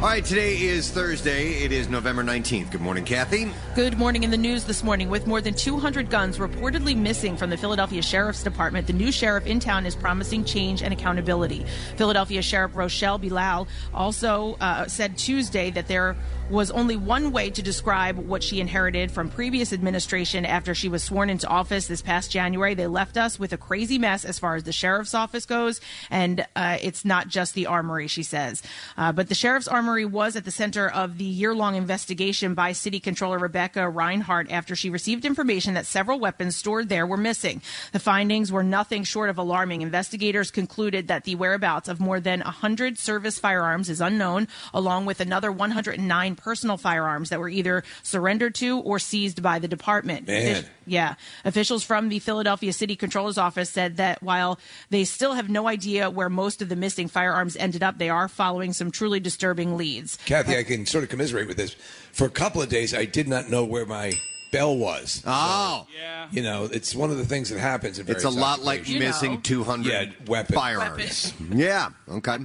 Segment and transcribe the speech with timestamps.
[0.00, 1.62] All right, today is Thursday.
[1.62, 2.70] It is November 19th.
[2.70, 3.52] Good morning, Kathy.
[3.74, 5.10] Good morning in the news this morning.
[5.10, 9.44] With more than 200 guns reportedly missing from the Philadelphia Sheriff's Department, the new sheriff
[9.44, 11.66] in town is promising change and accountability.
[11.96, 16.16] Philadelphia Sheriff Rochelle Bilal also uh, said Tuesday that there
[16.50, 21.02] was only one way to describe what she inherited from previous administration after she was
[21.02, 22.74] sworn into office this past January.
[22.74, 26.44] They left us with a crazy mess as far as the sheriff's office goes, and
[26.56, 28.62] uh, it's not just the armory, she says.
[28.96, 32.72] Uh, but the sheriff's armory was at the center of the year long investigation by
[32.72, 37.62] City Controller Rebecca Rhynhart after she received information that several weapons stored there were missing.
[37.92, 39.82] The findings were nothing short of alarming.
[39.82, 45.20] Investigators concluded that the whereabouts of more than 100 service firearms is unknown, along with
[45.20, 50.26] another 109 personal firearms that were either surrendered to or seized by the department.
[50.26, 50.64] Man.
[50.86, 51.14] Yeah.
[51.44, 54.58] Officials from the Philadelphia City Controller's Office said that while
[54.90, 58.28] they still have no idea where most of the missing firearms ended up, they are
[58.28, 60.18] following some truly disturbing leads.
[60.26, 61.76] Kathy, uh, I can sort of commiserate with this.
[62.12, 64.12] For a couple of days, I did not know where my
[64.52, 65.22] bell was.
[65.26, 66.26] Oh, Yeah.
[66.32, 67.98] You know, it's one of the things that happens.
[67.98, 69.04] In it's a lot like occupations.
[69.14, 69.40] missing know.
[69.42, 70.54] 200 Yeah, weapon.
[70.54, 71.32] firearms.
[71.52, 72.38] Yeah, okay.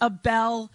[0.00, 0.70] A Bell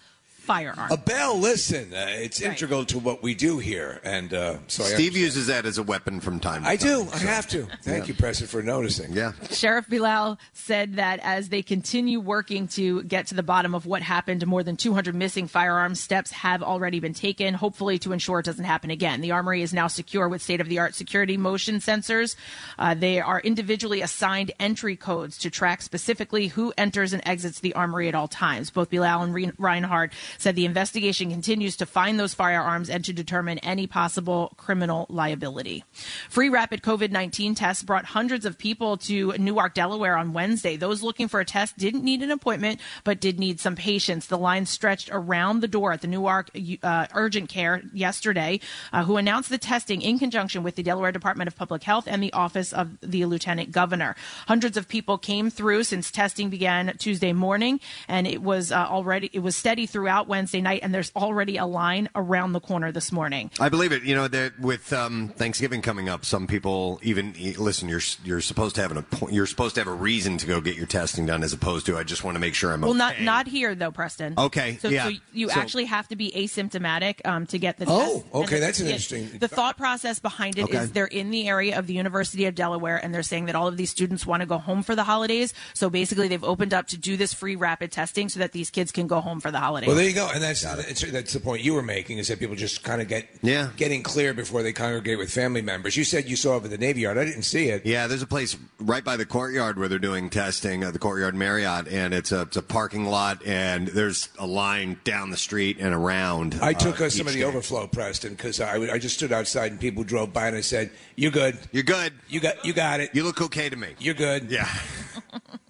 [0.47, 0.89] firearm.
[0.91, 2.51] A bell, listen, uh, it's Right.
[2.51, 5.15] integral to what we do here, and uh, so Steve understand.
[5.15, 6.87] uses that as a weapon from time to I time.
[6.87, 7.09] I do.
[7.13, 7.67] I have to.
[7.83, 9.11] Thank you, Preston, for noticing.
[9.13, 9.33] Yeah.
[9.51, 14.01] Sheriff Bilal said that as they continue working to get to the bottom of what
[14.01, 18.45] happened more than 200 missing firearms, steps have already been taken, hopefully to ensure it
[18.45, 19.19] doesn't happen again.
[19.21, 22.35] The armory is now secure with state of the art security motion sensors.
[22.79, 27.73] Uh, they are individually assigned entry codes to track specifically who enters and exits the
[27.73, 28.69] armory at all times.
[28.69, 33.13] Both Bilal and Re- Rhynhart said the investigation continues to find those firearms and to
[33.13, 35.83] determine any possible criminal liability.
[36.29, 40.77] Free rapid COVID 19 tests brought hundreds of people to Newark, Delaware on Wednesday.
[40.77, 44.27] Those looking for a test didn't need an appointment, but did need some patience.
[44.27, 46.49] The line stretched around the door at the Newark
[46.83, 48.59] uh, Urgent Care yesterday,
[48.93, 52.21] uh, who announced the testing in conjunction with the Delaware Department of Public Health and
[52.21, 54.15] the Office of the Lieutenant Governor.
[54.47, 59.29] Hundreds of people came through since testing began Tuesday morning, and it was uh, already
[59.33, 60.81] it was steady throughout Wednesday night.
[60.83, 63.51] And there's already a line around the corner this morning.
[63.59, 64.03] I believe it.
[64.03, 67.89] You know that with um, Thanksgiving coming up, some people even listen.
[67.89, 70.75] You're you're supposed to have an you're supposed to have a reason to go get
[70.75, 72.97] your testing done, as opposed to I just want to make sure I'm Well, okay.
[72.99, 74.33] not not here though, Preston.
[74.37, 75.09] Okay, So, yeah.
[75.09, 78.35] so you So- actually have to be asymptomatic um, to get the Oh, test.
[78.35, 80.85] Okay, the- that's an interesting- The thought process behind it is Okay.
[80.87, 83.77] they're in the area of the University of Delaware, and they're saying that all of
[83.77, 85.53] these students want to go home for the holidays.
[85.73, 88.91] So basically, they've opened up to do this free rapid testing so that these kids
[88.91, 89.87] can go home for the holidays.
[89.87, 92.83] Well, go, and that's that's, that's the point you were making is that people just
[92.83, 93.69] kind of get Yeah.
[93.77, 95.95] getting clear before they congregate with family members.
[95.95, 97.17] You said you saw it at the Navy Yard.
[97.17, 97.85] I didn't see it.
[97.85, 101.35] Yeah, there's a place right by the courtyard where they're doing testing, uh, the Courtyard
[101.35, 105.77] Marriott, and it's a, it's a parking lot, and there's a line down the street
[105.79, 106.57] and around.
[106.61, 107.45] I took uh, uh, some of the day.
[107.45, 110.91] overflow, Preston, because I, I just stood outside and people drove by and I said,
[111.15, 111.57] "You're good?
[111.71, 112.13] You're good.
[112.27, 113.11] You got you got it.
[113.13, 113.89] You look okay to me.
[113.99, 114.67] You're good." Yeah.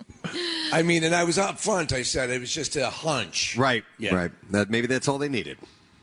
[0.72, 1.94] I mean, and I was up front.
[1.94, 3.58] I said it was just a hunch.
[3.58, 3.84] Right.
[3.98, 4.16] Yeah.
[4.16, 4.32] Right.
[4.52, 5.58] That maybe that's all they needed.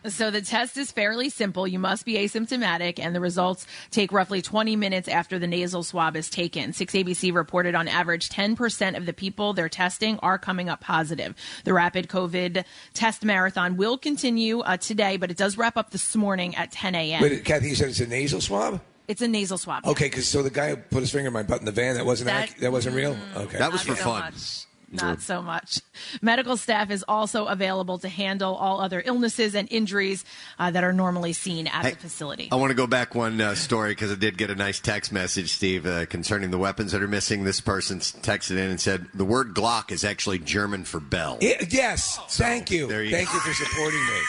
[0.06, 1.66] So the test is fairly simple.
[1.66, 6.14] You must be asymptomatic, and the results take roughly 20 minutes after the nasal swab
[6.14, 6.72] is taken.
[6.72, 11.34] 6ABC reported on average 10% of the people they're testing are coming up positive.
[11.64, 16.14] The rapid COVID test marathon will continue uh, today, but it does wrap up this
[16.14, 17.22] morning at 10 a.m.
[17.22, 18.82] Wait, Kathy, you said it's a nasal swab.
[19.08, 19.86] It's a nasal swab.
[19.86, 21.94] Okay, because so the guy who put his finger in my butt in the van
[21.96, 23.16] that wasn't That- ac- that wasn't real.
[23.36, 24.20] Okay, That was for so fun.
[24.24, 24.66] much.
[24.92, 25.80] Not so much.
[26.22, 30.24] Medical staff is also available to handle all other illnesses and injuries
[30.56, 32.48] uh, that are normally seen at Hey, the facility.
[32.52, 35.10] I want to go back one uh, story because I did get a nice text
[35.10, 37.42] message, Steve, uh, concerning the weapons that are missing.
[37.42, 41.38] This person texted in and said the word Glock is actually German for bell.
[41.40, 42.88] Yeah, yes, thank you.
[42.88, 44.20] you thank you for supporting me.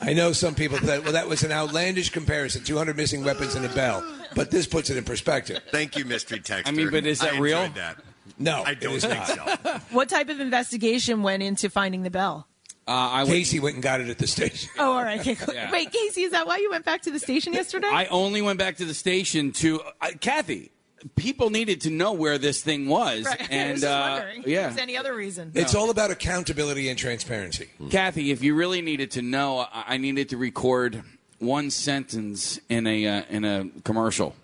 [0.00, 3.64] I know some people thought, well, that was an outlandish comparison 200 missing weapons and
[3.64, 4.04] a bell.
[4.34, 5.60] But this puts it in perspective.
[5.70, 6.68] Thank you, mystery texter.
[6.68, 7.68] I mean, but is that I real?
[7.70, 7.98] That.
[8.38, 9.62] No, I don't is think not.
[9.62, 9.80] so.
[9.96, 12.46] What type of investigation went into finding the bell?
[12.86, 14.70] Uh, I Casey went and got it at the station.
[14.78, 15.20] Oh, all right.
[15.20, 15.52] Okay, cool.
[15.52, 15.70] Yeah.
[15.70, 17.88] Wait, Casey, is that why you went back to the station yesterday?
[17.90, 20.70] I only went back to the station to uh, Kathy.
[21.16, 23.40] People needed to know where this thing was, right.
[23.50, 24.42] I and was just uh, wondering.
[24.46, 25.52] Yeah, there's any other reason?
[25.54, 27.68] It's all about accountability and transparency.
[27.90, 31.02] Kathy, if you really needed to know, I I needed to record
[31.38, 34.34] one sentence in a uh, in a commercial.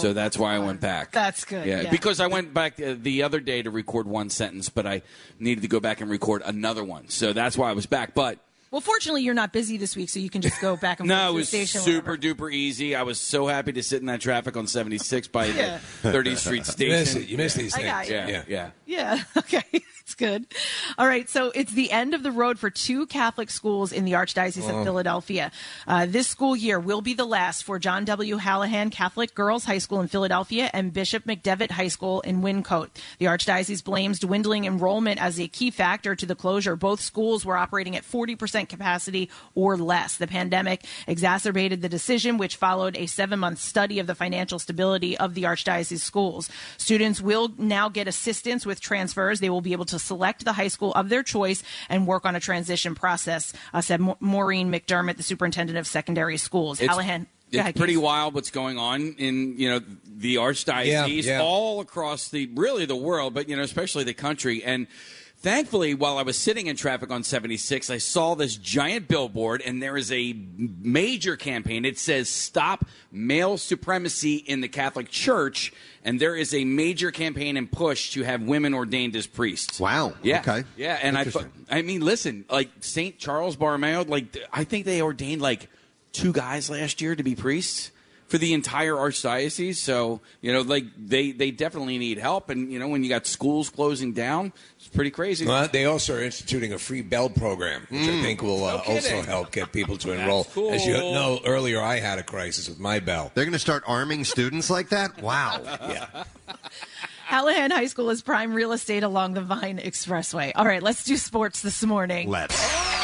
[0.00, 1.12] so that's why I went back.
[1.12, 1.90] That's good, Yeah, yeah.
[1.90, 5.02] because I went back uh, the other day to record one sentence, but I
[5.38, 7.08] needed to go back and record another one.
[7.08, 8.12] So that's why I was back.
[8.14, 8.38] But
[8.70, 11.18] Well, fortunately, you're not busy this week, so you can just go back and forth.
[11.18, 11.80] no, forth it to the was station.
[11.80, 12.34] super whenever.
[12.48, 12.94] duper easy.
[12.94, 15.80] I was so happy to sit in that traffic on 76 by Yeah.
[16.02, 16.88] the 30th Street You station.
[16.90, 17.28] miss, it.
[17.28, 17.90] You miss these I things.
[17.90, 18.14] got you.
[18.14, 18.42] Yeah, yeah.
[18.48, 18.70] yeah.
[18.86, 19.22] Yeah.
[19.36, 19.64] Okay.
[20.02, 20.46] It's good.
[20.98, 21.28] All right.
[21.30, 24.78] So it's the end of the road for two Catholic schools in the Archdiocese Oh.
[24.78, 25.52] of Philadelphia.
[25.86, 28.36] Uh, this school year will be the last for John W.
[28.38, 32.88] Hallahan Catholic Girls High School in Philadelphia and Bishop McDevitt High School in Wyncote.
[33.18, 36.74] The Archdiocese blames dwindling enrollment as a key factor to the closure.
[36.74, 40.16] Both schools were operating at 40% capacity or less.
[40.16, 45.16] The pandemic exacerbated the decision, which followed a seven month study of the financial stability
[45.18, 46.48] of the Archdiocese schools.
[46.76, 49.40] Students will now get assistance with transfers.
[49.40, 52.36] They will be able to select the high school of their choice and work on
[52.36, 56.80] a transition process, uh, said Ma- Maureen McDermott, the superintendent of secondary schools.
[56.80, 57.26] It's- Hallahan.
[57.52, 58.02] It's ahead, pretty Keith.
[58.02, 61.42] wild what's going on in you know the archdiocese Yeah, yeah.
[61.42, 64.62] all across the really the world, but you know especially the country.
[64.62, 64.86] And
[65.40, 69.82] thankfully, while I was sitting in traffic on 76, I saw this giant billboard, and
[69.82, 71.84] there is a major campaign.
[71.84, 75.72] It says "Stop Male Supremacy in the Catholic Church,"
[76.04, 79.80] and there is a major campaign and push to have women ordained as priests.
[79.80, 80.14] Wow.
[80.22, 80.40] Yeah.
[80.40, 80.64] Okay.
[80.76, 81.26] Yeah, and I,
[81.70, 85.68] I mean, listen, like Saint Charles Borromeo, like I think they ordained like
[86.12, 87.90] two guys last year to be priests
[88.30, 89.76] for the entire archdiocese.
[89.76, 93.26] So you know, like they they definitely need help, and you know, when you got
[93.26, 95.44] schools closing down, it's pretty crazy.
[95.44, 98.94] Well, they also are instituting a free bell program, which I think will uh, No
[98.94, 100.44] also help get people to enroll.
[100.44, 100.70] cool.
[100.72, 103.32] As you know, earlier I had a crisis with my bell.
[103.34, 105.20] They're going to start arming students like that?
[105.20, 105.60] Wow.
[105.90, 106.24] Yeah.
[107.28, 110.52] Hallahan High School is prime real estate along the Vine Expressway.
[110.56, 112.28] All right, let's do sports this morning.
[112.28, 112.99] Let's.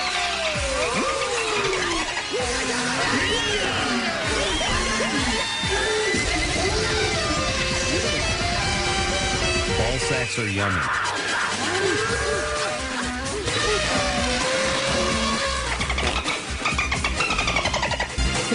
[10.09, 11.16] Sacks are yummy.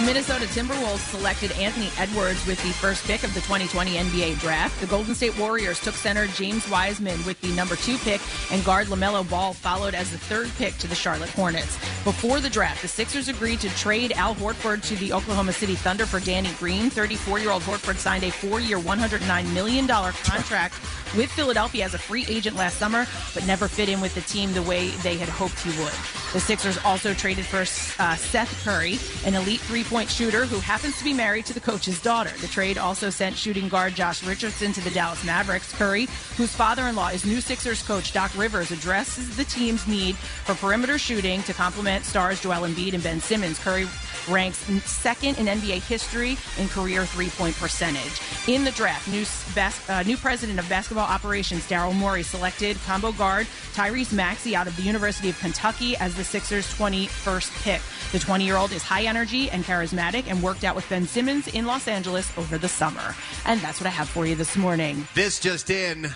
[0.02, 4.80] The Minnesota Timberwolves selected Anthony Edwards with the first pick of the 2020 NBA draft.
[4.80, 8.20] The Golden State Warriors took center James Wiseman with the number two pick,
[8.50, 11.76] and guard LaMelo Ball followed as the third pick to the Charlotte Hornets.
[12.02, 16.04] Before the draft, the Sixers agreed to trade Al Horford to the Oklahoma City Thunder
[16.04, 16.90] for Danny Green.
[16.90, 20.74] 34 year old Horford signed a four year, $109 million contract
[21.16, 24.52] with Philadelphia as a free agent last summer, but never fit in with the team
[24.52, 25.92] the way they had hoped he would.
[26.32, 30.96] The Sixers also traded for uh, Seth Curry, an elite three point shooter who happens
[30.96, 32.30] to be married to the coach's daughter.
[32.40, 35.70] The trade also sent shooting guard Josh Richardson to the Dallas Mavericks.
[35.74, 36.06] Curry,
[36.38, 40.54] whose father in law is new Sixers coach Doc Rivers, addresses the team's need for
[40.54, 43.58] perimeter shooting to complement stars Joel Embiid and Ben Simmons.
[43.58, 43.86] Curry
[44.28, 48.20] ranks second in NBA history in career three point percentage.
[48.48, 49.24] In the draft, new,
[49.54, 54.66] bas- uh, new president of basketball operations, Daryl Morey, selected combo guard Tyrese Maxey out
[54.66, 57.80] of the University of Kentucky as the Sixers' 21st pick.
[58.12, 61.48] The 20 year old is high energy and charismatic and worked out with Ben Simmons
[61.48, 63.14] in Los Angeles over the summer.
[63.46, 65.06] And that's what I have for you this morning.
[65.14, 66.12] This just in.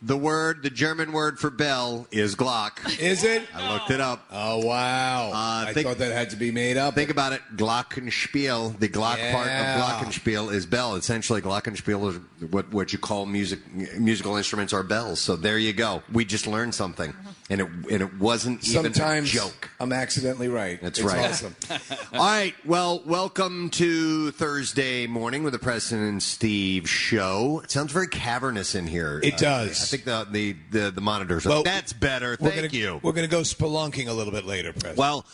[0.00, 3.00] The word, the German word for bell is Glock.
[3.00, 3.42] Is it?
[3.52, 4.24] I looked it up.
[4.30, 5.30] Oh wow!
[5.32, 6.94] Uh, I think- thought that had to be made up.
[6.94, 7.42] Think about it.
[7.56, 8.78] Glockenspiel.
[8.78, 10.94] The Glock part of Glockenspiel is bell.
[10.94, 13.58] Essentially, Glockenspiel is what what you call music
[13.98, 15.18] musical instruments are bells.
[15.20, 16.04] So there you go.
[16.12, 17.12] We just learned something,
[17.50, 19.68] and it and it wasn't even Sometimes a joke.
[19.80, 20.80] I'm accidentally right.
[20.80, 21.26] That's It's right.
[21.28, 21.56] Awesome.
[22.12, 22.54] All right.
[22.64, 27.62] Well, welcome to Thursday morning with the Preston and Steve show.
[27.64, 29.20] It sounds very cavernous in here.
[29.24, 29.87] It Uh, does.
[29.88, 31.46] I think the the the, the monitors.
[31.46, 32.36] Are, Well, That's better.
[32.36, 33.00] Thank gonna, you.
[33.02, 34.96] We're going to go spelunking a little bit later, Preston.
[34.96, 35.24] Well,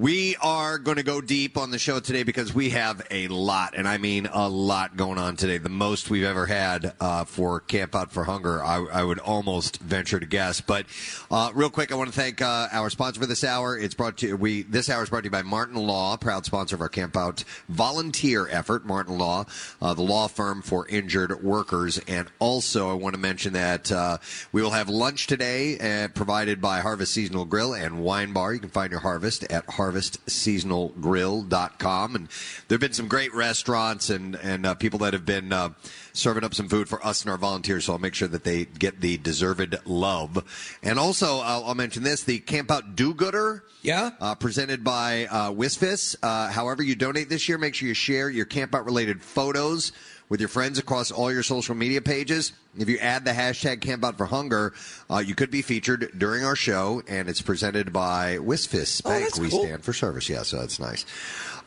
[0.00, 3.74] we are going to go deep on the show today because we have a lot,
[3.76, 5.58] and I mean a lot going on today.
[5.58, 9.76] The most we've ever had uh, for Camp Out for Hunger, I, I would almost
[9.76, 10.62] venture to guess.
[10.62, 10.86] But
[11.30, 13.76] uh, real quick, I want to thank uh, our sponsor for this hour.
[13.76, 16.76] It's brought to we this hour is brought to you by Martin Law, proud sponsor
[16.76, 18.86] of our Camp Out volunteer effort.
[18.86, 19.44] Martin Law,
[19.82, 24.16] uh, the law firm for injured workers, and also I want to mention that uh,
[24.50, 28.54] we will have lunch today, uh, provided by Harvest Seasonal Grill and Wine Bar.
[28.54, 32.16] You can find your harvest at harvestseasonalgrill.com.
[32.16, 32.28] And
[32.68, 35.70] there have been some great restaurants and and uh, people that have been uh,
[36.12, 37.86] serving up some food for us and our volunteers.
[37.86, 40.78] So I'll make sure that they get the deserved love.
[40.82, 43.64] And also, I'll, I'll mention this: the Camp Out Do Gooder.
[43.82, 44.10] Yeah?
[44.20, 46.14] Uh, presented by uh, Wisfis.
[46.22, 49.92] Uh, however, you donate this year, make sure you share your camp out related photos
[50.30, 52.52] with your friends across all your social media pages.
[52.78, 54.72] If you add the hashtag Camp Out for Hunger,
[55.10, 59.24] uh, you could be featured during our show, and it's presented by Wisfis Bank.
[59.24, 59.64] that's we cool.
[59.64, 60.28] stand for service.
[60.28, 61.04] Yeah, so that's nice.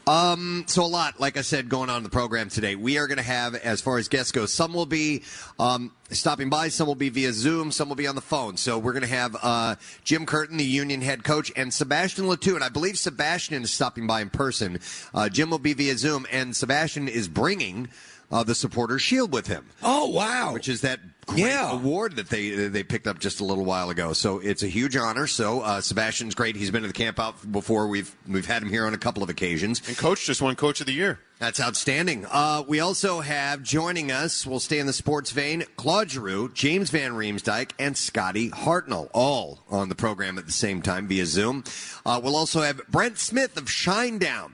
[0.05, 2.75] Um, so a lot, like I said, going on in the program today.
[2.75, 5.24] We are going to have, as far as guests go, some will be
[5.60, 8.58] um, stopping by, some will be via Zoom, some will be on the phone.
[8.58, 12.36] So we're going to have uh, Jim Curtin, the Union head coach, and Sebastien Le
[12.36, 14.79] Toux, and I believe Sebastian is stopping by in person.
[15.13, 17.88] Uh, Jim will be via Zoom, and Sebastian is bringing
[18.33, 19.69] uh, the Supporter Shield with him.
[19.83, 20.51] Oh wow!
[20.53, 21.71] Which is that great Yeah.
[21.71, 24.11] award that they they picked up just a little while ago.
[24.11, 25.27] So it's a huge honor.
[25.27, 26.55] So uh, Sebastian's great.
[26.57, 27.87] He's been to the camp out before.
[27.87, 29.81] We've we've had him here on a couple of occasions.
[29.87, 31.19] And coach just won Coach of the Year.
[31.39, 32.25] That's outstanding.
[32.31, 36.89] Uh, we also have joining us, we'll stay in the sports vein, Claude Giroux, James
[36.89, 41.65] Van Riemsdyk, and Scotty Hartnell, all on the program at the same time via Zoom.
[42.05, 44.51] Uh, we'll also have Brent Smith of Shinedown.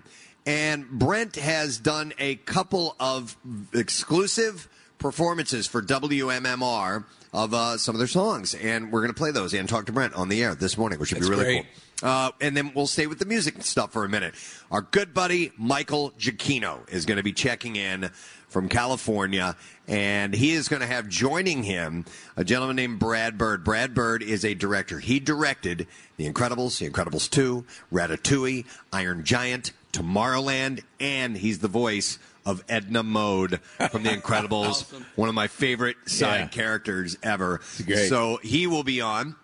[0.49, 3.37] And Brent has done a couple of
[3.71, 8.55] exclusive performances for WMMR of uh, some of their songs.
[8.55, 10.97] And we're going to play those and talk to Brent on the air this morning,
[10.97, 11.65] which should That's be really great.
[12.01, 12.09] cool.
[12.09, 14.33] Uh, and then we'll stay with the music stuff for a minute.
[14.71, 18.09] Our good buddy Michael Giacchino is going to be checking in
[18.47, 19.55] from California,
[19.87, 23.63] and he is going to have joining him a gentleman named Brad Bird.
[23.63, 24.97] Brad Bird is a director.
[24.97, 25.85] He directed
[26.17, 27.63] The Incredibles, The Incredibles 2,
[27.93, 33.59] Ratatouille, Iron Giant, Tomorrowland, and he's the voice of Edna Mode
[33.91, 36.47] from The Incredibles, one of my favorite side Yeah.
[36.47, 37.59] characters ever.
[38.07, 39.35] So he will be on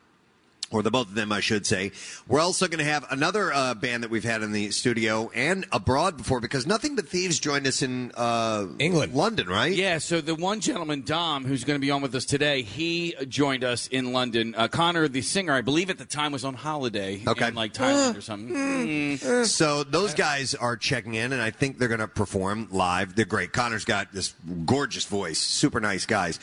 [0.71, 1.91] or the both of them, I should say.
[2.27, 5.65] We're also going to have another uh, band that we've had in the studio and
[5.71, 9.13] abroad before because Nothing But Thieves joined us in uh, England.
[9.13, 9.71] London, right?
[9.71, 13.15] Yeah, so the one gentleman, Dom, who's going to be on with us today, he
[13.29, 14.55] joined us in London.
[14.57, 17.47] Uh, Connor, the singer, I believe at the time was on holiday Okay.
[17.49, 18.55] in like Thailand or something.
[18.55, 19.45] Mm.
[19.45, 23.15] So those guys are checking in, and I think they're going to perform live.
[23.15, 23.53] They're great.
[23.53, 24.33] Connor's got this
[24.65, 26.39] gorgeous voice, super nice guys.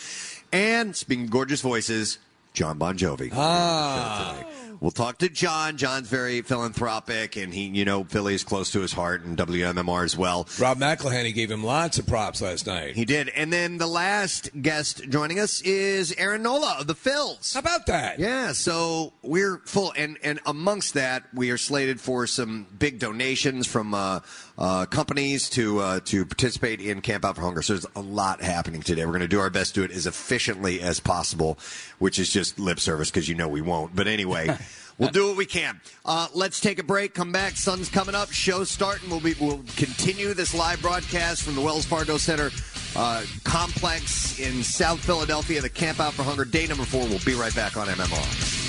[0.52, 2.18] And speaking of gorgeous voices,
[2.52, 3.30] John Bon Jovi.
[3.32, 4.44] Ah.
[4.82, 5.76] We'll talk to John.
[5.76, 10.04] John's very philanthropic, and he, you know, Philly is close to his heart, and WMMR
[10.04, 10.48] as well.
[10.58, 12.96] Rob McElhenney gave him lots of props last night.
[12.96, 13.28] He did.
[13.28, 17.54] And then the last guest joining us is Aaron Nola of the Phils.
[17.54, 18.18] How about that?
[18.18, 23.68] Yeah, so we're full, and and amongst that, we are slated for some big donations
[23.68, 24.18] from uh,
[24.58, 27.62] uh, companies to uh, to participate in Camp Out for Hunger.
[27.62, 29.04] So there's a lot happening today.
[29.04, 31.58] We're going to do our best to do it as efficiently as possible,
[31.98, 33.94] which is just lip service because you know we won't.
[33.94, 34.56] But anyway.
[34.98, 35.80] We'll do what we can.
[36.04, 37.14] Uh, let's take a break.
[37.14, 37.56] Come back.
[37.56, 38.30] Sun's coming up.
[38.30, 39.10] Show starting.
[39.10, 42.50] We'll be we'll continue this live broadcast from the Wells Fargo Center
[42.94, 45.60] uh, complex in South Philadelphia.
[45.60, 47.06] The Camp Out for Hunger day number four.
[47.08, 48.61] We'll be right back on MMR.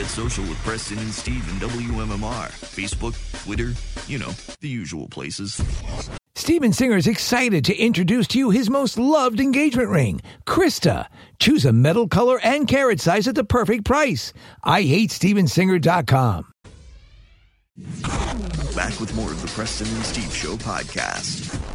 [0.00, 2.48] Get social with Preston and Steve and WMMR.
[2.48, 3.12] Facebook,
[3.44, 3.74] Twitter,
[4.06, 4.30] you know,
[4.60, 5.62] the usual places.
[6.34, 11.04] Steven Singer is excited to introduce to you his most loved engagement ring, Krista.
[11.38, 14.32] Choose a metal color and carat size at the perfect price.
[14.64, 16.50] I hate StevenSinger.com.
[18.74, 21.69] Back with more of the Preston and Steve Show podcast.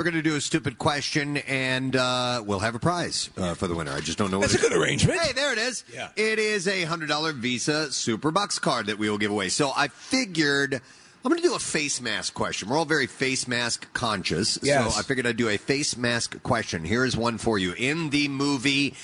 [0.00, 3.66] We're going to do a stupid question, and uh, we'll have a prize uh, for
[3.68, 3.92] the winner.
[3.92, 4.78] I just don't know what That's a it is.
[4.78, 5.20] good arrangement.
[5.20, 5.84] Hey, there it is.
[5.92, 6.08] Yeah.
[6.16, 9.50] It is a $100 Visa Superbucks card that we will give away.
[9.50, 12.70] So I figured I'm going to do a face mask question.
[12.70, 14.58] We're all very face mask conscious.
[14.62, 14.94] Yes.
[14.94, 16.82] So I figured I'd do a face mask question.
[16.82, 17.74] Here is one for you.
[17.76, 18.94] In the movie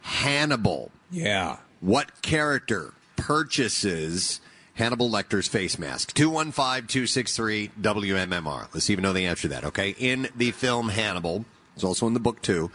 [0.00, 1.58] Hannibal, Yeah.
[1.78, 4.40] what character purchases
[4.74, 6.14] Hannibal Lecter's face mask?
[6.14, 8.68] 215 263 WMMR.
[8.72, 9.94] Let's if know the answer to that, okay?
[9.98, 12.70] In the film Hannibal, it's also in the book too.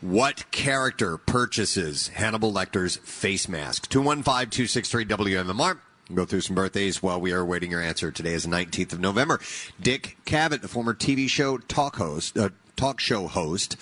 [0.00, 3.88] What character purchases Hannibal Lecter's face mask?
[3.88, 5.78] 215 263 WMMR.
[6.08, 8.10] We'll Go through some birthdays while we are awaiting your answer.
[8.10, 9.40] Today is the 19th of November.
[9.80, 13.76] Dick Cavett, the former TV show talk host, uh, talk show host,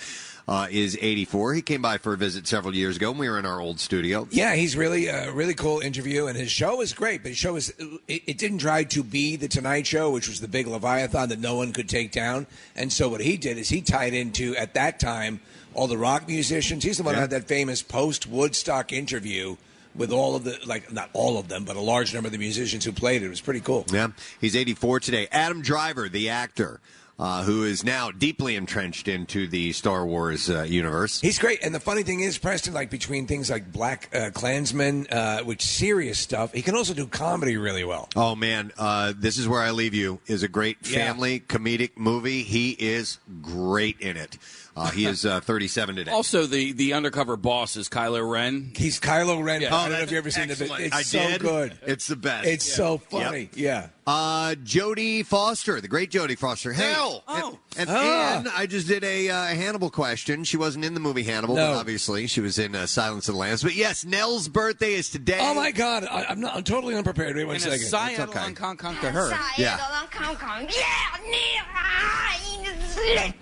[0.51, 1.53] uh, is 84.
[1.53, 3.79] He came by for a visit several years ago when we were in our old
[3.79, 4.27] studio.
[4.31, 7.21] Yeah, he's really a really cool interview, and his show is great.
[7.23, 7.73] But his show is
[8.07, 11.39] it, it didn't try to be the Tonight Show, which was the big Leviathan that
[11.39, 12.47] no one could take down.
[12.75, 15.39] And so what he did is he tied into at that time
[15.73, 16.83] all the rock musicians.
[16.83, 17.21] He's the one who Yeah.
[17.21, 19.55] had that famous post Woodstock interview
[19.95, 22.37] with all of the like not all of them, but a large number of the
[22.37, 23.25] musicians who played it.
[23.27, 23.85] It was pretty cool.
[23.91, 24.09] Yeah,
[24.41, 25.27] he's 84 today.
[25.31, 26.79] Adam Driver, the actor,
[27.19, 31.21] uh, who is now deeply entrenched into the Star Wars uh, universe.
[31.21, 35.07] He's great, and the funny thing is, Preston, like between things like Black uh, Klansman,
[35.07, 38.09] uh, which serious stuff, he can also do comedy really well.
[38.15, 41.05] Oh man, uh, this is where I leave you is a great Yeah.
[41.07, 42.43] family comedic movie.
[42.43, 44.37] He is great in it.
[44.75, 46.11] Uh, he is uh, 37 today.
[46.11, 48.71] Also, the the undercover boss is Kylo Ren.
[48.75, 49.61] He's Kylo Ren.
[49.61, 49.75] Yeah.
[49.75, 50.83] I don't know if you ever seen it, but Excellent.
[50.85, 51.41] it's I so did.
[51.41, 51.77] good.
[51.85, 52.47] It's the best.
[52.47, 53.49] It's so funny.
[53.53, 53.89] Yeah.
[54.07, 56.73] Uh, Jodie Foster, the great Jodie Foster.
[56.73, 57.23] Hey, Hell.
[57.27, 57.59] and, Oh.
[57.77, 58.37] and, Ah.
[58.39, 60.43] and I just did a uh, Hannibal question.
[60.43, 61.73] She wasn't in the movie Hannibal, No.
[61.73, 63.61] but obviously she was in uh, Silence of the Lambs.
[63.63, 65.37] But yes, Nell's birthday is today.
[65.39, 66.05] Oh my God!
[66.09, 66.55] I, I'm not.
[66.55, 67.35] I'm totally unprepared.
[67.35, 67.85] Wait one And a second.
[67.87, 68.39] Cy That's okay.
[68.39, 69.31] Edelon Kong Kong to her.
[69.57, 69.77] Yeah.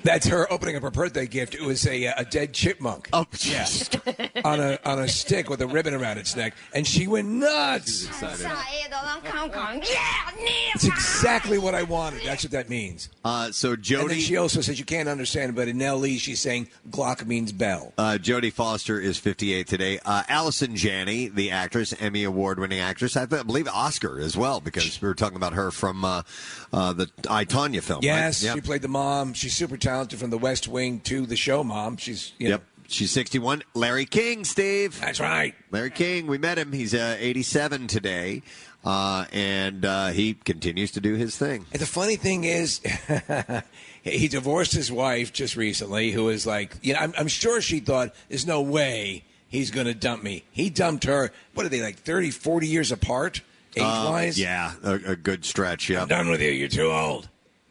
[0.04, 1.56] That's her opening up her birthday gift.
[1.56, 3.10] It was a, uh, a dead chipmunk.
[3.14, 3.68] Oh, yeah,
[4.44, 8.10] on a on a stick with a ribbon around its neck, and she went nuts.
[10.76, 12.22] It's exactly what I wanted.
[12.24, 13.10] That's what that means.
[13.24, 16.68] Uh, so And then she also says you can't understand, but in Nellie she's saying
[16.90, 17.94] Glock means bell.
[17.98, 20.00] Uh, Jodie Foster is 58 today.
[20.06, 25.08] Uh, Allison Janney, the actress, Emmy Award-winning actress, I believe Oscar as well, because we
[25.08, 26.24] were talking about her from uh,
[26.72, 28.00] uh, the I Tonya film.
[28.04, 28.48] Yes, right?
[28.48, 28.56] Yep.
[28.56, 29.34] she played the mom.
[29.34, 31.98] She's super talented from The West Wing to the show mom.
[31.98, 32.60] She's you Yep.
[32.60, 33.62] know, She's 61.
[33.76, 35.00] Larry King, Steve.
[35.00, 35.54] that's right.
[35.70, 36.72] Larry King, we met him.
[36.72, 38.42] He's uh, 87 today,
[38.84, 41.68] uh, and uh, he continues to do his thing.
[41.72, 42.82] And the funny thing is,
[44.04, 47.80] he divorced his wife just recently, who is like, you know, I'm, I'm sure she
[47.80, 50.44] thought, there's no way he's going to dump me.
[50.52, 53.42] He dumped her, what are they, like 30, 40 years apart,
[53.76, 54.40] age wise?
[54.40, 55.90] Uh, Yeah, a, a good stretch.
[55.92, 56.02] Yeah.
[56.02, 56.50] I'm done with you.
[56.50, 57.30] You're too old.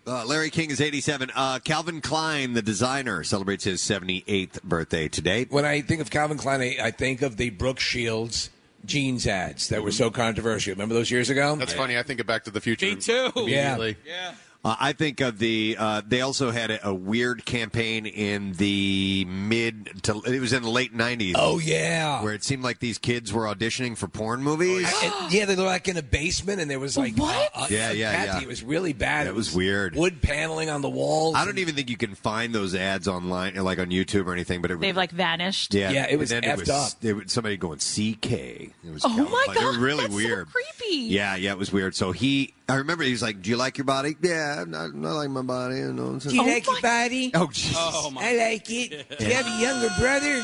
[0.09, 1.31] Uh, Larry King is 87.
[1.35, 5.47] Uh, Calvin Klein, the designer, celebrates his 78th birthday today.
[5.50, 8.49] When I think of Calvin Klein, I, I think of the Brooke Shields
[8.87, 10.73] jeans ads that were so controversial.
[10.73, 11.57] Remember those years ago?
[11.57, 11.99] That's funny.
[11.99, 12.87] I think of Back to the Future.
[12.87, 13.31] Me too.
[13.37, 13.97] Immediately.
[14.07, 14.33] Yeah.
[14.65, 15.77] Uh, I think of the.
[15.79, 20.21] Uh, they also had a, a weird campaign in the mid to.
[20.27, 21.35] It was in the late 90s.
[21.37, 22.23] Oh, yeah.
[22.25, 24.93] Where it seemed like these kids were auditioning for porn movies.
[25.03, 27.50] And- yeah, they were like in a basement, and there was like What?
[27.55, 28.43] uh, uh, Yeah, yeah, Kathy, yeah.
[28.43, 29.29] It was really bad.
[29.29, 29.95] It was weird.
[29.95, 31.37] Wood paneling on the walls.
[31.37, 34.61] I don't even think you can find those ads online, like on YouTube or anything.
[34.61, 35.73] But it, They've like vanished.
[35.73, 36.93] yeah, Yeah, it was and effed then up.
[37.00, 38.33] It was somebody going CK.
[38.33, 39.57] It was Oh Calvin my Klein.
[39.57, 40.49] It was God, really that's so weird.
[40.49, 40.97] creepy.
[41.05, 41.95] Yeah, yeah, it was weird.
[41.95, 44.87] So he, I remember he was like, "Do you like your body?" Yeah, I, I
[44.89, 45.77] like my body.
[45.77, 46.13] You know.
[46.13, 47.31] what Do you Oh like my- your body?
[47.35, 47.77] Oh, Jesus.
[47.79, 48.23] Oh my.
[48.23, 49.19] I like it.
[49.19, 50.43] Do you have a younger brother?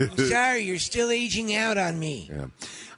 [0.18, 2.30] I'm sorry, you're still aging out on me.
[2.30, 2.46] Yeah.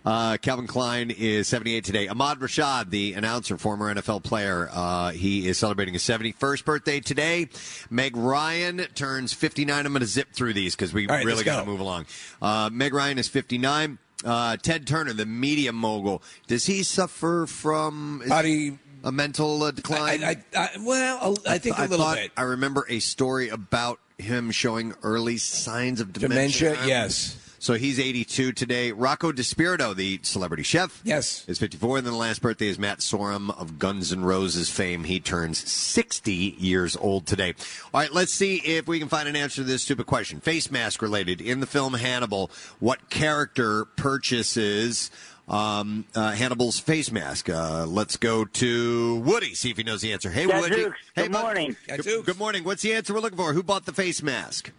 [0.04, 2.09] Uh, Calvin Klein is 78 today.
[2.09, 7.49] Ahmad Rashad, the announcer, former NFL player, uh, he is celebrating his 71st birthday today.
[7.90, 9.85] Meg Ryan turns 59.
[9.85, 11.71] I'm going to zip through these because we All right, really got to go.
[11.71, 12.07] move along.
[12.40, 13.99] Uh, Meg Ryan is 59.
[14.24, 20.22] Uh, Ted Turner, the media mogul, does he suffer from Body- a mental uh, decline?
[20.22, 22.30] I, I, I, well, I think a I little bit.
[22.37, 26.70] I remember a story about him showing early signs of dementia.
[26.72, 27.37] Dementia, yes.
[27.62, 28.90] So he's 82 today.
[28.90, 31.44] Rocco DiSpirito, the celebrity chef, Yes.
[31.46, 31.99] is 54.
[31.99, 35.05] And then the last birthday is Matt Sorum of Guns N' Roses fame.
[35.05, 37.55] He turns 60 years old today.
[37.92, 40.40] All right, let's see if we can find an answer to this stupid question.
[40.40, 41.42] Face mask related.
[41.42, 45.11] In the film Hannibal, what character purchases
[45.46, 47.51] um, uh, Hannibal's face mask?
[47.51, 50.31] Uh, let's go to Woody, see if he knows the answer.
[50.31, 50.77] Hey, Woody.
[50.77, 51.42] Gadzooks, Hey, good bud.
[51.42, 51.77] morning.
[51.87, 52.25] Good, Gadzooks.
[52.27, 52.64] good morning.
[52.64, 53.53] What's the answer we're looking for?
[53.53, 54.73] Who bought the face mask?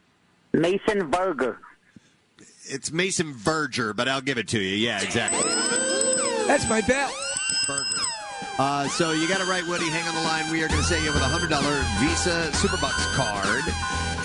[0.54, 1.60] Mason Berger.
[2.71, 4.75] It's Mason Verger, but I'll give it to you.
[4.77, 5.43] Yeah, exactly.
[6.47, 7.12] That's my bet.
[7.67, 7.86] Burger.
[8.57, 9.89] Uh, so you got it right, Woody.
[9.89, 10.49] Hang on the line.
[10.51, 13.63] We are going to set you with a hundred dollar Visa Superbucks card.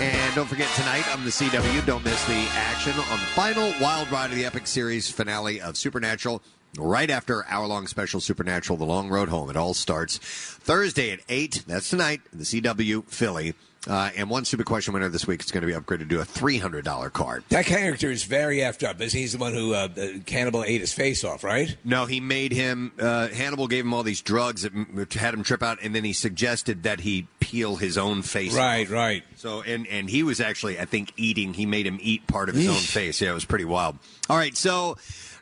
[0.01, 4.11] And don't forget tonight on the CW, don't miss the action on the final wild
[4.11, 6.41] ride of the epic series finale of Supernatural.
[6.77, 9.49] Right after hour long special Supernatural, The Long Road Home.
[9.49, 11.63] It all starts Thursday at 8.
[11.67, 13.55] That's tonight, the CW Philly.
[13.87, 16.25] Uh, and one stupid question winner this week is going to be upgraded to a
[16.25, 17.43] $300 card.
[17.49, 18.99] That character is very effed up.
[19.01, 21.75] He's the one who uh, the cannibal ate his face off, right?
[21.85, 22.91] No, he made him.
[22.99, 26.13] Uh, Hannibal gave him all these drugs that had him trip out, and then he
[26.13, 28.53] suggested that he peel his own face.
[28.55, 28.91] Right, off.
[28.91, 29.23] right.
[29.35, 31.53] So, and and he was actually, I think, eating.
[31.53, 33.21] He made him eat part of his own face.
[33.21, 33.97] Yeah, it was pretty wild.
[34.29, 34.97] All right, so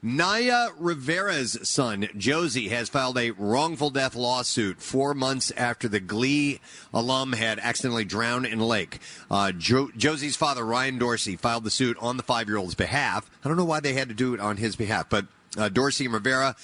[0.08, 6.60] Naya Rivera's son Josey has filed a wrongful death lawsuit four months after the Glee
[6.94, 9.00] alum had accidentally drowned in a lake.
[9.32, 13.32] Uh, jo- Josey's father Ryan Dorsey filed the suit on the five-year-old's behalf.
[13.44, 15.26] I don't know why they had to do it on his behalf, but
[15.58, 16.56] uh, Dorsey and Rivera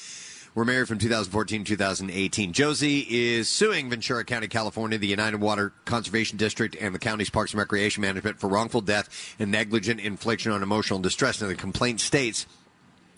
[0.54, 2.54] were married from 2014 to 2018.
[2.54, 7.54] Josey is suing Ventura County, California, the United Water Conservation District, and the county's Parks
[7.54, 11.42] and Recreation Management for wrongful death and negligent infliction on emotional distress.
[11.42, 12.46] Now, the complaint states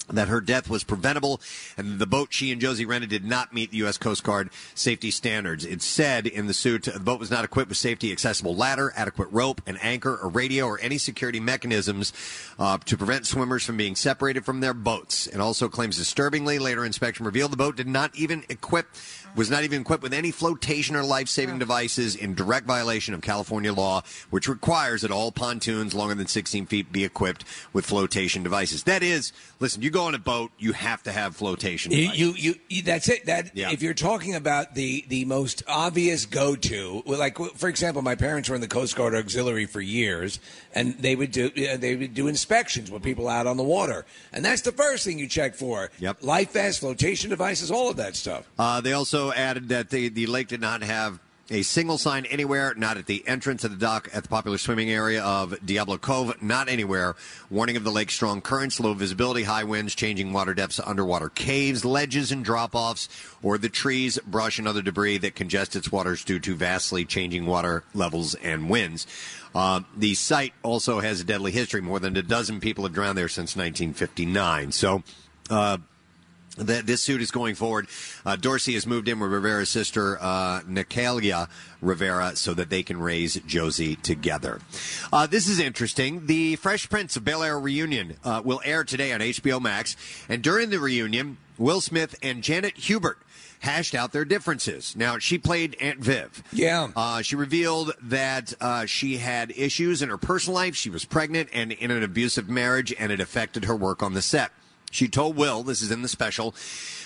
[0.09, 1.39] that her death was preventable
[1.77, 3.97] and the boat she and Josey rented did not meet the U.S.
[3.97, 5.65] Coast Guard safety standards.
[5.65, 9.29] It said in the suit the boat was not equipped with safety accessible ladder, adequate
[9.31, 12.13] rope, an anchor, a radio, or any security mechanisms
[12.59, 15.27] uh, to prevent swimmers from being separated from their boats.
[15.27, 18.87] And also claims disturbingly, later inspection revealed the boat did not even equip
[19.35, 23.73] was not even equipped with any flotation or life-saving devices in direct violation of California
[23.73, 27.43] law, which requires that all pontoons longer than 16 feet be equipped
[27.73, 28.83] with flotation devices.
[28.83, 31.91] That is, listen, you go on a boat, you have to have flotation.
[31.91, 32.19] You, devices.
[32.19, 33.25] you, you, you- that's it.
[33.25, 33.71] That Yeah.
[33.71, 38.49] if you're talking about the the most obvious go to, like for example, my parents
[38.49, 40.39] were in the Coast Guard Auxiliary for years,
[40.73, 44.05] and they would do uh, they would do inspections with people out on the water,
[44.31, 45.89] and that's the first thing you check for.
[45.99, 46.17] Yep.
[46.23, 48.49] Life vests, flotation devices, all of that stuff.
[48.59, 52.73] Uh, they also added that the, the lake did not have a single sign anywhere,
[52.75, 56.41] not at the entrance of the dock at the popular swimming area of Diablo Cove,
[56.41, 57.15] not anywhere.
[57.49, 61.83] Warning of the lake's strong currents, low visibility, high winds, changing water depths, underwater caves,
[61.83, 63.09] ledges, and drop offs,
[63.43, 67.45] or the trees, brush, and other debris that congest its waters due to vastly changing
[67.45, 69.05] water levels and winds.
[69.53, 71.81] Uh, the site also has a deadly history.
[71.81, 74.71] More than a dozen people have drowned there since 1959.
[74.71, 75.03] So,
[75.49, 75.77] uh,
[76.57, 77.87] that this suit is going forward.
[78.25, 81.49] Uh, Dorsey has moved in with Rivera's sister, uh, Natalia
[81.81, 84.59] Rivera, so that they can raise Josey together.
[85.11, 86.27] Uh, this is interesting.
[86.27, 89.95] The Fresh Prince of Bel Air reunion uh, will air today on HBO Max,
[90.29, 93.17] and during the reunion, Will Smith and Janet Hubert
[93.59, 94.93] hashed out their differences.
[94.95, 96.43] Now, she played Aunt Viv.
[96.51, 96.89] Yeah.
[96.95, 100.75] Uh, she revealed that uh, she had issues in her personal life.
[100.75, 104.21] She was pregnant and in an abusive marriage, and it affected her work on the
[104.21, 104.51] set.
[104.93, 106.53] She told Will, this is in the special,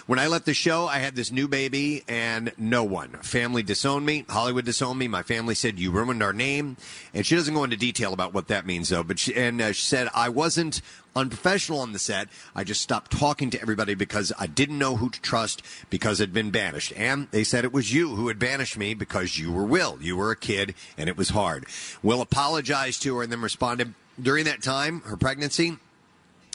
[0.08, 3.10] when I left the show, I had this new baby and no one.
[3.22, 4.26] Family disowned me.
[4.30, 5.08] Hollywood disowned me.
[5.08, 6.78] My family said, you ruined our name.
[7.14, 9.04] And she doesn't go into detail about what that means, though.
[9.04, 10.82] But she, and uh, she said, I wasn't
[11.16, 12.28] unprofessional on the set.
[12.56, 16.34] I just stopped talking to everybody because I didn't know who to trust because I'd
[16.34, 16.94] been banished.
[16.96, 19.98] And they said it was you who had banished me because you were Will.
[20.02, 21.66] You were a kid and it was hard.
[22.04, 25.78] Will apologized to her and then responded, during that time, her pregnancy,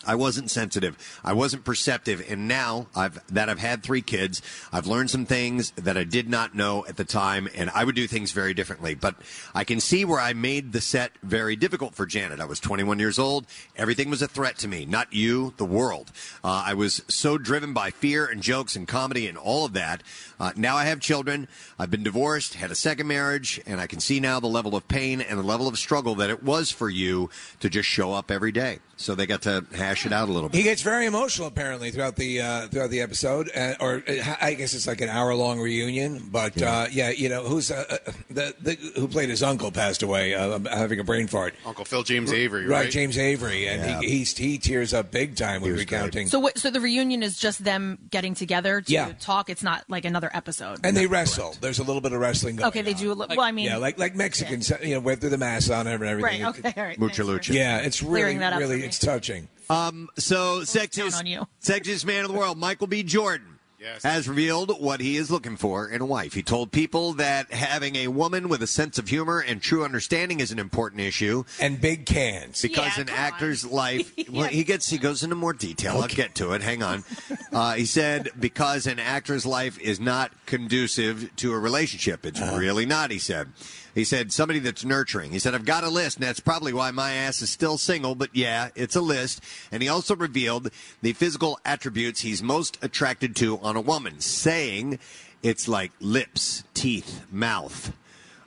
[0.06, 0.96] I wasn't sensitive.
[1.24, 2.24] I wasn't perceptive.
[2.28, 6.28] And now I've, that I've had three kids, I've learned some things that I did
[6.28, 8.94] not know at the time and I would do things very differently.
[8.94, 9.16] But
[9.54, 12.40] I can see where I made the set very difficult for Janet.
[12.40, 13.46] I was 21 years old.
[13.76, 14.84] Everything was a threat to me.
[14.84, 16.12] Not you, the world.
[16.42, 20.02] Uh, I was so driven by fear and jokes and comedy and all of that.
[20.40, 21.48] Uh, now I have children.
[21.78, 24.88] I've been divorced, had a second marriage, and I can see now the level of
[24.88, 28.30] pain and the level of struggle that it was for you to just show up
[28.30, 28.78] every day.
[29.02, 30.56] So they got to hash it out a little bit.
[30.58, 34.54] He gets very emotional apparently throughout the uh, throughout the episode, uh, or uh, I
[34.54, 36.28] guess it's like an hour long reunion.
[36.30, 36.72] But yeah.
[36.72, 40.34] Uh, yeah, you know who's uh, uh, the, the who played his uncle passed away,
[40.34, 41.54] uh, having a brain fart.
[41.66, 42.84] Uncle Phil James Avery, right?
[42.84, 42.90] right?
[42.90, 44.00] James Avery, and Yeah.
[44.00, 46.28] he, he he tears up big time when recounting.
[46.28, 49.12] So, what, so the reunion is just them getting together to Yeah.
[49.20, 49.50] talk.
[49.50, 50.78] It's not like another episode.
[50.84, 51.54] and they wrestle.
[51.60, 52.68] There's a little bit of wrestling going.
[52.68, 53.12] okay, they do.
[53.12, 55.70] A li- well, I mean, Yeah, like like Mexicans, you know, went through the mass
[55.70, 56.42] on it and everything.
[56.44, 56.58] right.
[56.58, 56.98] Okay, all right.
[56.98, 57.52] Mucha lucha.
[57.54, 58.84] Yeah, it's really Clearing that up really me.
[58.92, 59.48] It's touching.
[59.70, 63.02] Um, so, sexiest, sexiest man of the world, Michael B.
[63.02, 63.46] Jordan.
[63.80, 64.04] Yes.
[64.04, 66.34] Has revealed what he is looking for in a wife.
[66.34, 70.38] He told people that having a woman with a sense of humor and true understanding
[70.38, 72.62] is an important issue And big cans.
[72.62, 73.20] because Yeah, an come on.
[73.24, 74.12] actor's life.
[74.30, 75.98] Well, he gets he goes into more detail.
[76.00, 76.62] I'll get to it.
[76.62, 77.02] Hang on.
[77.52, 82.24] Uh, he said because an actor's life is not conducive to a relationship.
[82.24, 83.10] It's really not.
[83.10, 83.48] He said.
[83.94, 85.32] He said somebody that's nurturing.
[85.32, 88.14] He said I've got a list, and that's probably why my ass is still single.
[88.14, 89.42] But yeah, it's a list.
[89.70, 90.70] And he also revealed
[91.02, 94.98] the physical attributes he's most attracted to on a woman, saying
[95.42, 97.92] it's like lips, teeth, mouth.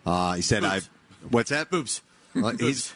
[0.05, 0.89] Uh, he said I've.
[1.29, 1.69] What's that?
[1.69, 2.01] Boobs.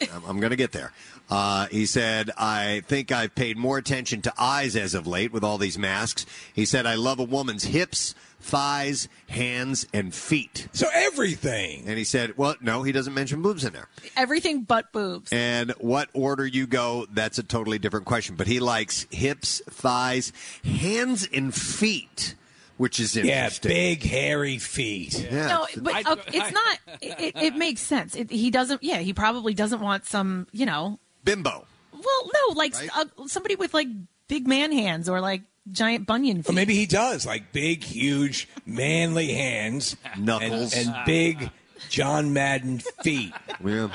[0.12, 0.92] I'm- I'm going to get there.
[1.30, 5.44] Uh, he said, I think I've paid more attention to eyes as of late with
[5.44, 6.26] all these masks.
[6.52, 10.66] He said, I love a woman's hips, thighs, hands, and feet.
[10.72, 11.84] So everything.
[11.86, 13.86] And he said, well, no, he doesn't mention boobs in there.
[14.16, 15.32] Everything but boobs.
[15.32, 18.34] And what order you go, that's a totally different question.
[18.34, 20.32] But he likes hips, thighs,
[20.64, 22.34] hands, and feet,
[22.76, 23.70] which is interesting.
[23.70, 25.28] Yeah, big hairy feet.
[25.30, 25.46] Yeah.
[25.46, 26.78] No, but I- okay, it's not.
[27.00, 28.16] It, it, it makes sense.
[28.16, 28.82] It, he doesn't.
[28.82, 30.48] Yeah, he probably doesn't want some.
[30.50, 30.98] You know.
[31.24, 31.66] Bimbo.
[31.92, 32.88] Well, no, like Right?
[32.94, 33.88] uh, somebody with like
[34.28, 36.50] big man hands or like giant bunion feet.
[36.50, 40.74] Or maybe he does, like big, huge, manly hands, Knuckles.
[40.74, 41.50] and, and big
[41.90, 43.34] John Madden feet.
[43.62, 43.88] Yeah.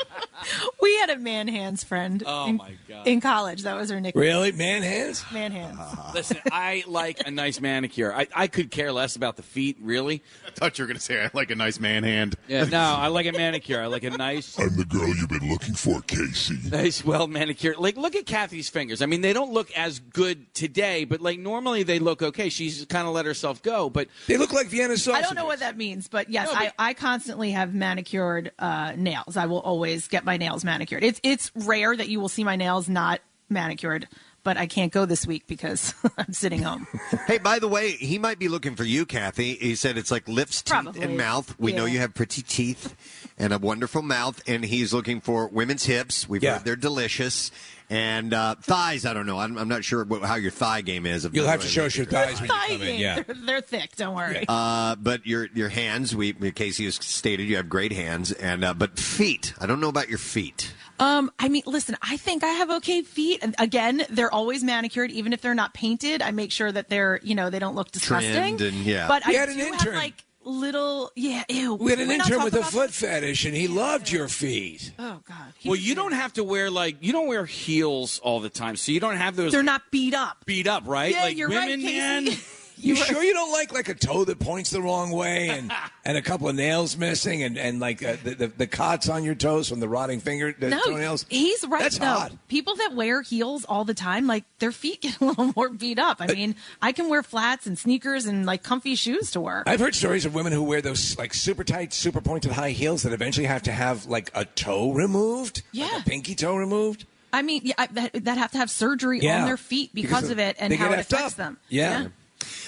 [0.82, 2.22] we had a man hands friend.
[2.26, 3.08] Oh, in, my God.
[3.08, 4.22] In college, that was her nickname.
[4.22, 5.24] Really, man hands?
[5.32, 5.80] Man hands.
[6.14, 8.14] Listen, I like a nice manicure.
[8.14, 10.22] I, I could care less about the feet, really.
[10.46, 12.36] I thought you were going to say I like a nice man hand.
[12.50, 13.82] Yeah, no, I like a manicure.
[13.82, 16.58] I like a nice, I'm the girl you've been looking for, Casey.
[16.70, 17.78] nice, well manicured.
[17.78, 19.02] Like, look at Kathy's fingers.
[19.02, 22.50] I mean, they don't look as good today, but like normally they look okay.
[22.50, 25.16] She's kind of let herself go, but They look like Vienna sausage.
[25.16, 28.52] I don't know what that means, but yes, No, but- I, I constantly have manicured
[28.58, 29.38] uh, nails.
[29.38, 31.04] I will always get my nails manicured.
[31.04, 34.08] It's it's rare that you will see my nails not manicured,
[34.44, 36.88] but I can't go this week because I'm sitting home.
[37.28, 39.54] Hey, by the way, he might be looking for you, Kathy.
[39.56, 41.02] He said it's like lips, teeth, Probably.
[41.02, 41.56] and mouth.
[41.60, 42.96] We know you have pretty teeth
[43.38, 46.28] and a wonderful mouth, and he's looking for women's hips.
[46.30, 46.54] We've Yeah.
[46.58, 47.52] heard they're delicious.
[47.90, 49.38] And uh, thighs, I don't know.
[49.40, 51.28] I'm, I'm not sure what, how your thigh game is.
[51.32, 52.88] You'll have to show us your thighs when you Thigh come in.
[52.88, 53.00] game.
[53.02, 53.22] Yeah.
[53.28, 53.96] They're, they're thick.
[53.96, 54.46] Don't worry.
[54.48, 58.74] Uh, but your your hands, we Casey has stated you have great hands, and uh,
[58.74, 59.54] but feet.
[59.60, 60.74] I don't know about your feet.
[61.00, 63.40] Um, I mean, listen, I think I have okay feet.
[63.44, 66.22] And again, they're always manicured, even if they're not painted.
[66.22, 68.32] I make sure that they're, you know, they don't look disgusting.
[68.58, 69.08] Trimmed and- yeah.
[69.08, 70.14] But We I had an do have like
[70.46, 71.76] little, yeah, ew.
[71.76, 72.94] We had an We're intern with a foot that?
[72.94, 74.92] fetish, and he loved your feet.
[74.98, 75.54] Oh God.
[75.66, 78.92] well, you don't have to wear like you don't wear heels all the time, so
[78.92, 80.46] you don't have those They're not beat up.
[80.46, 81.14] beat up, right?
[81.14, 81.98] Yeah, like you're right, women, Casey.
[81.98, 82.38] man.
[82.78, 85.72] You, were- sure you don't like like a toe that points the wrong way and,
[86.06, 89.24] and a couple of nails missing and, and like uh, the, the the cots on
[89.24, 91.26] your toes from the rotting finger the No, toenails?
[91.30, 92.06] he's right That's though.
[92.06, 92.32] hot.
[92.48, 96.00] People that wear heels all the time, like their feet get a little more beat
[96.00, 96.18] up.
[96.20, 99.68] I mean, I can wear flats and sneakers and like comfy shoes to work.
[99.68, 103.04] I've heard stories of women who wear those like super tight, super pointed high heels
[103.04, 106.00] that eventually have to have like a toe removed, like Yeah.
[106.00, 107.06] a pinky toe removed.
[107.34, 109.42] I mean, yeah, that, that have to have surgery Yeah.
[109.42, 111.32] on their feet because, Because of it and how it affects up.
[111.34, 111.58] them.
[111.68, 112.08] Yeah.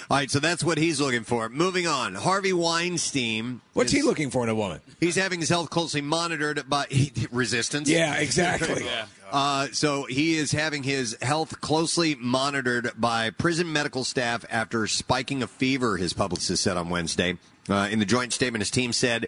[0.09, 1.49] All right, so that's what he's looking for.
[1.49, 3.61] Moving on, Harvey Weinstein.
[3.73, 4.81] What's is- he looking for in a woman?
[4.99, 6.87] He's having his health closely monitored by
[7.31, 7.89] resistance.
[7.89, 8.85] Yeah, exactly.
[9.29, 15.43] Uh, so he is having his health closely monitored by prison medical staff after spiking
[15.43, 17.37] a fever, his publicist said on Wednesday.
[17.69, 19.27] Uh, in the joint statement, his team said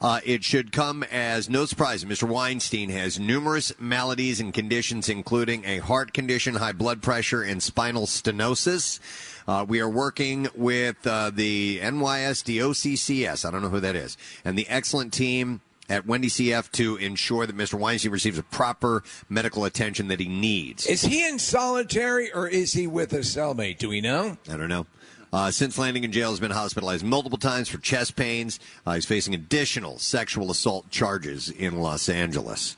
[0.00, 2.26] uh, it should come as no surprise that Mr.
[2.26, 8.06] Weinstein has numerous maladies and conditions, including a heart condition, high blood pressure, and spinal
[8.06, 8.98] stenosis.
[9.46, 13.44] Uh, we are working with uh, the NYSDOCCS.
[13.44, 14.16] I don't know who that is.
[14.44, 17.74] And the excellent team at Wende CF to ensure that Mr.
[17.74, 20.86] Weinstein receives the proper medical attention that he needs.
[20.86, 23.78] Is he in solitary or is he with a cellmate?
[23.78, 24.38] Do we know?
[24.48, 24.86] I don't know.
[25.32, 28.60] Uh, since landing in jail, has been hospitalized multiple times for chest pains.
[28.86, 32.76] Uh, he's facing additional sexual assault charges in Los Angeles.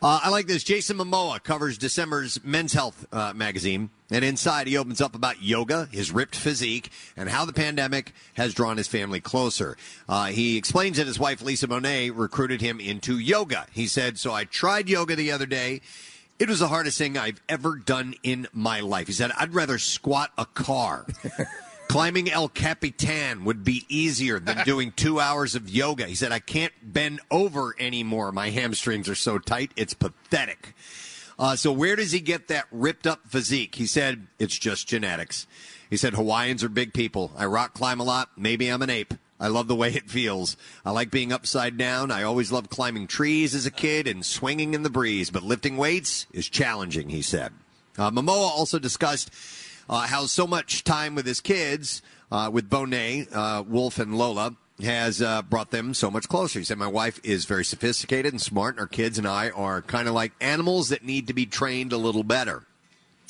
[0.00, 0.62] Uh, I like this.
[0.62, 5.88] Jason Momoa covers December's Men's Health uh, magazine, and inside he opens up about yoga,
[5.90, 9.76] his ripped physique, and how the pandemic has drawn his family closer.
[10.08, 13.66] Uh, he explains that his wife Lisa Bonet recruited him into yoga.
[13.72, 15.80] He said, "So I tried yoga the other day."
[16.38, 19.08] It was the hardest thing I've ever done in my life.
[19.08, 21.04] He said, I'd rather squat a car.
[21.88, 26.06] Climbing El Capitan would be easier than doing two hours of yoga.
[26.06, 28.30] He said, I can't bend over anymore.
[28.30, 29.72] My hamstrings are so tight.
[29.74, 30.74] It's pathetic.
[31.38, 33.76] Uh, so, where does he get that ripped up physique?
[33.76, 35.46] He said, it's just genetics.
[35.88, 37.32] He said, Hawaiians are big people.
[37.36, 38.30] I rock climb a lot.
[38.36, 39.14] Maybe I'm an ape.
[39.40, 40.56] I love the way it feels.
[40.84, 42.10] I like being upside down.
[42.10, 45.76] I always loved climbing trees as a kid and swinging in the breeze, but lifting
[45.76, 47.52] weights is challenging, he said.
[47.96, 49.30] Uh, Momoa also discussed
[49.88, 54.56] uh, how so much time with his kids, uh, with Bonet, uh, Wolf, and Lola,
[54.82, 56.58] has uh, brought them so much closer.
[56.58, 59.82] He said, My wife is very sophisticated and smart, and our kids and I are
[59.82, 62.64] kind of like animals that need to be trained a little better.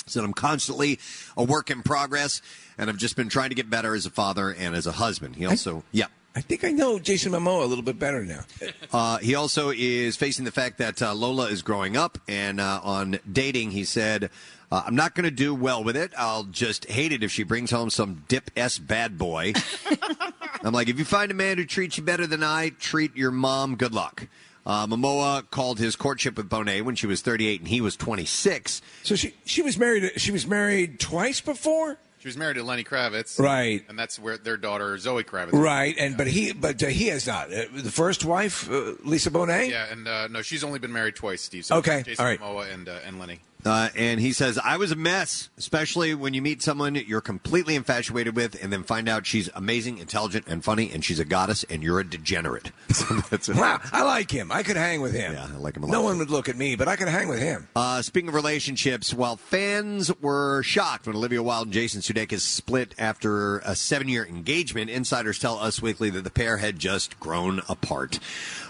[0.05, 0.99] He said, I'm constantly
[1.37, 2.43] a work in progress,
[2.77, 5.37] and I've just been trying to get better as a father and as a husband.
[5.37, 6.07] He also, yeah.
[6.37, 8.45] I think I know Jason Momoa a little bit better now.
[8.91, 12.81] Uh, he also is facing the fact that uh, Lola is growing up, and uh,
[12.83, 14.31] on dating, he said,
[14.71, 16.13] uh, "I'm not going to do well with it.
[16.17, 19.53] I'll just hate it if she brings home some dip s bad boy."
[20.63, 23.31] I'm like, if you find a man who treats you better than I treat your
[23.31, 24.27] mom, good luck.
[24.67, 28.83] Uh, Momoa called his courtship with Bonet when she was 38 and he was 26.
[29.03, 30.13] So she she was married.
[30.21, 31.99] She was married twice before.
[32.19, 33.85] She was married to Lenny Kravitz, Right.
[33.89, 35.53] And that's where their daughter Zoe Kravitz.
[35.53, 37.53] Right, and but he but uh, he has not.
[37.53, 39.71] Uh, the first wife, uh, Lisa Bonet.
[39.71, 41.65] Yeah, and uh, no, she's only been married twice, Steve.
[41.65, 42.41] So Okay, Jason all right.
[42.41, 43.41] Momoa and uh, and Lenny.
[43.65, 47.75] Uh, and he says, I was a mess, especially when you meet someone you're completely
[47.75, 51.65] infatuated with and then find out she's amazing, intelligent, and funny, and she's a goddess,
[51.69, 52.71] and you're a degenerate.
[53.49, 54.53] Wow, I like him.
[54.53, 55.33] I could hang with him.
[55.33, 55.93] Yeah, I like him a lot.
[55.93, 57.69] No one would look at me, but I could hang with him.
[57.75, 62.95] Uh, speaking of relationships, while fans were shocked when Olivia Wilde and Jason Sudeikis split
[62.99, 68.19] after a seven-year engagement, insiders tell Us Weekly that the pair had just grown apart.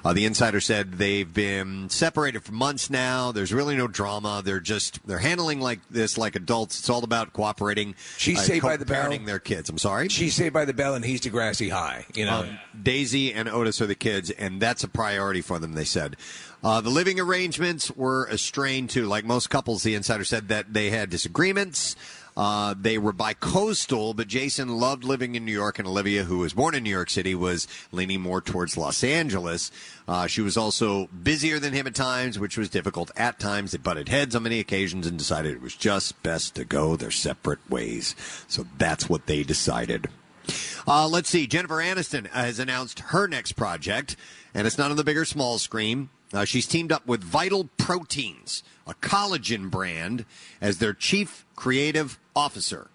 [0.04, 3.32] Uh, the insider said they've been separated for months now.
[3.32, 4.42] There's really no drama.
[4.44, 6.78] They're just they're handling like this like adults.
[6.78, 7.94] It's all about cooperating.
[8.16, 9.08] She's uh, saved by the bell.
[9.26, 9.68] their kids.
[9.68, 10.08] I'm sorry.
[10.08, 12.06] She's saved by the bell, and he's Degrassi High.
[12.14, 15.72] You know, Um, Daisy and Otis are the kids, and that's a priority for them,
[15.72, 16.16] they said.
[16.62, 19.06] Uh, the living arrangements were a strain, too.
[19.06, 21.94] Like most couples, the insider said that they had disagreements.
[22.38, 26.52] Uh, they were bi-coastal, but Jason loved living in New York, and Olivia, who was
[26.52, 29.72] born in New York City, was leaning more towards Los Angeles.
[30.06, 33.72] Uh, she was also busier than him at times, which was difficult at times.
[33.72, 37.10] They butted heads on many occasions and decided it was just best to go their
[37.10, 38.14] separate ways.
[38.46, 40.06] So that's what they decided.
[40.86, 41.48] Uh, let's see.
[41.48, 44.16] Jennifer Aniston has announced her next project,
[44.54, 46.08] and it's not on the big or small screen.
[46.32, 50.24] Uh, she's teamed up with Vital Proteins, a collagen brand,
[50.60, 52.90] as their chief creative officer.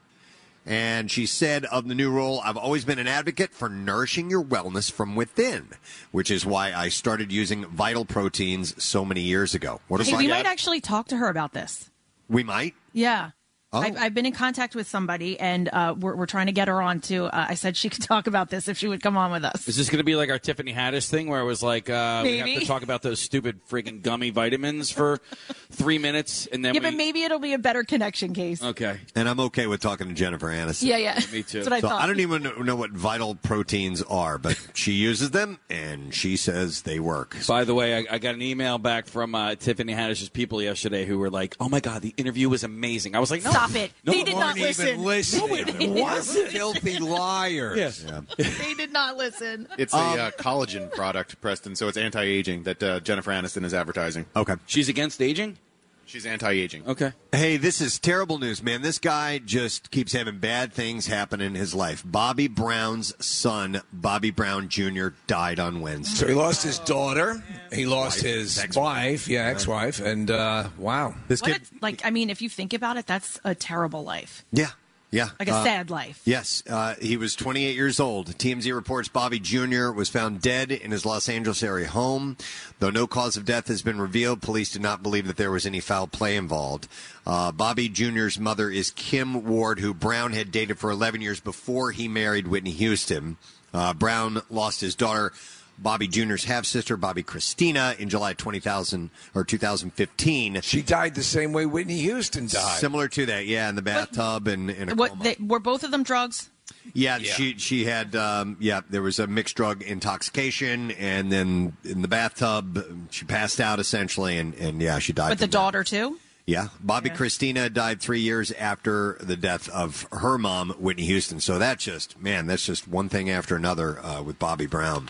[0.65, 4.43] And she said of the new role, I've always been an advocate for nourishing your
[4.43, 5.69] wellness from within,
[6.11, 9.81] which is why I started using Vital Proteins so many years ago.
[9.89, 11.89] What Hey, we might actually talk to her about this.
[12.29, 12.75] We might.
[12.93, 13.31] Yeah.
[13.73, 13.79] Oh.
[13.79, 16.81] I've, I've been in contact with somebody, and uh, we're, we're trying to get her
[16.81, 17.25] on to.
[17.25, 19.67] Uh, I said she could talk about this if she would come on with us.
[19.67, 22.21] Is this going to be like our Tiffany Haddish thing, where it was like uh,
[22.23, 25.17] we have to talk about those stupid freaking gummy vitamins for
[25.71, 28.63] three minutes, and then yeah, we but maybe it'll be a better connection case.
[28.63, 28.99] okay.
[29.15, 30.87] And I'm okay with talking to Jennifer Aniston.
[30.87, 31.19] Yeah, yeah.
[31.31, 31.59] Me too.
[31.63, 32.01] That's what I so thought.
[32.01, 36.37] I don't even know- know what vital proteins are, but she uses them and she
[36.37, 37.35] says they work.
[37.47, 41.05] By the way, I, I got an email back from uh, Tiffany Haddish's people yesterday
[41.05, 43.62] who were like, "Oh my god, the interview was amazing." I was like, no, Stop
[43.75, 43.91] it.
[44.03, 44.87] No, they did not weren't listen.
[44.87, 45.77] even listening.
[45.77, 48.03] They what filthy liars!
[48.37, 49.67] They did not listen.
[49.77, 54.25] It's a uh, collagen product, Preston, so it's anti-aging that uh, Jennifer Aniston is advertising.
[54.35, 54.55] Okay.
[54.65, 55.57] She's against aging.
[56.05, 56.87] She's anti-aging.
[56.87, 57.13] Okay.
[57.31, 58.81] Hey, this is terrible news, man.
[58.81, 62.03] This guy just keeps having bad things happen in his life.
[62.05, 66.15] Bobby Brown's son, Bobby Brown Jr., died on Wednesday.
[66.15, 67.43] So he lost his daughter.
[67.71, 72.11] He lost his ex-wife yeah, ex-wife, and uh, wow, This What kid, a, like, I
[72.11, 74.45] mean, if you think about it, that's a terrible life.
[74.51, 74.71] yeah,
[75.13, 76.19] yeah, Like a Uh, sad life.
[76.25, 78.35] Yes, uh, he was 28 years old.
[78.37, 79.91] TMZ reports Bobby Jr.
[79.91, 82.35] was found dead in his Los Angeles area home.
[82.79, 85.65] Though no cause of death has been revealed, police do not believe that there was
[85.65, 86.87] any foul play involved.
[87.25, 91.91] Uh, Bobby Jr.'s mother is Kim Ward, who Brown had dated for 11 years before
[91.91, 93.37] he married Whitney Houston.
[93.73, 95.31] Uh, Brown lost his daughter.
[95.77, 100.61] Bobby Jr.'s half sister, Bobbi Kristina, in July 20,000 or 2015.
[100.61, 102.79] she died the same way Whitney Houston died.
[102.79, 105.23] Similar to that, yeah, in the bathtub and in a What coma.
[105.23, 106.49] they, were both of them drugs?
[106.93, 108.81] Yeah, she she had um, yeah.
[108.89, 114.37] There was a mixed drug intoxication, and then in the bathtub, she passed out essentially,
[114.37, 115.29] and, and yeah, she died.
[115.29, 115.57] With the from that.
[115.57, 116.19] daughter too?
[116.45, 121.39] Yeah, Bobbi Kristina died three years after the death of her mom, Whitney Houston.
[121.39, 125.09] So that's just man, that's just one thing after another uh, with Bobby Brown.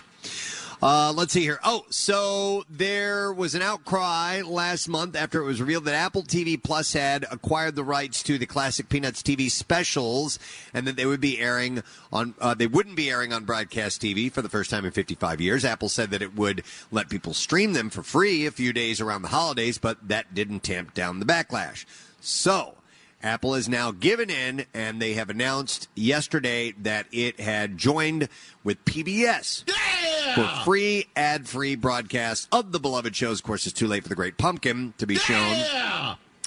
[0.83, 1.61] Uh, let's see here.
[1.63, 6.61] Oh, so there was an outcry last month after it was revealed that Apple TV
[6.61, 10.39] Plus had acquired the rights to the classic Peanuts TV specials,
[10.73, 12.33] and that they would be airing on.
[12.37, 15.63] Uh, they wouldn't be airing on broadcast TV for the first time in 55 years.
[15.63, 19.21] Apple said that it would let people stream them for free a few days around
[19.21, 21.85] the holidays, but that didn't tamp down the backlash.
[22.19, 22.75] So.
[23.23, 28.27] Apple has now given in, and they have announced yesterday that it had joined
[28.63, 29.63] with PBS
[30.36, 33.39] for free, ad-free broadcast of the beloved shows.
[33.39, 35.63] Of course, it's too late for the Great Pumpkin to be shown,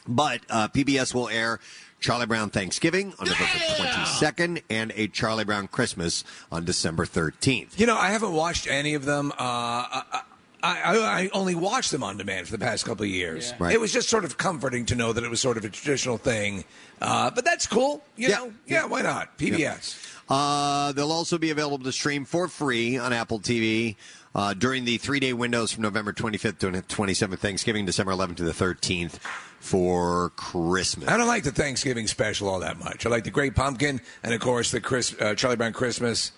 [0.06, 1.60] but uh, PBS will air
[1.98, 7.78] Charlie Brown Thanksgiving on November 22nd and a Charlie Brown Christmas on December 13th.
[7.80, 9.32] You know, I haven't watched any of them.
[9.32, 10.22] Uh, I,
[10.62, 13.52] I, I only watched them on demand for the past couple of years.
[13.58, 13.72] Right.
[13.74, 16.18] It was just sort of comforting to know that it was sort of a traditional
[16.18, 16.64] thing.
[17.00, 18.02] Uh, but that's cool.
[18.16, 18.36] You Yeah.
[18.38, 19.38] know, yeah, why not?
[19.38, 19.96] PBS.
[20.28, 23.94] Uh, they'll also be available to stream for free on Apple TV
[24.34, 28.44] uh, during the three day windows from November 25th to 27th, Thanksgiving, December 11th to
[28.44, 29.18] the 13th
[29.60, 31.08] for Christmas.
[31.08, 33.06] I don't like the Thanksgiving special all that much.
[33.06, 36.32] I like the Great Pumpkin and, of course, the Chris, uh, Charlie Brown Christmas.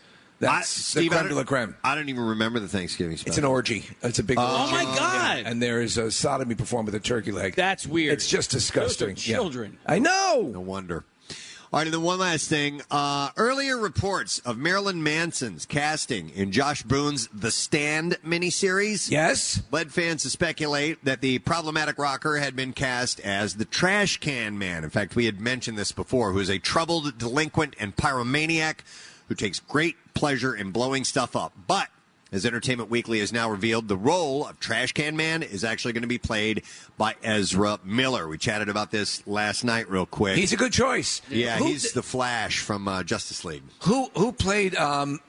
[0.47, 1.77] I, Steve, the I creme de la don't, creme.
[1.83, 3.31] I don't even remember the Thanksgiving special.
[3.31, 3.85] It's an orgy.
[4.03, 4.39] It's a big.
[4.39, 4.49] Orgy.
[4.51, 4.73] Oh orgy.
[4.73, 5.43] my God.
[5.47, 7.55] And there is a sodomy performed with a turkey leg.
[7.57, 8.13] That's weird.
[8.13, 9.15] It's just disgusting.
[9.15, 9.37] Those are Yeah.
[9.37, 9.79] children.
[9.87, 10.51] I know.
[10.53, 11.05] No wonder.
[11.71, 12.81] All right, and then one last thing.
[12.91, 19.11] Uh, earlier reports of Marilyn Manson's casting in Josh Boone's The Stand miniseries.
[19.11, 19.61] Yes.
[19.71, 24.57] Led fans to speculate that the problematic rocker had been cast as the trash can
[24.57, 24.83] man.
[24.83, 28.77] In fact, we had mentioned this before, who is a troubled delinquent and pyromaniac
[29.29, 31.53] who takes great pleasure in blowing stuff up.
[31.67, 31.89] But
[32.31, 36.03] as Entertainment Weekly has now revealed, the role of Trash Can Man is actually going
[36.03, 36.63] to be played
[36.99, 38.29] by Ezra Miller.
[38.29, 40.37] We chatted about this last night, real quick.
[40.37, 41.23] He's a good choice.
[41.31, 43.63] Yeah, Who- he's the Flash from uh, Justice League.
[43.85, 44.75] Who who played?
[44.77, 45.21] Um,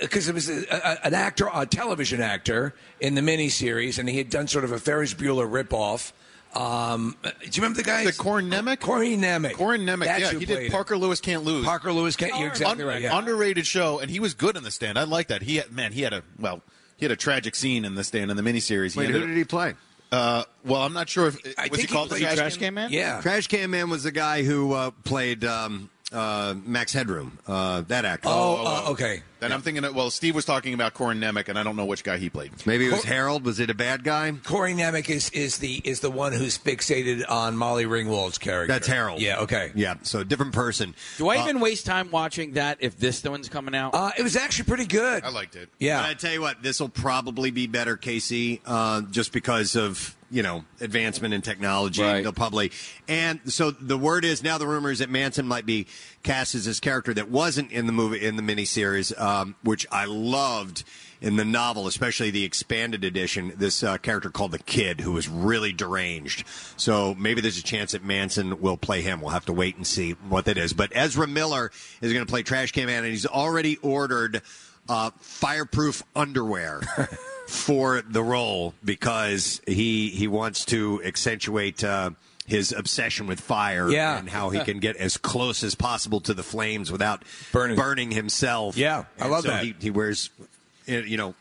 [0.00, 4.16] because it was a, a, an actor, a television actor in the miniseries, and he
[4.18, 6.12] had done sort of a Ferris Bueller ripoff.
[6.54, 8.04] Um, do you remember the guy?
[8.04, 8.80] The Corin Nemec?
[8.80, 9.54] Corin Nemec.
[9.54, 10.72] Corin Nemec, That's yeah, he played did it.
[10.72, 11.64] Parker Lewis Can't Lose.
[11.64, 12.38] Parker Lewis can't.
[12.38, 13.00] You're exactly Un- right.
[13.00, 13.16] Yeah.
[13.16, 14.98] Underrated show, and he was good in the stand.
[14.98, 15.42] I like that.
[15.42, 16.60] He had, man, he had a well,
[16.96, 18.94] he had a tragic scene in the stand in the miniseries.
[18.96, 19.74] Wait, he who did he play?
[20.10, 22.36] Uh, well, I'm not sure if I was he think he called the played Trash,
[22.36, 22.92] Trash Can Man?
[22.92, 23.22] Yeah.
[23.22, 28.04] Trash Can Man was the guy who uh, played um, uh, Max Headroom, uh, that
[28.04, 28.28] actor.
[28.30, 29.22] Oh, uh, okay.
[29.40, 31.84] Then I'm thinking, of, well, Steve was talking about Corin Nemec, and I don't know
[31.84, 32.52] which guy he played.
[32.64, 33.44] Maybe it was Cor- Harold.
[33.44, 34.30] Was it a bad guy?
[34.44, 38.72] Corey Nemec is, is the is the one who's fixated on Molly Ringwald's character.
[38.72, 39.20] That's Harold.
[39.20, 39.40] Yeah.
[39.40, 39.72] Okay.
[39.74, 40.94] Yeah, so different person.
[41.18, 43.94] Do I Uh, even waste time watching that if this one's coming out?
[43.94, 45.24] Uh, it was actually pretty good.
[45.24, 45.68] I liked it.
[45.78, 46.04] But Yeah.
[46.06, 50.42] I tell you what, this will probably be better, Casey, uh, just because of you
[50.42, 52.02] know advancement in technology.
[52.02, 52.22] Right.
[52.22, 52.72] They'll probably
[53.06, 55.86] and so the word is now the rumor is that Manson might be
[56.22, 60.06] cast as this character that wasn't in the movie in the miniseries, um, which I
[60.06, 60.84] loved
[61.20, 63.52] in the novel, especially the expanded edition.
[63.56, 66.44] This uh, character called the Kid, who was really deranged.
[66.76, 69.20] So maybe there's a chance that Manson will play him.
[69.20, 70.72] We'll have to wait and see what that is.
[70.72, 71.70] But Ezra Miller
[72.00, 74.42] is going to play Trash Can Man, and he's already ordered
[74.88, 76.80] uh, fireproof underwear
[77.46, 82.10] for the role because he he wants to accentuate uh,
[82.46, 84.18] his obsession with fire Yeah.
[84.18, 87.22] and how he can get as close as possible to the flames without
[87.52, 88.10] Burning.
[88.10, 88.76] himself.
[88.76, 89.64] Yeah, I And love so that.
[89.64, 90.30] He, he wears,
[90.86, 91.34] you know,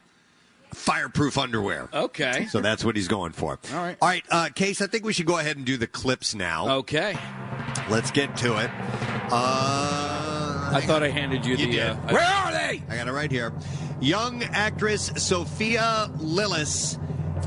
[0.74, 1.89] fireproof underwear.
[1.93, 2.45] okay.
[2.49, 3.58] So that's what he's going for.
[3.74, 3.97] All right.
[4.02, 6.78] All right, uh, Case, I think we should go ahead and do the clips now.
[6.78, 7.18] Okay.
[7.89, 8.70] Let's get to it.
[9.32, 11.82] Uh, I thought I handed you, You the.
[11.82, 12.84] Uh, Where are they?
[12.89, 13.52] I got it right here.
[14.02, 16.97] Young actress Sophia Lillis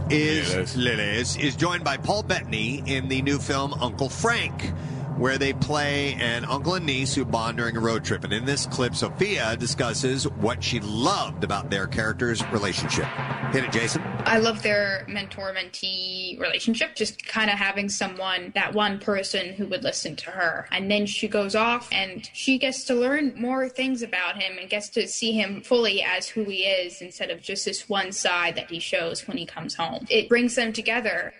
[0.08, 1.36] is Lillis.
[1.36, 4.72] Is joined by Paul Bettany in the new film Uncle Frank,
[5.16, 8.24] where they play an uncle and niece who bond during a road trip.
[8.24, 13.06] And in this clip, Sophia discusses what she loved about their characters' relationship.
[13.52, 14.02] Hit it, Jason.
[14.24, 19.66] I love their mentor mentee relationship, just kind of having someone, that one person who
[19.66, 20.66] would listen to her.
[20.72, 24.68] And then she goes off and she gets to learn more things about him and
[24.68, 28.56] gets to see him fully as who he is instead of just this one side
[28.56, 30.06] that he shows when he comes home.
[30.10, 31.32] It brings them together.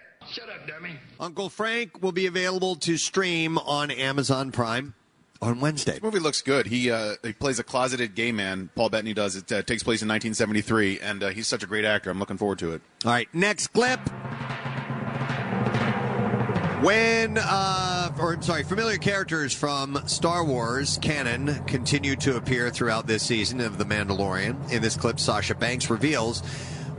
[1.20, 4.94] Uncle Frank will be available to stream on Amazon Prime
[5.40, 5.92] on Wednesday.
[5.92, 6.66] This movie looks good.
[6.66, 8.70] He uh, he plays a closeted gay man.
[8.74, 9.36] Paul Bettany does.
[9.36, 12.10] It uh, takes place in 1973, and uh, he's such a great actor.
[12.10, 12.82] I'm looking forward to it.
[13.04, 14.00] All right, next clip.
[16.82, 23.06] When, uh, or I'm sorry, familiar characters from Star Wars canon continue to appear throughout
[23.06, 24.70] this season of The Mandalorian.
[24.70, 26.42] In this clip, Sasha Banks reveals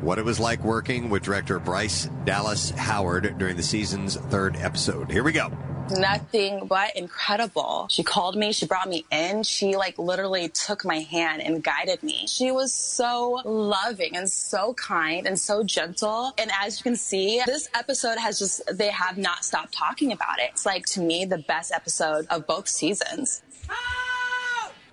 [0.02, 5.12] what it was like working with director Bryce Dallas Howard during the season's third episode.
[5.12, 5.52] Here we go.
[5.92, 7.86] nothing but incredible.
[7.92, 12.02] She called me, she brought me in, she like literally took my hand and guided
[12.02, 12.26] me.
[12.28, 16.34] She was so loving and so kind and so gentle.
[16.40, 20.40] And as you can see, this episode has just, they have not stopped talking about
[20.40, 20.50] it.
[20.54, 23.44] It's like to me the best episode of both seasons.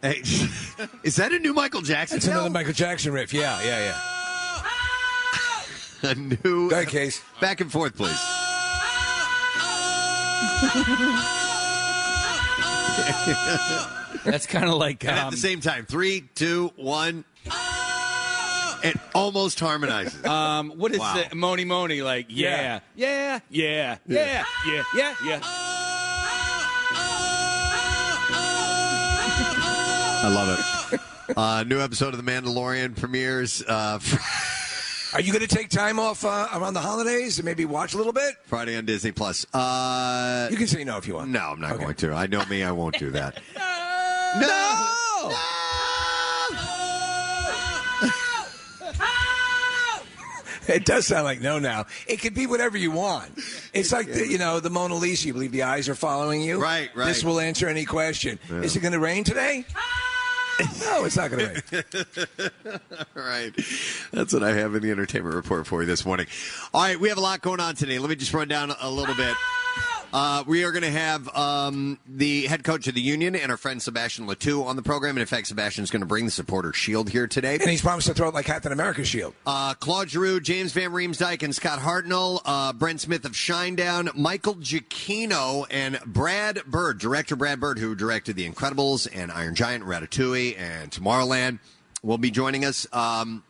[0.02, 0.20] Hey,
[1.04, 2.18] is that a new Michael Jackson?
[2.18, 3.32] It's another Michael Jackson riff.
[3.32, 4.21] Yeah, yeah, yeah.
[6.04, 6.70] a new.
[6.70, 7.20] Go ahead, Case.
[7.40, 8.12] Back and forth, please.
[14.24, 15.04] that's kind of like.
[15.04, 17.24] And at Um, the same time, three, two, one.
[18.84, 20.24] It almost harmonizes.
[20.26, 21.22] um, what is Wow.
[21.30, 22.26] the Moni Moni like?
[22.28, 25.40] Yeah, yeah, yeah, yeah, yeah, yeah, yeah.
[30.24, 31.00] I love it.
[31.36, 33.98] Uh, new episode of The Mandalorian premieres uh,
[35.14, 37.98] Are you going to take time off uh, around the holidays and maybe watch a
[37.98, 38.34] little bit?
[38.46, 39.44] Friday on Disney Plus.
[39.52, 41.30] Uh, You can say no if you want.
[41.30, 42.12] no, I'm not going to.
[42.14, 42.62] I know me.
[42.62, 43.40] I won't do that.
[44.34, 44.40] No!
[44.40, 45.28] No!
[45.28, 45.32] no!
[50.68, 51.84] it does sound like no now.
[52.06, 53.38] It could be whatever you want.
[53.74, 55.26] It's like, the, you know, the Mona Lisa.
[55.26, 56.58] You believe the eyes are following you?
[56.62, 57.06] Right, right.
[57.06, 58.38] This will answer any question.
[58.48, 59.66] Is it going to rain today?
[60.60, 62.50] No, it's not going to rain.
[63.16, 63.52] All right.
[64.12, 66.26] That's what I have in the entertainment report for you this morning.
[66.74, 67.98] All right, we have a lot going on today.
[67.98, 69.34] Let me just run down a little bit.
[70.12, 73.56] Uh, we are going to have um, the head coach of the union and our
[73.56, 75.16] friend Sebastien Le Toux on the program.
[75.16, 77.54] And in fact, Sebastian's going to bring the supporter shield here today.
[77.54, 79.34] And he's promised to throw it like Captain America's shield.
[79.46, 84.56] Uh, Claude Giroux, James Van Riemsdyk, and Scott Hartnell, uh, Brent Smith of Shinedown, Michael
[84.56, 90.58] Giacchino, and Brad Bird, director Brad Bird, who directed The Incredibles and Iron Giant, Ratatouille,
[90.58, 91.58] and Tomorrowland,
[92.02, 92.86] will be joining us.
[92.92, 93.44] Um,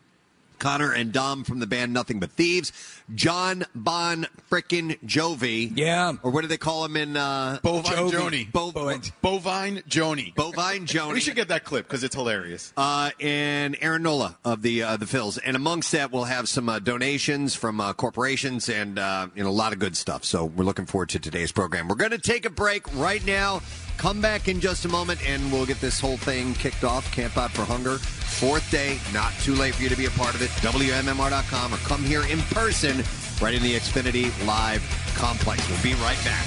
[0.62, 2.70] Connor and Dom from the band Nothing But Thieves,
[3.14, 8.50] John Bon frickin' Jovi, yeah, or what do they call him in uh, Bovine Joni.
[8.52, 10.34] Bo- Bovine Joni.
[10.34, 11.12] Bovine Joni.
[11.12, 12.72] we should get that clip because it's hilarious.
[12.76, 15.38] uh, and Aaron Nola of the uh, the Phils.
[15.44, 19.50] And amongst that, we'll have some uh, donations from uh, corporations and uh, you know
[19.50, 20.24] a lot of good stuff.
[20.24, 21.88] So we're looking forward to today's program.
[21.88, 23.62] We're going to take a break right now.
[23.98, 27.12] Come back in just a moment, and we'll get this whole thing kicked off.
[27.12, 28.98] Camp Out for Hunger, fourth day.
[29.12, 30.48] Not too late for you to be a part of it.
[30.62, 33.01] WMMR.com or come here in person,
[33.40, 34.82] right in the Xfinity Live
[35.14, 35.68] complex.
[35.68, 36.46] We'll be right back.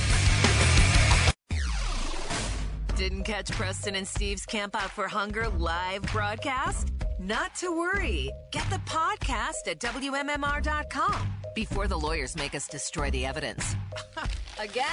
[2.96, 6.94] Didn't catch Preston and Steve's Camp Out for Hunger live broadcast?
[7.20, 8.32] Not to worry.
[8.52, 13.76] Get the podcast at WMMR.com before the lawyers make us destroy the evidence.
[14.60, 14.86] Again?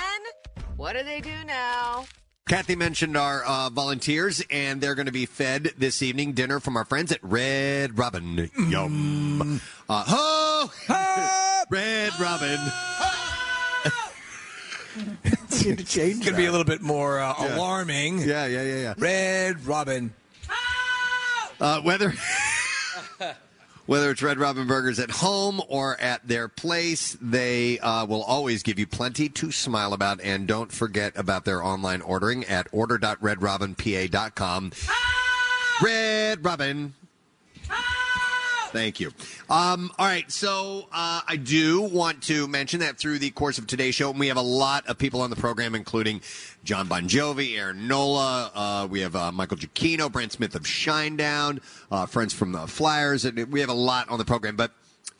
[0.76, 2.04] What do they do now?
[2.48, 6.76] Kathy mentioned our uh, volunteers, and they're going to be fed this evening dinner from
[6.76, 8.50] our friends at Red Robin.
[8.68, 9.60] Yum.
[9.88, 10.70] Uh, ho!
[11.70, 12.58] Red Robin.
[15.24, 17.56] It's going to be a little bit more uh, Yeah.
[17.56, 18.18] alarming.
[18.18, 18.94] Yeah, yeah, yeah, yeah.
[18.98, 20.12] Red Robin.
[21.60, 22.12] Uh, whether
[23.86, 28.62] whether it's Red Robin Burgers at home or at their place, they uh, will always
[28.62, 30.20] give you plenty to smile about.
[30.20, 34.72] And don't forget about their online ordering at order.redrobinpa.com.
[35.82, 36.94] Red Robin.
[38.72, 39.12] Thank you.
[39.50, 43.66] Um, all right, so uh, I do want to mention that through the course of
[43.66, 46.22] today's show, we have a lot of people on the program, including
[46.64, 51.60] John Bon Jovi, Aaron Nola, uh, we have uh, Michael Giacchino, Brent Smith of Shinedown,
[51.90, 54.56] uh, friends from the Flyers, and we have a lot on the program.
[54.56, 54.72] But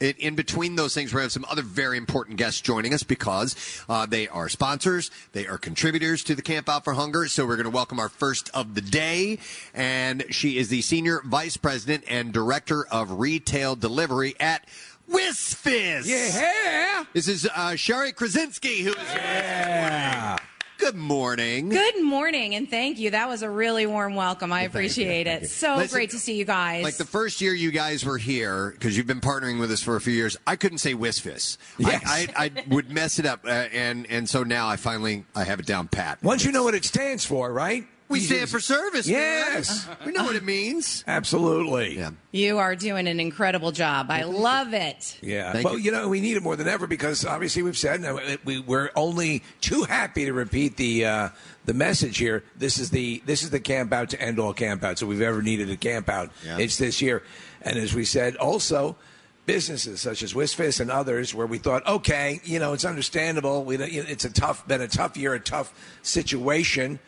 [0.03, 3.55] in, in between those things, we have some other very important guests joining us because
[3.89, 7.29] uh, they are sponsors, they are contributors to the Camp Out for Hunger.
[7.29, 9.39] So we're going to welcome our first of the day,
[9.73, 14.67] and she is the senior vice president and director of retail delivery at
[15.09, 16.07] Wisfis.
[16.07, 17.05] Yeah.
[17.13, 20.39] This is uh, Shari Kruzinski, who is yeah.
[20.83, 21.69] Good morning.
[21.69, 23.11] Good morning, and thank you.
[23.11, 24.53] That was a really warm welcome.
[24.53, 25.49] I appreciate it.
[25.49, 26.83] So Listen, great to see you guys.
[26.83, 29.95] Like the first year you guys were here, because you've been partnering with us for
[29.95, 31.57] a few years, I couldn't say Wisfis.
[31.79, 32.03] Yes.
[32.05, 35.45] I, I, I would mess it up, uh, and and so now I finally I
[35.45, 36.21] have it down pat.
[36.21, 37.87] Once you know what it stands for, right?
[38.13, 39.07] We You stand just- for service.
[39.09, 39.17] man.
[39.17, 39.89] Yes.
[40.07, 41.03] we know what it means.
[41.07, 41.97] Absolutely.
[41.99, 42.11] Yeah.
[42.31, 44.11] you are doing an incredible job.
[44.11, 45.19] I love it.
[45.23, 45.53] Yeah.
[45.53, 45.85] Thank well, you.
[45.85, 45.91] you.
[45.93, 48.05] know, we need it more than ever because obviously we've said
[48.45, 51.29] we, we're only too happy to repeat the uh,
[51.65, 52.45] the message here.
[52.57, 55.01] This is the this is the camp out to end all camp outs.
[55.01, 56.31] So we've ever needed a camp out.
[56.45, 56.59] Yeah.
[56.59, 57.23] It's this year,
[57.63, 58.97] and as we said, also
[59.45, 63.65] businesses such as Wisfis and others, where we thought, okay, you know, it's understandable.
[63.65, 67.01] We, it's a tough, been a tough year, a tough situation.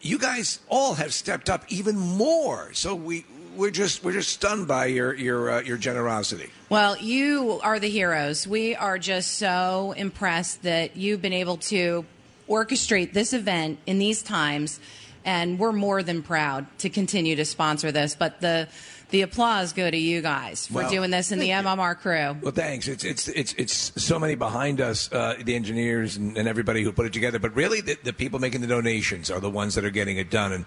[0.00, 2.72] You guys all have stepped up even more.
[2.72, 3.24] So we
[3.56, 6.50] we're just we're just stunned by your your uh, your generosity.
[6.68, 8.46] Well, you are the heroes.
[8.46, 12.04] We are just so impressed that you've been able to
[12.48, 14.80] orchestrate this event in these times,
[15.24, 18.14] and we're more than proud to continue to sponsor this.
[18.14, 18.68] But the
[19.10, 22.36] the applause go to you guys for Well, doing this and the MMR crew.
[22.42, 22.88] Well, thanks.
[22.88, 26.92] It's it's it's it's so many behind us, uh, the engineers and, and everybody who
[26.92, 27.38] put it together.
[27.38, 30.30] But really, the, the people making the donations are the ones that are getting it
[30.30, 30.64] done, and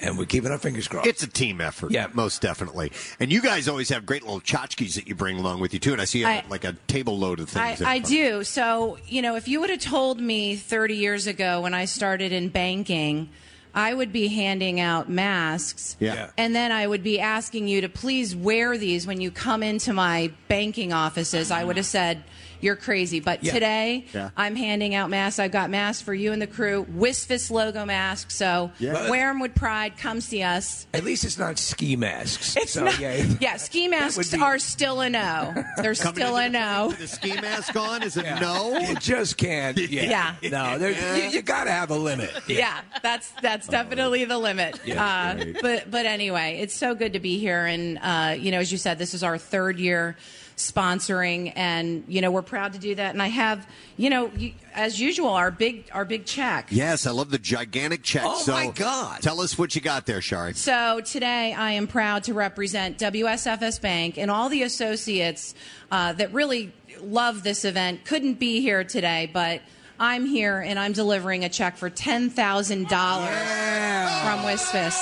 [0.00, 1.06] and we're keeping our fingers crossed.
[1.06, 1.90] It's a team effort.
[1.90, 2.08] Yeah.
[2.12, 2.92] most definitely.
[3.20, 5.92] And you guys always have great little tchotchkes that you bring along with you too.
[5.92, 7.82] And I see you have I- like a table load of I, things.
[7.82, 8.44] I do.
[8.44, 12.32] So, you know, if you would have told me 30 years ago when I started
[12.32, 13.28] in banking,
[13.74, 15.96] I would be handing out masks.
[16.00, 16.14] Yeah.
[16.14, 16.30] Yeah.
[16.36, 19.92] And then I would be asking you to please wear these when you come into
[19.92, 21.50] my banking offices.
[21.50, 22.24] I would have said,
[22.60, 23.20] you're crazy.
[23.20, 23.52] But Yeah.
[23.52, 24.30] today, Yeah.
[24.36, 25.38] I'm handing out masks.
[25.38, 28.34] I've got masks for you and the crew, Wisfis logo masks.
[28.34, 29.08] So Yeah.
[29.10, 29.96] wear them with pride.
[29.98, 30.86] Come see us.
[30.94, 32.56] At least it's not ski masks.
[32.56, 33.24] It's so, not, yeah.
[33.40, 35.52] yeah, ski masks be- are still a no.
[35.76, 36.92] They're Coming still into a the- no.
[36.98, 38.02] the ski mask on?
[38.02, 38.38] Is it Yeah.
[38.38, 38.78] no?
[38.78, 39.78] You just can't.
[39.88, 40.34] Yeah.
[40.42, 40.50] Yeah.
[40.50, 42.30] No, there, you, you got to have a limit.
[42.46, 44.78] yeah, that's that's definitely the limit.
[44.84, 45.02] Yeah,
[45.40, 48.70] uh, but but anyway, it's so good to be here, and uh, you know, as
[48.72, 50.16] you said, this is our third year
[50.58, 53.12] sponsoring, and you know, we're proud to do that.
[53.12, 56.68] And I have, you know, you, as usual, our big our big check.
[56.70, 58.22] Yes, I love the gigantic check.
[58.24, 59.22] Oh, so my God.
[59.22, 60.54] Tell us what you got there, Shari.
[60.54, 65.54] So today I am proud to represent WSFS Bank and all the associates
[65.90, 68.04] uh, that really love this event.
[68.04, 69.62] Couldn't be here today, but
[70.00, 74.96] I'm here and I'm delivering a check for ten thousand dollars from Wisfis.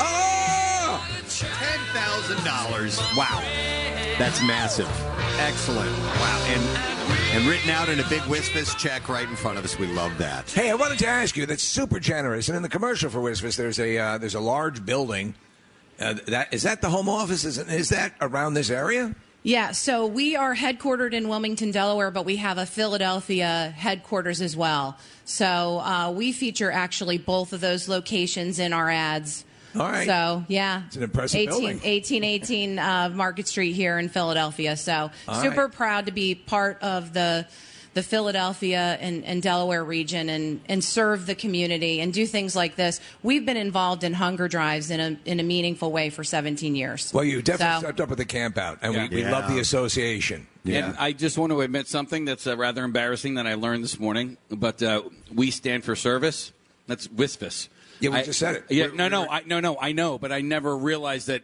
[0.00, 0.54] Oh!
[1.28, 2.98] Ten thousand dollars.
[3.16, 3.42] Wow,
[4.18, 4.88] that's massive.
[5.38, 5.90] Excellent.
[5.90, 6.94] Wow, and
[7.34, 9.78] and written out in a big Wisfis check right in front of us.
[9.78, 10.50] We love that.
[10.50, 11.46] Hey, I wanted to ask you.
[11.46, 12.48] That's super generous.
[12.48, 15.34] And in the commercial for Wisfis, there's a uh, there's a large building.
[15.98, 17.44] Uh, that is that the home office?
[17.44, 19.14] Is, is that around this area?
[19.46, 24.56] Yeah, so we are headquartered in Wilmington, Delaware, but we have a Philadelphia headquarters as
[24.56, 24.96] well.
[25.26, 29.44] So uh, we feature actually both of those locations in our ads.
[29.76, 30.06] All right.
[30.06, 31.66] So yeah, It's an impressive 18, building.
[31.80, 34.76] 1818 uh, Market Street here in Philadelphia.
[34.76, 35.72] So All super right.
[35.72, 37.46] proud to be part of the
[37.94, 42.74] the Philadelphia and, and Delaware region and, and serve the community and do things like
[42.74, 43.00] this.
[43.22, 47.12] We've been involved in hunger drives in a in a meaningful way for 17 years.
[47.14, 49.08] Well, you definitely So- stepped up with the camp out, and Yeah.
[49.08, 49.30] we, we Yeah.
[49.30, 50.48] love the association.
[50.66, 54.00] And I just want to admit something that's uh, rather embarrassing that I learned this
[54.00, 54.38] morning.
[54.50, 55.02] But uh,
[55.32, 56.52] we stand for service.
[56.88, 57.68] That's WISFIS.
[58.00, 58.64] Yeah, we I- just said it.
[58.68, 59.78] Yeah, We're- no, no, I, no, no.
[59.80, 61.42] I know, but I never realized that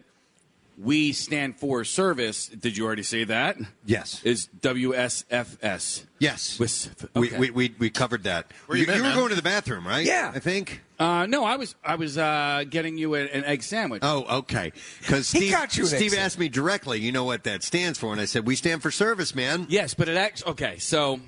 [0.78, 2.48] we stand for service.
[2.48, 3.58] Did you already say that?
[3.84, 4.22] Yes.
[4.24, 6.04] Is WSFS?
[6.18, 6.58] Yes.
[6.58, 7.08] WISF.
[7.14, 7.38] We, Okay.
[7.38, 8.50] we, we, we covered that.
[8.66, 10.04] Where you you been, you were going to the bathroom, right?
[10.06, 10.32] Yeah.
[10.34, 10.80] I think.
[10.98, 14.00] Uh, no, I was I was uh, getting you a, an egg sandwich.
[14.04, 14.72] Oh, okay.
[15.00, 18.12] Because Steve, got you Steve asked me directly, you know what that stands for?
[18.12, 19.66] And I said, we stand for service, man.
[19.68, 20.42] Yes, but it acts.
[20.46, 20.78] okay.
[20.78, 21.20] So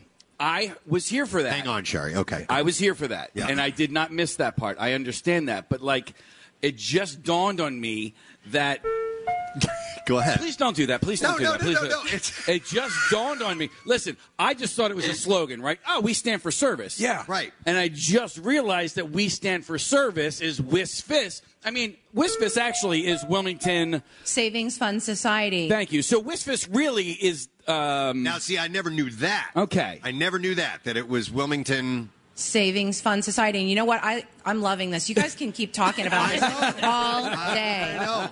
[0.42, 1.52] I was here for that.
[1.52, 2.16] Hang on, Sherry.
[2.16, 2.46] Okay.
[2.48, 3.46] I was here for that, Yeah.
[3.48, 4.76] and I did not miss that part.
[4.80, 6.14] I understand that, but like,
[6.60, 8.14] it just dawned on me
[8.46, 8.80] that.
[10.06, 10.38] Go ahead.
[10.38, 11.00] Please don't do that.
[11.00, 11.60] Please don't do no, that.
[11.60, 12.12] no, Please no, don't.
[12.12, 12.18] no.
[12.54, 13.70] It just dawned on me.
[13.86, 15.78] Listen, I just thought it was a slogan, right?
[15.86, 16.98] Oh, we stand for service.
[16.98, 17.24] Yeah.
[17.28, 17.52] Right.
[17.66, 21.42] And I just realized that we stand for service is WISFIS.
[21.64, 24.02] I mean, WISFIS actually is Wilmington.
[24.24, 25.68] Savings Fund Society.
[25.68, 26.02] Thank you.
[26.02, 27.48] So WISFIS really is.
[27.68, 29.52] Um, Now, see, I never knew that.
[29.54, 30.00] Okay.
[30.02, 32.10] I never knew that, that it was Wilmington.
[32.34, 33.60] Savings Fund Society.
[33.60, 34.00] And you know what?
[34.02, 35.08] I, I'm loving this.
[35.08, 36.42] You guys can keep talking about this
[36.82, 37.22] all
[37.54, 37.96] day.
[38.00, 38.30] I know.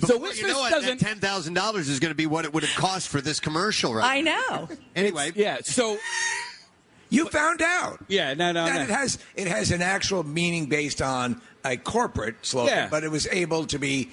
[0.00, 2.52] So Before you WISFIS know it, doesn't- that $10,000 is going to be what it
[2.52, 4.18] would have cost for this commercial, right?
[4.18, 4.68] I know.
[4.94, 5.32] Anyway.
[5.34, 5.58] yeah.
[5.62, 5.98] So.
[7.10, 8.04] You found out.
[8.08, 8.34] Yeah.
[8.34, 8.52] No.
[8.52, 8.66] No.
[8.66, 8.82] that no.
[8.82, 12.88] it has it has an actual meaning based on a corporate slogan, Yeah.
[12.90, 14.10] but it was able to be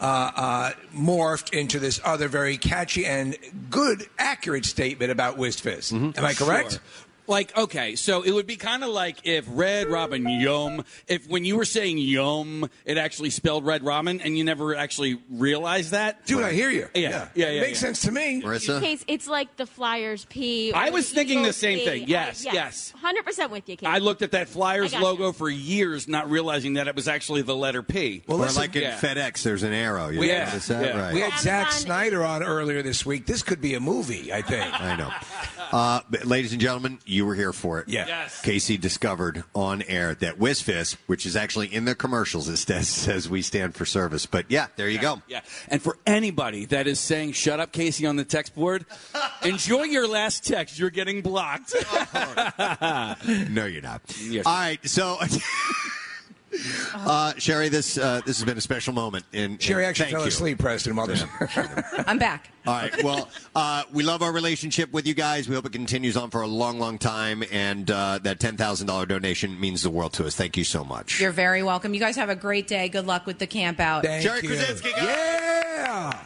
[0.00, 3.36] uh, uh, morphed into this other very catchy and
[3.70, 5.90] good, accurate statement about Wisfis.
[5.92, 6.18] Mm-hmm.
[6.18, 6.72] Am I correct?
[6.72, 6.80] Sure.
[7.26, 11.44] Like okay, so it would be kind of like if Red Robin Yum, if when
[11.44, 16.26] you were saying Yum, it actually spelled Red Robin, and you never actually realized that.
[16.26, 16.88] Dude, I hear you.
[16.94, 17.46] Yeah, yeah, yeah.
[17.46, 17.86] It makes yeah.
[17.88, 18.42] sense to me.
[18.42, 18.80] Marissa?
[18.80, 20.72] Case, it's like the Flyers P.
[20.72, 21.84] I was the thinking the same P.
[21.84, 22.04] thing.
[22.08, 22.92] Yes, I- yes.
[23.00, 23.88] Hundred percent with you, Case.
[23.88, 25.04] I looked at that Flyers I gotcha.
[25.04, 28.22] logo for years, not realizing that it was actually the letter P.
[28.26, 28.98] Well, or listen- like in Yeah.
[28.98, 30.08] FedEx, there's an arrow.
[30.08, 31.00] You We know, had- is that yeah.
[31.00, 31.14] right?
[31.14, 33.26] We had Zack Amazon- Snyder on earlier this week.
[33.26, 34.66] This could be a movie, I think.
[34.80, 35.10] I know.
[35.72, 37.88] Uh, ladies and gentlemen, you were here for it.
[37.88, 38.06] Yeah.
[38.06, 38.40] Yes.
[38.42, 43.28] Casey discovered on air that WISFIS, which is actually in the commercials, it says, says
[43.30, 44.26] we stand for service.
[44.26, 45.22] But yeah, there you go.
[45.28, 48.84] Yeah, and for anybody that is saying "Shut up, Casey" on the text board,
[49.44, 50.78] enjoy your last text.
[50.78, 51.74] You're getting blocked.
[53.54, 54.02] No, you're not.
[54.20, 54.46] Yes.
[54.46, 55.18] All right, so.
[56.94, 59.24] Uh, Sherry, this uh, this has been a special moment.
[59.32, 60.28] And, Sherry and actually fell you.
[60.28, 60.94] asleep, Preston.
[60.96, 61.24] While this-
[62.06, 62.50] I'm back.
[62.66, 63.02] All right.
[63.02, 65.48] Well, uh, we love our relationship with you guys.
[65.48, 67.44] We hope it continues on for a long, long time.
[67.52, 70.34] And uh, that ten thousand dollar donation means the world to us.
[70.34, 71.20] Thank you so much.
[71.20, 71.92] You're very welcome.
[71.94, 72.88] You guys have a great day.
[72.88, 74.04] Good luck with the camp out.
[74.04, 74.50] Thank Sherry you.
[74.50, 75.04] Kruzinski, guys.
[75.04, 76.24] Yeah.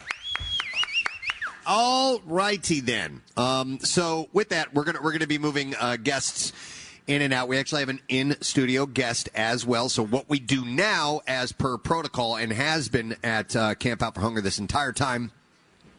[1.65, 3.21] All righty then.
[3.37, 6.51] Um, so with that, we're gonna we're gonna be moving uh, guests
[7.09, 7.47] in and out.
[7.47, 9.89] We actually have an in studio guest as well.
[9.89, 14.13] So what we do now, as per protocol, and has been at uh, Camp Out
[14.13, 15.31] for Hunger this entire time.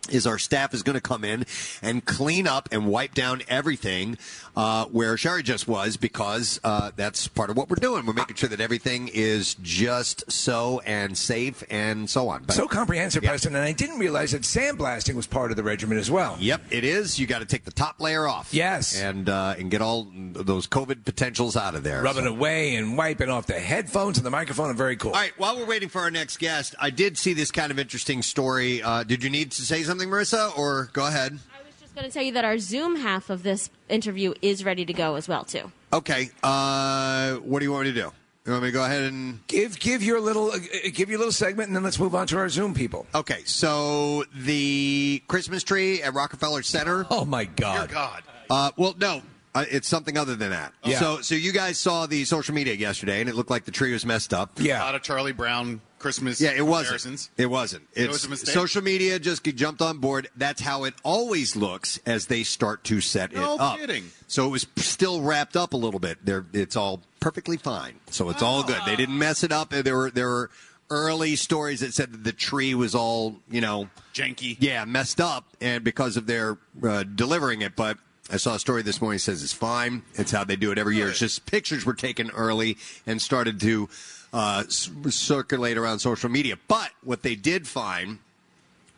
[0.08, 1.44] Is our staff is going to come in
[1.82, 4.18] and clean up and wipe down everything
[4.56, 8.06] uh, where Sherry just was because uh, that's part of what we're doing.
[8.06, 12.42] We're making sure that everything is just so and safe and so on.
[12.44, 15.96] But So comprehensive, Preston, and I didn't realize that sandblasting was part of the regimen
[15.98, 16.36] as well.
[16.40, 17.18] Yep, it is.
[17.20, 18.52] You got to take the top layer off.
[18.52, 19.00] Yes.
[19.00, 22.02] and uh, and get all those COVID potentials out of there.
[22.02, 24.74] Rubbing So- away and wiping off the headphones and the microphone.
[24.76, 25.12] Very cool.
[25.12, 25.32] All right.
[25.36, 28.82] While we're waiting for our next guest, I did see this kind of interesting story.
[28.82, 31.32] Uh, did you need to say something, Marissa, or go ahead?
[31.54, 34.64] I was just going to tell you that our Zoom half of this interview is
[34.64, 35.70] ready to go as well too.
[35.92, 36.30] Okay.
[36.42, 38.12] Uh, what do you want me to do?
[38.46, 40.58] You want me to go ahead and Give give your little uh,
[40.94, 43.06] give your little segment, and then let's move on to our Zoom people.
[43.14, 47.06] Okay, so the Christmas tree at Rockefeller Center.
[47.10, 47.90] Oh my God!
[47.90, 48.22] God.
[48.48, 49.20] Uh, well, no,
[49.54, 50.72] uh, it's something other than that.
[50.84, 50.98] Yeah.
[50.98, 53.92] So, so you guys saw the social media yesterday, and it looked like the tree
[53.92, 54.52] was messed up.
[54.56, 54.62] Yeah.
[54.62, 54.84] A Yeah.
[54.84, 56.40] lot of Charlie Brown Christmas.
[56.40, 57.28] Yeah, it wasn't.
[57.36, 57.84] It wasn't.
[57.94, 58.52] It It's was a mistake?
[58.54, 60.28] social media just jumped on board.
[60.36, 63.78] That's how it always looks as they start to set No it up.
[63.78, 64.04] kidding.
[64.26, 66.18] So it was still wrapped up a little bit.
[66.24, 68.00] There, it's all perfectly fine.
[68.08, 68.80] So it's all good.
[68.86, 69.70] They didn't mess it up.
[69.70, 70.50] There were there were
[70.88, 74.56] early stories that said that the tree was all you know janky.
[74.58, 77.98] Yeah, messed up, and because of their uh, delivering it, but.
[78.32, 80.04] I saw a story this morning that says it's fine.
[80.14, 81.08] It's how they do it every year.
[81.08, 83.88] It's just pictures were taken early and started to
[84.32, 86.56] uh, circulate around social media.
[86.68, 88.18] But what they did find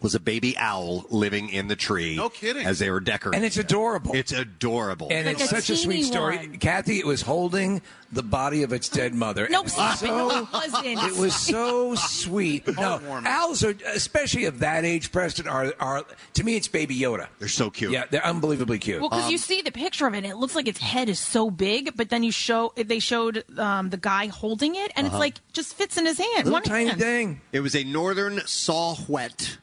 [0.02, 2.16] was a baby owl living in the tree.
[2.16, 2.66] No kidding.
[2.66, 3.36] As they were decorating.
[3.38, 4.12] And it's adorable.
[4.14, 5.08] It's adorable.
[5.10, 6.48] And it's such a sweet story.
[6.58, 9.48] Kathy, it was holding the body of its dead mother.
[9.50, 9.98] No, It was stop it.
[10.06, 10.86] So- it wasn't.
[10.86, 12.66] It was so sweet.
[12.76, 17.28] No, owls are, especially of that age, Preston, are, are to me, it's Baby Yoda.
[17.38, 17.92] They're so cute.
[17.92, 19.00] Yeah, they're unbelievably cute.
[19.00, 21.18] Well, because you see the picture of it, and it looks like its head is
[21.20, 25.16] so big, but then you show they showed um, the guy holding it, and Uh-huh.
[25.16, 26.50] it's like just fits in his hand.
[26.50, 26.98] one hand.
[27.00, 27.40] thing.
[27.52, 29.58] It was a northern saw whet.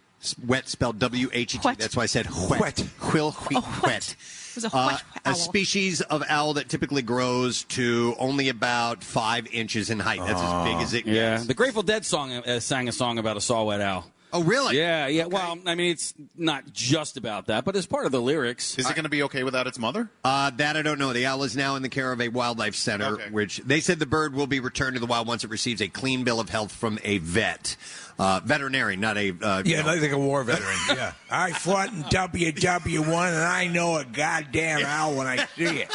[0.46, 1.70] Wet spelled W H E T.
[1.78, 2.86] That's why I said whet.
[3.00, 4.16] Quill wheat whet.
[4.52, 9.48] It was a Uh, a species of owl that typically grows to only about five
[9.54, 10.20] inches in height.
[10.26, 11.46] That's as big as it Yeah, gets.
[11.46, 14.12] the Grateful Dead song uh, sang a song about a saw-whet owl.
[14.32, 14.78] Oh, really?
[14.78, 15.26] Yeah, yeah.
[15.26, 18.78] Well, I mean, it's not just about that, but it's part of the lyrics.
[18.78, 20.10] Is it going to be okay without its mother?
[20.24, 21.14] Uh, that I don't know.
[21.14, 24.06] The owl is now in the care of a wildlife center, which they said the
[24.06, 26.72] bird will be returned to the wild once it receives a clean bill of health
[26.72, 27.76] from a vet,
[28.20, 30.78] uh, veterinarian, not a uh, Yeah, you know- like a war veteran.
[30.90, 31.14] Yeah.
[31.32, 35.92] I fought in WW1, and I know a goddamn owl when I see it.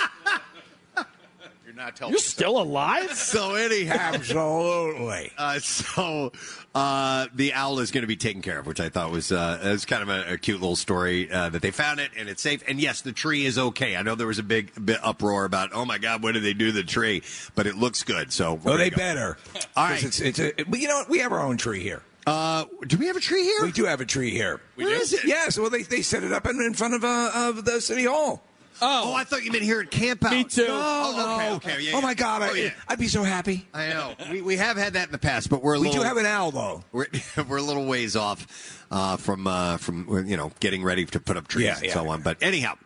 [1.65, 2.13] You're not telling.
[2.13, 3.13] You're still alive?
[3.13, 5.33] So anyhow, absolutely.
[5.39, 6.33] Uh, so
[6.75, 9.61] uh, the owl is going to be taken care of, which I thought was uh,
[9.63, 12.43] was kind of a, a cute little story uh, that they found it and it's
[12.43, 12.63] safe.
[12.67, 13.97] And yes, the tree is okay.
[13.97, 16.53] I know there was a big bit uproar about, oh my god, what did they
[16.55, 17.23] do to the tree?
[17.55, 18.33] But it looks good.
[18.33, 18.97] So Oh, we're they go.
[18.97, 19.39] better.
[19.77, 20.03] All right.
[20.03, 21.09] It's, it's a, but you know what?
[21.09, 22.03] We have our own tree here.
[22.27, 23.63] Uh, do we have a tree here?
[23.63, 24.61] We do have a tree here.
[24.77, 25.01] We Where do?
[25.03, 25.25] is it?
[25.27, 25.59] Yes.
[25.59, 28.43] Well, they, they set it up in, in front of uh, of the city hall.
[28.83, 29.15] Oh.
[29.15, 30.33] I thought you meant here at Camp Out.
[30.33, 30.67] Me too.
[30.67, 31.55] No, Oh, no.
[31.57, 32.15] okay, Okay, yeah, Oh, my.
[32.15, 32.71] God, I- yeah.
[32.89, 33.67] I'd be so happy.
[33.75, 34.15] I know.
[34.31, 36.03] We, we have had that in the past, but we're a We little.
[36.03, 36.85] do have an owl, though.
[36.93, 37.07] We're,
[37.49, 41.37] we're a little ways off uh, from uh, from you know getting ready to put
[41.37, 42.23] up trees and so on.
[42.23, 42.77] But anyhow.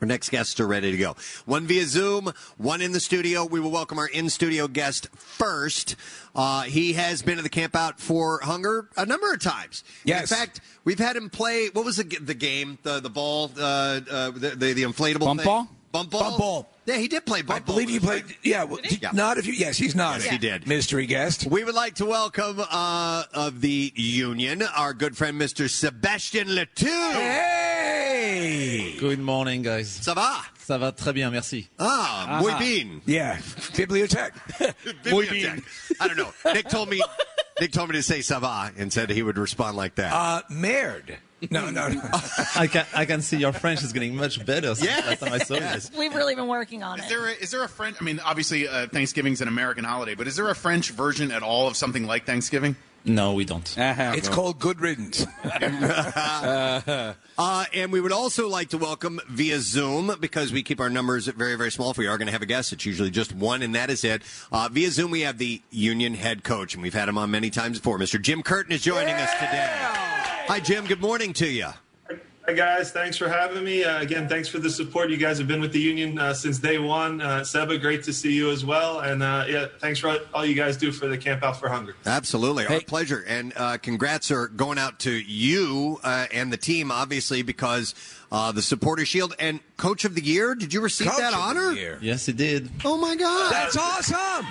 [0.00, 1.14] Our next guests are ready to go.
[1.44, 3.44] One via Zoom, one in the studio.
[3.44, 5.94] We will welcome our in studio guest first.
[6.34, 9.84] Uh, he has been to the camp out for hunger a number of times.
[10.04, 10.30] Yes.
[10.30, 11.68] In fact, we've had him play.
[11.68, 12.78] What was the, the game?
[12.82, 15.46] The the ball, uh, uh, the, the the inflatable Bump thing?
[15.46, 15.68] ball?
[15.92, 16.20] Bump ball.
[16.22, 16.72] Bump ball.
[16.86, 18.24] Yeah, he did play bump I believe he played.
[18.42, 18.64] Yeah.
[18.64, 19.52] Well, did- Not if you.
[19.52, 20.20] Yes, he's not.
[20.20, 20.66] Yes, he did.
[20.66, 21.46] Mystery guest.
[21.46, 25.68] We would like to welcome uh, of the Union our good friend Mr.
[25.68, 26.86] Sebastien Le Toux.
[26.86, 28.96] Hey.
[28.98, 29.88] Good morning, guys.
[30.02, 30.42] Ça va?
[30.58, 31.68] Ça va très bien, merci.
[31.78, 33.00] Ah, muy bien.
[33.06, 33.38] Yeah.
[33.76, 34.32] bibliothèque.
[35.04, 35.04] Bibliotech.
[35.04, 35.62] Bibliotech.
[36.00, 36.32] I don't know.
[36.52, 37.02] Nick told me.
[37.60, 40.12] Nick told me to say ça va and said he would respond like that.
[40.12, 41.18] Uh, merde.
[41.50, 42.00] No, no, no.
[42.54, 45.06] I can I can see your French is getting much better since Yes.
[45.06, 45.90] last time I saw Yes.
[45.92, 45.98] you.
[45.98, 47.08] We've really been working on Is it.
[47.08, 47.96] there a, is there a French?
[48.00, 51.42] I mean, obviously uh, Thanksgiving's an American holiday, but is there a French version at
[51.42, 52.76] all of something like Thanksgiving?
[53.02, 53.74] No, we don't.
[53.78, 55.24] It's called Good Riddance.
[55.44, 57.14] uh,
[57.72, 61.56] and we would also like to welcome via Zoom because we keep our numbers very,
[61.56, 61.92] very small.
[61.92, 64.04] If we are going to have a guest, it's usually just one, and that is
[64.04, 64.20] it.
[64.52, 67.48] Uh, via Zoom, we have the Union head coach, and we've had him on many
[67.48, 67.98] times before.
[67.98, 68.20] Mr.
[68.20, 70.19] Jim Curtin is joining us today.
[70.46, 70.86] Hi, Jim.
[70.86, 71.68] Good morning to you.
[72.46, 73.84] Hi guys, thanks for having me.
[73.84, 75.08] Uh, again, thanks for the support.
[75.10, 77.20] You guys have been with the union uh, since day one.
[77.20, 78.98] Uh, Seba, great to see you as well.
[79.00, 81.94] And uh, yeah, thanks for all you guys do for the Camp Out for Hunger.
[82.04, 82.66] Absolutely.
[82.66, 83.24] Our pleasure.
[83.28, 87.94] And uh, congrats are going out to you uh, and the team, obviously, because
[88.32, 90.54] uh, the Supporter Shield and Coach of the Year.
[90.54, 91.72] Did you receive Coach that of the honor?
[91.72, 91.98] Year.
[92.00, 92.70] Yes, it did.
[92.84, 93.52] Oh, my God.
[93.52, 94.46] That's awesome.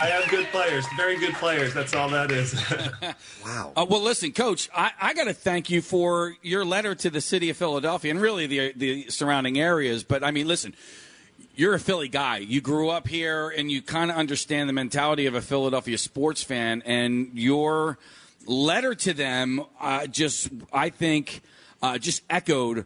[0.00, 1.72] I have good players, very good players.
[1.72, 2.54] That's all that is.
[3.44, 3.72] wow.
[3.76, 7.20] Uh, well, listen, Coach, I, I got to thank you for your letter to the
[7.20, 10.02] city of Philadelphia and really the the surrounding areas.
[10.02, 10.74] But I mean, listen,
[11.54, 12.38] you're a Philly guy.
[12.38, 16.42] You grew up here, and you kind of understand the mentality of a Philadelphia sports
[16.42, 16.82] fan.
[16.84, 17.98] And your
[18.46, 21.40] letter to them uh, just, I think,
[21.82, 22.84] uh, just echoed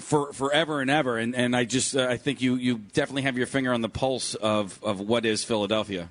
[0.00, 1.18] for forever and ever.
[1.18, 3.88] And and I just uh, I think you you definitely have your finger on the
[3.88, 6.10] pulse of of what is Philadelphia.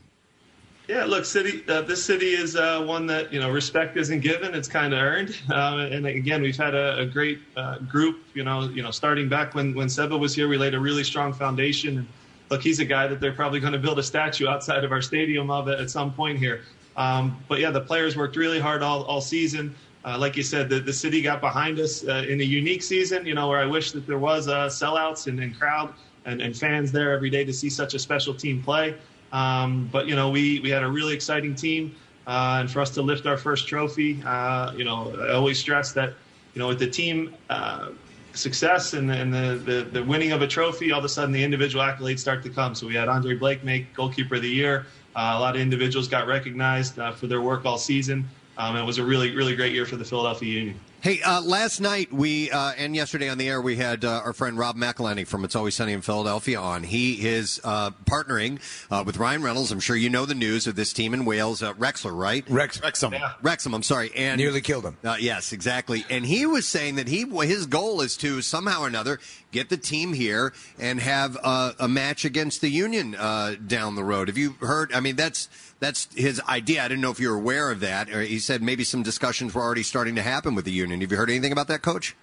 [0.90, 1.64] Yeah, look, city.
[1.70, 5.00] Uh, this city is uh, one that you know respect isn't given; it's kind of
[5.00, 5.38] earned.
[5.54, 8.24] Um, and again, we've had a, a great uh, group.
[8.34, 11.04] You know, you know, starting back when when Seba was here, we laid a really
[11.04, 12.00] strong foundation.
[12.00, 12.08] And
[12.50, 15.02] look, he's a guy that they're probably going to build a statue outside of our
[15.02, 16.62] stadium of at, at some point here.
[16.98, 19.76] Um, but yeah, the players worked really hard all all season.
[20.06, 23.26] Uh, like you said, the, the city got behind us uh, in a unique season.
[23.26, 25.94] You know, where I wish that there was uh, sellouts and, and crowd
[26.26, 28.96] and, and fans there every day to see such a special team play.
[29.32, 31.96] Um, but you know, we we had a really exciting team.
[32.28, 34.22] uh, and for us to lift our first trophy.
[34.26, 36.14] Uh, you know, I always stress that
[36.54, 37.36] you know with the team.
[37.50, 37.90] Uh,
[38.34, 41.44] success and, and the, the, the winning of a trophy, all of a sudden the
[41.44, 42.76] individual accolades start to come.
[42.76, 44.86] So we had Andre Blake make goalkeeper of the year.
[45.16, 48.30] Uh, a lot of individuals got recognized for their work all season.
[48.60, 50.80] Um, it was a really, really great year for the Philadelphia Union.
[51.02, 54.34] Hey, uh, last night we uh, and yesterday on the air we had uh, our
[54.34, 56.84] friend Rob McElhenney from It's Always Sunny in Philadelphia on.
[56.84, 58.60] He is uh, partnering
[58.92, 59.72] uh, with Ryan Reynolds.
[59.72, 62.44] I'm sure you know the news of this team in Wales, uh, Rexler, right?
[62.50, 63.16] Rex Wrexham.
[63.42, 63.74] Wrexham.
[63.74, 64.98] I'm sorry, and nearly killed him.
[65.02, 66.06] Uh, yes, exactly.
[66.10, 69.20] And he was saying that he his goal is to somehow or another
[69.54, 74.04] get the team here and have uh, a match against the Union uh, down the
[74.04, 74.28] road.
[74.28, 74.92] Have you heard?
[74.92, 75.48] I mean, that's
[75.80, 76.84] that's his idea.
[76.84, 78.10] I didn't know if you were aware of that.
[78.10, 81.02] Or he said maybe some discussions were already starting to happen with the Union.
[81.02, 82.16] Have you heard anything about that, Coach?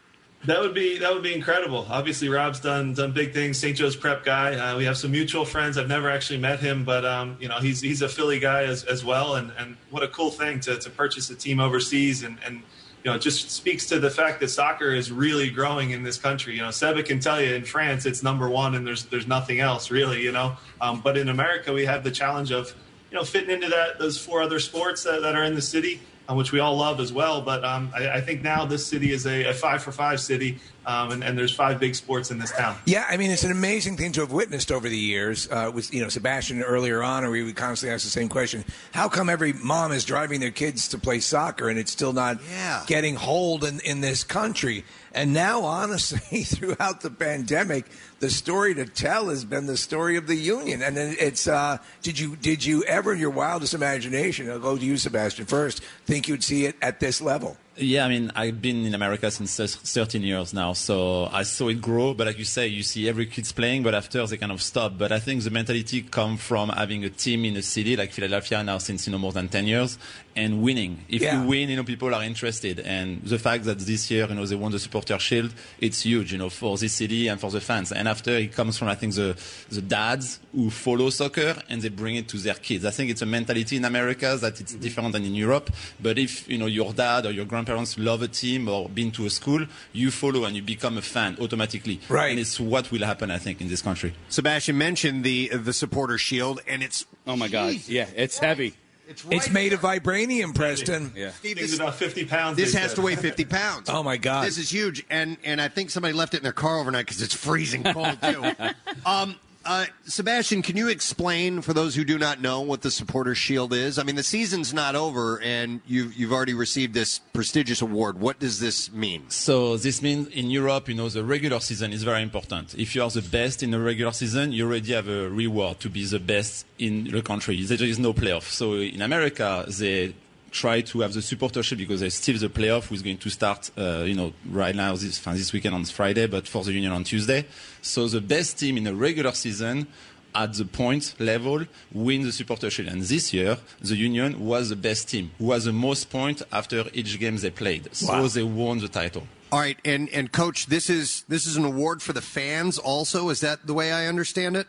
[0.45, 1.87] That would be that would be incredible.
[1.89, 3.59] Obviously, Rob's done done big things.
[3.59, 3.77] St.
[3.77, 4.55] Joe's prep guy.
[4.55, 5.79] Uh, we have some mutual friends.
[5.79, 8.85] I've never actually met him, but um, you know he's he's a Philly guy as,
[8.85, 9.37] as well.
[9.37, 12.23] And, and what a cool thing to, to purchase a team overseas.
[12.23, 12.63] And, and
[13.03, 16.55] you know just speaks to the fact that soccer is really growing in this country.
[16.55, 19.59] You know, Seba can tell you in France it's number one, and there's there's nothing
[19.59, 20.23] else really.
[20.23, 22.73] You know, um, but in America we have the challenge of
[23.11, 26.01] you know fitting into that those four other sports that, that are in the city
[26.29, 27.41] uh, which we all love as well.
[27.41, 30.59] But um, I, I, think now this city is a, a five for five city,
[30.85, 32.77] um, and, and, there's five big sports in this town.
[32.85, 35.49] Yeah, I mean it's an amazing thing to have witnessed over the years.
[35.51, 38.65] Uh, with you know Sebastian earlier on, or we would constantly ask the same question:
[38.93, 42.39] How come every mom is driving their kids to play soccer and it's still not
[42.51, 42.83] yeah.
[42.87, 44.85] getting hold in, in this country?
[45.17, 47.87] And now, honestly, throughout the pandemic,
[48.21, 50.83] the story to tell has been the story of the union.
[50.83, 54.85] And it's uh, did you did you ever, in your wildest imagination, I'll go to
[54.85, 57.57] you, Sebastian, first, think you'd see it at this level?
[57.79, 61.83] Yeah, I mean, I've been in America since 13 years now, so I saw it
[61.83, 62.15] grow.
[62.15, 64.97] But like you say, you see every kid's playing, but after they kind of stop.
[64.97, 68.63] But I think the mentality come from having a team in a city like Philadelphia
[68.63, 69.99] now since you know more than 10 years
[70.37, 71.05] and winning.
[71.09, 71.43] If Yeah.
[71.43, 74.47] you win, you know people are interested, and the fact that this year you know
[74.47, 77.61] they won the supporter shield, it's huge, you know, for this city and for the
[77.61, 77.91] fans.
[77.93, 79.37] And after it comes from I think the
[79.71, 82.85] the dads who follow soccer and they bring it to their kids.
[82.85, 85.71] I think it's a mentality in America that it's different than in Europe.
[86.01, 89.27] But if you know your dad or your grandparents love a team or been to
[89.27, 92.01] a school, you follow and you become a fan automatically.
[92.09, 92.31] Right.
[92.31, 94.13] And it's what will happen, I think, in this country.
[94.29, 98.75] Sebastian mentioned the the supporter shield, and it's oh my god, yeah, it's heavy.
[99.09, 101.13] It's made of vibranium, Preston.
[101.15, 101.31] Yeah.
[101.31, 102.57] Steve, Things about 50 pounds.
[102.57, 102.97] This has said.
[102.97, 103.89] to weigh 50 pounds.
[103.89, 104.47] Oh my God!
[104.47, 107.23] This is huge, and and I think somebody left it in their car overnight because
[107.23, 108.45] it's freezing cold too.
[109.07, 109.37] um,
[109.67, 113.73] uh, Sebastian, can you explain for those who do not know what the Supporter Shield
[113.73, 113.99] is?
[113.99, 118.21] I mean, the season's not over, and you've you've already received this prestigious award.
[118.21, 119.29] What does this mean?
[119.29, 122.75] So this means in Europe, you know, the regular season is very important.
[122.75, 125.91] If you are the best in the regular season, you already have a reward to
[125.91, 127.63] be the best in the country.
[127.63, 128.45] There is no playoff.
[128.45, 130.15] So in America, they
[130.63, 133.71] try to have the supportership because there's still the playoff who is going to start,
[133.77, 134.33] uh, you know,
[134.63, 137.45] right now this, this weekend on Friday, but for the Union on Tuesday.
[137.83, 139.87] So the best team in the regular season
[140.35, 142.87] at the point level win the supportership.
[142.93, 146.85] And this year, the Union was the best team, who has the most points after
[146.93, 147.89] each game they played.
[147.95, 148.27] So Wow.
[148.29, 149.25] they won the title.
[149.53, 152.79] All right, and and coach, this is this is an award for the fans.
[152.79, 154.67] Also, is that the way I understand it?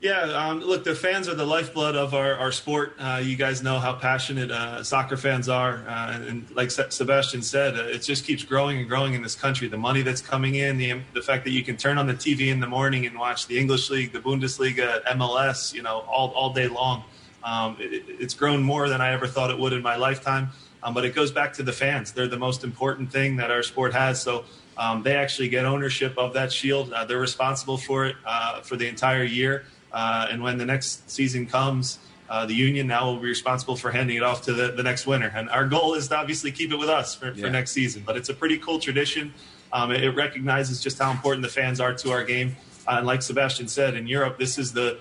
[0.00, 2.96] Yeah, um, look, the fans are the lifeblood of our, our sport.
[2.98, 5.84] Uh, you guys know how passionate uh, soccer fans are.
[5.86, 9.22] Uh, and, and like Se- Sebastian said, uh, it just keeps growing and growing in
[9.22, 9.68] this country.
[9.68, 12.46] The money that's coming in, the, the fact that you can turn on the TV
[12.50, 16.54] in the morning and watch the English League, the Bundesliga, MLS, you know, all, all
[16.54, 17.04] day long.
[17.44, 20.48] Um, it- it's grown more than I ever thought it would in my lifetime.
[20.82, 22.12] Um, but it goes back to the fans.
[22.12, 24.22] They're the most important thing that our sport has.
[24.22, 24.44] So
[24.78, 26.90] um, they actually get ownership of that shield.
[26.90, 29.66] Uh, they're responsible for it uh, for the entire year.
[29.92, 33.90] Uh, and when the next season comes, uh, the union now will be responsible for
[33.90, 35.32] handing it off to the, the next winner.
[35.34, 37.46] And our goal is to obviously keep it with us for, Yeah.
[37.46, 38.04] for next season.
[38.06, 39.34] But it's a pretty cool tradition.
[39.72, 42.56] Um, it, it recognizes just how important the fans are to our game.
[42.86, 44.98] Uh, and like Sebastian said, in Europe, this is the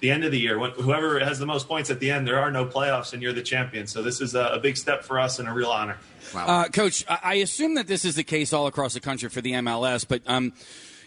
[0.00, 0.58] the end of the year.
[0.58, 3.32] When, whoever has the most points at the end, there are no playoffs, and you're
[3.32, 3.86] the champion.
[3.86, 5.96] So this is a, a big step for us and a real honor.
[6.34, 9.40] Uh, Coach, I I assume that this is the case all across the country for
[9.40, 10.54] the MLS, but um,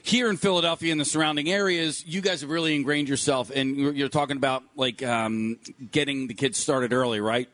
[0.05, 4.07] here in Philadelphia and the surrounding areas, you guys have really ingrained yourself, and you're,
[4.07, 5.57] talking about like um,
[5.91, 7.49] getting the kids started early, right?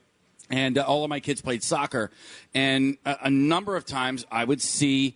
[0.49, 2.11] And uh, all of my kids played soccer,
[2.53, 5.15] and a, a number of times I would see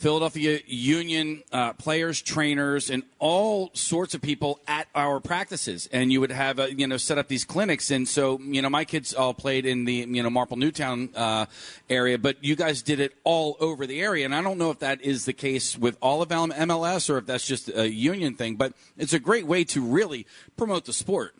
[0.00, 5.90] Philadelphia Union uh, players, trainers, and all sorts of people at our practices.
[5.92, 7.90] And you would have, uh, you know, set up these clinics.
[7.90, 11.44] And so, you know, my kids all played in the, you know, Marple Newtown uh,
[11.90, 14.24] area, but you guys did it all over the area.
[14.24, 17.26] And I don't know if that is the case with all of MLS or if
[17.26, 20.26] that's just a Union thing, but it's a great way to really
[20.56, 21.34] promote the sport.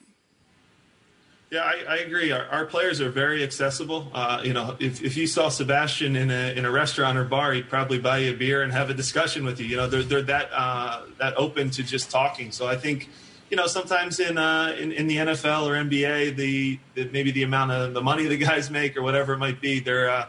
[1.51, 2.31] Yeah, I, I agree.
[2.31, 4.09] Our, our players are very accessible.
[4.15, 7.53] Uh, you know, if, if you saw Sebastian in a in a restaurant or bar,
[7.53, 9.67] he'd probably buy you a beer and have a discussion with you.
[9.67, 12.53] You know, they're they're that uh, that open to just talking.
[12.53, 13.09] So I think,
[13.51, 17.43] you know, sometimes in uh, in, in the NFL or NBA, the, the maybe the
[17.43, 20.27] amount of the money the guys make or whatever it might be, they're uh,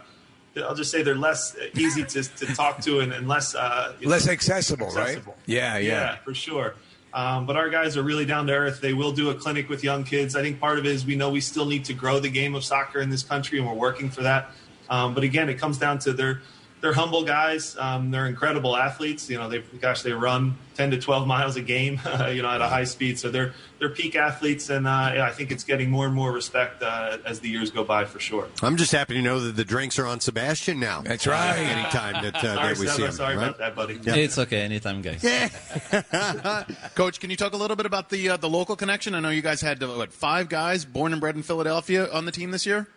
[0.57, 4.28] I'll just say they're less easy to, to talk to and, and less uh, Less
[4.28, 5.34] accessible, accessible.
[5.34, 5.41] right?
[5.45, 5.88] Yeah, yeah.
[5.91, 6.74] Yeah, for sure.
[7.14, 8.80] Um, but our guys are really down to earth.
[8.80, 10.36] They will do a clinic with young kids.
[10.36, 12.55] I think part of it is we know we still need to grow the game
[12.55, 14.51] of soccer in this country, and we're working for that.
[14.89, 16.41] Um, but again, it comes down to they're
[16.82, 17.77] they're humble guys.
[17.77, 19.29] Um, they're incredible athletes.
[19.29, 21.99] You know, they gosh, they run ten to twelve miles a game.
[22.32, 23.19] you know, at a high speed.
[23.19, 26.32] So they're they're peak athletes, and uh, yeah, I think it's getting more and more
[26.32, 28.47] respect uh, as the years go by, for sure.
[28.61, 31.01] I'm just happy to know that the drinks are on Sebastian now.
[31.01, 31.57] That's right.
[31.57, 33.11] Anytime that, uh, Sorry, that we see him.
[33.11, 33.43] sorry right?
[33.43, 33.99] about that, buddy.
[34.03, 35.23] It's okay, anytime, guys.
[35.23, 36.63] Yeah.
[36.95, 39.13] Coach, can you talk a little bit about the uh, the local connection?
[39.13, 42.25] I know you guys had uh, what five guys born and bred in Philadelphia on
[42.25, 42.88] the team this year.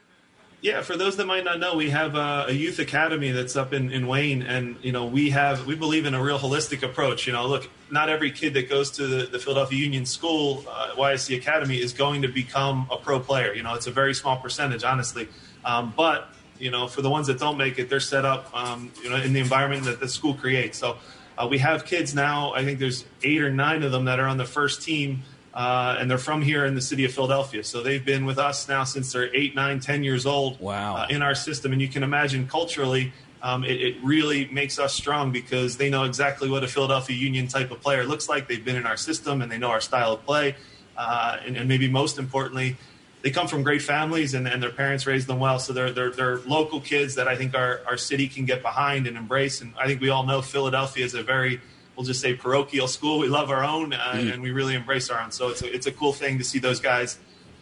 [0.65, 3.75] Yeah, for those that might not know, we have uh, a youth academy that's up
[3.75, 7.27] in, in Wayne, and you know we have we believe in a real holistic approach.
[7.27, 10.95] You know, look, not every kid that goes to the, the Philadelphia Union School uh,
[10.97, 13.53] YSC Academy is going to become a pro player.
[13.53, 15.29] You know, it's a very small percentage, honestly.
[15.67, 18.91] Um, but you know, for the ones that don't make it, they're set up, um,
[19.03, 20.79] you know, in the environment that the school creates.
[20.79, 20.97] So
[21.37, 22.55] uh, we have kids now.
[22.55, 25.96] I think there's eight or nine of them that are on the first team uh,
[25.98, 27.62] and they're from here in the city of Philadelphia.
[27.62, 30.61] So they've been with us now since they're eight, nine, ten years old.
[30.61, 30.96] Wow.
[30.96, 34.92] Uh, in our system, and you can imagine culturally, um, it, it really makes us
[34.94, 38.48] strong because they know exactly what a Philadelphia Union type of player looks like.
[38.48, 40.57] They've been in our system and they know our style of play,
[40.96, 42.76] uh, and, and maybe most importantly.
[43.22, 45.59] They come from great families and, and their parents raised them well.
[45.59, 49.07] So they're, they're, they're local kids that I think our, our city can get behind
[49.07, 49.62] and embrace.
[49.62, 51.61] And I think we all know Philadelphia is a very
[51.97, 53.18] we'll just say parochial school.
[53.18, 54.32] We love our own, uh, Mm.
[54.34, 55.30] and we really embrace our own.
[55.30, 57.18] So it's a, it's a cool thing to see those guys,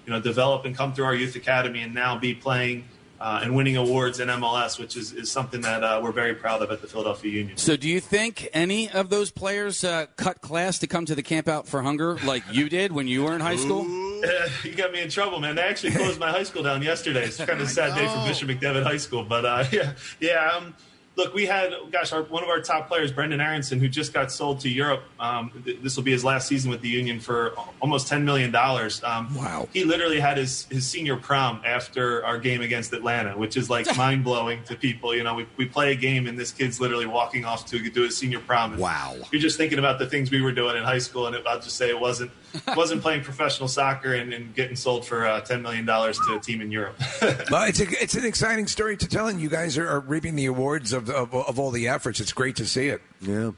[0.06, 2.84] you know, develop and come through our youth academy, and now be playing
[3.20, 6.60] uh, and winning awards in MLS, which is, is something that uh, we're very proud
[6.60, 7.56] of at the Philadelphia Union.
[7.56, 11.22] So, do you think any of those players uh, cut class to come to the
[11.22, 13.82] Camp Out for Hunger like you did when you were in high school?
[13.82, 15.54] Uh, you got me in trouble, man.
[15.54, 17.22] They actually closed my high school down yesterday.
[17.26, 20.50] It's kind of a sad day for Bishop McDevitt High School, but uh, yeah, yeah.
[20.56, 20.74] Um,
[21.16, 24.32] look, we had, gosh, our, one of our top players, Brenden Aaronson, who just got
[24.32, 25.02] sold to Europe.
[25.20, 28.50] Um, th- this will be his last season with the Union for almost ten million
[28.50, 29.02] dollars.
[29.04, 29.68] Um, wow!
[29.72, 33.96] He literally had his, his senior prom after our game against Atlanta, which is like
[33.96, 35.14] mind blowing to people.
[35.14, 38.02] You know, we, we play a game and this kid's literally walking off to do
[38.02, 38.78] his senior prom.
[38.78, 39.16] Wow!
[39.30, 41.60] You're just thinking about the things we were doing in high school, and it, I'll
[41.60, 42.30] just say it wasn't
[42.76, 46.40] wasn't playing professional soccer and, and getting sold for uh, ten million dollars to a
[46.40, 46.96] team in Europe.
[47.50, 50.36] well, it's a, it's an exciting story to tell, and you guys are, are reaping
[50.36, 52.20] the awards of, of of all the efforts.
[52.20, 53.02] It's great to see it.
[53.22, 53.52] Yeah,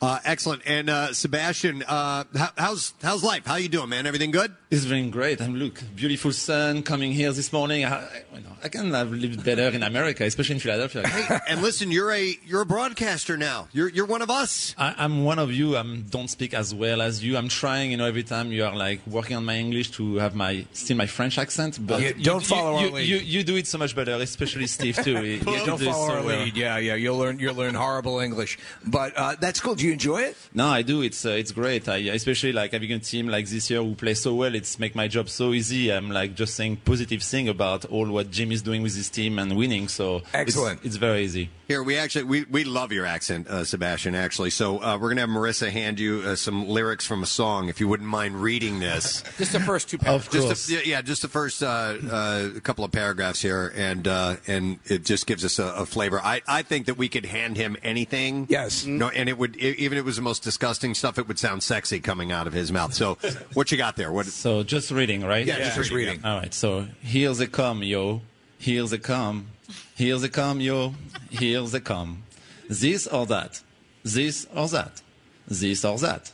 [0.00, 0.62] uh, excellent.
[0.64, 3.44] And uh, Sebastien, uh, how, how's how's life?
[3.44, 4.06] How you doing, man?
[4.06, 4.54] Everything good?
[4.70, 5.40] It's been great.
[5.42, 7.84] I'm look beautiful sun coming here this morning.
[7.84, 11.02] I, I, you know, I can have lived better in America, especially in Philadelphia.
[11.48, 13.66] and listen, you're a you're a broadcaster now.
[13.72, 14.74] You're you're one of us.
[14.78, 15.76] I, I'm one of you.
[15.76, 17.36] I don't speak as well as you.
[17.36, 20.36] I'm trying, you know, every time you are like working on my English to have
[20.36, 21.84] my still my French accent.
[21.84, 23.08] But Yeah, you- don't you, follow our you, lead.
[23.08, 25.18] You, you do it so much better, especially Steve too.
[25.24, 26.38] You- you Don't do follow so our well.
[26.44, 26.56] lead.
[26.56, 26.94] Yeah, yeah.
[26.94, 29.74] You'll learn you'll learn horrible English, but uh, that's cool.
[29.74, 30.36] Do you enjoy it?
[30.54, 31.02] No, I do.
[31.02, 31.88] It's uh, it's great.
[31.88, 34.54] I, especially like having a team like this year who play so well.
[34.54, 35.92] It's make my job so easy.
[35.92, 39.38] I'm like just saying positive thing about all what Jim is doing with his team
[39.38, 39.88] and winning.
[39.88, 40.84] So it's- Excellent.
[40.84, 41.50] It's, very easy.
[41.68, 44.14] Here, we actually we, we love your accent, uh, Sebastien.
[44.14, 47.68] Actually, so uh, we're gonna have Marissa hand you uh, some lyrics from a song,
[47.68, 49.22] if you wouldn't mind reading this.
[49.38, 50.66] Just the first two Of Just course.
[50.66, 51.66] the, yeah, yeah, just the first uh,
[52.10, 56.18] uh, couple of paragraphs here, and uh, and it just gives us a, a flavor.
[56.20, 58.46] I, I think that we could hand him anything.
[58.48, 58.86] Yes.
[58.98, 61.62] No, and it would even if it was the most disgusting stuff, it would sound
[61.62, 62.94] sexy coming out of his mouth.
[62.94, 63.16] So,
[63.54, 64.12] what you got there?
[64.12, 64.26] What?
[64.38, 65.44] So just reading, right?
[65.44, 65.74] Yeah, yeah.
[65.74, 66.24] Just, reading.
[66.24, 66.54] All right.
[66.54, 68.22] So here's a come, yo.
[68.58, 69.48] Here's a come.
[69.96, 70.94] Here's a come, yo.
[71.30, 72.22] Here's a come.
[72.68, 73.60] This or that.
[74.04, 75.02] This or that.
[75.48, 76.32] This or that.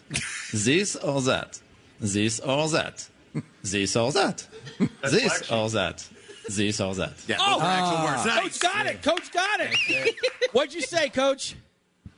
[0.53, 1.61] This or that.
[2.01, 3.09] This or that.
[3.62, 4.47] This or that.
[4.93, 6.09] This or that
[6.49, 7.12] this or that.
[7.27, 8.25] Yeah, oh, oh.
[8.27, 8.59] Nice.
[8.59, 9.03] Coach got it.
[9.03, 10.15] Coach got it.
[10.53, 11.57] What'd you say, Coach?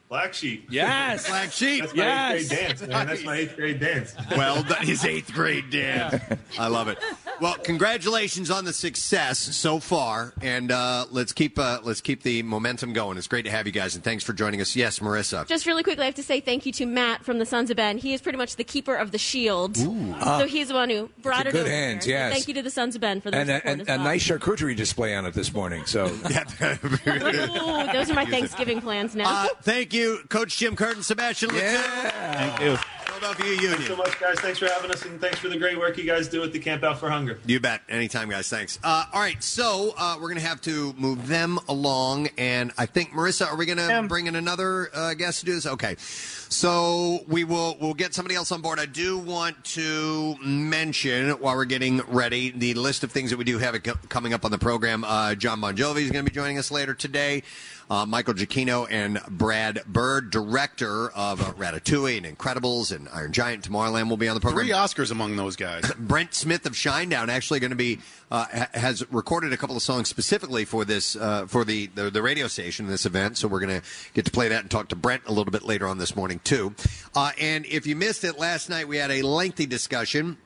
[0.10, 0.68] Black sheep.
[0.70, 1.28] Yes.
[1.28, 1.80] Black sheep.
[1.82, 2.40] That's my Yes.
[2.42, 3.06] eighth grade dance, man.
[3.06, 4.14] That's my eighth grade dance.
[4.36, 6.22] Well, that is eighth grade dance.
[6.58, 6.98] I love it.
[7.40, 12.42] Well, congratulations on the success so far, and uh, let's keep uh, let's keep the
[12.42, 13.18] momentum going.
[13.18, 14.74] It's great to have you guys, and thanks for joining us.
[14.76, 15.46] Yes, Marissa.
[15.46, 17.76] Just really quickly, I have to say thank you to Matt from the Sons of
[17.76, 17.98] Ben.
[17.98, 19.76] He is pretty much the keeper of the shield.
[19.76, 22.28] so he's the one who brought It's it a good over hands, here.
[22.28, 22.34] So.
[22.34, 24.26] Thank you to the Sons of Ben for their And, a, and as a nice
[24.26, 25.84] charcuterie display on it this morning.
[25.86, 29.44] So Ooh, those are my Thanksgiving plans now.
[29.44, 29.95] Uh, thank you,
[30.28, 31.54] Coach Jim Curtin, Sebastien.
[31.54, 32.10] Yeah.
[32.34, 32.76] Thank you.
[33.18, 33.72] Philadelphia Union.
[33.72, 34.38] Thanks so much, guys.
[34.40, 36.58] Thanks for having us, and thanks for the great work you guys do at the
[36.58, 37.38] Camp Out for Hunger.
[37.46, 37.80] You bet.
[37.88, 38.48] Anytime, guys.
[38.50, 38.78] Thanks.
[38.84, 42.84] Uh, all right, so uh, we're going to have to move them along, and I
[42.84, 45.66] think Marissa, are we going to bring in another uh, guest to do this?
[45.66, 48.78] Okay, so we will we'll get somebody else on board.
[48.78, 53.44] I do want to mention while we're getting ready the list of things that we
[53.44, 55.04] do have coming up on the program.
[55.04, 57.42] Uh, Jon Bon Jovi is going to be joining us later today.
[57.88, 63.68] Uh, Michael Giacchino and Brad Bird, director of uh, Ratatouille and Incredibles and Iron Giant,
[63.68, 64.66] Tomorrowland, will be on the program.
[64.66, 65.88] Three Oscars among those guys.
[65.98, 69.82] Brent Smith of Shinedown actually going to be uh, ha- has recorded a couple of
[69.82, 73.36] songs specifically for this uh, for the, the the radio station this event.
[73.36, 75.62] So we're going to get to play that and talk to Brent a little bit
[75.62, 76.74] later on this morning too.
[77.14, 80.38] Uh, and if you missed it last night, we had a lengthy discussion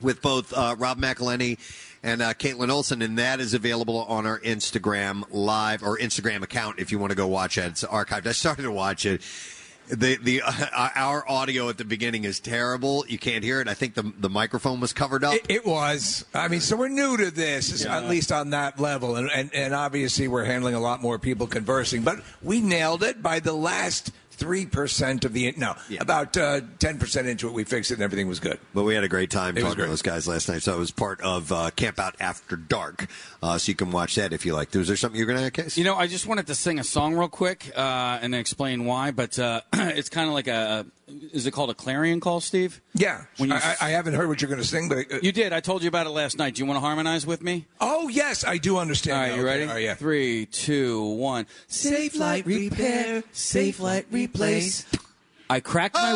[0.00, 1.58] with both uh, Rob McElhenney
[2.02, 6.78] and uh, Kaitlin Olson, and that is available on our Instagram live or Instagram account
[6.78, 7.64] if you want to go watch it.
[7.66, 8.26] It's archived.
[8.26, 9.22] I started to watch it.
[9.88, 13.04] The the uh, our audio at the beginning is terrible.
[13.08, 13.68] You can't hear it.
[13.68, 15.34] I think the the microphone was covered up.
[15.34, 16.24] It, it was.
[16.34, 17.96] I mean, so we're new to this, Yeah.
[17.96, 21.46] at least on that level, and, and and obviously we're handling a lot more people
[21.46, 22.02] conversing.
[22.02, 26.98] But we nailed it by the last three percent of the no, about uh, ten
[26.98, 28.58] percent into it, we fixed it, and everything was good.
[28.74, 30.62] But we had a great time It was talking to those guys last night.
[30.62, 33.06] So it was part of uh, Camp Out After Dark.
[33.42, 34.74] Uh, so you can watch that if you like.
[34.74, 35.76] Was there something you're going to case?
[35.76, 39.10] You know, I just wanted to sing a song real quick uh, and explain why,
[39.10, 40.86] but uh, it's kind of like a.
[41.32, 42.80] Is it called a clarion call, Steve?
[42.94, 45.30] Yeah, When you, I, I haven't heard what you're going to sing, but uh, you
[45.30, 45.52] did.
[45.52, 46.56] I told you about it last night.
[46.56, 47.66] Do you want to harmonize with me?
[47.80, 49.16] oh yes, I do understand.
[49.16, 49.34] All right, now.
[49.36, 49.62] you Okay, ready?
[49.68, 49.94] all right, yeah.
[49.94, 51.46] Three, two, one.
[51.68, 54.84] Safelite repair, Safelite replace.
[55.48, 56.12] I cracked my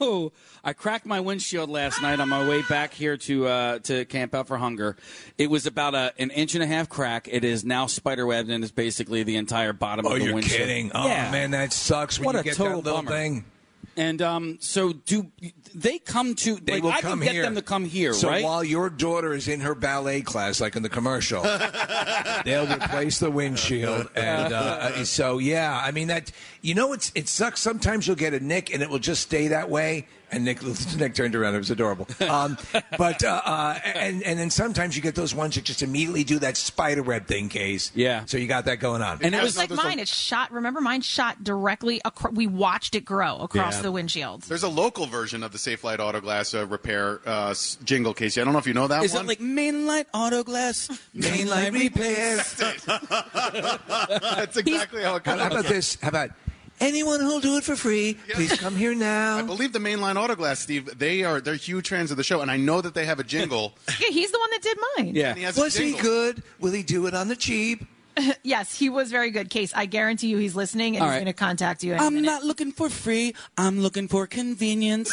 [0.00, 4.34] I cracked my windshield last night on my way back here to uh, to Camp
[4.34, 4.96] Out for Hunger.
[5.38, 7.28] It was about a, an inch and a half crack.
[7.30, 10.60] It is now spiderwebbed and is basically the entire bottom Oh, of the you're windshield.
[10.60, 10.90] kidding!
[10.94, 11.30] Oh yeah.
[11.30, 12.18] man, that sucks.
[12.18, 13.10] When What you a get total that little bummer.
[13.10, 13.44] thing.
[13.96, 15.30] And um, so do
[15.74, 16.56] they come to?
[16.56, 17.42] They like, will I come can get here.
[17.44, 18.44] them to come here, so right?
[18.44, 21.42] while your daughter is in her ballet class, like in the commercial,
[22.44, 25.80] they'll replace the windshield, and uh, so yeah.
[25.82, 26.30] I mean that
[26.60, 27.62] you know it's it sucks.
[27.62, 30.06] Sometimes you'll get a nick, and it will just stay that way.
[30.32, 30.60] And Nick,
[30.96, 31.54] Nick turned around.
[31.54, 32.06] It was adorable.
[32.28, 32.58] Um,
[32.98, 36.38] but uh, uh, and and then sometimes you get those ones that just immediately do
[36.40, 37.92] that spider web thing, case.
[37.94, 38.24] Yeah.
[38.26, 39.20] So you got that going on.
[39.22, 39.98] And it was like mine.
[40.00, 40.50] It's shot.
[40.52, 42.00] Remember, mine shot directly.
[42.04, 43.82] Acro- we watched it grow across Yeah.
[43.82, 44.42] the windshield.
[44.42, 48.40] There's a local version of the Safelite Auto Glass uh, repair uh, s- jingle, Casey.
[48.40, 49.24] I don't know if you know that Is one.
[49.24, 50.88] it like Mainlight Auto Glass?
[51.14, 52.36] Mainlight repair.
[54.36, 55.46] That's exactly how it How goes.
[55.46, 55.98] about this?
[56.02, 56.30] How about
[56.80, 58.16] anyone who'll do it for free?
[58.30, 59.36] Please come here now.
[59.38, 60.98] I believe the mainline Auto Glass, Steve.
[60.98, 63.24] They are they're huge fans of the show, and I know that they have a
[63.24, 63.74] jingle.
[64.00, 65.16] Yeah, he's the one that did mine.
[65.16, 66.42] And he Was he good?
[66.60, 67.86] Will he do it on the cheap?
[68.42, 69.50] yes, he was very good.
[69.50, 71.24] Case, I guarantee you, he's listening and All he's right.
[71.24, 71.94] going to contact you.
[71.94, 72.26] Any I'm minute.
[72.26, 73.34] not looking for free.
[73.58, 75.10] I'm looking for convenience.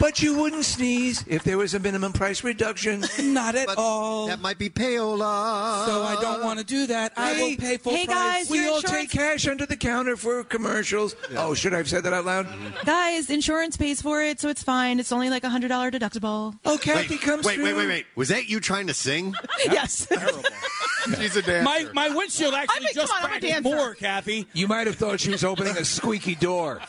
[0.00, 3.04] But you wouldn't sneeze if there was a minimum price reduction.
[3.22, 4.28] Not at But all.
[4.28, 5.86] that might be payola.
[5.86, 7.12] so I don't want to do that.
[7.16, 8.16] I will pay full hey, price.
[8.16, 11.16] guys, We your all insurance- take cash under the counter for commercials.
[11.36, 12.46] Oh, should I have said that out loud?
[12.46, 12.86] Mm-hmm.
[12.86, 15.00] Guys, insurance pays for it, so it's fine.
[15.00, 16.56] It's only like a hundred dollar deductible.
[16.64, 17.64] Oh, Kathy Wait, comes wait, through.
[17.64, 18.06] wait, wait, wait.
[18.14, 19.34] Was that you trying to sing?
[19.64, 20.06] yes.
[20.06, 20.42] Terrible.
[21.18, 21.62] She's a dancer.
[21.64, 23.62] My my windshield actually mean, just I'm a cracked dancer.
[23.62, 24.46] more, Kathy.
[24.52, 26.80] You might have thought she was opening a squeaky door.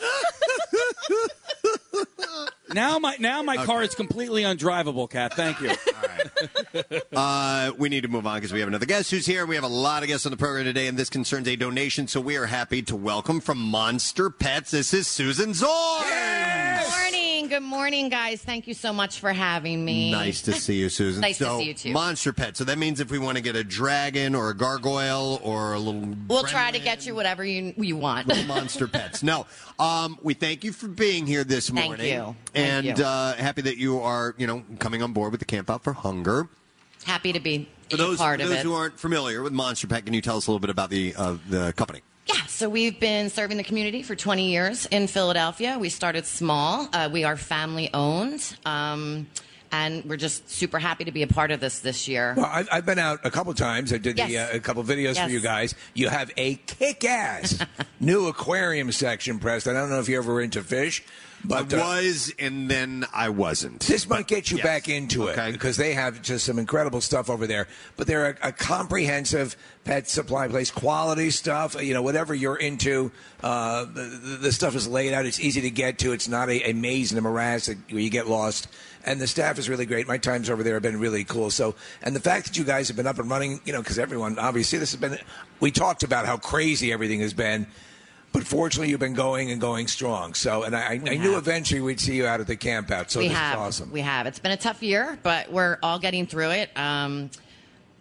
[2.72, 5.34] Now my now my car is completely undrivable, Kath.
[5.34, 5.72] Thank you.
[7.12, 9.44] Uh, we need to move on because we have another guest who's here.
[9.44, 12.06] We have a lot of guests on the program today, and this concerns a donation.
[12.06, 14.70] So we are happy to welcome from Monster Pets.
[14.70, 16.04] This is Susan Zorn.
[16.04, 17.48] Good morning.
[17.48, 18.40] Good morning, guys.
[18.42, 20.12] Thank you so much for having me.
[20.12, 21.20] Nice to see you, Susan.
[21.30, 21.92] Nice to see you, too.
[21.92, 22.56] Monster Pet.
[22.56, 25.78] So that means if we want to get a dragon or a gargoyle or a
[25.80, 28.28] little We'll try to get you whatever you you want.
[28.46, 29.24] monster pets.
[29.24, 29.46] No,
[29.80, 32.12] um, we thank you for being here this Thank morning.
[32.12, 32.36] you.
[32.52, 33.04] Thank and you.
[33.04, 35.92] Uh, happy that you are, you know, coming on board with the Camp Out for
[35.92, 36.48] Hunger.
[37.04, 38.64] Happy to be For a those, part for of those it.
[38.64, 41.14] who aren't familiar with Monster Pet, can you tell us a little bit about the
[41.16, 42.00] uh, the company?
[42.26, 45.78] Yeah, so we've been serving the community for 20 years in Philadelphia.
[45.80, 46.88] We started small.
[46.92, 48.56] Uh, we are family owned.
[48.64, 49.26] Um,
[49.72, 52.34] and we're just super happy to be a part of this this year.
[52.36, 53.92] Well, I've, I've been out a couple times.
[53.92, 55.24] I did the, uh, a couple videos Yes.
[55.26, 55.74] for you guys.
[55.94, 57.64] You have a kick-ass
[58.00, 59.76] new aquarium section, Preston.
[59.76, 61.04] I don't know if you're ever into fish,
[61.44, 63.80] but I uh, was, and then I wasn't.
[63.80, 64.66] This might get you Yes.
[64.66, 67.66] back into it because they have just some incredible stuff over there.
[67.96, 71.80] But they're a, a comprehensive pet supply place, quality stuff.
[71.82, 73.10] You know, whatever you're into,
[73.42, 75.26] uh, the, the, the stuff is laid out.
[75.26, 76.12] It's easy to get to.
[76.12, 78.68] It's not a, a maze and a morass where you get lost.
[79.04, 80.06] And the staff is really great.
[80.06, 81.50] My times over there have been really cool.
[81.50, 83.98] So, and the fact that you guys have been up and running, you know, because
[83.98, 85.18] everyone obviously this has been.
[85.58, 87.66] We talked about how crazy everything has been.
[88.32, 90.34] But fortunately, you've been going and going strong.
[90.34, 93.10] So, and I, I knew eventually we'd see you out at the camp out.
[93.10, 93.54] So we this have.
[93.54, 93.90] is awesome.
[93.90, 94.26] We have.
[94.26, 96.70] It's been a tough year, but we're all getting through it.
[96.76, 97.30] Um,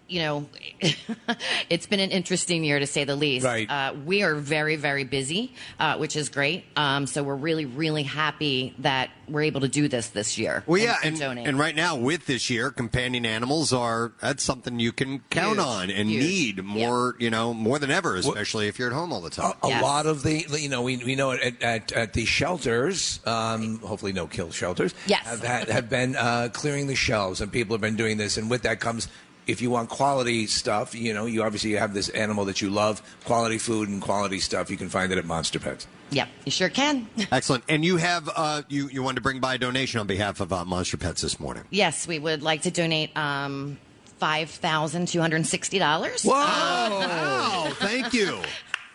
[0.10, 0.46] you know,
[1.70, 3.46] it's been an interesting year to say the least.
[3.46, 3.70] Right.
[3.70, 6.66] Uh, we are very, very busy, uh, which is great.
[6.76, 10.64] Um, so we're really, really happy that we're able to do this this year.
[10.66, 14.44] Well, and- yeah, and, and, and right now with this year, companion animals are that's
[14.44, 15.68] something you can count Huge.
[15.68, 16.24] on and Huge.
[16.24, 19.54] need more, you know, more than ever, especially if you're at home all the time.
[19.64, 23.80] A lot of the, you know, we, we know at, at, at the shelters, um,
[23.80, 25.24] hopefully no kill shelters, Yes.
[25.26, 28.38] have, had, have been uh, clearing the shelves, and people have been doing this.
[28.38, 29.08] And with that comes,
[29.50, 33.02] if you want quality stuff, you know, you obviously have this animal that you love,
[33.26, 34.70] quality food and quality stuff.
[34.70, 35.88] You can find it at Monster Pets.
[36.12, 37.08] Yep, you sure can.
[37.32, 37.64] Excellent.
[37.68, 40.54] And you have uh, you you wanted to bring by a donation on behalf of
[40.54, 41.64] uh, Monster Pets this morning.
[41.72, 43.78] yes, we would like to donate um,
[44.18, 46.24] five thousand two hundred sixty dollars.
[46.24, 46.34] Whoa!
[46.34, 48.40] Wow, thank you.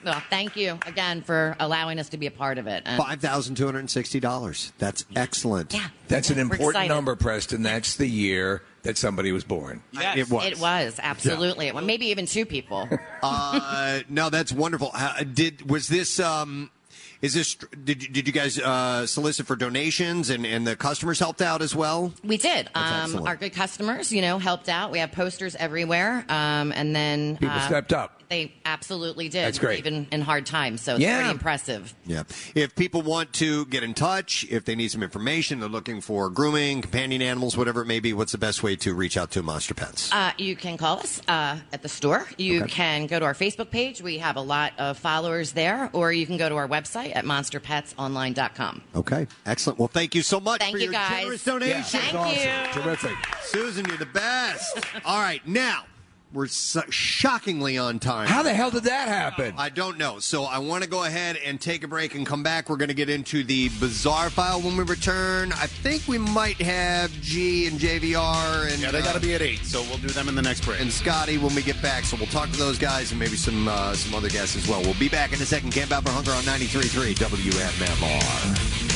[0.04, 2.82] Well, thank you again for allowing us to be a part of it.
[2.84, 4.72] And- Five thousand two hundred and sixty dollars.
[4.78, 5.72] That's excellent.
[5.74, 7.62] Yeah, That's an important number, Preston.
[7.62, 9.82] That's the year that somebody was born.
[9.92, 10.18] Yes.
[10.18, 10.44] It was.
[10.46, 11.72] It was absolutely.
[11.72, 12.88] Well, maybe even two people.
[13.22, 14.90] uh, no, that's wonderful.
[14.92, 16.20] How, did was this?
[16.20, 16.70] Um,
[17.24, 17.54] is this?
[17.54, 21.62] Did you, did you guys uh, solicit for donations and and the customers helped out
[21.62, 22.12] as well?
[22.22, 22.68] We did.
[22.74, 24.92] Um, our good customers, you know, helped out.
[24.92, 28.20] We have posters everywhere, um, and then People uh, stepped up.
[28.28, 29.44] They absolutely did.
[29.44, 29.78] That's great.
[29.78, 30.80] even in hard times.
[30.80, 31.18] So it's Yeah.
[31.18, 31.94] pretty impressive.
[32.06, 32.22] Yeah.
[32.54, 36.30] If people want to get in touch, if they need some information, they're looking for
[36.30, 39.42] grooming, companion animals, whatever it may be, what's the best way to reach out to
[39.42, 40.10] Monster Pets?
[40.12, 42.26] Uh, you can call us uh, at the store.
[42.38, 44.00] You can go to our Facebook page.
[44.02, 47.24] We have a lot of followers there, or you can go to our website at
[47.24, 48.82] monsterpetsonline.com.
[48.94, 49.26] Okay.
[49.46, 49.78] Excellent.
[49.78, 51.20] Well, thank you so much Thank for you, your guys.
[51.20, 52.00] generous donation.
[52.00, 52.50] Thank That's you.
[52.50, 52.82] awesome.
[52.82, 53.16] Terrific.
[53.42, 54.78] Susan, you're the best.
[55.04, 55.46] All right.
[55.46, 55.84] Now,
[56.34, 58.26] we're so shockingly on time.
[58.26, 59.54] How the hell did that happen?
[59.56, 60.18] I don't know.
[60.18, 62.68] So I want to go ahead and take a break and come back.
[62.68, 65.52] We're going to get into the bizarre file when we return.
[65.52, 69.34] I think we might have G and JVR and Yeah, they got to uh, be
[69.34, 70.80] at eight, so we'll do them in the next break.
[70.80, 72.04] and Scotty when we get back.
[72.04, 74.82] So we'll talk to those guys and maybe some uh, some other guests as well.
[74.82, 75.70] We'll be back in a second.
[75.70, 78.93] Camp Out for Hunger on 93.3 WMMR.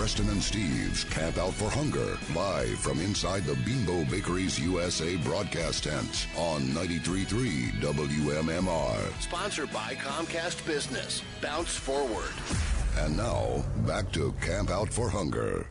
[0.00, 5.84] Preston and Steve's Camp Out for Hunger, live from inside the Bimbo Bakeries USA broadcast
[5.84, 9.22] tent on 93.3 WMMR.
[9.22, 11.22] Sponsored by Comcast Business.
[11.42, 12.32] Bounce forward.
[12.96, 15.66] And now, back to Camp Out for Hunger.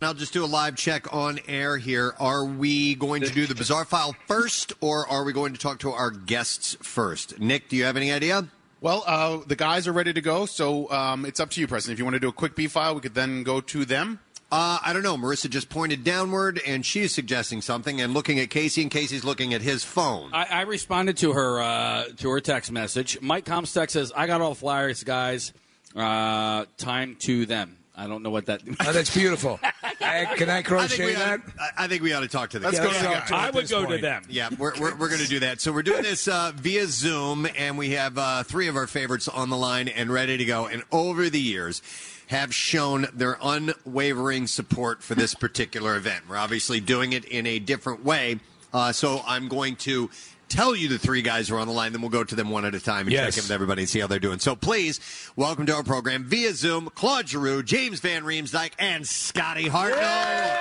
[0.00, 2.14] And I'll just do a live check on air here.
[2.18, 5.80] Are we going to do the bizarre file first, or are we going to talk
[5.80, 7.40] to our guests first?
[7.40, 8.48] Nick, do you have any idea?
[8.82, 11.92] Well, uh, the guys are ready to go, so um, it's up to you, Preston.
[11.92, 14.18] If you want to do a quick B file, we could then go to them.
[14.50, 15.16] Uh, I don't know.
[15.16, 19.54] Marissa just pointed downward, and she's suggesting something, and looking at Casey, and Casey's looking
[19.54, 20.30] at his phone.
[20.32, 23.20] I, I responded to her uh, to her text message.
[23.20, 25.52] Mike Comstock says, "I got all the flyers, guys.
[25.94, 28.62] Uh, time to them." I don't know what that.
[28.86, 29.60] Oh, that's beautiful.
[30.00, 31.40] I- can I I crochet we that?
[31.40, 32.72] ought, I- I think we ought to talk to them.
[32.72, 33.28] Let's Yeah, go let's to the talk guys.
[33.28, 34.22] to them I would this go to them.
[34.28, 35.60] Yeah, we're, we're, we're going to do that.
[35.60, 39.28] So we're doing this uh, via Zoom, and we have uh, three of our favorites
[39.28, 40.66] on the line and ready to go.
[40.66, 41.82] And over the years,
[42.28, 46.24] have shown their unwavering support for this particular event.
[46.28, 48.40] We're obviously doing it in a different way.
[48.72, 50.08] Uh, so I'm going to
[50.52, 52.50] tell you the three guys who are on the line, then we'll go to them
[52.50, 53.34] one at a time and Yes.
[53.34, 54.38] check in with everybody and see how they're doing.
[54.38, 55.00] So please,
[55.36, 60.58] welcome to our program via Zoom, Claude Giroux, James Van Riemsdyk, and Scotty Hartnell.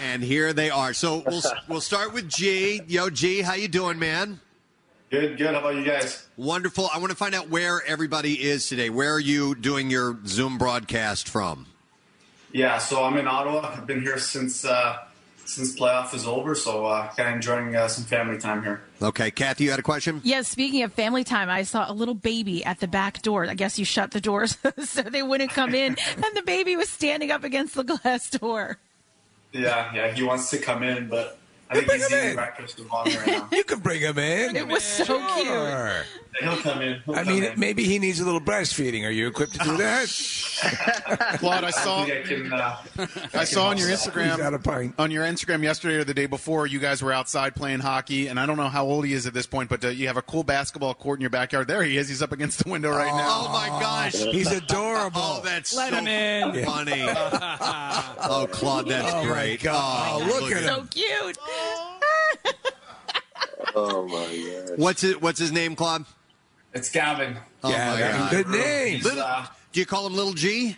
[0.00, 0.92] And here they are.
[0.94, 2.80] So we'll we'll start with G.
[2.86, 4.40] Yo, G, how you doing, man?
[5.10, 5.54] Good, good.
[5.54, 6.26] How about you guys?
[6.36, 6.88] Wonderful.
[6.94, 8.90] I want to find out where everybody is today.
[8.90, 11.66] Where are you doing your Zoom broadcast from?
[12.52, 13.72] Yeah, so I'm in Ottawa.
[13.74, 14.98] I've been here since uh,
[15.48, 18.82] since playoff is over, so uh, kind of enjoying uh, some family time here.
[19.00, 20.20] Okay, Kathy, you had a question?
[20.22, 23.46] Yes, speaking of family time, I saw a little baby at the back door.
[23.46, 26.90] I guess you shut the doors so they wouldn't come in, and the baby was
[26.90, 28.78] standing up against the glass door.
[29.52, 30.12] Yeah, yeah.
[30.12, 31.38] He wants to come in, but
[31.70, 33.48] I think he's eating breakfast with mommy right now.
[33.52, 34.56] You can bring him in.
[34.56, 35.46] It was so cute.
[35.46, 36.02] Sure.
[36.40, 37.00] He'll come in.
[37.04, 37.58] He'll I come mean, in.
[37.60, 39.04] maybe he needs a little breastfeeding.
[39.06, 40.08] Are you equipped to do that?
[41.38, 42.04] Claude, I saw.
[42.04, 42.52] think I can.
[42.52, 42.76] Uh,
[43.34, 44.94] I saw on your He's out Instagram of pint.
[44.98, 48.38] on your Instagram yesterday or the day before, you guys were outside playing hockey, and
[48.38, 50.22] I don't know how old he is at this point, but uh, you have a
[50.22, 51.66] cool basketball court in your backyard.
[51.68, 52.08] There he is.
[52.08, 53.46] He's up against the window right now.
[53.48, 55.20] Oh my gosh, He's adorable.
[55.20, 56.64] Oh, that's Let so him in.
[56.64, 57.04] funny.
[57.08, 59.62] oh, Claude, that's Oh, my great.
[59.62, 60.22] God.
[60.22, 60.68] Oh, Look at him.
[60.68, 61.38] So cute.
[63.74, 64.78] oh my god.
[64.78, 65.20] What's it?
[65.22, 66.04] What's his name, Claude?
[66.74, 67.36] It's Gavin.
[67.64, 68.30] Oh Yeah, my God.
[68.30, 68.96] good name.
[68.96, 70.76] He's, uh, Do you call him Little G?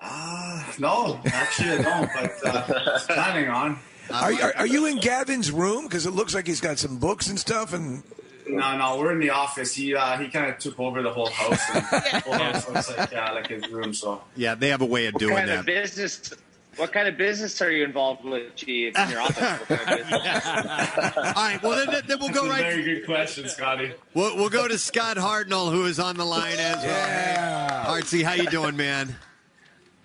[0.00, 3.78] uh, no, actually I don't, but uh, planning on.
[4.12, 5.84] Are, are, are you in Gavin's room?
[5.84, 7.72] Because it looks like he's got some books and stuff.
[7.72, 8.02] And
[8.46, 9.74] No, no, we're in the office.
[9.74, 11.60] He uh, he kind of took over the whole house.
[11.74, 13.92] And the whole house looks like uh, like his room.
[13.94, 15.60] So Yeah, they have a way of What doing kind that.
[15.60, 16.32] of business?
[16.76, 19.66] What kind of business are you involved with, G, in your office?
[19.68, 20.12] Kind of?
[21.16, 22.62] All right, well then, then we'll go That's a right.
[22.62, 23.92] Very good question, Scotty.
[24.14, 26.86] We'll, we'll go to Scott Hartnell, who is on the line as well.
[26.86, 27.84] Yeah.
[27.86, 29.16] Hartsy, how you doing, man?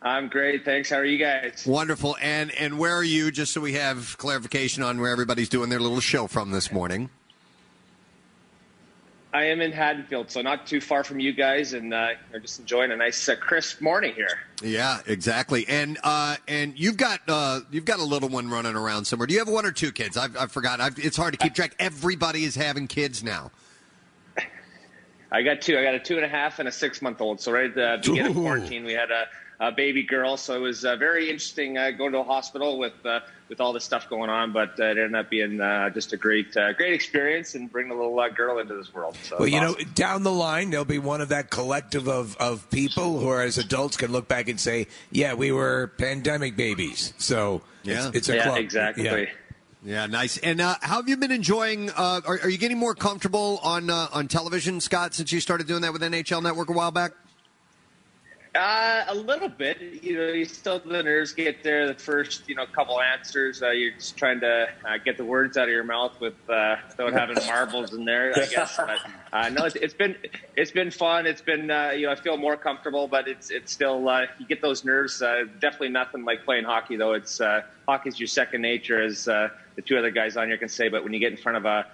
[0.02, 0.90] I'm great, thanks.
[0.90, 1.64] How are you guys?
[1.68, 2.18] Wonderful.
[2.20, 3.30] And and where are you?
[3.30, 7.12] Just so we have clarification on where everybody's doing their little show from this morning.
[9.34, 12.60] I am in Haddonfield, so not too far from you guys, and uh, I'm just
[12.60, 14.40] enjoying a nice uh, crisp morning here.
[14.62, 15.66] Yeah, exactly.
[15.70, 19.28] And uh, and you've got uh, you've got a little one running around somewhere.
[19.28, 20.18] Do you have one or two kids?
[20.18, 20.82] I've, I've forgotten.
[20.82, 21.76] I've, it's hard to keep track.
[21.80, 23.52] Everybody is having kids now.
[25.32, 25.78] I got two.
[25.78, 27.40] I got a two and a half and a six month old.
[27.40, 29.28] So right at the beginning of quarantine, we had a,
[29.62, 30.38] a baby girl.
[30.38, 33.74] So it was uh, very interesting uh, going to a hospital with uh, with all
[33.74, 34.52] this stuff going on.
[34.52, 37.92] But uh, it ended up being uh, just a great uh, great experience and bringing
[37.92, 39.16] a little uh, girl into this world.
[39.24, 42.36] So well, it's you know, down the line, there'll be one of that collective of,
[42.38, 46.58] of people who, are, as adults, can look back and say, "Yeah, we were pandemic
[46.58, 48.08] babies." So Yeah.
[48.08, 48.58] it's, it's a yeah, club.
[48.58, 49.04] exactly.
[49.06, 49.26] Yeah.
[49.84, 50.38] Yeah, nice.
[50.38, 51.90] And uh, how have you been enjoying?
[51.90, 55.66] Uh, are, are you getting more comfortable on uh, on television, Scott, since you started
[55.68, 57.14] doing that with NHL Network a while back?
[58.54, 59.80] Uh, a little bit.
[60.04, 61.88] You know, you still the nerves get there.
[61.88, 65.56] The first, you know, couple answers, uh, you're just trying to uh, get the words
[65.56, 68.34] out of your mouth with uh, without having marbles in there.
[68.36, 68.76] I guess.
[68.76, 69.00] But
[69.32, 70.18] uh, no, it's, it's been
[70.58, 71.28] it's been fun.
[71.28, 74.46] It's been uh, you know I feel more comfortable, but it's it's still uh, you
[74.46, 75.22] get those nerves.
[75.22, 77.14] Uh, definitely nothing like playing hockey though.
[77.14, 79.48] It's uh, hockey's your second nature, as uh,
[79.78, 80.90] the two other guys on here can say.
[80.90, 81.88] But when you get in front of a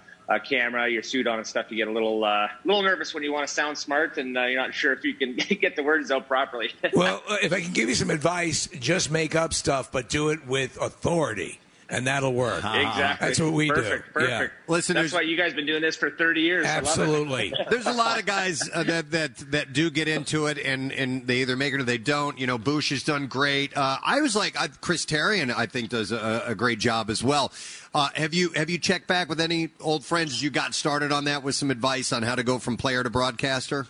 [0.44, 3.32] camera, your suit on and stuff, you get a little uh, little nervous when you
[3.32, 6.12] want to sound smart and uh, you're not sure if you can get the words
[6.12, 6.72] out properly.
[6.94, 10.48] Well, if I can give you some advice, just make up stuff, but do it
[10.48, 11.60] with authority,
[11.90, 12.64] and that'll work.
[12.78, 13.28] Exactly.
[13.28, 14.12] That's what we perfect, do.
[14.14, 14.54] Perfect.
[14.54, 14.74] Yeah.
[14.74, 16.66] Listen, that's why you guys been doing this for 30 years.
[16.66, 16.88] I love it.
[16.88, 17.54] Absolutely.
[17.70, 21.26] There's a lot of guys uh, that that that do get into it, and and
[21.26, 22.38] they either make it or they don't.
[22.40, 23.76] You know, Bush has done great.
[23.76, 27.24] Uh, I was like, I, Chris Therien, I think does a, a great job as
[27.24, 27.52] well.
[27.94, 31.12] Uh, have you have you checked back with any old friends as you got started
[31.12, 33.88] on that with some advice on how to go from player to broadcaster?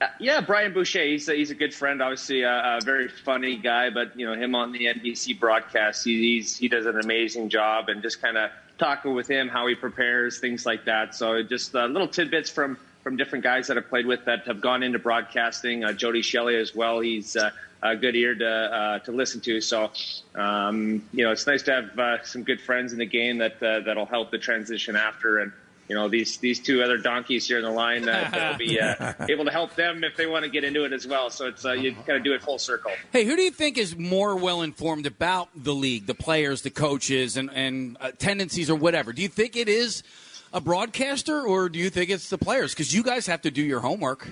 [0.00, 1.04] Uh, yeah, Brian Boucher.
[1.04, 2.00] He's a, he's a good friend.
[2.00, 3.90] Obviously, a, a very funny guy.
[3.90, 7.90] But you know, him on the NBC broadcast, he, he's he does an amazing job.
[7.90, 11.14] And just kind of talking with him, how he prepares, things like that.
[11.14, 14.60] So just uh, little tidbits from from different guys that I've played with that have
[14.60, 15.84] gone into broadcasting.
[15.84, 17.00] Uh, Jody Shelley as well.
[17.00, 17.50] He's uh,
[17.82, 19.60] a good ear to uh, to listen to.
[19.60, 19.90] So
[20.34, 23.62] um, you know, it's nice to have uh, some good friends in the game that
[23.62, 25.52] uh, that'll help the transition after and.
[25.90, 29.12] You know these these two other donkeys here in the line uh, that'll be uh,
[29.28, 31.30] able to help them if they want to get into it as well.
[31.30, 32.92] So it's uh, you kind of do it full circle.
[33.10, 36.70] Hey, who do you think is more well informed about the league, the players, the
[36.70, 39.12] coaches, and, and uh, tendencies or whatever?
[39.12, 40.04] Do you think it is
[40.52, 42.72] a broadcaster or do you think it's the players?
[42.72, 44.28] Because you guys have to do your homework.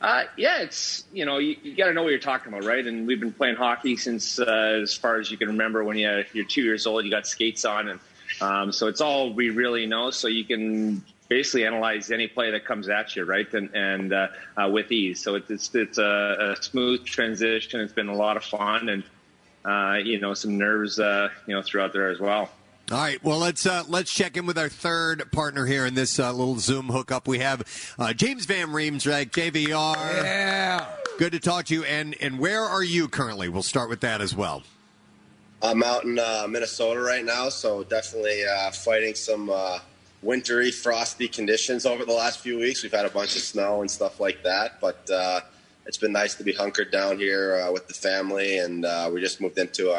[0.00, 2.84] Uh, yeah, it's you know you, you got to know what you're talking about, right?
[2.84, 5.84] And we've been playing hockey since uh, as far as you can remember.
[5.84, 8.00] When you, you're two years old, you got skates on, and
[8.40, 10.10] um, so it's all we really know.
[10.10, 13.52] So you can basically analyze any play that comes at you, right?
[13.52, 15.22] And and uh, uh, with ease.
[15.22, 17.80] So it's it's, it's a, a smooth transition.
[17.80, 19.02] It's been a lot of fun, and
[19.64, 22.50] uh, you know some nerves, uh, you know, throughout there as well.
[22.92, 23.22] All right.
[23.24, 26.58] Well, let's uh, let's check in with our third partner here in this uh, little
[26.58, 27.26] Zoom hookup.
[27.26, 29.30] We have uh, James Van Reems, right?
[29.30, 29.96] JVR.
[29.96, 30.86] Yeah.
[31.18, 31.84] Good to talk to you.
[31.84, 33.48] And and where are you currently?
[33.48, 34.64] We'll start with that as well.
[35.64, 39.78] I'm out in uh, Minnesota right now, so definitely uh, fighting some uh,
[40.20, 42.82] wintry, frosty conditions over the last few weeks.
[42.82, 45.40] We've had a bunch of snow and stuff like that, but uh,
[45.86, 49.22] it's been nice to be hunkered down here uh, with the family, and uh, we
[49.22, 49.90] just moved into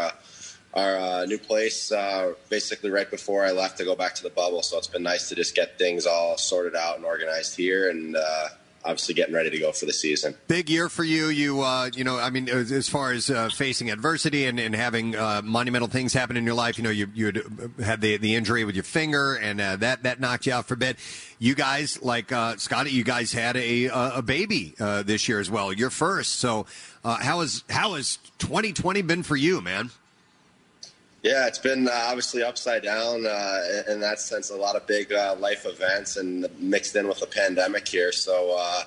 [0.76, 4.62] our new place uh, basically right before I left to go back to the bubble.
[4.62, 8.16] So it's been nice to just get things all sorted out and organized here, and
[8.16, 8.50] uh,
[8.86, 10.36] obviously getting ready to go for the season.
[10.48, 11.28] Big year for you.
[11.28, 15.16] You, uh, you know, I mean, as, far as uh, facing adversity and, and having
[15.16, 18.18] uh, monumental things happen in your life, you know, you you had, uh, had the
[18.18, 20.98] the injury with your finger, and uh, that that knocked you out for a bit.
[21.40, 25.74] You guys, like uh, Scotty, you guys had a a baby this year as well,
[25.74, 26.36] your first.
[26.40, 26.66] So,
[27.04, 29.90] how has how has 2020 been for you, man?
[31.26, 34.52] Yeah, it's been uh, obviously upside down uh, in that sense.
[34.52, 38.12] A lot of big uh, life events and mixed in with the pandemic here.
[38.12, 38.84] So uh,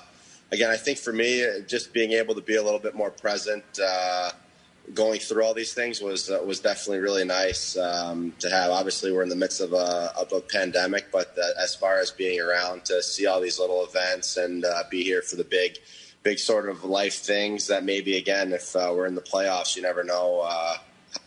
[0.49, 3.65] again, I think for me, just being able to be a little bit more present,
[3.83, 4.31] uh,
[4.93, 8.71] going through all these things was uh, was definitely really nice um, to have.
[8.71, 12.39] Obviously, we're in the midst of a, of a pandemic, but as far as being
[12.39, 15.77] around to see all these little events and be here for the big.
[16.21, 20.03] Big sort of life things that maybe again, if we're in the playoffs, you never
[20.03, 20.45] know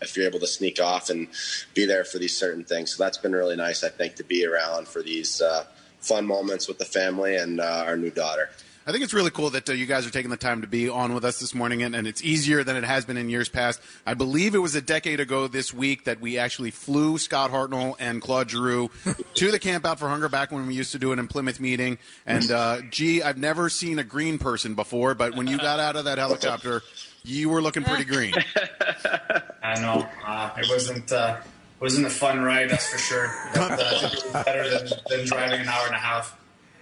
[0.01, 1.27] if you're able to sneak off and
[1.73, 2.95] be there for these certain things.
[2.95, 5.65] So that's been really nice, I think, to be around for these uh,
[5.99, 8.49] fun moments with the family and uh, our new daughter.
[8.85, 10.89] I think it's really cool that uh, you guys are taking the time to be
[10.89, 13.47] on with us this morning, and, and it's easier than it has been in years
[13.47, 13.79] past.
[14.05, 17.95] I believe it was a decade ago this week that we actually flew Scott Hartnell
[17.97, 18.89] and Claude Giroux
[19.35, 21.61] to the Camp Out for Hunger back when we used to do it in Plymouth
[21.61, 21.97] meeting.
[22.25, 25.95] And uh, gee, I've never seen a green person before, but when you got out
[25.95, 26.81] of that helicopter,
[27.23, 28.33] you were looking pretty green.
[29.63, 31.37] I know uh, it wasn't uh,
[31.79, 33.33] wasn't a fun ride, that's for sure.
[33.53, 36.37] But, uh, it was better than, than driving an hour and a half.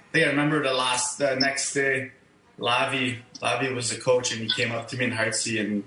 [0.09, 2.11] I think I remember the last the next day,
[2.59, 5.83] Lavi Lavi was the coach, and he came up to me in Hartsy, and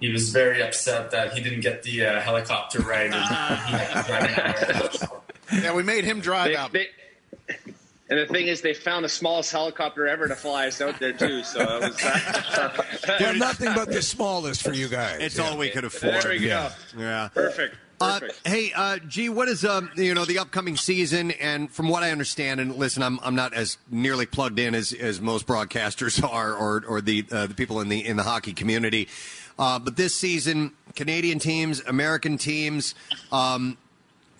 [0.00, 3.12] he was very upset that he didn't get the uh, helicopter ride.
[3.12, 5.12] And he had to drive an hour and a half.
[5.62, 6.72] Yeah, we made him drive They- out.
[6.72, 6.88] they-
[8.08, 11.12] and the thing is, they found the smallest helicopter ever to fly us out there
[11.12, 11.42] too.
[11.42, 12.04] So it was.
[12.04, 12.82] Uh,
[13.20, 15.18] Well, nothing but the smallest for you guys.
[15.20, 15.44] It's Yeah.
[15.50, 16.22] all we could afford.
[16.22, 16.46] There we go.
[16.46, 16.72] Yeah.
[16.96, 17.28] yeah.
[17.32, 17.76] Perfect.
[17.98, 18.46] Uh, Perfect.
[18.46, 21.30] hey, uh, G, what is um, you know the upcoming season?
[21.30, 24.92] And from what I understand, and listen, I'm I'm not as nearly plugged in as,
[24.92, 28.52] as most broadcasters are, or or the uh, the people in the in the hockey
[28.52, 29.08] community.
[29.58, 32.94] Uh, but this season, Canadian teams, American teams.
[33.32, 33.78] Um,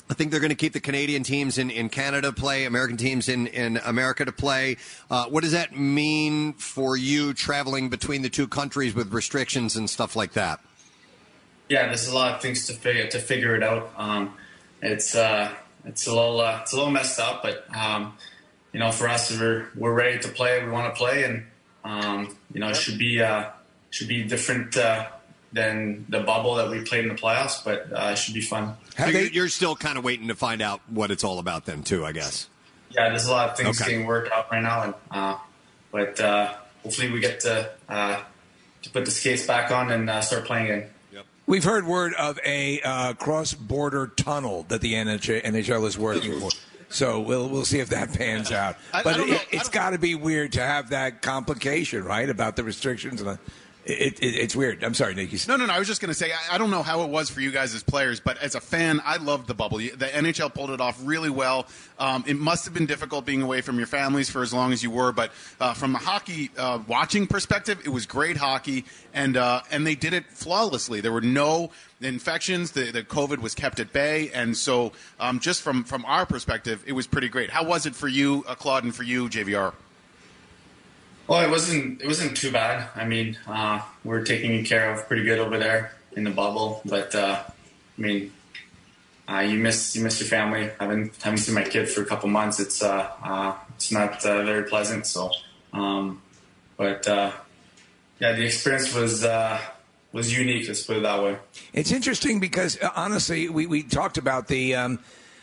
[0.08, 3.28] I think they're going to keep the Canadian teams in, in Canada play, American teams
[3.28, 4.76] in, in America to play.
[5.10, 9.90] Uh, what does that mean for you traveling between the two countries with restrictions and
[9.90, 10.60] stuff like that?
[11.68, 13.90] yeah, there's a lot of things to figure to figure it out.
[13.96, 14.34] Um,
[14.82, 15.52] it's uh,
[15.84, 18.16] it's a little uh, it's a little messed up, but um,
[18.72, 20.64] you know, for us, we're we're ready to play.
[20.64, 21.46] We want to play, and
[21.84, 23.50] um, you know, it should be uh,
[23.90, 25.08] should be different uh,
[25.52, 28.76] than the bubble that we played in the playoffs, but uh, it should be fun.
[28.98, 31.82] So you're, you're still kind of waiting to find out what it's all about, then,
[31.82, 32.04] too.
[32.04, 32.48] I guess.
[32.90, 33.90] Yeah, there's a lot of things Okay.
[33.92, 35.36] getting worked out right now, and uh,
[35.92, 38.20] but uh, hopefully we get to uh,
[38.82, 40.90] to put the skates back on and uh, start playing again.
[41.48, 46.50] We've heard word of a uh, cross-border tunnel that the NHL, NHL is working for.
[46.88, 48.76] So we'll we'll see if that pans out.
[48.92, 52.28] I- I But it, it's got to be weird to have that complication, right?
[52.28, 53.38] About the restrictions and the,
[53.86, 54.82] it, it, it's weird.
[54.82, 55.38] I'm sorry, Nicky.
[55.46, 55.72] No, no, no.
[55.72, 57.52] I was just going to say, I, I don't know how it was for you
[57.52, 59.78] guys as players, but as a fan, I loved the bubble.
[59.78, 61.68] The NHL pulled it off really well.
[61.98, 64.82] Um, it must have been difficult being away from your families for as long as
[64.82, 65.30] you were, but
[65.60, 68.84] uh, from the hockey uh, watching perspective, it was great hockey,
[69.14, 71.00] and uh, and they did it flawlessly.
[71.00, 72.72] There were no infections.
[72.72, 76.82] The, the COVID was kept at bay, and so um, just from from our perspective,
[76.86, 77.50] it was pretty great.
[77.50, 79.72] How was it for you, uh, Claude, and for you, JVR?
[81.28, 82.88] Well, it wasn't it wasn't too bad.
[82.94, 86.82] I mean, uh, we're taking care of pretty good over there in the bubble.
[86.84, 88.32] But uh, I mean,
[89.28, 90.70] uh, you miss you miss your family.
[90.78, 92.60] I haven't haven't seen my kid for a couple months.
[92.60, 95.06] It's uh, uh, it's not uh, very pleasant.
[95.06, 95.32] So,
[95.72, 96.22] um,
[96.76, 99.24] but yeah, the experience was
[100.12, 100.68] was unique.
[100.68, 101.38] Let's put it that way.
[101.72, 105.00] It's interesting because honestly, we, we talked about the um,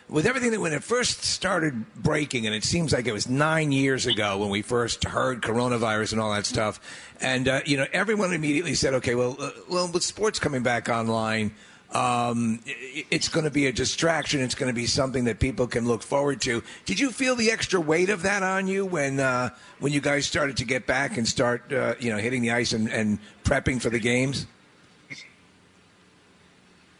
[0.09, 3.71] with everything that when it first started breaking, and it seems like it was nine
[3.71, 6.79] years ago when we first heard coronavirus and all that stuff,
[7.21, 10.89] and uh, you know everyone immediately said, okay, well, uh, well, with sports coming back
[10.89, 11.53] online.
[11.91, 14.41] Um, it's going to be a distraction.
[14.41, 16.63] It's going to be something that people can look forward to.
[16.85, 20.25] Did you feel the extra weight of that on you when uh, when you guys
[20.25, 23.79] started to get back and start, uh, you know, hitting the ice and, and prepping
[23.79, 24.47] for the games?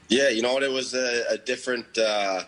[0.09, 0.61] Yeah, you know what?
[0.61, 1.97] It was a, a different.
[1.97, 2.43] Uh,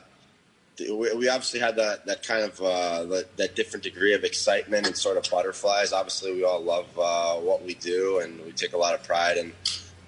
[0.80, 5.18] we, obviously had that that kind of uh, that, different degree of excitement and sort
[5.18, 5.93] of butterflies.
[5.93, 9.38] Obviously, we all love uh, what we do, and we take a lot of pride
[9.38, 9.53] in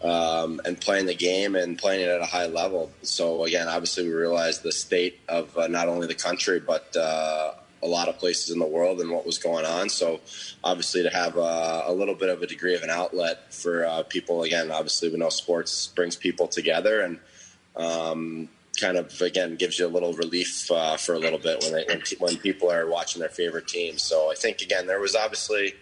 [0.08, 2.92] um, and playing the game and playing it at a high level.
[3.02, 7.54] So again, obviously, we realized the state of uh, not only the country but uh,
[7.84, 9.90] a lot of places in the world and what was going on.
[9.90, 10.20] So
[10.64, 14.04] obviously, to have uh, a little bit of a degree of an outlet for uh,
[14.04, 14.44] people.
[14.44, 17.20] Again, obviously, we know sports brings people together and
[17.76, 18.50] um,
[18.80, 21.86] kind of again gives you a little relief uh, for a little bit when they,
[21.88, 23.98] when, pe- when people are watching their favorite team.
[23.98, 25.74] So I think again there was obviously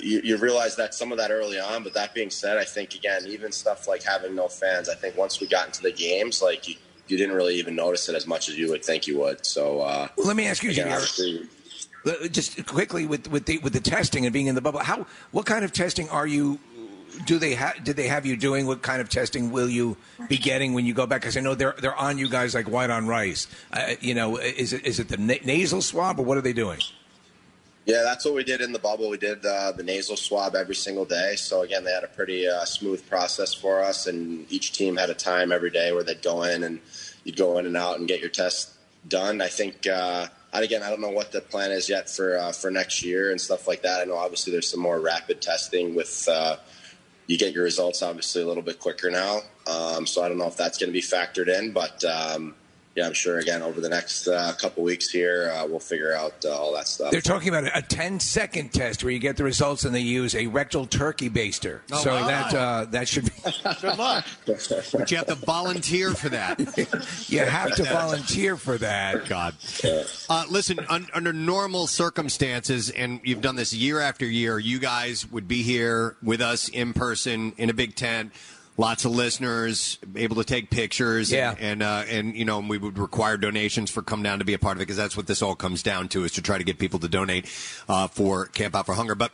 [0.00, 2.94] you, you realize that some of that early on, but that being said, I think
[2.94, 4.88] again even stuff like having no fans.
[4.88, 6.74] I think once we got into the games, like you,
[7.08, 9.44] you didn't really even notice it as much as you would think you would.
[9.44, 10.88] So uh, Well, let me ask you, again,
[12.30, 15.44] Just quickly with with the with the testing and being in the bubble, how what
[15.44, 16.58] kind of testing are you?
[17.26, 18.66] Do they ha- did they have you doing?
[18.66, 19.96] What kind of testing will you
[20.28, 21.20] be getting when you go back?
[21.22, 23.46] Because I know they're they're on you guys like white on rice.
[23.72, 26.52] Uh, you know, is it is it the na- nasal swab or what are they
[26.52, 26.80] doing?
[27.86, 29.08] Yeah, that's what we did in the bubble.
[29.08, 31.34] We did uh, the nasal swab every single day.
[31.36, 35.10] So again, they had a pretty uh, smooth process for us, and each team had
[35.10, 36.80] a time every day where they'd go in and
[37.24, 38.70] you'd go in and out and get your test
[39.08, 39.40] done.
[39.40, 42.52] I think, uh, and again, I don't know what the plan is yet for uh,
[42.52, 44.00] for next year and stuff like that.
[44.00, 46.28] I know obviously there's some more rapid testing with.
[47.30, 49.42] You get your results obviously a little bit quicker now.
[49.64, 52.56] Um, so I don't know if that's going to be factored in, but um,
[52.96, 56.44] yeah, I'm sure again over the next uh, couple weeks here uh, we'll figure out
[56.44, 57.12] uh, all that stuff.
[57.12, 60.34] They're talking about a 10 second test where you get the results and they use
[60.34, 61.80] a rectal turkey baster.
[61.92, 62.26] Oh, so wow.
[62.26, 63.30] that uh, that should be.
[63.80, 64.26] Good luck.
[64.44, 66.58] But you have to volunteer for that.
[67.28, 69.26] you have to volunteer for that.
[69.26, 69.54] God.
[70.28, 75.30] Uh, listen, un- under normal circumstances, and you've done this year after year, you guys
[75.30, 78.32] would be here with us in person in a big tent.
[78.80, 81.50] Lots of listeners able to take pictures, Yeah.
[81.50, 84.44] and and, uh, and you know, and we would require donations for come down to
[84.46, 86.40] be a part of it because that's what this all comes down to is to
[86.40, 87.44] try to get people to donate
[87.90, 89.14] uh, for Camp Out for Hunger.
[89.14, 89.32] But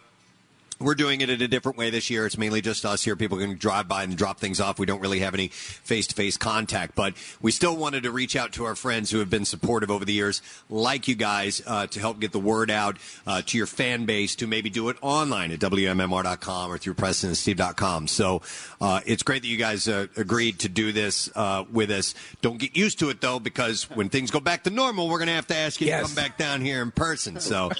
[0.78, 2.26] we're doing it in a different way this year.
[2.26, 3.16] It's mainly just us here.
[3.16, 4.78] People can drive by and drop things off.
[4.78, 8.36] We don't really have any face to face contact, but we still wanted to reach
[8.36, 11.86] out to our friends who have been supportive over the years, like you guys, uh,
[11.88, 14.96] to help get the word out uh, to your fan base to maybe do it
[15.02, 18.08] online at WMMR.com or through PrestonandSteve.com.
[18.08, 18.42] So
[18.80, 22.14] uh, it's great that you guys uh, agreed to do this uh, with us.
[22.42, 25.28] Don't get used to it, though, because when things go back to normal, we're going
[25.28, 26.02] to have to ask you Yes.
[26.02, 27.38] to come back down here in person.
[27.40, 27.70] So,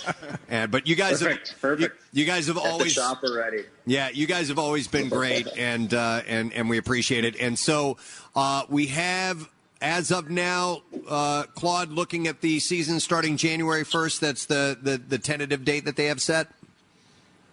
[0.49, 1.95] and, but you guys Perfect, have, perfect.
[1.97, 3.65] You, you guys have Get the always shopper ready.
[3.85, 7.37] yeah, you guys have always been great, and uh, and and we appreciate it.
[7.39, 7.99] And so
[8.35, 9.49] uh, we have,
[9.83, 14.21] as of now, uh, Claude looking at the season starting January first.
[14.21, 16.49] That's the, the the tentative date that they have set.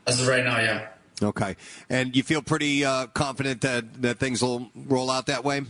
[0.08, 0.88] As of right now, yeah.
[1.22, 1.56] Okay,
[1.90, 5.62] and you feel pretty uh, confident that that things will roll out that way.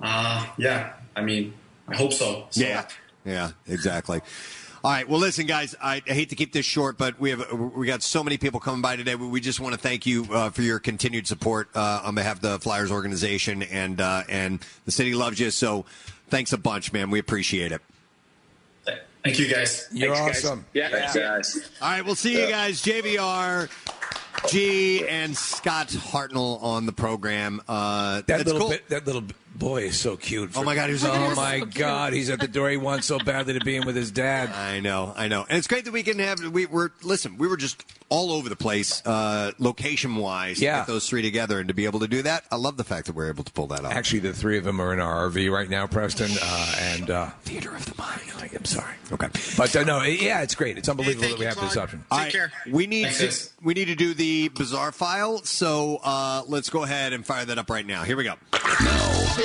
[0.00, 0.94] Uh, yeah.
[1.14, 1.52] I mean,
[1.88, 2.46] I hope so.
[2.50, 2.86] So- Yeah.
[3.22, 4.22] Yeah, exactly.
[4.82, 5.06] All right.
[5.08, 5.74] Well, listen, guys.
[5.82, 8.60] I I hate to keep this short, but we have we got so many people
[8.60, 9.14] coming by today.
[9.14, 12.36] We we just want to thank you uh, for your continued support uh, on behalf
[12.36, 15.50] of the Flyers organization, and uh, and the city loves you.
[15.50, 15.84] So,
[16.28, 17.10] thanks a bunch, man.
[17.10, 17.82] We appreciate it.
[19.22, 19.86] Thank you, guys.
[19.92, 20.44] You're Thanks, guys.
[20.46, 20.64] awesome.
[20.72, 20.88] Yeah.
[20.88, 21.70] Thanks, guys.
[21.82, 22.02] All right.
[22.04, 22.80] We'll see you guys.
[22.82, 23.68] JVR.
[24.48, 27.60] G and Scott Hartnell on the program.
[27.68, 28.70] Uh, That that's little cool.
[28.70, 29.24] bit, that little
[29.60, 30.50] boy is so cute.
[30.56, 31.74] Oh my God, he's- oh he's my so cute.
[31.76, 32.68] God, he's at the door.
[32.70, 34.50] He wants so badly to be in with his dad.
[34.54, 36.40] I know, I know, and it's great that we can have.
[36.40, 37.38] We were listen.
[37.38, 40.60] We were just all over the place, uh, location wise.
[40.60, 40.72] Yeah.
[40.72, 42.84] to get those three together, and to be able to do that, I love the
[42.84, 43.92] fact that we're able to pull that off.
[43.92, 47.26] Actually, the three of them are in our RV right now, Preston, uh, and uh,
[47.44, 48.20] theater of the mind.
[48.60, 48.94] I'm sorry.
[49.12, 50.76] Okay, but uh, no, yeah, it's great.
[50.76, 52.04] It's unbelievable that we have this option.
[52.10, 52.34] All right,
[52.70, 55.38] We need Thanks, to we need to do the bizarre file.
[55.44, 58.02] So uh, let's go ahead and fire that up right now.
[58.02, 58.34] Here we go.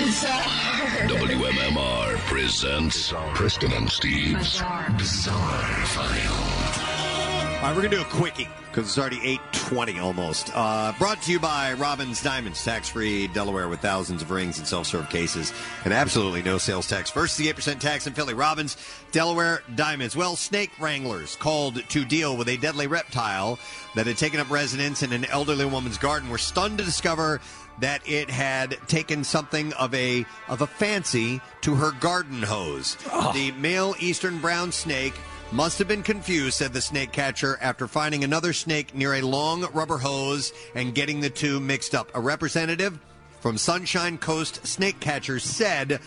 [0.05, 4.61] WMMR presents Preston and Steve's
[4.97, 7.55] Bizarre, File.
[7.55, 10.51] All right, we're gonna do a quickie because it's already eight twenty almost.
[10.53, 15.09] Uh, brought to you by Robbins Diamonds, tax-free Delaware with thousands of rings and self-serve
[15.09, 15.51] cases,
[15.85, 17.09] and absolutely no sales tax.
[17.09, 18.35] First, the eight percent tax in Philly.
[18.35, 18.77] Robbins
[19.11, 20.15] Delaware Diamonds.
[20.15, 23.57] Well, snake wranglers called to deal with a deadly reptile
[23.95, 27.41] that had taken up residence in an elderly woman's garden were stunned to discover
[27.79, 32.97] that it had taken something of a of a fancy to her garden hose.
[33.11, 33.33] Oh.
[33.33, 35.13] The male eastern brown snake
[35.51, 39.61] must have been confused, said the snake catcher, after finding another snake near a long
[39.73, 42.11] rubber hose and getting the two mixed up.
[42.15, 42.99] A representative
[43.41, 45.99] from Sunshine Coast Snake Catchers said,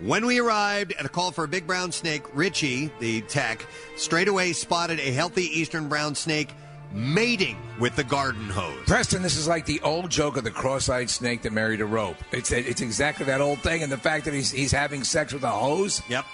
[0.00, 3.66] when we arrived at a call for a big brown snake, Richie, the tech,
[3.96, 6.50] straight away spotted a healthy eastern brown snake
[6.92, 8.78] mating with the garden hose.
[8.86, 12.16] Preston, this is like the old joke of the cross-eyed snake that married a rope.
[12.32, 15.42] It's it's exactly that old thing, and the fact that he's he's having sex with
[15.44, 16.02] a hose.
[16.08, 16.24] Yep.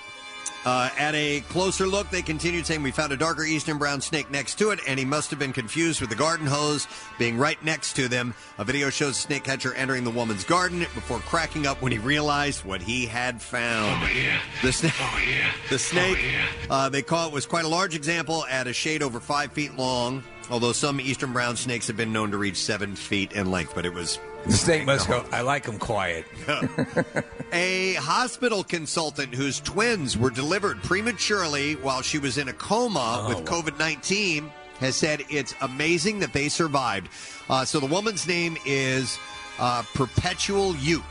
[0.64, 4.30] Uh, at a closer look, they continued saying, We found a darker eastern brown snake
[4.30, 6.86] next to it, and he must have been confused with the garden hose
[7.18, 8.32] being right next to them.
[8.58, 11.98] A video shows the snake catcher entering the woman's garden before cracking up when he
[11.98, 14.04] realized what he had found.
[14.04, 14.38] Oh, yeah.
[14.62, 15.50] The snake, Oh, yeah.
[15.68, 16.44] the snake yeah.
[16.70, 19.74] uh, they call it was quite a large example at a shade over five feet
[19.76, 20.22] long,
[20.52, 23.86] although some eastern brown snakes have been known to reach seven feet in length, but
[23.86, 24.20] it was.
[24.44, 25.24] The snake must go.
[25.32, 26.26] I like them quiet.
[27.52, 33.44] A hospital consultant whose twins were delivered prematurely while she was in a coma with
[33.44, 34.50] COVID 19
[34.80, 37.08] has said it's amazing that they survived.
[37.48, 39.18] Uh, so the woman's name is
[39.58, 41.04] uh, Perpetual Uke.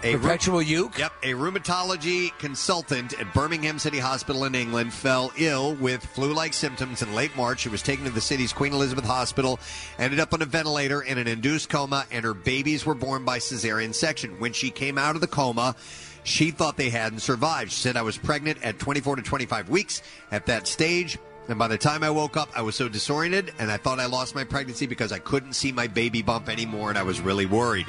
[0.00, 0.96] Perpetual Uke?
[0.96, 1.12] Yep.
[1.24, 7.02] A rheumatology consultant at Birmingham City Hospital in England fell ill with flu like symptoms
[7.02, 7.60] in late March.
[7.60, 9.58] She was taken to the city's Queen Elizabeth Hospital,
[9.98, 13.38] ended up on a ventilator in an induced coma, and her babies were born by
[13.38, 14.38] cesarean section.
[14.38, 15.74] When she came out of the coma,
[16.22, 17.72] she thought they hadn't survived.
[17.72, 21.18] She said, I was pregnant at 24 to 25 weeks at that stage.
[21.48, 24.04] And by the time I woke up, I was so disoriented and I thought I
[24.04, 27.46] lost my pregnancy because I couldn't see my baby bump anymore and I was really
[27.46, 27.86] worried.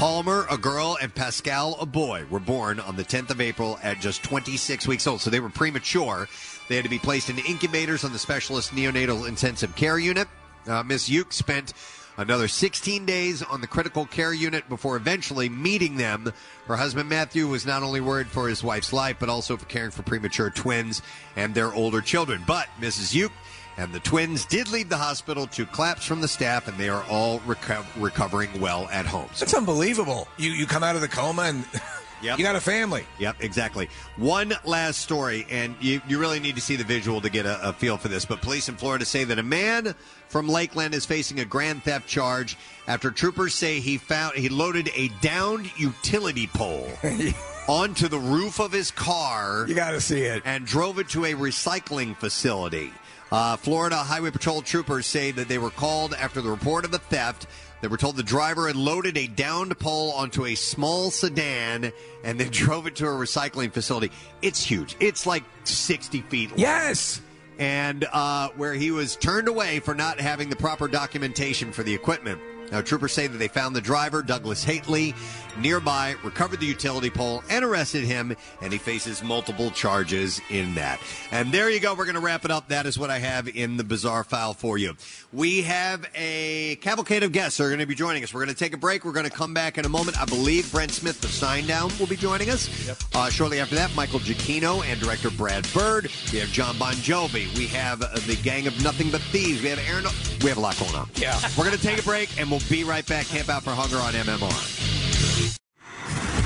[0.00, 4.00] Palmer, a girl, and Pascal, a boy, were born on the 10th of April at
[4.00, 5.20] just 26 weeks old.
[5.20, 6.26] So they were premature.
[6.70, 10.26] They had to be placed in incubators on the specialist neonatal intensive care unit.
[10.66, 11.74] Uh, Miss Uke spent
[12.16, 16.32] another 16 days on the critical care unit before eventually meeting them.
[16.66, 19.90] Her husband Matthew was not only worried for his wife's life, but also for caring
[19.90, 21.02] for premature twins
[21.36, 22.42] and their older children.
[22.46, 23.12] But Mrs.
[23.12, 23.32] Uke
[23.80, 27.02] and the twins did leave the hospital to claps from the staff, and they are
[27.08, 29.28] all reco- recovering well at home.
[29.32, 30.28] So That's unbelievable.
[30.36, 31.64] You you come out of the coma and
[32.22, 32.38] Yep.
[32.38, 33.06] you got a family.
[33.18, 33.88] Yep, exactly.
[34.18, 37.70] One last story, and you, you really need to see the visual to get a,
[37.70, 38.26] a feel for this.
[38.26, 39.94] But police in Florida say that a man
[40.28, 44.90] from Lakeland is facing a grand theft charge after troopers say he found he loaded
[44.94, 46.90] a downed utility pole
[47.68, 49.64] onto the roof of his car.
[49.66, 50.42] You got to see it.
[50.44, 52.92] And drove it to a recycling facility.
[53.32, 56.98] Uh, Florida Highway Patrol troopers say that they were called after the report of the
[56.98, 57.46] theft.
[57.80, 61.92] They were told the driver had loaded a downed pole onto a small sedan
[62.24, 64.10] and then drove it to a recycling facility.
[64.42, 64.96] It's huge.
[65.00, 66.58] It's like 60 feet long.
[66.58, 67.20] Yes.
[67.58, 71.94] And uh, where he was turned away for not having the proper documentation for the
[71.94, 72.40] equipment.
[72.70, 75.14] Now, troopers say that they found the driver, Douglas Hately,
[75.58, 81.00] nearby, recovered the utility pole, and arrested him, and he faces multiple charges in that.
[81.32, 81.94] And there you go.
[81.94, 82.68] We're going to wrap it up.
[82.68, 84.94] That is what I have in the bizarre file for you.
[85.32, 88.32] We have a cavalcade of guests that are going to be joining us.
[88.32, 89.04] We're going to take a break.
[89.04, 90.20] We're going to come back in a moment.
[90.20, 92.68] I believe Brent Smith of Shinedown will be joining us.
[93.14, 96.10] Uh, shortly after that, Michael Giacchino and director Brad Bird.
[96.32, 97.56] We have Jon Bon Jovi.
[97.56, 99.62] We have uh, the gang of Nothing But Thieves.
[99.62, 100.04] We have Aaron.
[100.42, 101.08] We have a lot going on.
[101.16, 101.38] Yeah.
[101.58, 103.26] We're going to take a break, and we'll be right back.
[103.26, 105.56] Camp Out for Hunger on MMR.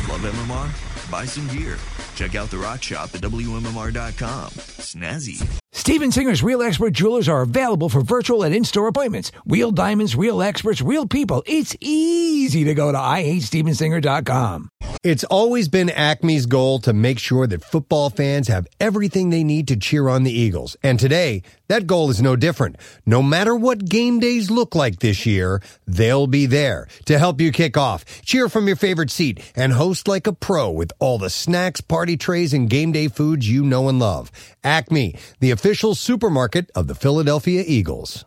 [0.08, 1.10] Love MMR?
[1.10, 1.78] Buy some gear.
[2.14, 4.50] Check out the rock shop at WMMR.com.
[4.50, 5.63] Snazzy.
[5.76, 9.32] Steven Singer's Real Expert Jewelers are available for virtual and in-store appointments.
[9.44, 11.42] Real diamonds, real experts, real people.
[11.46, 14.70] It's easy to go to IHateStevenSinger.com.
[15.02, 19.66] It's always been Acme's goal to make sure that football fans have everything they need
[19.68, 20.76] to cheer on the Eagles.
[20.82, 22.76] And today, that goal is no different.
[23.04, 27.50] No matter what game days look like this year, they'll be there to help you
[27.50, 31.30] kick off, cheer from your favorite seat, and host like a pro with all the
[31.30, 34.30] snacks, party trays, and game day foods you know and love.
[34.62, 38.26] Acme, the official supermarket of the Philadelphia Eagles.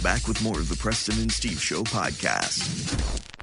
[0.00, 3.35] Back with more of the Preston and Steve Show podcast.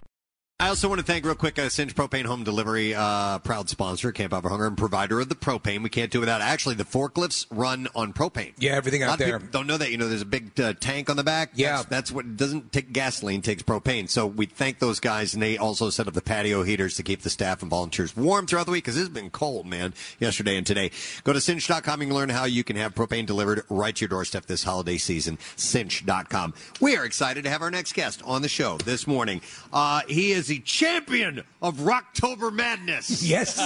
[0.60, 4.12] I also want to thank real quick uh, Cinch Propane Home Delivery, uh, proud sponsor,
[4.12, 5.82] Camp Out for Hunger, and provider of the propane.
[5.82, 6.42] We can't do without.
[6.42, 8.54] Actually, the forklifts run on propane.
[8.60, 9.40] Yeah, everything out there.
[9.40, 9.90] don't know that.
[9.92, 11.50] You know, there's a big uh, tank on the back.
[11.56, 11.78] Yeah.
[11.78, 14.08] that's, that's what doesn't take gasoline, takes propane.
[14.08, 17.24] So we thank those guys, and they also set up the patio heaters to keep
[17.24, 20.68] the staff and volunteers warm throughout the week because it's been cold, man, yesterday and
[20.68, 20.92] today.
[21.24, 24.46] Go to cinch.com and learn how you can have propane delivered right to your doorstep
[24.46, 25.40] this holiday season.
[25.56, 26.54] Cinch.com.
[26.80, 29.42] We are excited to have our next guest on the show this morning.
[29.74, 33.24] Uh, he is the champion of Rocktober Madness.
[33.34, 33.58] Yes.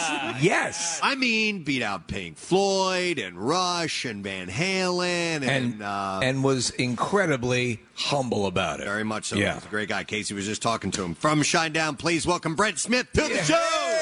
[0.41, 0.99] yes.
[1.03, 6.43] I mean, beat out Pink Floyd and Rush and Van Halen and, And uh, and
[6.43, 8.85] was incredibly humble about it.
[8.85, 9.35] very much so.
[9.35, 9.55] Yeah.
[9.55, 10.03] He's a great guy.
[10.03, 11.97] Casey was just talking to him from Shinedown.
[11.99, 13.55] Please welcome Brent Smith to the show.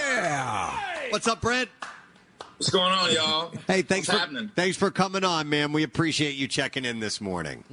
[0.08, 0.78] Yeah.
[1.10, 1.70] What's up, Brent?
[2.58, 3.54] What's going on, y'all?
[3.68, 4.52] Hey, thanks What's for happening?
[4.56, 5.74] thanks for coming on, man.
[5.74, 7.64] We appreciate you checking in this morning.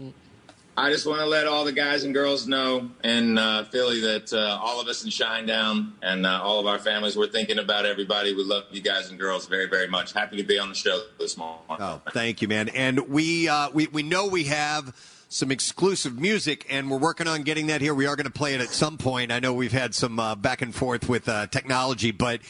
[0.74, 4.32] I just want to let all the guys and girls know in uh, Philly that
[4.32, 7.84] uh, all of us in Shinedown and uh, all of our families, we're thinking about
[7.84, 8.34] everybody.
[8.34, 10.14] We love you guys and girls very, very much.
[10.14, 11.60] Happy to be on the show this morning.
[11.68, 12.70] Oh, thank you, man.
[12.70, 14.96] And we uh, we we know we have
[15.28, 17.94] some exclusive music, and we're working on getting that here.
[17.94, 19.30] We are going to play it at some point.
[19.30, 22.40] I know we've had some uh, back and forth with uh, technology, but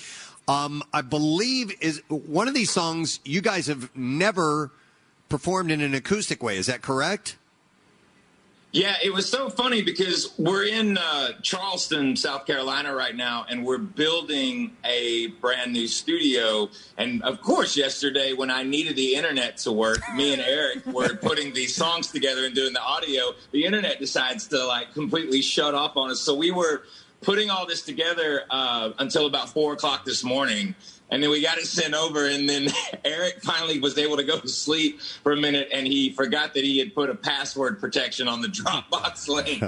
[0.46, 4.70] um, I believe is one of these songs you guys have never
[5.28, 6.56] performed in an acoustic way.
[6.56, 7.36] Is that correct?
[8.74, 13.66] Yeah, it was so funny because we're in uh, Charleston, South Carolina right now, and
[13.66, 16.70] we're building a brand new studio.
[16.96, 21.14] And of course, yesterday when I needed the internet to work, me and Eric were
[21.16, 23.34] putting these songs together and doing the audio.
[23.50, 26.20] The internet decides to like completely shut off on us.
[26.22, 26.84] So we were
[27.20, 30.74] putting all this together uh, until about four o'clock this morning.
[31.12, 32.68] And then we got it sent over, and then
[33.04, 36.64] Eric finally was able to go to sleep for a minute, and he forgot that
[36.64, 39.62] he had put a password protection on the Dropbox link.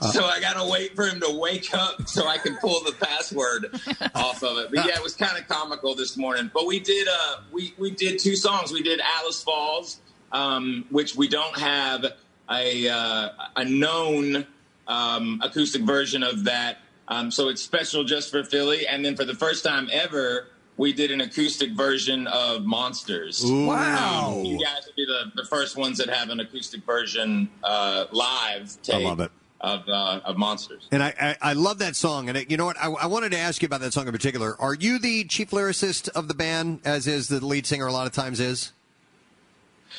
[0.12, 2.92] so I got to wait for him to wake up so I can pull the
[2.92, 3.74] password
[4.14, 4.70] off of it.
[4.72, 6.48] But yeah, it was kind of comical this morning.
[6.54, 8.70] But we did uh, we we did two songs.
[8.70, 9.98] We did Alice Falls,
[10.30, 12.06] um, which we don't have
[12.48, 14.46] a uh, a known
[14.86, 16.78] um, acoustic version of that.
[17.08, 18.86] Um, so it's special just for Philly.
[18.86, 20.46] And then for the first time ever,
[20.76, 23.44] we did an acoustic version of Monsters.
[23.44, 23.66] Ooh.
[23.66, 24.42] Wow.
[24.44, 28.76] You guys will be the, the first ones that have an acoustic version uh, live
[28.82, 29.30] tape I love it.
[29.60, 30.88] Of, uh, of Monsters.
[30.90, 32.28] And I, I, I love that song.
[32.28, 32.76] And it, you know what?
[32.76, 34.60] I, I wanted to ask you about that song in particular.
[34.60, 38.06] Are you the chief lyricist of the band, as is the lead singer a lot
[38.06, 38.72] of times is?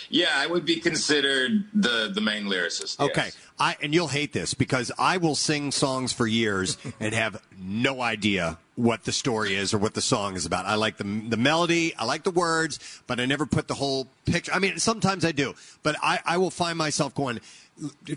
[0.10, 2.97] Yeah, I would be considered the the main lyricist.
[2.99, 3.10] yes.
[3.10, 3.30] Okay.
[3.57, 8.02] I and you'll hate this because I will sing songs for years and have no
[8.02, 10.65] idea what the story is or what the song is about.
[10.65, 14.07] I like the the melody, I like the words, but I never put the whole
[14.26, 14.52] picture.
[14.53, 17.39] I mean, sometimes I do, but I, I will find myself going.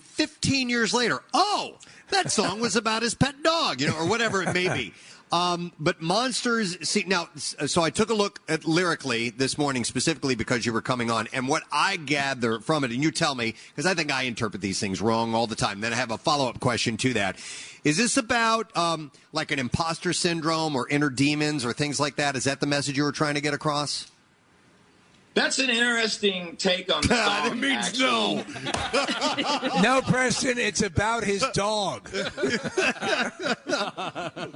[0.00, 1.78] 15 years later, oh,
[2.10, 4.94] that song was about his pet dog, you know, or whatever it may be.
[5.30, 7.28] Um, but monsters, see now.
[7.36, 11.28] So I took a look at lyrically this morning, specifically because you were coming on,
[11.32, 14.62] and what I gather from it, and you tell me because I think I interpret
[14.62, 15.80] these things wrong all the time.
[15.80, 17.36] Then I have a follow up question to that:
[17.84, 22.34] Is this about um, like an imposter syndrome or inner demons or things like that?
[22.34, 24.10] Is that the message you were trying to get across?
[25.38, 27.46] That's an interesting take on the song.
[27.46, 28.44] it means no.
[29.82, 32.10] no, Preston, it's about his dog.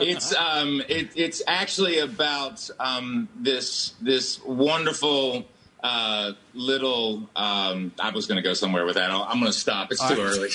[0.01, 5.45] it's um, it, it's actually about um, this this wonderful
[5.85, 7.31] uh, little.
[7.37, 9.13] Um, I was going to go somewhere with that.
[9.13, 9.93] I'll, I'm going to stop.
[9.93, 10.49] It's too All early.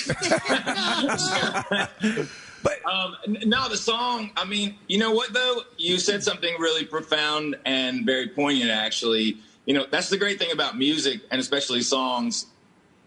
[2.62, 4.30] but um, no, the song.
[4.36, 5.62] I mean, you know what though?
[5.78, 8.70] You said something really profound and very poignant.
[8.70, 9.38] Actually,
[9.68, 12.46] you know that's the great thing about music and especially songs.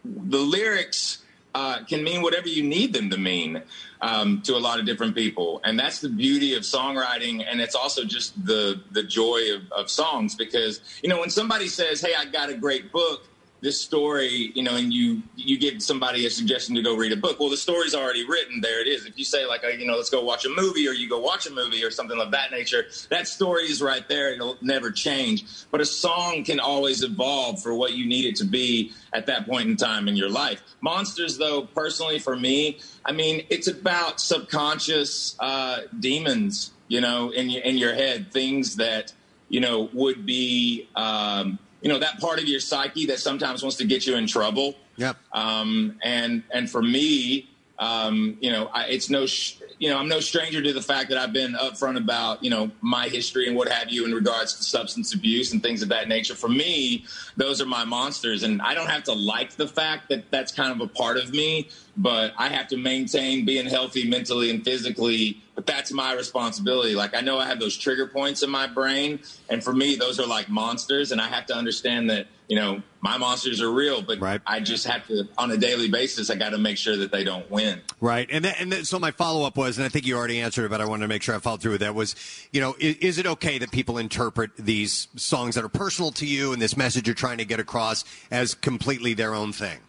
[0.06, 1.24] The lyrics
[1.56, 3.64] uh, can mean whatever you need them to mean
[4.00, 7.74] um, to a lot of different people, and that's the beauty of songwriting, and it's
[7.74, 12.14] also just the the joy of, of songs because you know when somebody says, "Hey,
[12.16, 13.28] I got a great book."
[13.62, 17.16] This story, you know, and you you give somebody a suggestion to go read a
[17.16, 17.40] book.
[17.40, 18.60] Well, the story's already written.
[18.60, 19.06] There it is.
[19.06, 21.20] If you say like, uh, you know, let's go watch a movie, or you go
[21.20, 24.34] watch a movie, or something of that nature, that story is right there.
[24.34, 25.46] It'll never change.
[25.70, 29.46] But a song can always evolve for what you need it to be at that
[29.46, 30.64] point in time in your life.
[30.82, 37.52] Monsters, though, personally for me, I mean, it's about subconscious uh, demons, you know, in
[37.52, 39.14] in your head, things that
[39.50, 43.78] you know would be, um, you know, that part of your psyche that sometimes wants
[43.78, 44.76] to get you in trouble.
[44.98, 45.18] Yep.
[45.34, 47.50] Um, and and for me,
[47.80, 51.10] um, you know, I, it's no, sh- you know, I'm no stranger to the fact
[51.10, 54.54] that I've been upfront about, you know, my history and what have you in regards
[54.54, 56.36] to substance abuse and things of that nature.
[56.36, 57.06] For me,
[57.36, 60.72] those are my monsters, and I don't have to like the fact that that's kind
[60.72, 61.68] of a part of me,
[61.98, 65.42] but I have to maintain being healthy mentally and physically.
[65.56, 66.94] But that's my responsibility.
[66.94, 70.20] Like I know I have those trigger points in my brain, and for me, those
[70.20, 74.02] are like monsters, and I have to understand that you know my monsters are real,
[74.02, 76.30] but I just have to on a daily basis.
[76.30, 77.80] I got to make sure that they don't win.
[78.02, 80.42] Right, and that, and that, so my follow up was, and I think you already
[80.42, 81.96] answered it, but I wanted to make sure I followed through with that.
[81.96, 82.14] Was
[82.52, 86.26] you know, is, is it okay that people interpret these songs that are personal to
[86.26, 89.80] you and this message you're trying to get across as completely their own thing?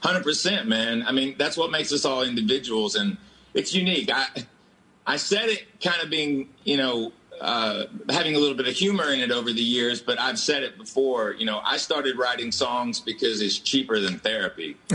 [0.00, 1.04] Hundred percent, man.
[1.06, 3.16] I mean, that's what makes us all individuals, and
[3.54, 4.10] it's unique.
[4.12, 4.26] I
[5.06, 9.12] I said it kind of being, you know, uh, having a little bit of humor
[9.12, 11.32] in it over the years, but I've said it before.
[11.32, 14.76] You know, I started writing songs because it's cheaper than therapy.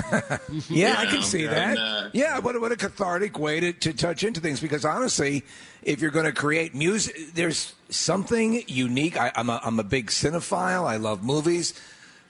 [0.70, 1.78] Yeah, I You can know, see and, that.
[1.78, 4.60] uh, yeah, what, a- what a cathartic way to, to touch into things.
[4.62, 5.44] Because honestly,
[5.84, 9.18] if you're going to create music, there's something unique.
[9.18, 10.86] I, I'm, a, I'm a big cinephile.
[10.88, 11.74] I love movies.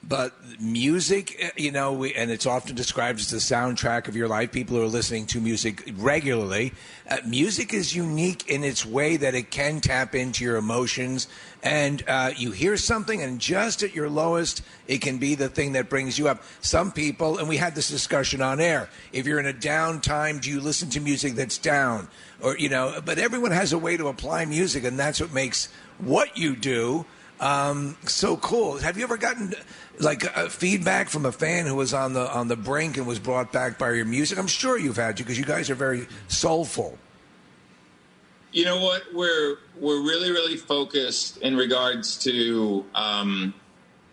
[0.03, 4.28] But music, eh, you know, we, and it's often described as the soundtrack of your
[4.30, 4.52] life.
[4.52, 6.74] People who are listening to music regularly.
[7.10, 11.28] Uh, music is unique in its way that it can tap into your emotions.
[11.61, 15.74] And uh, you hear something, and just at your lowest, it can be the thing
[15.74, 16.41] that brings you up.
[16.61, 20.40] Some people, and we had this discussion on air, if you're in a down time,
[20.40, 22.07] do you listen to music that's down?
[22.41, 25.68] Or, you know, but everyone has a way to apply music, and that's what makes
[25.98, 27.06] what you do
[27.40, 28.78] um, so cool.
[28.78, 29.54] Have you ever gotten
[30.00, 33.20] like uh, feedback from a fan who was on the on the brink and was
[33.20, 34.40] brought back by your music?
[34.40, 36.98] I'm sure you've had to because you guys are very soulful.
[38.52, 39.04] You know what?
[39.14, 43.54] We're we're really really focused in regards to um,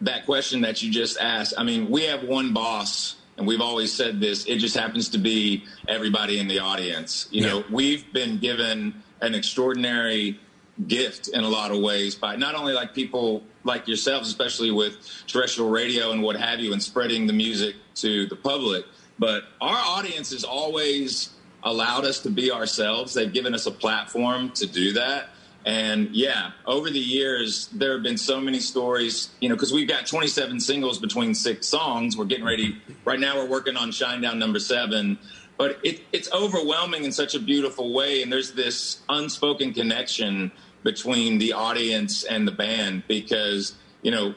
[0.03, 1.55] that question that you just asked.
[1.57, 4.45] I mean, we have one boss, and we've always said this.
[4.45, 7.27] It just happens to be everybody in the audience.
[7.31, 10.39] You know, we've been given an extraordinary
[10.87, 14.97] gift in a lot of ways by not only like people like yourselves, especially with
[15.27, 18.85] terrestrial radio and what have you, and spreading the music to the public,
[19.19, 21.31] but our audience has always
[21.63, 23.15] allowed us to be ourselves.
[23.15, 25.31] They've given us a platform to do that.
[25.67, 29.89] And yeah, over the years, there have been so many stories, you know, because we've
[29.89, 32.19] got 27 singles between six songs.
[32.19, 32.83] We're getting ready.
[33.07, 35.19] Right now, we're working on Shinedown number seven.
[35.57, 38.23] But it, it's overwhelming in such a beautiful way.
[38.23, 40.53] And there's this unspoken connection
[40.85, 44.35] between the audience and the band because, you know,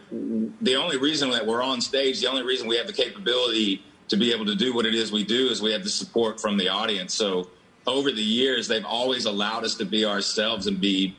[0.61, 4.17] the only reason that we're on stage, the only reason we have the capability to
[4.17, 6.57] be able to do what it is we do is we have the support from
[6.57, 7.13] the audience.
[7.13, 7.49] So
[7.85, 11.15] over the years, they've always allowed us to be ourselves and be,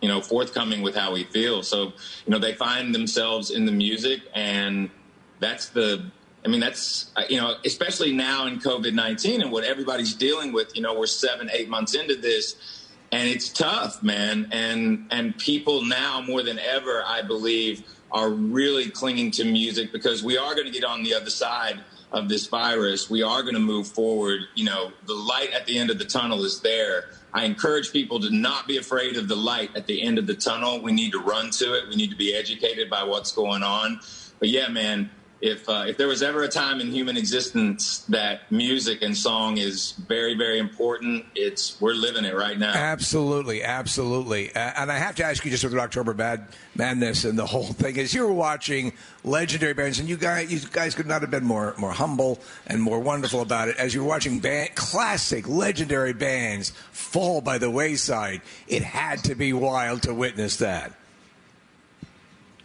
[0.00, 1.62] you know, forthcoming with how we feel.
[1.62, 1.84] So,
[2.26, 4.90] you know, they find themselves in the music and
[5.38, 6.10] that's the
[6.44, 10.74] I mean, that's, you know, especially now in COVID 19 and what everybody's dealing with.
[10.74, 12.81] You know, we're seven, eight months into this,
[13.12, 14.48] and it's tough, man.
[14.52, 20.22] And, and people now more than ever, I believe, are really clinging to music because
[20.24, 21.80] we are going to get on the other side
[22.10, 23.10] of this virus.
[23.10, 24.40] We are going to move forward.
[24.54, 27.10] You know, the light at the end of the tunnel is there.
[27.34, 30.34] I encourage people to not be afraid of the light at the end of the
[30.34, 30.82] tunnel.
[30.82, 31.88] We need to run to it.
[31.88, 34.00] We need to be educated by what's going on.
[34.38, 35.10] But yeah, man,
[35.42, 39.58] if uh, if there was ever a time in human existence that music and song
[39.58, 42.72] is very very important, it's we're living it right now.
[42.72, 44.54] Absolutely, absolutely.
[44.54, 46.46] Uh, and I have to ask you just with October Bad
[46.76, 48.92] Madness and the whole thing is you were watching
[49.24, 52.38] legendary bands, and you guys you guys could not have been more more humble
[52.68, 57.58] and more wonderful about it as you were watching band, classic legendary bands fall by
[57.58, 58.42] the wayside.
[58.68, 60.92] It had to be wild to witness that.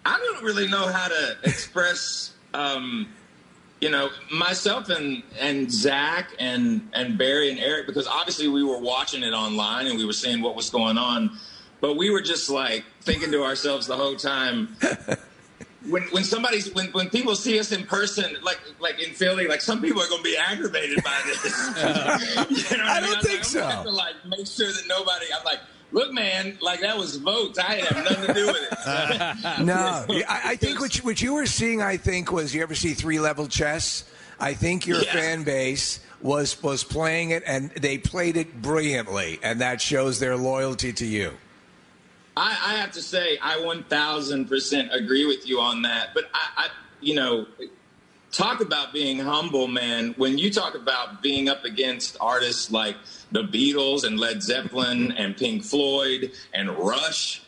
[0.05, 3.07] I don't really know how to express um,
[3.79, 8.79] you know, myself and and Zach and and Barry and Eric, because obviously we were
[8.79, 11.37] watching it online and we were seeing what was going on,
[11.79, 14.75] but we were just like thinking to ourselves the whole time.
[15.89, 19.61] When, when somebody's when, when people see us in person, like like in Philly, like
[19.61, 21.45] some people are going to be aggravated by this.
[22.71, 23.21] you know I what don't mean?
[23.21, 23.65] think I'm so.
[23.65, 25.27] Have to like make sure that nobody.
[25.33, 25.59] I'm like,
[25.91, 27.59] look, man, like that was votes.
[27.59, 29.59] I have nothing to do with it.
[29.65, 32.75] no, I, I think what you, what you were seeing, I think, was you ever
[32.75, 34.03] see three level chess?
[34.39, 35.13] I think your Yeah.
[35.13, 40.35] fan base was was playing it, and they played it brilliantly, and that shows their
[40.35, 41.33] loyalty to you.
[42.35, 46.09] I, I have to say, I 1000% agree with you on that.
[46.13, 46.67] But I, I,
[47.01, 47.47] you know,
[48.31, 50.13] talk about being humble, man.
[50.17, 52.95] When you talk about being up against artists like
[53.31, 57.41] the Beatles and Led Zeppelin and Pink Floyd and Rush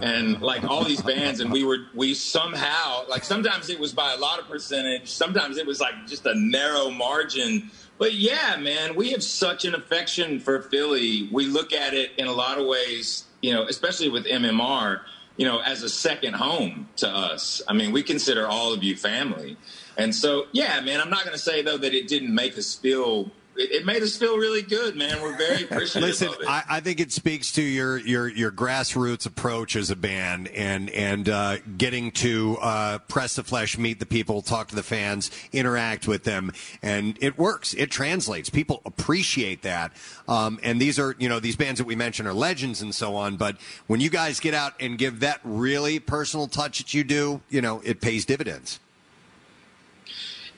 [0.00, 4.12] and like all these bands, and we were, we somehow, like sometimes it was by
[4.12, 7.70] a lot of percentage, sometimes it was like just a narrow margin.
[7.98, 11.28] But yeah, man, we have such an affection for Philly.
[11.32, 15.00] We look at it in a lot of ways, you know, especially with MMR,
[15.36, 17.62] you know, as a second home to us.
[17.68, 19.56] I mean, we consider all of you family.
[19.96, 22.74] And so, yeah, man, I'm not going to say, though, that it didn't make us
[22.74, 25.22] feel, it, it made us feel really good, man.
[25.22, 26.28] We're very appreciative Listen.
[26.46, 30.90] I, I think it speaks to your, your, your grassroots approach as a band and
[30.90, 35.30] and uh, getting to uh, press the flesh, meet the people, talk to the fans,
[35.50, 36.52] interact with them,
[36.82, 37.72] and it works.
[37.72, 38.50] It translates.
[38.50, 39.92] People appreciate that.
[40.28, 43.16] Um, and these are you know these bands that we mentioned are legends and so
[43.16, 43.36] on.
[43.36, 43.56] But
[43.86, 47.62] when you guys get out and give that really personal touch that you do, you
[47.62, 48.78] know it pays dividends.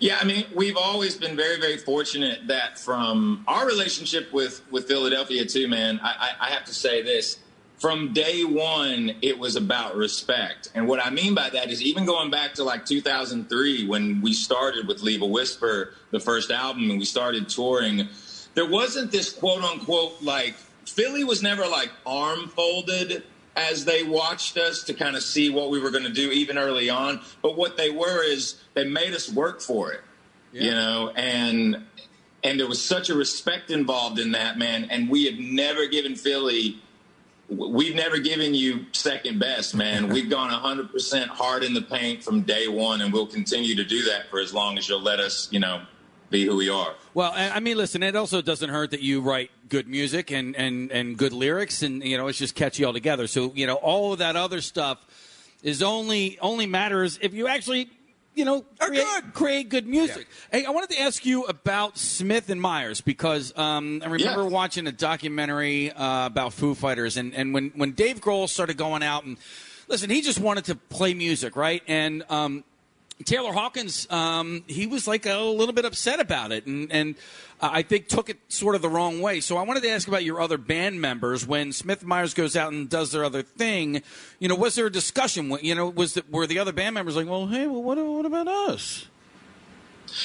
[0.01, 4.87] Yeah, I mean, we've always been very, very fortunate that from our relationship with with
[4.87, 5.99] Philadelphia too, man.
[6.03, 7.39] I, I, I have to say this:
[7.79, 12.07] from day one, it was about respect, and what I mean by that is even
[12.07, 16.91] going back to like 2003 when we started with Leave a Whisper, the first album,
[16.91, 18.09] and we started touring.
[18.55, 20.55] There wasn't this quote unquote like
[20.87, 23.25] Philly was never like arm folded
[23.59, 26.57] as they watched us to kind of see what we were going to do even
[26.57, 27.21] early on.
[27.43, 30.01] But what they were is they made us work for it,
[30.53, 31.85] you know, and
[32.45, 34.85] and there was such a respect involved in that, man.
[34.91, 36.81] And we have never given Philly.
[37.49, 40.09] We've never given you second best, man.
[40.13, 44.05] We've gone 100% hard in the paint from day one, and we'll continue to do
[44.05, 45.83] that for as long as you'll let us, you know,
[46.31, 46.95] be who we are.
[47.15, 50.91] Well, I mean, listen, it also doesn't hurt that you write good music and, and,
[50.93, 53.27] and good lyrics, and you know, it's just catchy altogether.
[53.27, 55.05] So, you know, all of that other stuff
[55.63, 57.89] is only only matters if you actually,
[58.35, 60.29] you know, create good, create good music.
[60.53, 64.49] Hey, I wanted to ask you about Smith and Myers because um, I remember Yeah.
[64.49, 69.03] watching a documentary uh, about Foo Fighters, and, and when when Dave Grohl started going
[69.03, 69.39] out and
[69.89, 71.83] listen, he just wanted to play music, right?
[71.89, 72.63] And um,
[73.25, 77.15] Taylor Hawkins, um, he was like a little bit upset about it, and, and
[77.61, 79.41] uh, I think took it sort of the wrong way.
[79.41, 82.73] So I wanted to ask about your other band members when Smith Myers goes out
[82.73, 84.03] and does their other thing.
[84.39, 85.57] You know, was there a discussion?
[85.63, 88.25] You know, was the, were the other band members like, well, hey, well, what, what
[88.25, 89.09] about us?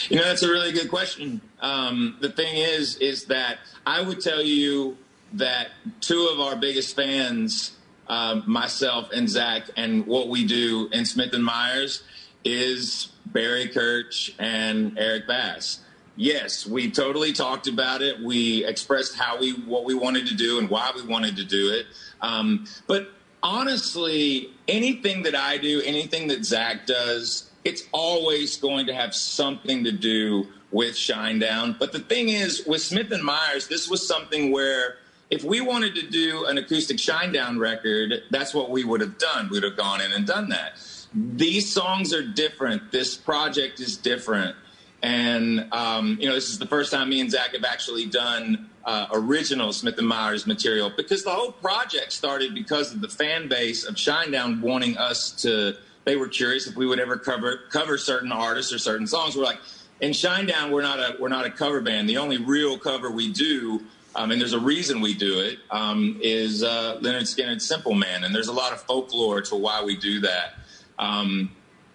[0.10, 1.42] You know, that's a really good question.
[1.62, 4.98] Um, the thing is, is that I would tell you
[5.34, 7.76] that two of our biggest fans,
[8.08, 12.04] um, myself and Zach, and what we do in Smith and Myers
[12.46, 15.80] is Barry Kerch and Eric Bass.
[16.16, 18.20] Yes, we totally talked about it.
[18.20, 21.72] We expressed how we what we wanted to do and why we wanted to do
[21.72, 21.88] it.
[22.22, 23.10] Um, but
[23.42, 29.84] honestly, anything that I do, anything that Zach does, it's always going to have something
[29.84, 31.78] to do with Shinedown.
[31.80, 34.98] But the thing is, with Smith and Myers, this was something where
[35.30, 39.50] if we wanted to do an acoustic Shinedown record, that's what we would have done.
[39.50, 40.78] We would have gone in and done that.
[41.14, 42.92] These songs are different.
[42.92, 44.56] This project is different.
[45.02, 48.70] And, um, you know, this is the first time me and Zach have actually done
[48.86, 53.50] uh, original Smith and Myers material because the whole project started because of the fan
[53.50, 55.76] base of Shinedown wanting us to,
[56.06, 59.36] they were curious if we would ever cover, cover certain artists or certain songs.
[59.36, 59.60] We're like,
[60.00, 62.10] in Shinedown, we're not a, we're not a cover band.
[62.10, 63.82] The only real cover we do
[64.16, 68.24] um, and there's a reason we do it, um, is uh, Lynyrd Skynyrd's Simple Man.
[68.24, 70.56] And there's a lot of folklore to why we do that.
[71.00, 71.50] Um,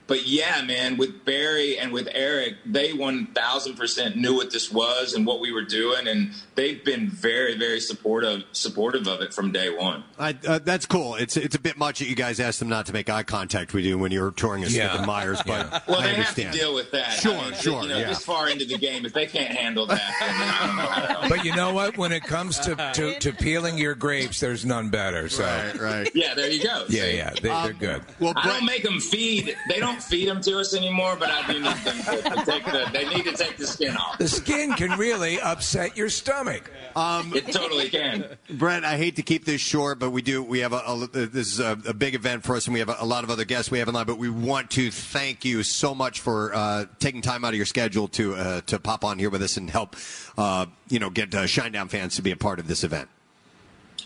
[0.08, 5.26] but yeah, man, with Barry and with Eric, they 1000% knew what this was and
[5.26, 6.08] what we were doing.
[6.08, 10.02] And they've been very, very supportive, supportive of it from day one.
[10.18, 11.14] I, uh, that's cool.
[11.16, 13.74] It's it's a bit much that you guys asked them not to make eye contact
[13.74, 14.88] with you when you were touring as Yeah.
[14.88, 17.12] Smith and Myers, but Well, I they have to deal with that.
[17.12, 18.08] Sure, I mean, sure, You know, yeah.
[18.08, 21.00] this far into the game, if they can't handle that, then I don't know how
[21.00, 21.28] to help.
[21.28, 21.98] But you know what?
[21.98, 25.28] When it comes to, to, to peeling your grapes, there's none better.
[25.28, 25.78] So right.
[25.78, 26.10] right.
[26.14, 26.84] Yeah, there you go.
[26.88, 28.02] Yeah, yeah, they, they're good.
[28.18, 29.54] Well, I don't make them feed.
[29.68, 32.64] They don't feed them to us anymore, but I do need them to, to take
[32.64, 32.88] the.
[32.92, 34.18] They need to take the skin off.
[34.18, 36.70] The skin can really upset your stomach.
[36.96, 38.24] Um, it totally can.
[38.50, 40.42] Brent, I hate to keep this short, but we do.
[40.42, 42.88] We have a, a this is a, a big event for us, and we have
[42.88, 44.06] a, a lot of other guests we have in line.
[44.06, 47.66] But we want to thank you so much for uh, taking time out of your
[47.66, 49.96] schedule to uh, to pop on here with us and help,
[50.36, 53.08] uh, you know, get uh, Shinedown fans to be a part of this event.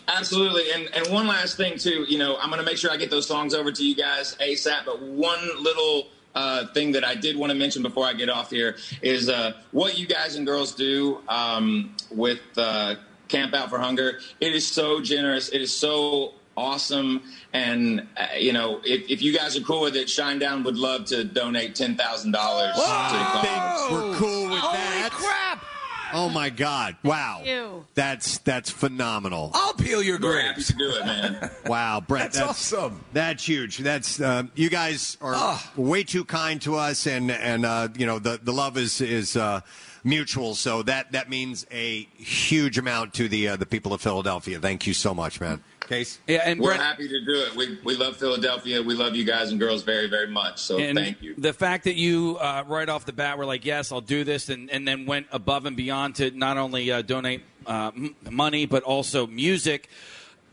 [0.07, 2.05] Absolutely, and and one last thing too.
[2.07, 4.35] You know, I'm going to make sure I get those songs over to you guys
[4.35, 4.85] asap.
[4.85, 8.49] But one little uh, thing that I did want to mention before I get off
[8.49, 12.95] here is uh, what you guys and girls do um, with uh,
[13.27, 14.19] Camp Out for Hunger.
[14.41, 15.49] It is so generous.
[15.49, 17.23] It is so awesome.
[17.53, 21.05] And uh, you know, if, if you guys are cool with it, Shinedown would love
[21.05, 23.91] to donate ten thousand dollars to the cause.
[23.91, 25.09] We're cool with that.
[25.11, 25.65] crap!
[26.13, 26.95] Oh my God!
[27.03, 27.85] Wow, Ew.
[27.95, 29.51] that's that's phenomenal.
[29.53, 30.67] I'll peel your grapes.
[30.67, 31.49] to do it, man.
[31.65, 33.03] Wow, Brent, That's awesome.
[33.13, 33.77] That's huge.
[33.79, 38.19] That's uh, you guys are way too kind to us, and and uh, you know
[38.19, 39.61] the the love is is uh,
[40.03, 40.55] mutual.
[40.55, 44.59] So that that means a huge amount to the uh, the people of Philadelphia.
[44.59, 45.63] Thank you so much, man.
[45.87, 46.19] Case.
[46.27, 47.55] Yeah, and We're Brent- happy to do it.
[47.57, 48.81] We, we love Philadelphia.
[48.81, 50.59] We love you guys and girls very, very much.
[50.59, 51.35] So and thank you.
[51.37, 54.47] The fact that you uh, right off the bat were like, "Yes, I'll do this,"
[54.47, 58.65] and, and then went above and beyond to not only uh, donate uh, m- money
[58.65, 59.89] but also music.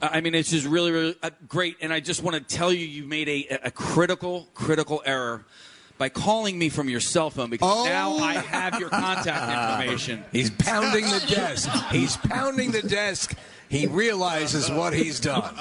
[0.02, 1.77] Uh, I mean, it's just really, really uh, great.
[1.81, 5.44] And I just want to tell you, you made a, a critical, critical error
[6.01, 7.85] by calling me from your cell phone because oh.
[7.85, 10.24] now I have your contact information.
[10.32, 11.68] He's pounding the desk.
[11.93, 13.36] He's pounding the desk.
[13.70, 15.55] He realizes what he's done.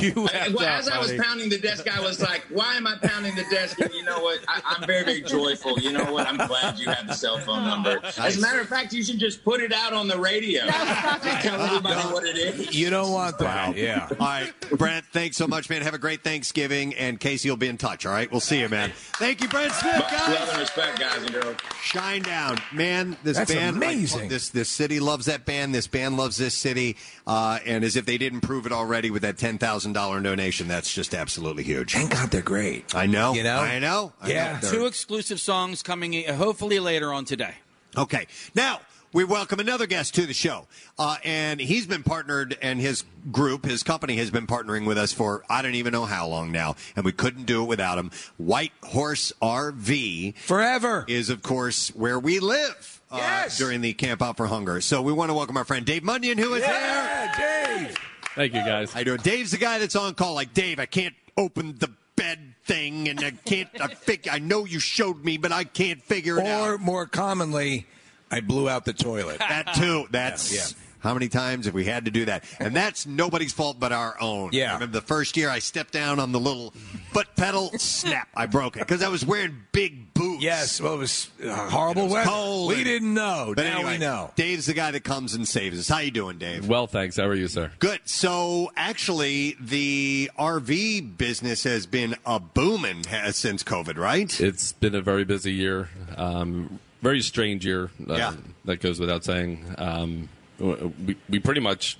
[0.00, 2.96] You And well, as I was pounding the desk, I was like, "Why am I
[3.02, 4.40] pounding the desk?" And you know what?
[4.46, 5.78] I, I'm very, very joyful.
[5.78, 6.26] You know what?
[6.26, 8.00] I'm glad you have the cell phone number.
[8.18, 10.66] As a matter of fact, you should just put it out on the radio.
[10.66, 12.74] Tell everybody what it is.
[12.78, 13.76] You don't want that.
[13.76, 14.08] Yeah.
[14.10, 15.06] All right, Brent.
[15.06, 15.80] Thanks so much, man.
[15.82, 18.04] Have a great Thanksgiving, and Casey will be in touch.
[18.04, 18.92] All right, we'll see you, man.
[19.14, 20.38] Thank you, Brent Smith, guys.
[20.38, 21.56] love and respect, guys and girls.
[21.82, 23.16] Shinedown, man.
[23.22, 24.28] This That's band, like, amazing.
[24.28, 25.74] this this city loves that band.
[25.74, 26.96] This band loves this city,
[27.26, 30.66] uh, and as if they didn't prove it already with that ten thousand dollar donation,
[30.68, 31.92] that's just absolutely huge.
[31.92, 32.94] Thank God they're great.
[32.94, 33.32] I know.
[33.34, 33.58] You know?
[33.58, 34.12] I know.
[34.20, 34.60] I Yeah.
[34.62, 34.70] know.
[34.70, 37.54] Two exclusive songs coming in, hopefully later on today.
[37.96, 38.26] Okay.
[38.54, 38.80] Now,
[39.12, 40.66] we welcome another guest to the show.
[40.98, 45.12] Uh, and he's been partnered, and his group, his company, has been partnering with us
[45.12, 46.76] for I don't even know how long now.
[46.94, 48.10] And we couldn't do it without him.
[48.36, 50.36] White Horse RV.
[50.38, 51.04] Forever.
[51.08, 53.56] Is, of course, where we live uh, Uh, yes.
[53.58, 54.80] during the Camp Out for Hunger.
[54.80, 56.70] So we want to welcome our friend Dave Munyon, who is there.
[56.72, 57.96] Yeah, Dave.
[58.34, 58.94] Thank you, guys.
[58.94, 59.18] I you doing?
[59.18, 60.34] Dave's the guy that's on call.
[60.34, 63.68] Like, Dave, I can't open the bed thing, and I can't.
[63.80, 66.68] I, fig- I know you showed me, but I can't figure it out.
[66.68, 67.86] Or more commonly,
[68.30, 69.38] I blew out the toilet.
[69.38, 70.06] That too.
[70.10, 72.44] That's Yeah, how many times have we had to do that?
[72.58, 74.50] And that's nobody's fault but our own.
[74.52, 74.70] Yeah.
[74.70, 76.72] I remember the first year I stepped down on the little
[77.12, 80.42] foot pedal, snap, I broke it because I was wearing big boots.
[80.42, 82.28] Yes, well, it was uh, horrible It was weather.
[82.30, 83.52] cold We and- didn't know.
[83.56, 84.32] But now anyway, we know.
[84.36, 85.88] Dave's the guy that comes and saves us.
[85.88, 86.68] How you doing, Dave?
[86.68, 87.16] Well, thanks.
[87.16, 87.70] How are you, sir?
[87.78, 88.00] Good.
[88.04, 94.38] So actually, the RV business has been a booming has, since COVID, right?
[94.40, 95.88] It's been a very busy year.
[96.16, 97.90] Um, very strange year.
[98.08, 98.34] Uh, Yeah.
[98.64, 99.64] That goes without saying.
[99.78, 100.28] Um,
[100.58, 101.98] we, we pretty much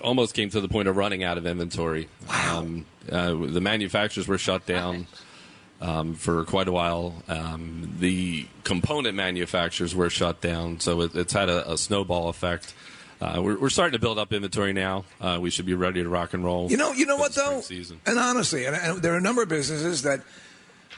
[0.00, 2.08] almost came to the point of running out of inventory.
[2.28, 2.58] Wow.
[2.58, 5.06] Um, uh, the manufacturers were shut down.
[5.78, 11.34] Um, for quite a while, um, the component manufacturers were shut down, so it, it's
[11.34, 12.72] had a, a snowball effect.
[13.20, 15.04] Uh, we're, we're starting to build up inventory now.
[15.20, 16.70] Uh, we should be ready to rock and roll.
[16.70, 18.00] You know, you know what though, Season.
[18.06, 20.22] and honestly, and, and there are a number of businesses that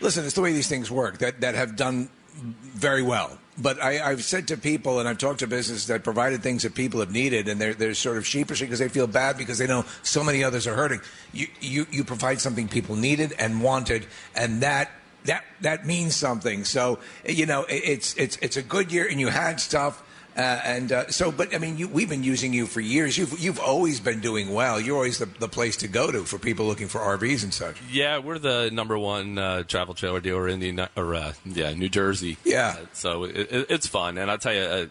[0.01, 0.25] listen.
[0.25, 3.37] It's the way these things work that that have done very well.
[3.61, 6.75] But I, I've said to people, and I've talked to businesses that provided things that
[6.75, 9.67] people have needed, and they're they're sort of sheepish because they feel bad because they
[9.67, 11.01] know so many others are hurting.
[11.33, 14.91] You you you provide something people needed and wanted, and that.
[15.25, 16.65] That that means something.
[16.65, 20.03] So you know it's it's it's a good year, and you had stuff,
[20.39, 21.32] uh, and uh, so.
[21.32, 23.19] But I mean, you, we've been using you for years.
[23.19, 24.81] You've you've always been doing well.
[24.81, 27.77] You're always the, the place to go to for people looking for RVs and such.
[27.90, 31.89] Yeah, we're the number one uh, travel trailer dealer in the or uh, yeah New
[31.89, 32.36] Jersey.
[32.44, 34.86] Yeah, Uh, so it, it, it's fun, and I'll tell you, uh,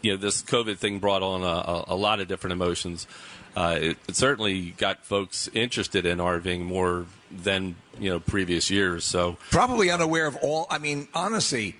[0.00, 3.06] you know, this COVID thing brought on a, a, a lot of different emotions.
[3.54, 9.04] Uh, it, it certainly got folks interested in RVing more than you know previous years.
[9.04, 10.66] So probably unaware of all.
[10.70, 11.76] I mean, honestly,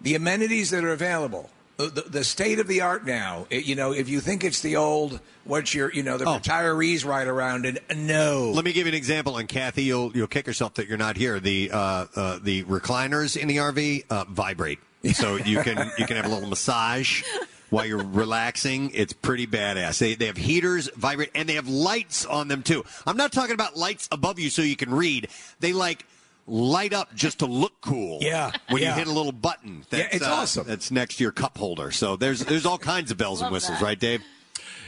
[0.00, 3.46] the amenities that are available, the, the, the state of the art now.
[3.50, 7.04] It, you know, if you think it's the old, what's your, you know, the retirees
[7.04, 8.52] ride around and no.
[8.54, 11.16] Let me give you an example, and Kathy, you'll you'll kick yourself that you're not
[11.16, 11.40] here.
[11.40, 14.78] The uh, uh, the recliners in the RV uh, vibrate,
[15.12, 17.22] so you can you can have a little massage
[17.70, 18.90] while you're relaxing.
[18.94, 19.98] It's pretty badass.
[19.98, 22.84] They they have heaters, vibrate, and they have lights on them too.
[23.06, 25.28] I'm not talking about lights above you so you can read.
[25.60, 26.06] They like
[26.46, 28.18] light up just to look cool.
[28.20, 28.90] Yeah, when yeah.
[28.90, 29.84] you hit a little button.
[29.90, 30.66] Yeah, it's uh, awesome.
[30.66, 31.90] That's next to your cup holder.
[31.90, 33.84] So there's there's all kinds of bells and whistles, that.
[33.84, 34.22] right, Dave?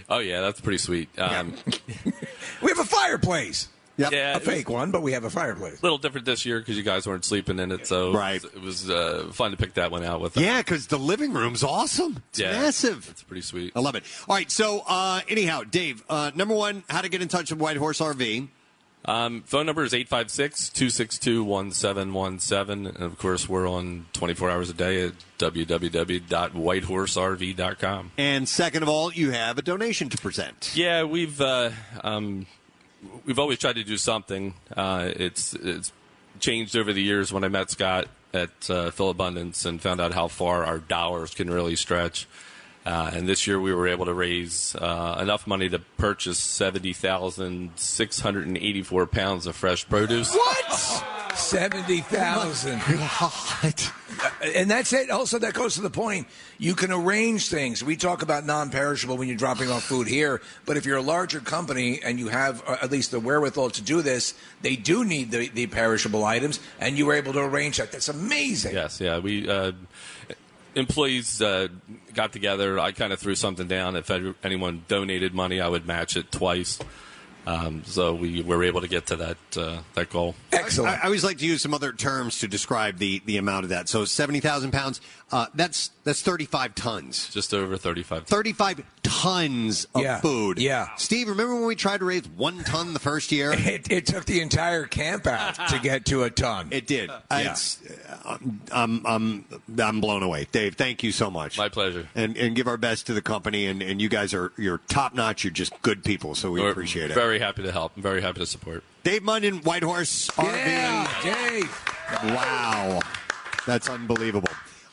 [0.08, 1.08] oh yeah, that's pretty sweet.
[1.18, 1.54] Um,
[2.62, 3.68] We have a fireplace.
[3.98, 5.80] Yeah, a fake one, but we have a fireplace.
[5.80, 8.44] A little different this year because you guys weren't sleeping in it, so Right.
[8.44, 10.36] it was uh, fun to pick that one out with.
[10.36, 12.22] Yeah, because the living room's awesome.
[12.28, 12.52] It's Yeah.
[12.52, 13.08] massive.
[13.10, 13.72] It's pretty sweet.
[13.74, 14.04] I love it.
[14.28, 17.58] All right, so uh, anyhow, Dave, uh, number one, how to get in touch with
[17.58, 18.48] White Horse RV.
[19.06, 22.88] Um, phone number is 856-262-1717.
[22.88, 28.10] And of course, we're on 24 hours a day at www.whitehorserv.com.
[28.18, 30.72] And second of all, you have a donation to present.
[30.74, 31.70] Yeah, we've uh,
[32.02, 32.46] um,
[33.24, 34.54] we've always tried to do something.
[34.76, 35.92] Uh, it's it's
[36.40, 37.32] changed over the years.
[37.32, 41.50] When I met Scott at uh, Philabundance and found out how far our dollars can
[41.50, 42.26] really stretch.
[42.86, 49.06] Uh, and this year we were able to raise uh, enough money to purchase 70,684
[49.08, 50.32] pounds of fresh produce.
[50.32, 51.02] What?
[51.34, 52.80] Seventy thousand.
[54.42, 55.10] And that's it.
[55.10, 56.26] Also, that goes to the point.
[56.56, 57.84] You can arrange things.
[57.84, 61.40] We talk about non-perishable when you're dropping off food here, but if you're a larger
[61.40, 64.32] company and you have uh, at least the wherewithal to do this,
[64.62, 67.92] they do need the, the perishable items, and you were able to arrange that.
[67.92, 68.74] That's amazing.
[68.74, 69.18] Yes, yeah.
[69.18, 69.72] We uh,
[70.76, 71.68] employees uh,
[72.14, 72.78] got together.
[72.78, 73.96] I kind of threw something down.
[73.96, 74.10] If
[74.44, 76.78] anyone donated money, I would match it twice.
[77.46, 80.34] Um, so we were able to get to that uh, that goal.
[80.52, 80.98] Excellent.
[80.98, 83.70] I, I always like to use some other terms to describe the, the amount of
[83.70, 83.88] that.
[83.88, 85.00] So seventy thousand pounds.
[85.32, 87.28] Uh, that's that's thirty five tons.
[87.34, 88.26] Just over thirty five.
[88.26, 90.58] Thirty five tons of Yeah, food.
[90.60, 90.90] yeah.
[90.96, 93.52] Steve, remember when we tried to raise one ton the first year?
[93.58, 96.68] It, it took the entire camp out to get to a ton.
[96.70, 97.10] It did.
[97.10, 97.50] Uh, Yeah.
[97.50, 97.80] It's,
[98.24, 98.38] uh,
[98.72, 99.44] I'm, I'm,
[99.78, 100.46] I'm blown away.
[100.52, 101.58] Dave, thank you so much.
[101.58, 102.06] My pleasure.
[102.14, 103.66] And, and give our best to the company.
[103.66, 105.42] And, and you guys are you're top notch.
[105.42, 106.36] You're just good people.
[106.36, 107.14] So we We're appreciate it.
[107.14, 107.92] Very happy to help.
[107.96, 108.84] I'm very happy to support.
[109.02, 110.44] Dave Munyon, White Horse RV.
[110.54, 111.84] Yeah, Dave.
[112.32, 113.00] Wow.
[113.66, 114.48] That's unbelievable.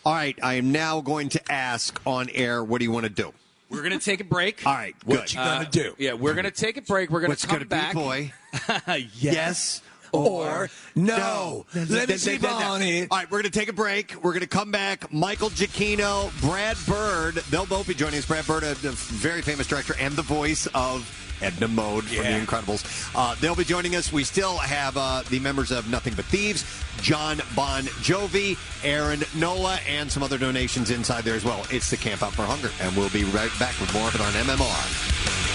[0.05, 0.37] All right.
[0.43, 3.33] I am now going to ask on air, what do you want to do?
[3.69, 4.65] We're going to take a break.
[4.65, 4.95] All right.
[5.05, 5.33] What good.
[5.33, 5.95] you gonna uh, do?
[5.97, 7.09] Yeah, we're going to take a break.
[7.09, 7.93] We're going What's to come gonna be, back.
[7.93, 8.33] boy?
[9.19, 9.81] yes.
[10.13, 11.65] Or no.
[11.73, 13.01] Let me see Bonnie.
[13.01, 14.15] All right, we're going to take a break.
[14.23, 15.11] We're going to come back.
[15.11, 18.25] Michael Giacchino, Brad Bird, they'll both be joining us.
[18.25, 21.09] Brad Bird, a, a very famous director and the voice of
[21.41, 22.39] Edna Mode from Yeah.
[22.39, 23.11] The Incredibles.
[23.15, 24.13] Uh, they'll be joining us.
[24.13, 26.63] We still have uh, the members of Nothing But Thieves,
[27.01, 31.65] Jon Bon Jovi, Aaron Nola, and some other donations inside there as well.
[31.71, 34.21] It's the Camp Out for Hunger, and we'll be right back with more of it
[34.21, 35.52] on MMR.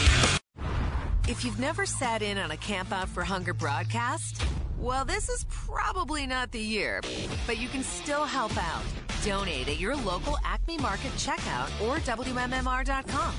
[1.29, 4.43] If you've never sat in on a Camp Out for Hunger broadcast,
[4.79, 7.03] well, this is probably not the year,
[7.47, 8.83] but you can still help out.
[9.23, 13.35] Donate at your local Acme Market checkout or WMMR.com.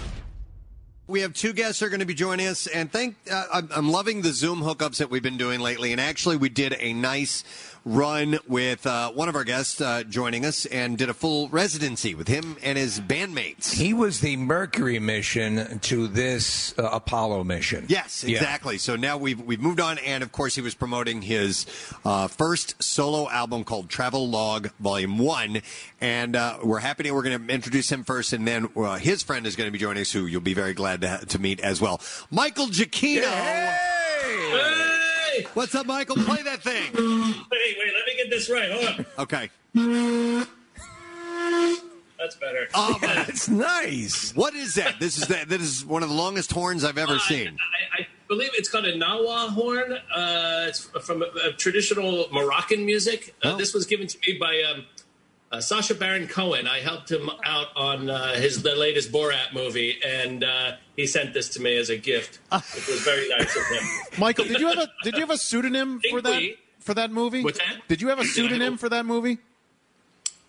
[1.08, 3.70] We have two guests that are going to be joining us, and thank uh, I'm,
[3.76, 5.92] I'm loving the Zoom hookups that we've been doing lately.
[5.92, 7.44] And actually, we did a nice
[7.86, 12.14] run with uh, one of our guests uh, joining us, and did a full residency
[12.16, 13.74] with him and his bandmates.
[13.74, 17.86] He was the Mercury mission to this uh, Apollo mission.
[17.88, 18.38] Yes, Yeah.
[18.38, 18.78] exactly.
[18.78, 21.66] So now we've we've moved on, and of course, he was promoting his
[22.06, 25.62] uh, first solo album called Travel Log Volume One,
[26.02, 29.24] and uh, we're happy to we're going to introduce him first, and then uh, his
[29.24, 31.60] friend is going to be joining us, who you'll be very glad to, to meet
[31.62, 33.24] as well, Michael Giacchino.
[33.24, 34.79] Hey!
[35.54, 36.16] What's up, Michael?
[36.18, 36.92] Play that thing.
[36.94, 38.72] Wait, wait, let me get this right.
[38.72, 39.06] Hold on.
[39.20, 39.50] Okay.
[42.18, 42.68] That's better.
[42.74, 44.34] Oh, that's nice.
[44.36, 45.00] What is that?
[45.00, 45.50] This is that.
[45.50, 47.58] That is one of the longest horns I've ever seen.
[47.98, 49.94] I, I believe it's called a Nawa horn.
[49.94, 53.36] Uh, it's from uh, traditional Moroccan music.
[53.42, 54.86] Uh, This was given to me by um,
[55.52, 56.68] uh, Sacha Baron Cohen.
[56.68, 61.34] I helped him out on uh, his the latest Borat movie, and uh, he sent
[61.34, 62.40] this to me as a gift.
[62.52, 63.84] It was very nice of him.
[64.20, 66.42] Michael, did you have a did you have a pseudonym for that
[66.80, 67.44] for that movie?
[67.44, 67.88] What's that?
[67.88, 69.40] Did you have a pseudonym for that movie?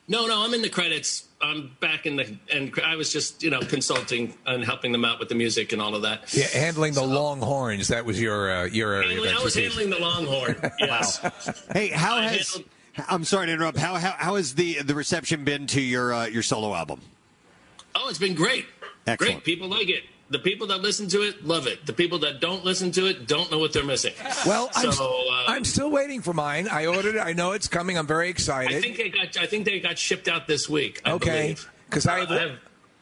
[0.08, 1.28] No, no, I'm in the credits.
[1.40, 5.20] I'm back in the, and I was just, you know, consulting and helping them out
[5.20, 6.34] with the music and all of that.
[6.34, 7.88] Yeah, handling the Longhorns.
[7.88, 10.56] That was your uh, your area Handling- I was handling the Longhorn.
[10.80, 11.20] Yes.
[11.72, 12.52] Hey, how I has?
[12.54, 12.70] handled-
[13.08, 13.78] I'm sorry to interrupt.
[13.78, 17.00] How how, how has the the reception been to your uh, your solo album?
[17.94, 18.66] Oh, it's been great.
[19.06, 19.18] Excellent.
[19.18, 19.44] Great.
[19.44, 20.04] People like it.
[20.30, 21.86] The people that listen to it love it.
[21.86, 24.12] The people that don't listen to it don't know what they're missing.
[24.46, 26.68] Well, I'm, so uh, I'm still waiting for mine.
[26.68, 27.20] I ordered it.
[27.20, 27.98] I know it's coming.
[27.98, 28.76] I'm very excited.
[28.76, 29.36] I think they got.
[29.36, 31.00] I think they got shipped out this week.
[31.04, 31.70] I okay, believe.
[31.88, 32.58] because I've, I have-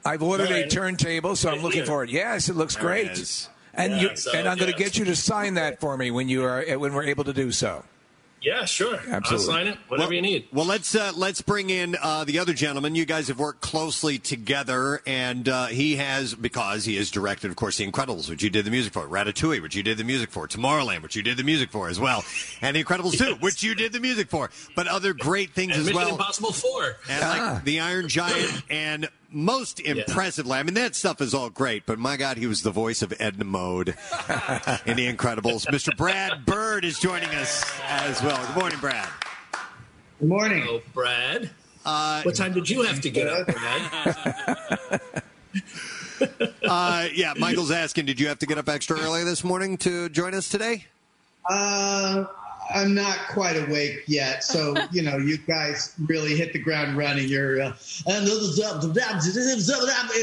[0.06, 1.86] I've ordered a turntable, so I'm looking here.
[1.86, 2.08] for it.
[2.10, 3.10] Yes, it looks There great.
[3.10, 3.48] is.
[3.74, 6.10] And Yeah, you, so, and I'm going to get you to sign that for me
[6.10, 7.84] when you are when we're able to do so.
[8.40, 8.94] Yeah, sure.
[8.94, 9.30] Absolutely.
[9.30, 9.78] I'll sign it.
[9.88, 10.48] Whatever well, you need.
[10.52, 12.94] Well, let's uh, let's bring in uh, the other gentleman.
[12.94, 17.56] You guys have worked closely together, and uh, he has because he has directed, of
[17.56, 20.30] course, The Incredibles, which you did the music for, Ratatouille, which you did the music
[20.30, 22.24] for, Tomorrowland, which you did the music for as well,
[22.60, 25.80] and The Incredibles 2, which you did the music for, but other great things And
[25.80, 26.10] as Mission well.
[26.10, 26.96] Impossible Four.
[27.08, 31.84] And like the Iron Giant, and most impressively, I mean that stuff is all great,
[31.86, 35.66] but my God, he was the voice of Edna Mode in The Incredibles.
[35.68, 35.96] Mr.
[35.96, 38.44] Brad Bird is joining us as well.
[38.46, 39.08] Good morning, Brad.
[40.18, 40.64] Good morning.
[40.68, 41.50] Oh, Brad.
[41.84, 45.22] Uh, what time did you have to get up, Brad?
[46.68, 50.08] uh, yeah, Michael's asking, did you have to get up extra early this morning to
[50.08, 50.86] join us today?
[51.48, 52.24] Uh,
[52.74, 57.28] I'm not quite awake yet, so you know, you guys really hit the ground running.
[57.28, 57.72] You're, uh,
[58.06, 58.28] and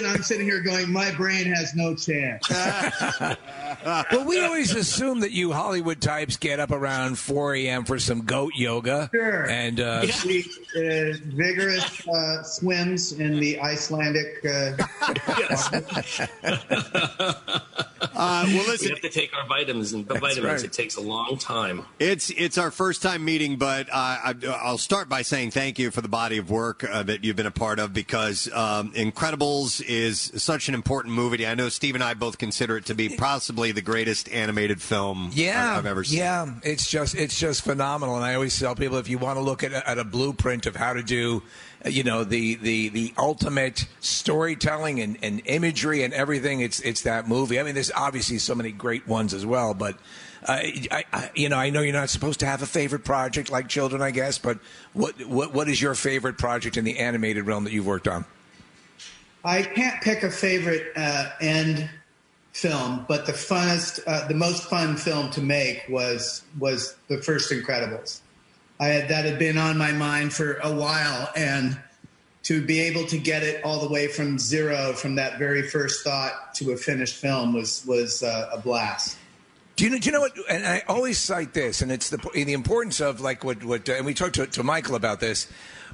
[0.07, 2.47] I'm sitting here going, my brain has no chance.
[4.11, 7.85] well, we always assume that you Hollywood types get up around 4 a.m.
[7.85, 9.09] for some goat yoga.
[9.13, 9.49] Sure.
[9.49, 10.45] And uh, The,
[10.77, 14.45] uh, vigorous uh, swims in the Icelandic.
[14.45, 14.77] Uh,
[18.17, 18.85] Uh, well, listen.
[18.85, 20.45] we have to take our vitamins, and the vitamins.
[20.45, 20.63] right.
[20.63, 21.85] It takes a long time.
[21.99, 25.91] It's it's our first time meeting, but uh, I, I'll start by saying thank you
[25.91, 29.83] for the body of work uh, that you've been a part of because um, Incredibles
[29.85, 31.45] is such an important movie.
[31.45, 35.31] I know Steve and I both consider it to be possibly the greatest animated film
[35.33, 36.19] Yeah, I've, I've ever seen.
[36.19, 39.41] Yeah, it's just it's just phenomenal, and I always tell people if you want to
[39.41, 41.43] look at a, at a blueprint of how to do,
[41.85, 47.27] you know, the the the ultimate storytelling and, and imagery and everything, it's it's that
[47.27, 47.59] movie.
[47.59, 49.97] I mean, there's obviously so many great ones as well, but.
[50.47, 53.67] I, I, you know, I know you're not supposed to have a favorite project like
[53.67, 54.59] children, I guess, but
[54.93, 58.25] what, what, what is your favorite project in the animated realm that you've worked on?
[59.43, 61.89] I can't pick a favorite uh, end
[62.53, 67.51] film, but the funnest, uh, the most fun film to make was was the first
[67.51, 68.21] Incredibles.
[68.79, 71.77] I had that had been on my mind for a while, and
[72.43, 76.03] to be able to get it all the way from zero, from that very first
[76.03, 79.17] thought to a finished film, was was uh, a blast.
[79.75, 79.97] Do you know?
[79.97, 80.37] Do you know what?
[80.49, 83.87] And I always cite this, and it's the the importance of like what what.
[83.89, 85.47] And we talked to, to Michael about this.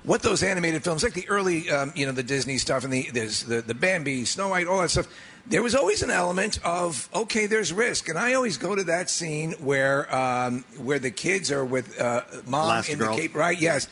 [0.04, 3.10] What those animated films, like the early, um, you know, the Disney stuff and the
[3.12, 5.08] the the Bambi, Snow White, all that stuff.
[5.48, 9.10] There was always an element of okay, there's risk, and I always go to that
[9.10, 13.60] scene where um, where the kids are with uh, mom in the Cape, right?
[13.60, 13.88] Yes.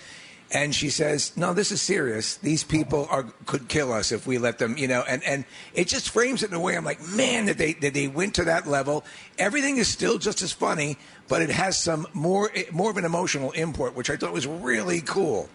[0.52, 2.36] And she says, "No, this is serious.
[2.38, 5.46] These people are could kill us if we let them, you know." And and
[5.76, 6.76] it just frames it in a way.
[6.76, 9.06] I'm like, man, that they that they went to that level.
[9.38, 10.98] Everything is still just as funny,
[11.28, 15.02] but it has some more more of an emotional import, which I thought was really
[15.02, 15.50] cool.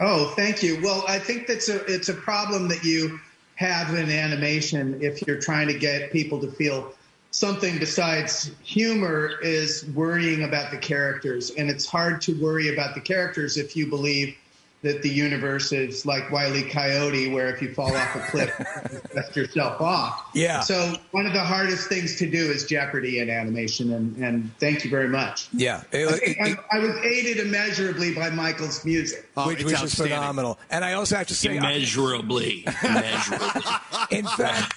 [0.00, 0.80] Oh, thank you.
[0.82, 3.20] Well, I think that's a it's a problem that you
[3.54, 6.92] have in animation if you're trying to get people to feel
[7.36, 13.00] something besides humor is worrying about the characters and it's hard to worry about the
[13.00, 14.34] characters if you believe
[14.80, 16.62] that the universe is like Wile E.
[16.62, 18.54] Coyote, where if you fall off a cliff,
[18.92, 20.30] you dust yourself off.
[20.32, 20.60] Yeah.
[20.60, 24.84] So one of the hardest things to do is Jeopardy in animation, and, and thank
[24.84, 25.48] you very much.
[25.52, 30.58] Yeah, I, think I, I was aided immeasurably by Michael's music, which, which is phenomenal.
[30.70, 33.62] And I also have to say, immeasurably, immeasurably.
[34.10, 34.74] in fact,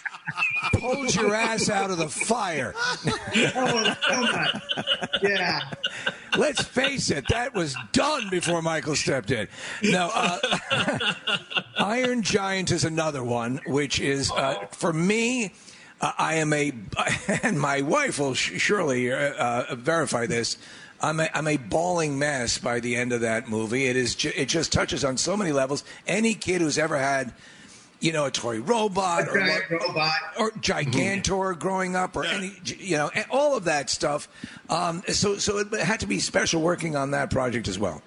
[0.73, 2.73] pulled your ass out of the fire.
[3.55, 3.95] oh.
[5.21, 5.59] Yeah.
[6.37, 9.47] Let's face it, that was done before Michael stepped in.
[9.83, 11.13] No, uh,
[11.77, 15.53] Iron Giant is another one, which is uh, for me.
[15.99, 16.71] Uh, I am a,
[17.43, 20.57] and my wife will sh- surely uh, uh, verify this.
[21.01, 23.87] I'm a, I'm a bawling mess by the end of that movie.
[23.87, 25.83] It is, ju- it just touches on so many levels.
[26.07, 27.33] Any kid who's ever had,
[27.99, 30.11] you know, a toy robot A or, giant robot.
[30.37, 34.27] or Gigantor growing up or any, you know, all of that stuff.
[34.69, 38.01] Um, so, so it had to be special working on that project as well.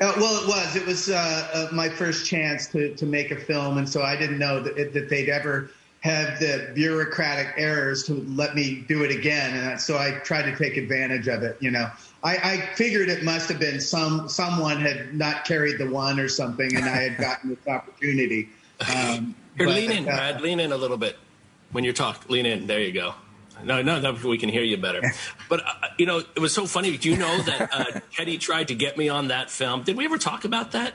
[0.00, 0.76] Uh, well, it was.
[0.76, 4.16] It was uh, uh, my first chance to, to make a film, and so I
[4.16, 5.70] didn't know that, that they'd ever
[6.00, 10.56] have the bureaucratic errors to let me do it again, and so I tried to
[10.56, 11.56] take advantage of it.
[11.60, 11.88] You know,
[12.24, 16.28] I, I figured it must have been some someone had not carried the one or
[16.28, 18.48] something, and I had gotten this opportunity.
[18.88, 20.40] Um, Here, lean in, uh, Brad.
[20.40, 21.16] Lean in a little bit
[21.70, 22.28] when you talk.
[22.28, 22.66] Lean in.
[22.66, 23.14] There you go.
[23.64, 25.00] No, no, no, we can hear you better.
[25.48, 26.96] But uh, you know, it was so funny.
[26.96, 29.82] Do you know that uh, Teddy tried to get me on that film?
[29.82, 30.94] Did we ever talk about that?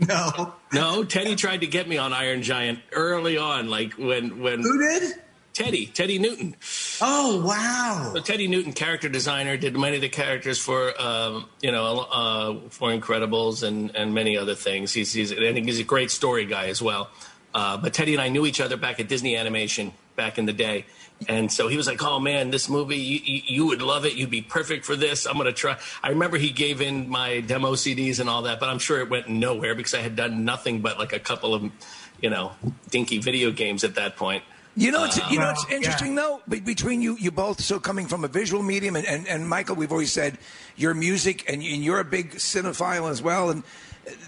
[0.00, 0.54] No.
[0.72, 4.78] No, Teddy tried to get me on Iron Giant early on, like when when Who
[4.78, 5.14] did?
[5.52, 6.56] Teddy, Teddy Newton.
[7.00, 8.12] Oh wow!
[8.14, 12.68] So Teddy Newton, character designer, did many of the characters for um, you know uh,
[12.70, 14.92] for Incredibles and and many other things.
[14.92, 17.10] He's, he's I think he's a great story guy as well.
[17.54, 20.52] Uh, but Teddy and I knew each other back at Disney Animation back in the
[20.52, 20.86] day.
[21.28, 24.14] And so he was like, "Oh man, this movie, you, you, you would love it.
[24.14, 25.26] You'd be perfect for this.
[25.26, 28.58] I'm going to try." I remember he gave in my demo CDs and all that,
[28.58, 31.54] but I'm sure it went nowhere because I had done nothing but like a couple
[31.54, 31.70] of,
[32.20, 32.52] you know,
[32.90, 34.42] dinky video games at that point.
[34.74, 36.40] You know, it's, Uh, you know, it's interesting though.
[36.48, 39.92] Between you, you both, so coming from a visual medium, and, and, and Michael, we've
[39.92, 40.38] always said
[40.76, 43.62] your music, and, you- and you're a big cinephile as well, and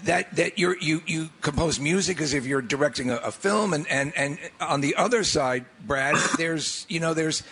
[0.03, 3.85] that that you're, you you compose music as if you're directing a, a film, and,
[3.89, 7.43] and and on the other side, Brad, there's you know there's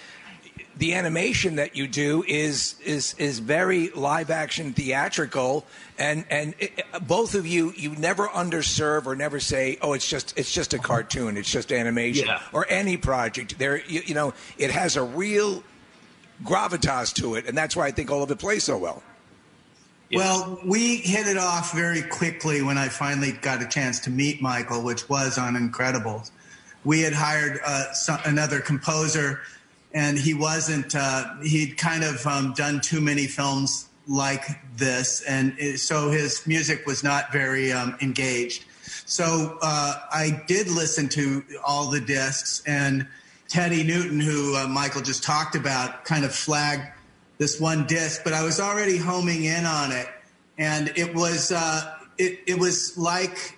[0.78, 5.66] the animation that you do is is is very live action theatrical.
[5.98, 10.38] And and it, both of you you never underserve or never say oh it's just
[10.38, 11.38] it's just a cartoon.
[11.38, 12.42] It's just animation Yeah.
[12.52, 13.60] or any project.
[13.60, 15.64] There you, you know it has a real
[16.44, 17.48] gravitas to it.
[17.48, 19.04] And that's why I think all of it plays so well.
[20.12, 24.42] Well, we hit it off very quickly when I finally got a chance to meet
[24.44, 26.30] Michael, which was on Incredibles.
[26.84, 29.40] We had hired uh, some, another composer,
[29.94, 30.96] and he wasn't.
[30.96, 34.44] Uh, he'd kind of um, done too many films like
[34.76, 38.66] this, and it, so his music was not very um, engaged.
[39.06, 43.08] So uh, I did listen to all the discs, and
[43.48, 46.92] Teddy Newton, who uh, Michael just talked about, kind of flagged
[47.38, 50.08] this one disc, but I was already homing in on it,
[50.58, 53.58] and it was uh, it, it was like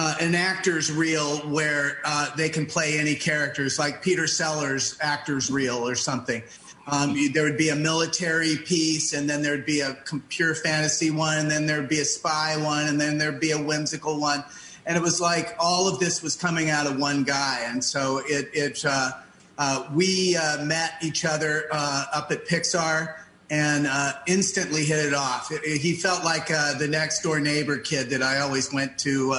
[0.00, 5.50] uh, an actor's reel where uh, they can play any characters, like Peter Sellers' actor's
[5.50, 6.40] reel or something.
[6.86, 9.96] Um, there would be a military piece, and then there'd be a
[10.28, 13.58] pure fantasy one, and then there'd be a spy one, and then there'd be a
[13.60, 14.44] whimsical one.
[14.86, 17.62] And it was like all of this was coming out of one guy.
[17.66, 19.10] And so it, it uh,
[19.58, 23.16] uh, we uh, met each other uh, up at Pixar
[23.50, 25.50] and uh, instantly hit it off.
[25.52, 28.96] It- it- he felt like uh, the next door neighbor kid that I always went
[29.00, 29.32] to,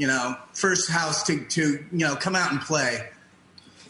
[0.00, 3.06] you know, first house to, to, you know, come out and play.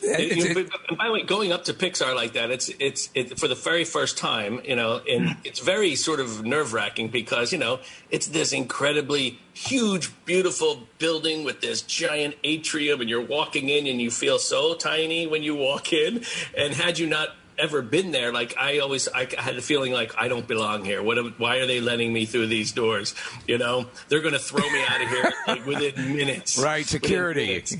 [0.03, 3.11] You know, but- and by the way, going up to Pixar like that, it's it's
[3.15, 5.37] it, for the very first time, you know, and mm.
[5.45, 7.81] it's very sort of nerve wracking because you know
[8.11, 14.01] it's this incredibly huge, beautiful building with this giant atrium, and you're walking in and
[14.01, 16.25] you feel so tiny when you walk in.
[16.57, 17.29] And had you not
[17.61, 21.03] ever been there, like I always, I had the feeling like I don't belong here.
[21.03, 21.19] What?
[21.19, 23.15] am- Why are they letting me through these doors?
[23.47, 26.59] You know, they're going to throw me out of here like within minutes.
[26.63, 27.47] Right, security.
[27.47, 27.77] minutes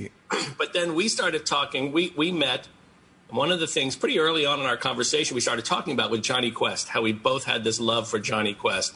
[0.59, 1.93] but then we started talking.
[1.93, 2.69] We we met.
[3.31, 6.21] One of the things pretty early on in our conversation we started talking about with
[6.23, 8.93] Jonny Quest, how we both had this love for Jonny Quest.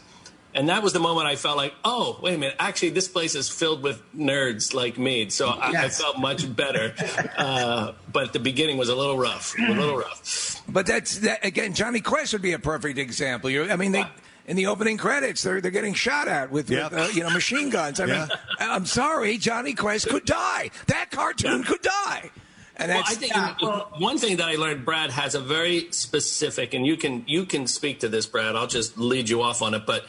[0.54, 3.34] And that was the moment I felt like, oh, wait a minute, actually, this place
[3.34, 5.28] is filled with nerds like me.
[5.28, 6.94] So I, I felt much better.
[7.36, 10.62] Uh, but the beginning was a little rough, a little rough.
[10.68, 11.74] But that's that, again.
[11.74, 13.50] Jonny Quest would be a perfect example.
[13.50, 14.04] you I mean, they
[14.46, 16.90] in the opening credits, they're they're getting shot at with, Yep.
[16.92, 17.98] with uh, you know machine guns.
[17.98, 18.28] I mean,
[18.60, 20.70] I'm sorry, Jonny Quest could die.
[20.86, 22.30] That cartoon could die.
[22.76, 25.40] And well, that's I think you know, one thing that I learned, Brad has a
[25.40, 28.56] very specific, and you can you can speak to this, Brad.
[28.56, 30.06] I'll just lead you off on it, but.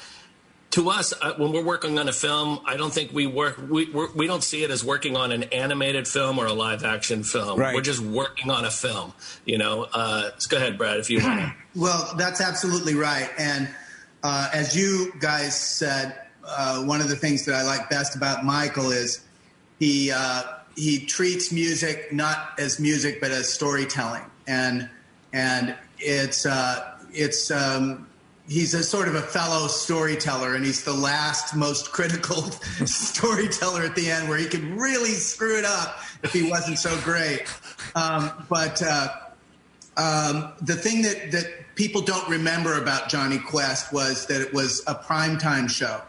[0.76, 3.58] To us, uh, when we're working on a film, I don't think we work.
[3.70, 6.84] We we're, we don't see it as working on an animated film or a live
[6.84, 7.58] action film.
[7.58, 7.74] Right.
[7.74, 9.14] We're just working on a film.
[9.46, 9.88] You know.
[9.94, 11.54] Uh, so go ahead, Brad, if you want.
[11.78, 13.30] Well, that's absolutely right.
[13.38, 13.70] And
[14.22, 18.44] uh, as you guys said, uh, one of the things that I like best about
[18.44, 19.26] Michael is
[19.80, 20.44] he uh,
[20.76, 24.90] he treats music not as music but as storytelling, and
[25.32, 28.08] and it's uh, it's um,
[28.48, 32.42] he's a sort of a fellow storyteller, and he's the last most critical
[32.86, 36.98] storyteller at the end, where he could really screw it up if he wasn't so
[37.02, 37.44] great.
[37.96, 39.10] Um, but uh,
[39.98, 44.84] um, the thing that, that people don't remember about Jonny Quest was that it was
[44.88, 46.02] a primetime show.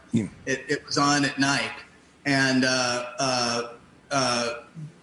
[0.47, 1.71] It, it was on at night.
[2.25, 3.73] And uh, uh,
[4.11, 4.55] uh,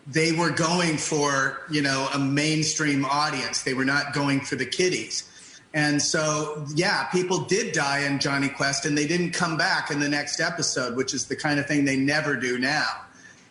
[0.07, 3.64] they were going for, you know, a mainstream audience.
[3.64, 5.30] They were not going for the kiddies.
[5.73, 9.99] And so, yeah, people did die in Jonny Quest, and they didn't come back in
[9.99, 12.87] the next episode, which is the kind of thing they never do now.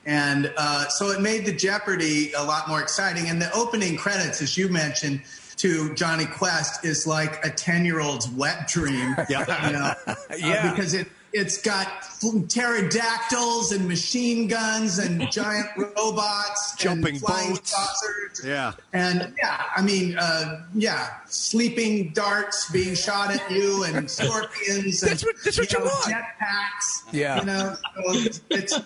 [0.07, 3.29] And uh, so it made the Jeopardy a lot more exciting.
[3.29, 5.23] And the opening credits, as you mentioned,
[5.57, 9.15] to Jonny Quest is like a 10 year old's wet dream.
[9.29, 9.67] Yeah.
[9.67, 10.71] You know, uh, Yeah.
[10.71, 11.87] because it, it's got
[12.21, 17.71] pterodactyls and machine guns and giant robots, Jumping and flying boats.
[17.71, 18.43] saucers.
[18.45, 18.73] Yeah.
[18.93, 25.01] And yeah, I mean, uh, yeah, sleeping darts being shot at you and scorpions.
[25.01, 26.05] That's and, what- that's what you know, want.
[26.05, 27.13] Jetpacks.
[27.13, 27.41] Yeah.
[27.41, 28.13] You know, so
[28.51, 28.81] it's,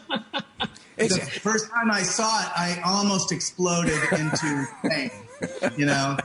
[0.99, 5.11] it's the first time I saw it, I almost exploded into pain.
[5.77, 6.17] You know,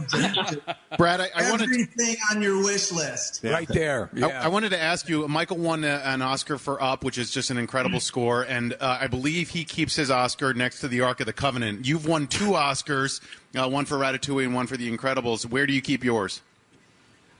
[0.97, 3.43] Brad, I, I wanted everything on your wish list.
[3.43, 4.09] Right there.
[4.15, 5.27] I, I wanted to ask you.
[5.27, 8.99] Michael won a, an Oscar for Up, which is just an incredible score, and uh,
[9.01, 11.85] I believe he keeps his Oscar next to the Ark of the Covenant.
[11.85, 13.21] You've won two Oscars,
[13.55, 15.45] uh, one for Ratatouille and one for The Incredibles.
[15.45, 16.41] Where do you keep yours?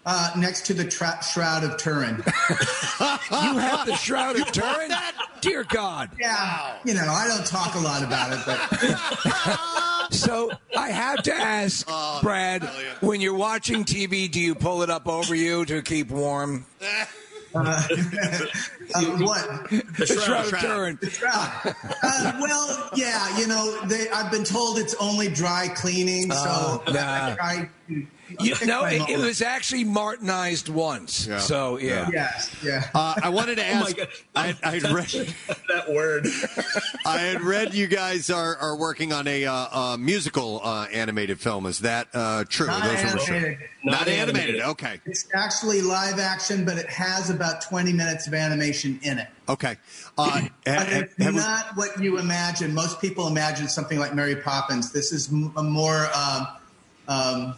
[0.04, 2.18] Uh, next to the tra- Shroud of Turin.
[2.26, 4.92] you have the Shroud of Turin?
[5.42, 6.10] Dear God.
[6.20, 6.78] Yeah.
[6.84, 11.88] You know, I don't talk a lot about it, but So I have to ask,
[12.22, 12.64] Brad,
[13.02, 16.66] when you're watching TV, do you pull it up over you to keep warm?
[16.82, 17.06] Uh,
[17.54, 17.82] uh,
[19.20, 19.70] what?
[19.70, 20.98] The Shroud of Turin.
[21.02, 21.76] The Shroud.
[22.02, 26.92] Uh, well, yeah, you know, they, I've been told it's only dry cleaning, Oh, so
[26.94, 27.00] nah.
[27.00, 28.08] I try to
[28.40, 31.28] You, pick no, it, it was actually Martinized once.
[31.40, 32.10] So, yeah.
[32.12, 32.90] Yes, yeah.
[32.96, 33.98] Uh, I wanted to Oh ask.
[33.98, 34.08] God.
[34.36, 35.08] I, I had read
[35.70, 36.28] that word.
[37.06, 41.40] I had read you guys are, are working on a uh, uh, musical uh, animated
[41.40, 41.66] film.
[41.66, 42.68] Is that uh, true?
[42.68, 43.60] Not Those rumors are- animated.
[43.84, 44.62] Not, animated.
[44.62, 45.02] Okay.
[45.08, 49.28] It's actually live action, but it has about 20 minutes of animation in it.
[49.50, 49.76] Okay.
[50.20, 52.76] Uh, But ha- it's have we- not what you imagine.
[52.76, 54.92] Most people imagine something like Mary Poppins.
[54.92, 56.48] This is m- a more um,
[57.08, 57.56] um,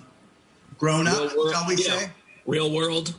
[0.78, 1.84] grown up, Real world- shall we yeah.
[2.00, 2.10] say?
[2.46, 3.16] Real world.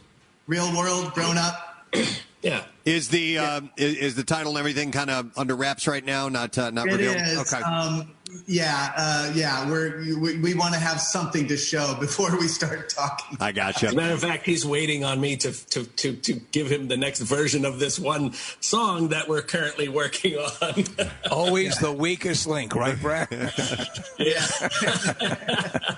[0.46, 1.86] Real world, grown up.
[2.42, 2.62] Yeah.
[2.84, 6.28] Is the uh, is, is the title and everything kind of under wraps right now?
[6.28, 7.16] Not uh, not It revealed.
[7.16, 7.54] is.
[7.54, 7.62] Okay.
[7.62, 8.10] Um,
[8.46, 9.68] yeah, uh, yeah.
[9.68, 13.38] We're we, we want to have something to show before we start talking.
[13.40, 13.88] I gotcha.
[13.88, 16.88] As a matter of fact, he's waiting on me to, to, to, to give him
[16.88, 20.84] the next version of this one song that we're currently working on.
[21.30, 23.28] Always the weakest link, right, Brad?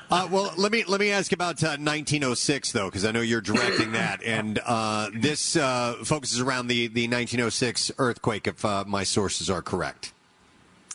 [0.08, 3.40] Uh, well, let me let me ask about uh, 1906 though, because I know you're
[3.40, 9.02] directing that, and uh, this uh, focuses around the the 1906 earthquake, if uh, my
[9.02, 10.12] sources are correct.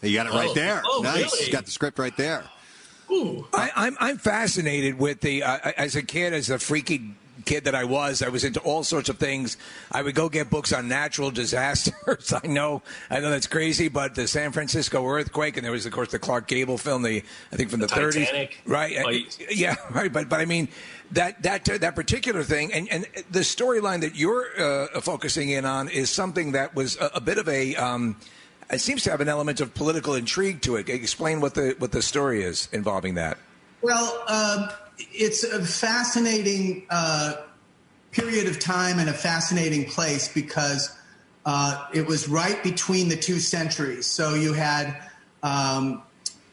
[0.01, 0.53] You got it right Oh.
[0.53, 0.81] there.
[0.85, 1.31] Oh, nice.
[1.33, 1.51] really?
[1.51, 2.43] Got the script right there.
[3.53, 7.13] I, I'm I'm fascinated with the uh, as a kid, as a freaky
[7.43, 9.57] kid that I was, I was into all sorts of things.
[9.91, 12.31] I would go get books on natural disasters.
[12.43, 15.91] I know, I know that's crazy, but the San Francisco earthquake, and there was of
[15.91, 17.21] course the Clark Gable film, the
[17.51, 18.61] I think from the, The 30s, Titanic.
[18.65, 19.25] right?
[19.51, 20.11] Yeah, right.
[20.13, 20.69] But but I mean
[21.11, 25.89] that that that particular thing, and and the storyline that you're uh, focusing in on
[25.89, 27.75] is something that was a, a bit of a.
[27.75, 28.15] Um,
[28.72, 30.89] it seems to have an element of political intrigue to it.
[30.89, 33.38] Explain what the what the story is involving that.
[33.81, 37.34] Well, um, it's a fascinating uh,
[38.11, 40.95] period of time and a fascinating place because
[41.45, 44.06] uh, it was right between the two centuries.
[44.06, 44.95] So you had
[45.43, 46.03] um,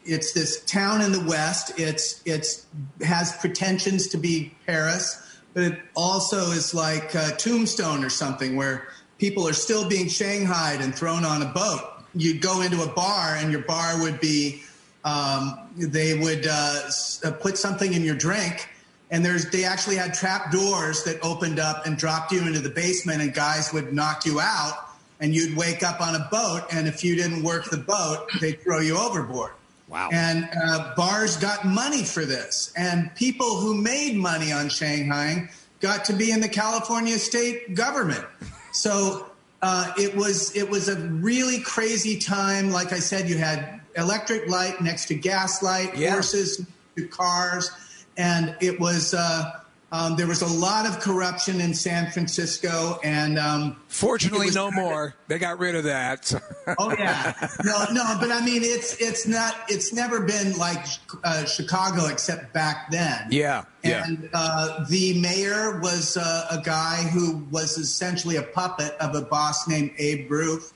[0.05, 1.79] it's this town in the west.
[1.79, 2.65] It's it's
[3.01, 8.87] has pretensions to be Paris, but it also is like uh, Tombstone or something where
[9.19, 11.98] people are still being shanghaied and thrown on a boat.
[12.15, 14.63] You'd go into a bar and your bar would be
[15.05, 16.89] um, they would uh,
[17.23, 18.67] uh, put something in your drink
[19.11, 22.69] and there's they actually had trap doors that opened up and dropped you into the
[22.69, 26.87] basement and guys would knock you out and you'd wake up on a boat and
[26.87, 29.51] if you didn't work the boat they'd throw you overboard.
[29.87, 30.09] Wow.
[30.11, 35.49] And uh, bars got money for this and people who made money on shanghai
[35.79, 38.25] got to be in the california state government.
[38.71, 39.28] So
[39.61, 42.71] uh, it was it was a really crazy time.
[42.71, 46.11] Like I said, you had electric light next to gas light, Yeah.
[46.11, 46.65] horses
[46.95, 47.71] to cars,
[48.17, 49.59] and it was uh,
[49.91, 52.99] um, there was a lot of corruption in San Francisco.
[53.03, 55.15] And um, Fortunately, no more.
[55.27, 56.31] They got rid of that.
[56.77, 57.33] Oh yeah,
[57.63, 60.85] no, no, but I mean, it's it's not it's never been like
[61.23, 63.27] uh, Chicago except back then.
[63.31, 64.05] Yeah, yeah.
[64.05, 69.21] And uh, the mayor was uh, a guy who was essentially a puppet of a
[69.21, 70.71] boss named Abe Ruef.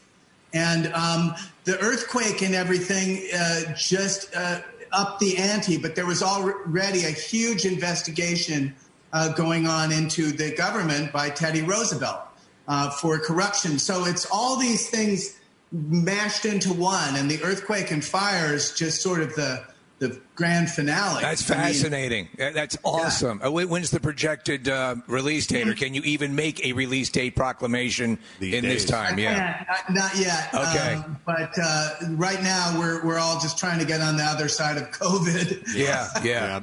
[0.56, 4.62] And um, the earthquake and everything uh, just uh,
[4.92, 8.76] upped the ante, but there was already a huge investigation
[9.14, 12.20] uh, going on into the government by Teddy Roosevelt
[12.68, 13.80] uh, for corruption.
[13.80, 15.40] So it's all these things
[15.72, 19.64] mashed into one, and the earthquake and fires just sort of the
[20.00, 21.22] the grand finale.
[21.22, 22.30] That's I mean, fascinating.
[22.38, 23.42] That's awesome.
[23.44, 27.10] Uh, wh- When's the projected uh, release date, or can you even make a release
[27.10, 29.20] date proclamation in this time?
[29.20, 29.66] Yeah.
[29.90, 30.54] Not, not yet.
[30.54, 30.94] Okay.
[30.96, 34.48] Um, but uh, right now, we're we're all just trying to get on the other
[34.48, 35.62] side of COVID.
[35.74, 36.60] Yeah, yeah.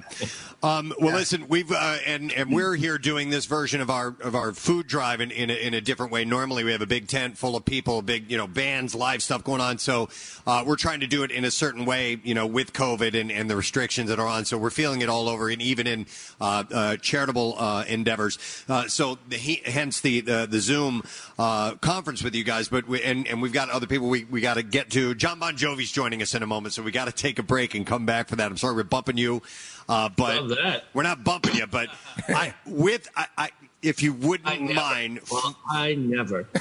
[0.62, 4.34] Um, well, listen, we've uh, and and we're here doing this version of our of
[4.34, 6.24] our food drive in in a, in a different way.
[6.24, 9.42] Normally, we have a big tent full of people, big you know bands, live stuff
[9.42, 9.78] going on.
[9.78, 10.10] So
[10.46, 13.32] uh, we're trying to do it in a certain way, you know, with COVID and,
[13.32, 14.46] and the restrictions that are on.
[14.46, 16.06] So we're feeling it all over, and even in
[16.40, 18.38] uh, uh, charitable uh, endeavors.
[18.68, 21.02] Uh, so the, he, hence the the, the Zoom
[21.38, 22.68] uh, conference with you guys.
[22.68, 25.14] But we, and and we've got other people we we got to get to.
[25.14, 27.74] Jon Bon Jovi's joining us in a moment, so we got to take a break
[27.74, 28.50] and come back for that.
[28.50, 29.42] I'm sorry we're bumping you.
[29.88, 30.84] Uh, but Love that.
[30.94, 31.88] we're not bumping you, but
[32.28, 33.50] I, with I, I,
[33.82, 36.46] if you wouldn't mind, Well, I never.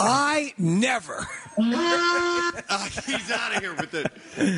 [0.00, 1.26] I never.
[1.58, 4.06] Uh, he's out of here with it.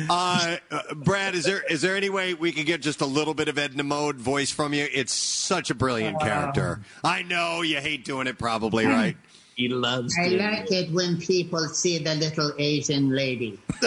[0.09, 3.33] Uh, uh, Brad, is there is there any way we could get just a little
[3.33, 4.87] bit of Edna Mode voice from you?
[4.93, 6.81] It's such a brilliant character.
[7.03, 9.17] I know you hate doing it, probably, right?
[9.55, 10.13] He loves.
[10.19, 13.57] I like it when people see the little Asian lady.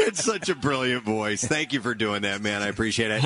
[0.00, 1.44] it's such a brilliant voice.
[1.44, 2.60] Thank you for doing that, man.
[2.60, 3.24] I appreciate it.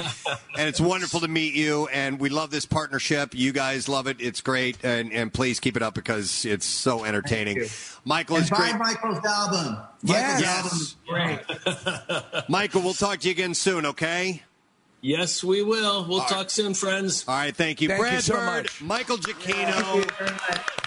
[0.59, 1.89] And it's wonderful to meet you.
[1.89, 3.35] And we love this partnership.
[3.35, 4.19] You guys love it.
[4.21, 4.77] It's great.
[4.85, 7.65] And, and please keep it up because it's so entertaining.
[8.05, 8.79] Michael, and it's buy great.
[8.79, 9.79] Michael's album.
[10.03, 10.43] Yes.
[10.45, 12.49] Michael's album is great.
[12.51, 14.43] Michael, we'll talk to you again soon, okay?
[15.05, 16.07] Yes, we will.
[16.09, 17.27] We'll talk soon, friends.
[17.29, 17.89] All right, thank you.
[17.89, 18.81] Thank you Brad so Bird, much.
[18.81, 20.03] Michael Giacchino.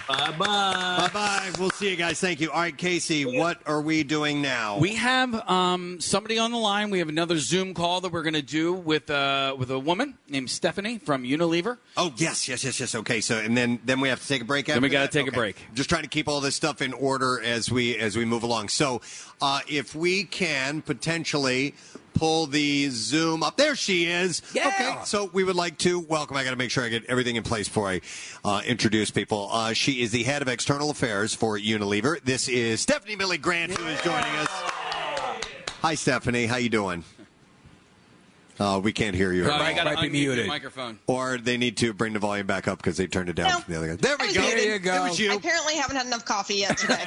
[0.08, 0.36] Bye bye.
[0.38, 1.50] Bye bye.
[1.56, 2.18] We'll see you guys.
[2.18, 2.50] Thank you.
[2.50, 4.78] All right, Casey, what are we doing now?
[4.78, 6.90] We have um, somebody on the line.
[6.90, 10.14] We have another Zoom call that we're going to do with uh, with a woman
[10.28, 11.78] named Stephanie from Unilever.
[11.96, 12.96] Oh yes, yes, yes, yes.
[12.96, 14.66] Okay, so and then then we have to take a break.
[14.66, 15.12] Then we gotta that?
[15.12, 15.54] take a break.
[15.74, 18.70] Just trying to keep all this stuff in order as we as we move along.
[18.70, 19.00] So,
[19.40, 21.74] uh, if we can potentially
[22.18, 24.42] pull the Zoom up, there she is.
[24.52, 24.68] Yeah.
[24.68, 26.36] Okay, so we would like to welcome.
[26.36, 28.00] I got to make sure I get everything in place before I
[28.44, 29.48] uh, introduce people.
[29.52, 32.20] Uh, she is the head of external affairs for Unilever.
[32.22, 34.48] This is Stephanie Millie Grant who is joining us.
[35.80, 36.46] Hi, Stephanie.
[36.46, 37.04] How you doing?
[38.58, 39.48] Uh, we can't hear you.
[39.48, 40.98] Uh, I gotta unmute your microphone.
[41.06, 43.72] Or they need to bring the volume back up because they turned it down from
[43.72, 43.96] the other guy.
[43.96, 44.40] There we go.
[44.40, 44.58] muted.
[44.58, 44.92] There you go.
[44.92, 47.04] There was I apparently haven't had enough coffee yet today.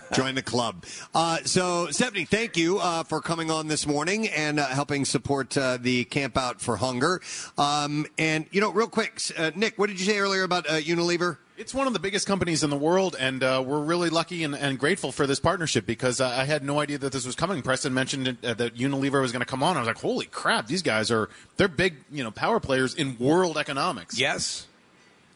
[0.12, 0.84] Join the club.
[1.14, 5.56] Uh, so, Stephanie, thank you uh, for coming on this morning and uh, helping support
[5.56, 7.20] uh, the Camp Out for Hunger.
[7.58, 10.74] Um, and, you know, real quick, uh, Nick, what did you say earlier about uh,
[10.74, 11.38] Unilever?
[11.56, 14.56] It's one of the biggest companies in the world, and uh, we're really lucky and,
[14.56, 17.62] and grateful for this partnership because uh, I had no idea that this was coming.
[17.62, 19.76] Preston mentioned it, uh, that Unilever was going to come on.
[19.76, 20.66] I was like, "Holy crap!
[20.66, 24.66] These guys are they're big, you know, power players in world economics." Yes,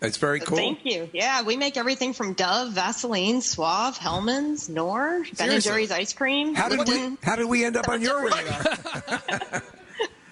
[0.01, 0.57] that's very cool.
[0.57, 1.09] Thank you.
[1.13, 6.57] Yeah, we make everything from Dove, Vaseline, Suave, Hellmann's, Knorr, Ben and Jerry's ice cream.
[6.57, 9.63] How did we How did we end up on your radar?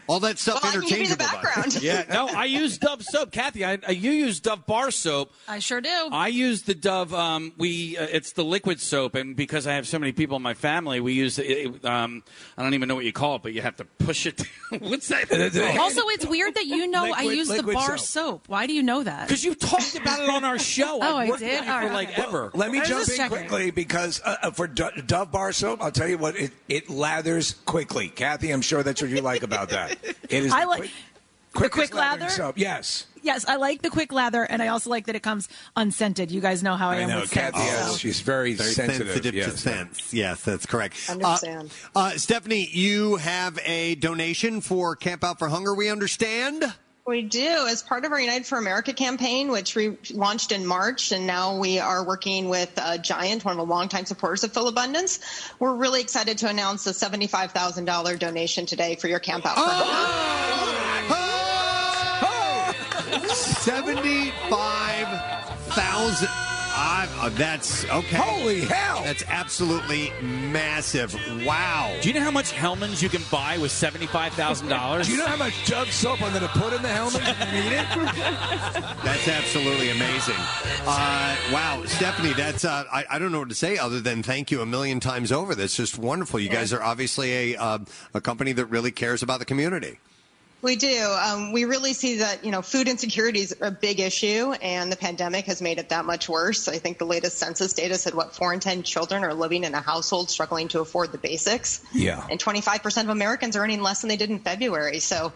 [0.08, 1.82] All that stuff Well, I can give you the background.
[1.82, 3.64] Yeah, no, I use Dove soap, Kathy.
[3.64, 5.32] I, I, you use Dove bar soap.
[5.48, 6.08] I sure do.
[6.12, 7.12] I use the Dove.
[7.14, 10.42] Um, we uh, it's the liquid soap, and because I have so many people in
[10.42, 11.38] my family, we use.
[11.38, 12.22] It, it- um,
[12.56, 14.42] I don't even know what you call it, but you have to push it.
[14.80, 15.26] What's that?
[15.86, 18.06] Also, it's weird that you know I use the bar soap.
[18.06, 18.48] soap.
[18.48, 19.28] Why do you know that?
[19.28, 20.98] Because you talked about it on our show.
[21.00, 21.30] Oh, I've I did?
[21.30, 22.22] with you for right, like okay.
[22.22, 22.50] ever.
[22.54, 23.36] Let me I jump just in checking.
[23.38, 27.54] quickly because uh, uh, for Dove bar soap, I'll tell you what it, it lathers
[27.64, 28.08] quickly.
[28.08, 29.95] Kathy, I'm sure that's what you like about that.
[30.02, 30.90] It is I like quick-
[31.54, 32.28] the quick lather.
[32.28, 32.58] soap.
[32.58, 36.30] Yes, Yes, I like the quick lather, and I also like that it comes unscented.
[36.30, 37.20] You guys know how I, I am know.
[37.22, 39.08] with Kathy, scents, has, so- she's very, Very sensitive.
[39.08, 39.50] sensitive yes.
[39.52, 40.14] to scents.
[40.14, 40.94] Yes, that's correct.
[41.10, 41.72] Understand.
[41.96, 46.72] Uh, uh, Stephanie, you have a donation for Camp Out for Hunger, we understand?
[47.06, 47.66] We do.
[47.68, 51.56] As part of our United for America campaign, which we launched in March, and now
[51.58, 55.20] we are working with uh, Giant, one of the longtime supporters of Philabundance.
[55.60, 60.26] We're really excited to announce a $75,000 donation today for your Camp Out for Hunger.
[63.34, 65.08] Seventy-five
[65.74, 66.55] thousand.
[66.78, 68.16] Uh, that's okay.
[68.16, 69.02] Holy hell!
[69.02, 71.14] That's absolutely massive.
[71.46, 71.96] Wow.
[72.02, 75.06] Do you know how much Hellmann's you can buy with seventy five thousand dollars?
[75.08, 77.22] Do you know how much Dove soap I'm going to put in the helmet?
[77.24, 77.86] if you need it?
[79.04, 80.34] That's absolutely amazing.
[80.86, 84.50] Uh, wow, Stephanie, that's uh, I, I don't know what to say other than thank
[84.50, 85.54] you a million times over.
[85.54, 86.38] That's just wonderful.
[86.38, 87.78] You guys are obviously a uh,
[88.14, 89.98] a company that really cares about the community.
[90.62, 91.16] We do.
[91.22, 94.96] Um, we really see that you know food insecurity is a big issue, and the
[94.96, 96.66] pandemic has made it that much worse.
[96.66, 99.74] I think the latest census data said what four in ten children are living in
[99.74, 101.84] a household struggling to afford the basics.
[101.92, 102.26] Yeah.
[102.30, 104.98] and 25% of Americans are earning less than they did in February.
[105.00, 105.32] So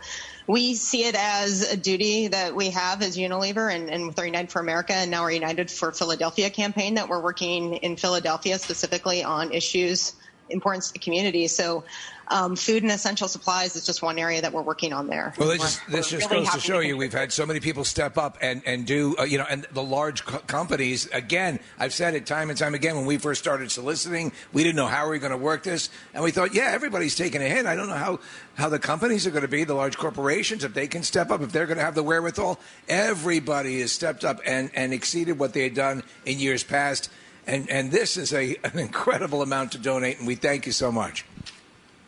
[0.46, 4.26] we see it as a duty that we have as Unilever and, and with our
[4.26, 8.58] United for America and now our United for Philadelphia campaign that we're working in Philadelphia
[8.58, 10.14] specifically on issues
[10.50, 11.46] importance to the community.
[11.48, 11.84] So,
[12.30, 15.34] um, food and essential supplies is just one area that we're working on there.
[15.36, 17.60] Well, this, We're- this we're just really goes to show you we've had so many
[17.60, 21.58] people step up and, and do, uh, you know, and the large co- companies, again,
[21.78, 24.86] I've said it time and time again, when we first started soliciting, we didn't know
[24.86, 25.90] how we were going to work this.
[26.14, 27.66] And we thought, yeah, everybody's taking a hit.
[27.66, 28.20] I don't know how,
[28.54, 31.40] how the companies are going to be, the large corporations, if they can step up,
[31.42, 32.60] if they're going to have the wherewithal.
[32.88, 37.10] Everybody has stepped up and, and exceeded what they had done in years past.
[37.46, 40.92] And, and this is a, an incredible amount to donate, and we thank you so
[40.92, 41.24] much.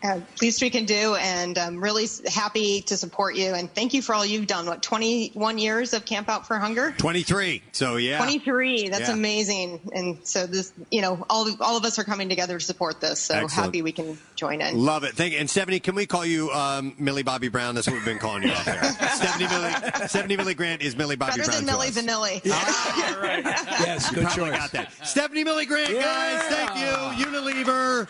[0.03, 3.53] Uh, least we can do, and I'm really happy to support you.
[3.55, 4.67] And thank you for all you've done.
[4.67, 6.93] What 21 years of Camp Out for Hunger?
[6.99, 7.63] 23.
[7.73, 8.19] So, yeah.
[8.19, 8.89] 23.
[8.89, 9.13] That's Yeah.
[9.15, 9.81] amazing.
[9.95, 13.21] And so this, you know, all all of us are coming together to support this.
[13.21, 13.53] So Excellent.
[13.67, 14.77] happy we can join in.
[14.85, 15.15] Love it.
[15.15, 15.39] Thank you.
[15.39, 17.75] And Stephanie, can we call you um, Millie Bobby Brown?
[17.75, 18.83] That's what we've been calling you out there.
[19.15, 19.73] Stephanie Millie,
[20.09, 21.65] Stephanie Millie Grant is Millie Bobby Better Brown.
[21.65, 22.43] than to Millie us.
[22.43, 22.43] Vanilli.
[23.83, 24.53] Yes, You good choice.
[24.57, 24.93] got that.
[25.07, 26.43] Stephanie Millie Grant, guys.
[26.45, 27.25] Thank you.
[27.27, 28.09] Unilever.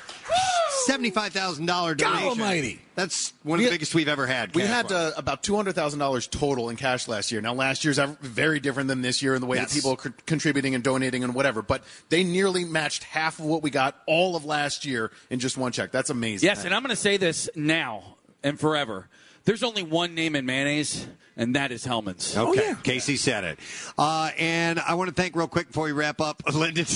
[0.87, 2.29] Seventy-five thousand dollar donation.
[2.29, 2.81] almighty.
[2.95, 4.55] That's one of the biggest we've ever had.
[4.55, 7.41] We had uh, about two hundred thousand dollars total in cash last year.
[7.41, 9.71] Now, last year's ev- very different than this year in the way Yes.
[9.71, 11.63] that people are co- contributing and donating and whatever.
[11.63, 15.57] But they nearly matched half of what we got all of last year in just
[15.57, 15.91] one check.
[15.93, 16.47] That's amazing.
[16.47, 19.09] Yes, and I'm going to say this now and forever.
[19.45, 21.05] There's only one name in mayonnaise,
[21.37, 22.37] and that is Hellmann's.
[22.37, 23.59] Okay, Casey said it.
[23.99, 26.87] Uh, and I want to thank real quick before we wrap up, Lyndon.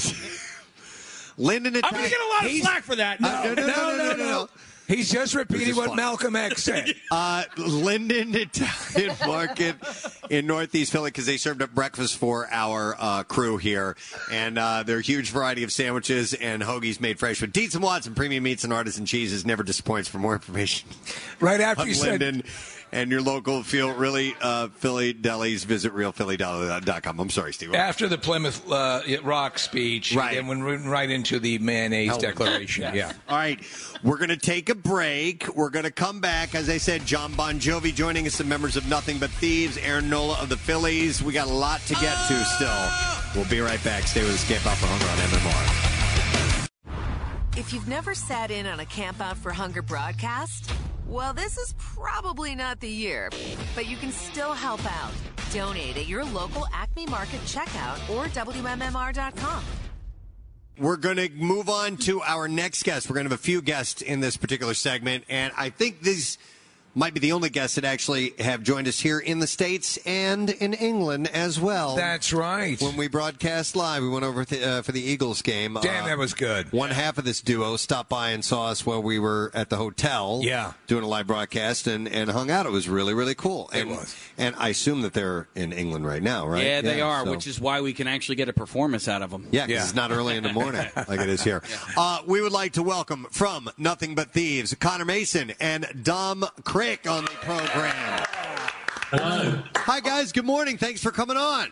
[1.38, 3.20] Lyndon, I'm going to get a lot of He's- slack for that.
[3.20, 4.48] no, no, no, no, no, no.
[4.86, 5.96] He's just repeating what fun.
[5.96, 6.94] Malcolm X said.
[7.10, 9.76] Uh, Linden Italian Market
[10.28, 13.96] in Northeast Philly because they served up breakfast for our uh, crew here,
[14.30, 18.14] and uh, their huge variety of sandwiches and hoagies made fresh with Dietz and Watson
[18.14, 20.08] premium meats and artisan cheeses never disappoints.
[20.08, 20.88] For more information,
[21.40, 22.42] Right after you said Linden
[22.96, 27.20] and your local feel really uh, Philly delis, visit realphilly.com.
[27.20, 27.74] I'm sorry, Steve.
[27.74, 30.38] After the Plymouth uh, Rock speech, Right.
[30.38, 32.94] and went right into the mayonnaise Oh, declaration.
[32.94, 33.12] Yeah.
[33.28, 33.60] All right,
[34.02, 35.54] we're going to take a break.
[35.54, 36.54] We're going to come back.
[36.54, 40.08] As I said, Jon Bon Jovi joining us, some members of Nothing But Thieves, Aaron
[40.08, 41.22] Nola of the Phillies.
[41.22, 42.88] We got a lot to get to still.
[43.34, 44.04] We'll be right back.
[44.04, 44.48] Stay with us.
[44.48, 45.95] Camp Out for Hunger on MMR.
[47.56, 50.70] If you've never sat in on a Camp Out for Hunger broadcast,
[51.06, 53.30] well, this is probably not the year,
[53.74, 55.12] but you can still help out.
[55.54, 59.64] Donate at your local Acme Market checkout or WMMR.com.
[60.78, 63.08] We're going to move on to our next guest.
[63.08, 66.36] We're going to have a few guests in this particular segment, and I think these
[66.96, 70.50] might be the only guests that actually have joined us here in the States and
[70.50, 71.94] in England as well.
[71.94, 72.80] That's right.
[72.80, 75.76] When we broadcast live, we went over th- uh, for the Eagles game.
[75.82, 76.72] Damn, Uh, that was good.
[76.72, 79.76] One half of this duo stopped by and saw us while we were at the
[79.76, 80.40] hotel.
[80.42, 80.72] Yeah.
[80.86, 82.64] Doing a live broadcast and, and hung out.
[82.66, 83.70] It was really, really cool.
[83.74, 84.16] It And, was.
[84.38, 86.64] And I assume that they're in England right now, right?
[86.64, 89.30] Yeah, they are, so- which is why we can actually get a performance out of
[89.30, 89.46] them.
[89.50, 91.62] yeah, 'cause it's not early in the morning like it is here.
[91.96, 96.44] Uh, we would like to welcome from Nothing But Thieves, Connor Mason and Dom
[96.86, 98.24] Craik on the program.
[99.10, 99.62] Hello.
[99.76, 100.30] Hi, guys.
[100.30, 100.78] Good morning.
[100.78, 101.70] Thanks for coming on.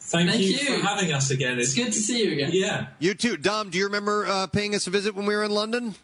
[0.00, 0.76] Thank, Thank you, you.
[0.80, 1.58] for having us again.
[1.58, 2.50] It's good to see you again.
[2.52, 3.38] Yeah, You too.
[3.38, 5.94] Dom, do you remember uh, paying us a visit when we were in London?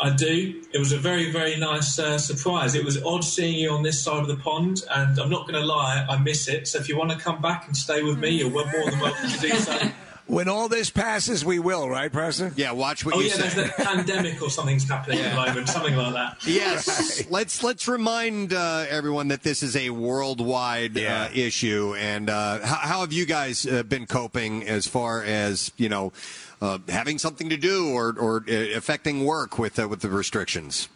[0.00, 0.62] I do.
[0.72, 2.74] It was a very, very nice uh, surprise.
[2.74, 5.60] It was odd seeing you on this side of the pond, and I'm not going
[5.60, 6.66] to lie, I miss it.
[6.68, 8.98] So if you want to come back and stay with me, you're well- more than
[9.00, 9.78] welcome to do so.
[10.26, 12.52] When all this passes, we will, right, Preston?
[12.56, 13.42] Yeah, watch what oh you yeah, say.
[13.42, 16.36] there's that pandemic or something's happening at the moment, something like that.
[16.46, 21.94] Yes, let's let's remind uh, everyone that this is a worldwide uh, issue.
[21.96, 26.12] And uh, how, how have you guys uh, been coping as far as you know
[26.60, 30.88] uh, having something to do or or uh, affecting work with uh, with the restrictions?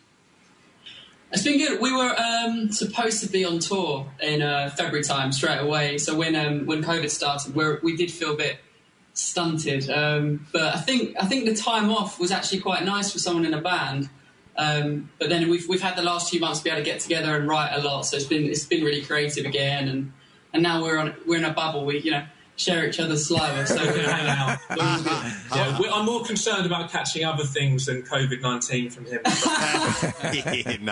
[1.33, 1.81] It's been good.
[1.81, 5.99] We were um, supposed to be on tour in uh, February time straight away.
[5.99, 8.59] So when um, when COVID started, we we did feel a bit
[9.21, 9.89] stunted.
[9.91, 13.45] Um, but I think I think the time off was actually quite nice for someone
[13.45, 14.09] in a band.
[14.57, 17.01] Um, but then we've we've had the last few months to be able to get
[17.01, 18.03] together and write a lot.
[18.03, 19.89] So it's been it's been really creative again.
[19.89, 20.13] And
[20.53, 21.85] and now we're on we're in a bubble.
[21.85, 22.25] We you know
[22.61, 23.67] share each other's saliva.
[23.67, 24.59] So we can hang out.
[24.69, 25.87] But all good.
[25.87, 29.21] Yeah, I'm more concerned about catching other things than COVID 19 from him.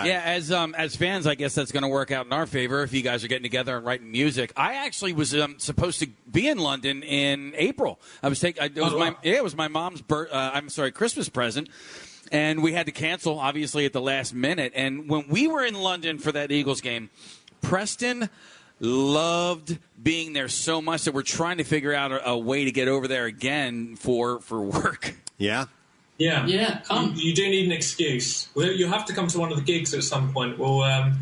[0.05, 2.83] Yeah, as um, as fans, I guess that's going to work out in our favor
[2.83, 4.51] if you guys are getting together and writing music.
[4.55, 7.99] I actually was um, supposed to be in London in April.
[8.23, 8.63] I was taking.
[8.63, 9.17] It was Oh, my wow.
[9.23, 11.69] yeah, it was my mom's bir- uh, I'm sorry, Christmas present.
[12.31, 14.71] And we had to cancel, obviously, at the last minute.
[14.75, 17.09] And when we were in London for that Eagles game,
[17.61, 18.29] Preston
[18.79, 22.71] loved being there so much that we're trying to figure out a, a way to
[22.71, 25.15] get over there again for for work.
[25.41, 25.67] Yeah.
[26.17, 26.45] Yeah.
[26.47, 27.13] Yeah, come.
[27.15, 28.49] You, you do need an excuse.
[28.57, 30.59] You'll have to come to one of the gigs at some point.
[30.59, 31.17] We'll um,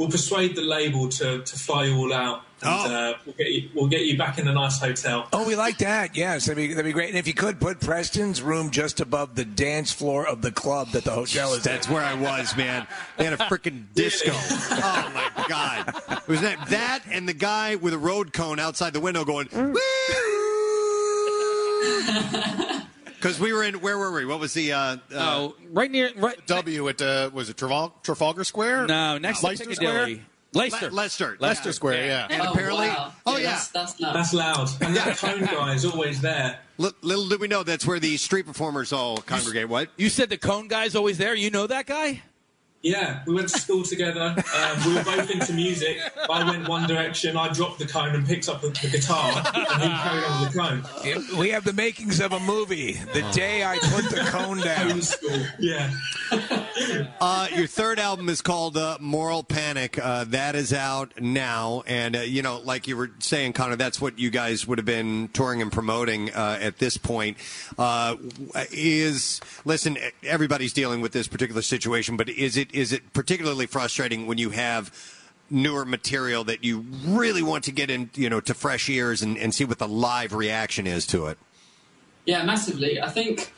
[0.00, 2.42] we'll persuade the label to, to fly you all out.
[2.62, 5.28] And, uh, we'll get you we'll get you back in a nice hotel.
[5.32, 6.16] Oh, we like that.
[6.16, 7.10] Yes, that'd be, that'd be great.
[7.10, 10.90] And if you could put Preston's room just above the dance floor of the club
[10.92, 11.62] that the hotel is.
[11.62, 12.86] That's where I was, man.
[13.16, 14.32] They had a freaking disco.
[14.32, 15.94] Oh my god!
[16.10, 19.48] It was that that and the guy with a road cone outside the window going.
[23.20, 24.24] Because we were in where were we?
[24.24, 24.72] What was the?
[24.72, 26.44] Uh, uh, Oh, right near right.
[26.46, 28.86] W at uh, was it Trafal- Trafalgar Square?
[28.86, 30.14] No, next to Leicester Piccadilly.
[30.14, 30.26] Square?
[30.52, 30.90] Leicester.
[30.90, 31.36] Le- Leicester.
[31.38, 32.06] Leicester Square.
[32.06, 32.26] Yeah.
[32.28, 33.12] And Oh, apparently, wow.
[33.26, 34.14] oh Yeah, yeah, that's- that's loud.
[34.16, 34.68] That's loud.
[34.82, 36.58] And that cone guy is always there.
[36.78, 39.68] Li- little did we know that's where the street performers all congregate.
[39.68, 39.90] What?
[39.96, 41.34] You said the cone guy's always there.
[41.36, 42.22] You know that guy?
[42.82, 44.34] Yeah, we went to school together.
[44.56, 45.98] Um, we were both into music.
[46.30, 47.36] I went one direction.
[47.36, 50.52] I dropped the cone and picked up the, the guitar, and he carried on with
[50.52, 50.84] the cone.
[51.04, 52.92] Yeah, We have the makings of a movie.
[53.12, 55.00] The day I put the cone down.
[55.58, 55.92] Yeah.
[57.20, 59.98] Uh, your third album is called uh, Moral Panic.
[59.98, 64.00] Uh, that is out now, and uh, you know, like you were saying, Connor, that's
[64.00, 67.36] what you guys would have been touring and promoting uh, at this point.
[67.78, 68.16] Uh,
[68.70, 74.26] is listen, everybody's dealing with this particular situation, but is it is it particularly frustrating
[74.26, 74.92] when you have
[75.50, 79.36] newer material that you really want to get in, you know, to fresh ears and,
[79.36, 81.38] and see what the live reaction is to it?
[82.24, 83.00] Yeah, massively.
[83.00, 83.52] I think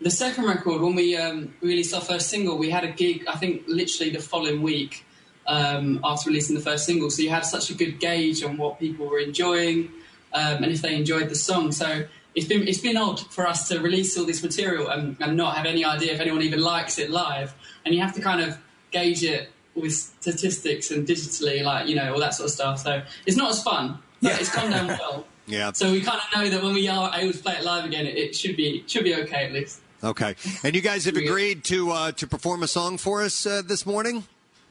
[0.00, 3.36] the second record, when we um, released our first single, we had a gig, I
[3.36, 5.04] think, literally the following week
[5.46, 7.10] um, after releasing the first single.
[7.10, 9.90] So you had such a good gauge on what people were enjoying
[10.32, 11.72] um, and if they enjoyed the song.
[11.72, 15.36] So it's been it's been odd for us to release all this material and, and
[15.36, 17.54] not have any idea if anyone even likes it live.
[17.86, 18.58] And you have to kind of
[18.90, 22.80] gauge it with statistics and digitally, like you know all that sort of stuff.
[22.80, 25.24] So it's not as fun, but it's gone down well.
[25.48, 25.70] Yeah.
[25.70, 28.04] So we kind of know that when we are able to play it live again,
[28.04, 29.80] it, it should be should be okay at least.
[30.02, 30.34] Okay,
[30.64, 33.86] and you guys have agreed to uh, to perform a song for us uh, this
[33.86, 34.24] morning.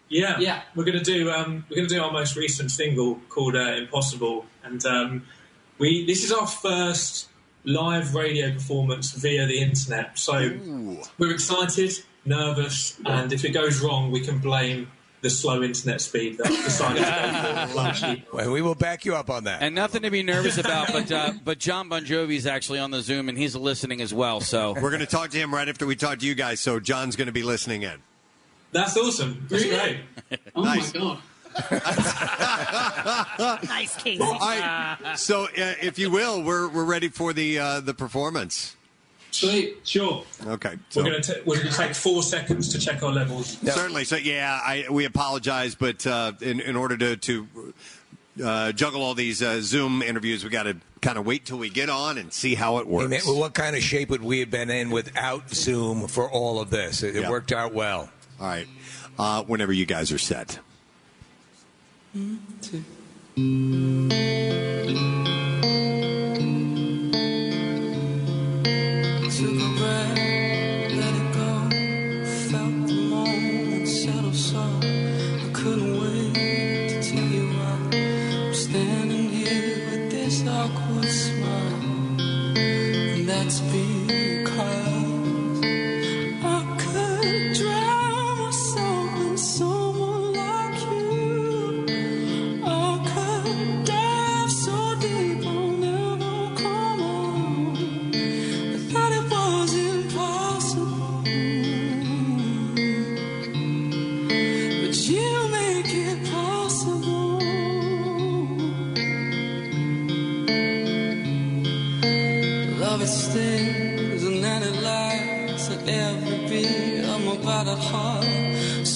[0.10, 0.64] Yeah, yeah.
[0.76, 4.86] We're gonna do um, we're gonna do our most recent single called uh, "Impossible," and
[4.86, 5.26] um,
[5.78, 7.30] we this is our first
[7.64, 10.20] live radio performance via the internet.
[10.20, 10.58] So
[11.18, 11.94] we're excited,
[12.26, 16.64] nervous, and if it goes wrong, we can blame the slow internet speed that I've
[16.66, 18.38] decided to go for.
[18.38, 19.64] Well, we will back you up on that.
[19.64, 23.02] And nothing to be nervous about, but uh, but Jon Bon Jovi's actually on the
[23.02, 24.40] Zoom and he's listening as well.
[24.40, 26.60] So We're going to talk to him right after we talk to you guys.
[26.60, 28.04] So Jon's going to be listening in.
[28.72, 29.48] That's awesome.
[29.50, 30.00] That's great.
[30.56, 30.94] Oh Nice.
[30.94, 31.20] my god.
[33.64, 34.22] nice, Casey.
[34.22, 35.14] All right.
[35.16, 35.48] So, uh,
[35.82, 38.76] if you will, we're we're ready for the uh, the performance.
[39.36, 39.78] Sweet.
[39.84, 40.24] Sure.
[40.46, 40.76] Okay.
[40.90, 43.58] So, We're going to we're going to take four seconds to check our levels.
[43.64, 44.06] Certainly.
[44.06, 47.74] So, yeah, I, we apologize, but uh, in in order to to
[48.44, 51.70] uh, juggle all these uh, Zoom interviews, we got to kind of wait till we
[51.70, 53.10] get on and see how it Hey, works.
[53.10, 56.60] man, well, what kind of shape would we have been in without Zoom for all
[56.60, 57.04] of this?
[57.04, 58.10] It, it worked out well.
[58.40, 58.68] All right.
[59.18, 60.60] Uh, whenever you guys are set.
[69.36, 70.18] Took a breath,
[70.96, 71.70] let it go.
[72.50, 74.62] Felt the moment settle so.
[74.62, 77.50] I couldn't wait to tell you.
[77.60, 82.18] I'm standing here with this awkward smile.
[82.58, 83.60] And that's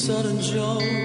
[0.09, 0.98] sudden joy,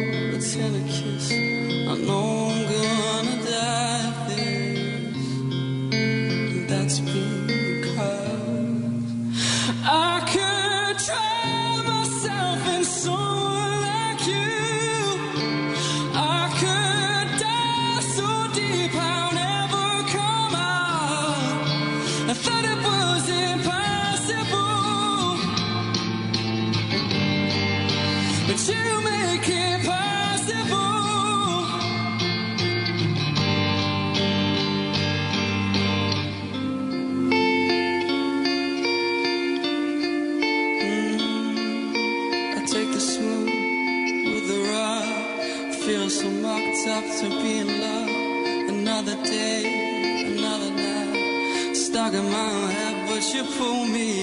[53.52, 54.13] pull me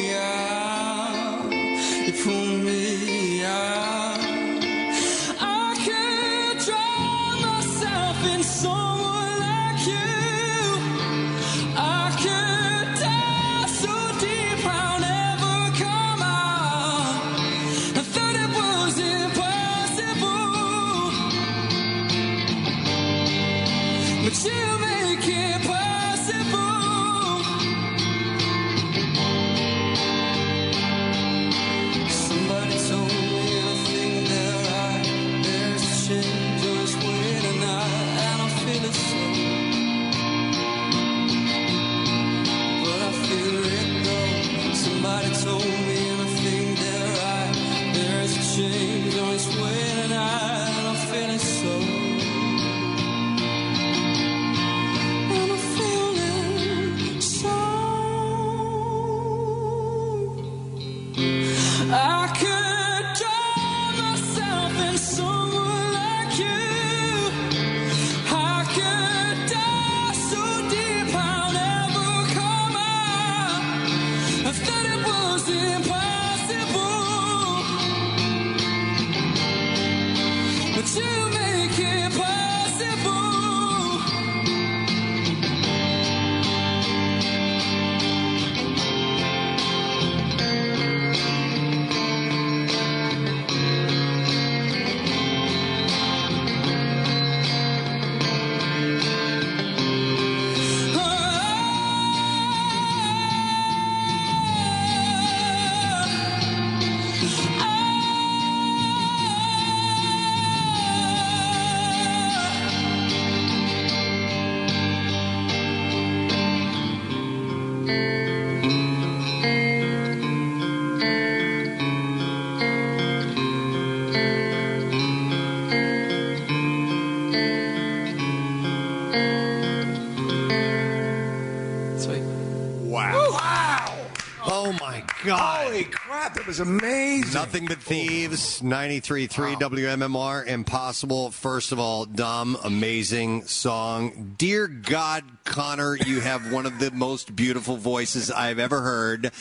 [136.51, 137.33] was amazing.
[137.33, 137.81] Nothing but oh.
[137.81, 138.61] thieves.
[138.61, 140.45] 93.3 WMMR.
[140.45, 141.31] Impossible.
[141.31, 144.35] First of all, Dom, amazing song.
[144.37, 149.31] Dear God, Connor, you have one of the most beautiful voices I've ever heard.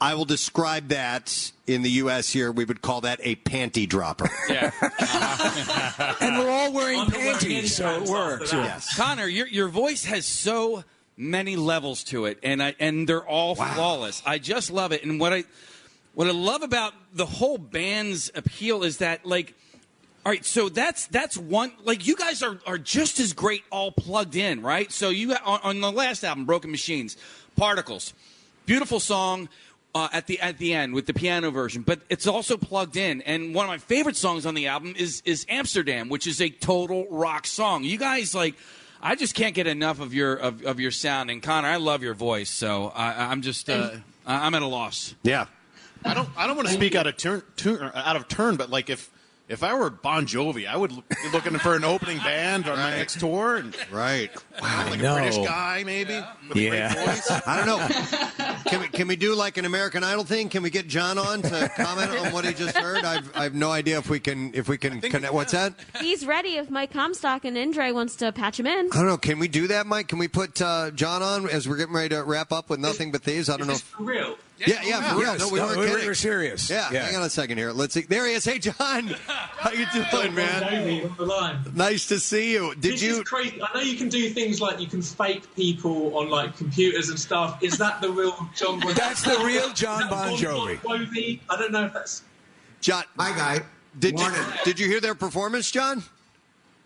[0.00, 2.30] I will describe that in the U.S.
[2.30, 2.52] here.
[2.52, 4.30] We would call that a panty dropper.
[4.48, 4.70] Yeah.
[6.20, 8.52] and we're all wearing panties, so it works.
[8.52, 8.96] Yes.
[8.96, 10.84] Connor, your your voice has so
[11.16, 14.22] many levels to it, and I and they're all flawless.
[14.24, 15.04] I just love it.
[15.04, 15.44] And what I
[16.14, 19.54] what I love about the whole band's appeal is that like.
[20.24, 21.72] All right, so that's that's one.
[21.82, 24.92] Like you guys are are just as great all plugged in, right?
[24.92, 27.16] So you on, on the last album, Broken Machines,
[27.56, 28.14] Particles,
[28.64, 29.48] beautiful song
[29.94, 33.20] uh, at the at the end with the piano version, but it's also plugged in.
[33.22, 36.50] And one of my favorite songs on the album is is Amsterdam, which is a
[36.50, 37.84] total rock song.
[37.84, 38.54] You guys like.
[39.04, 42.04] I just can't get enough of your of, of your sound, and Connor, I love
[42.04, 42.48] your voice.
[42.48, 45.16] So I, I'm just uh, I'm at a loss.
[45.24, 45.46] Yeah,
[46.04, 46.28] I don't.
[46.36, 49.10] I don't want to speak out of turn, turn, out of turn, but like if
[49.48, 52.90] if I were Bon Jovi, I would be looking for an opening band on my
[52.96, 53.56] next tour.
[53.56, 54.30] And, right.
[54.62, 54.86] Wow.
[54.88, 55.14] Like No.
[55.16, 56.14] a British guy, maybe.
[56.48, 57.30] With a great voice.
[57.46, 58.58] I don't know.
[58.70, 60.48] Can we can we do like an American Idol thing?
[60.48, 63.04] Can we get Jon on to comment on what he just heard?
[63.04, 65.34] I've I have no idea if we can if we can connect.
[65.34, 65.74] What's that?
[66.00, 68.86] He's ready if Mike Comstock and Indre wants to patch him in.
[68.92, 69.18] I don't know.
[69.18, 70.08] Can we do that, Mike?
[70.08, 73.12] Can we put uh, Jon on as we're getting ready to wrap up with nothing
[73.12, 73.50] but thieves?
[73.50, 73.74] I don't know.
[73.74, 74.36] if- For real.
[74.66, 75.32] Yeah, yeah, for real.
[75.32, 76.06] Yes, No, we no, weren't we were- kidding.
[76.06, 76.70] we're serious.
[76.70, 77.04] Yeah, Yeah.
[77.06, 77.72] hang on a second here.
[77.72, 78.02] Let's see.
[78.02, 78.44] There he is.
[78.44, 78.74] Hey, Jon.
[79.26, 80.62] How you doing, man?
[80.62, 81.58] Jovi on the line.
[81.74, 82.74] Nice to see you.
[82.76, 83.20] Did this you?
[83.20, 83.60] is crazy.
[83.62, 87.18] I know you can do things like you can fake people on like computers and
[87.18, 87.62] stuff.
[87.62, 88.80] Is that the real Jon?
[88.80, 90.76] Bon That's the real Jon Is that Bon Jovi.
[90.78, 91.40] Jovi?
[91.50, 92.22] I don't know if that's.
[92.80, 93.04] Jon.
[93.18, 93.64] Hi, guy.
[93.98, 94.42] Did you, Morning.
[94.64, 96.02] did you hear their performance, Jon?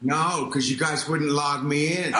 [0.03, 2.13] No, because you guys wouldn't log me in.
[2.13, 2.19] Who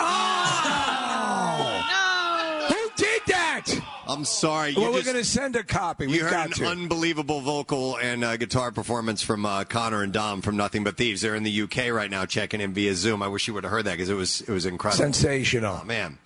[4.07, 4.71] I'm sorry.
[4.71, 6.05] You well, we're going to send a copy.
[6.05, 6.65] You We've heard got an to.
[6.67, 11.21] unbelievable vocal and uh, guitar performance from uh, Connor and Dom from Nothing But Thieves.
[11.21, 13.21] They're in the UK right now, checking in via Zoom.
[13.21, 15.03] I wish you would have heard that because it was it was incredible.
[15.03, 15.79] Sensational.
[15.81, 16.17] Oh, man.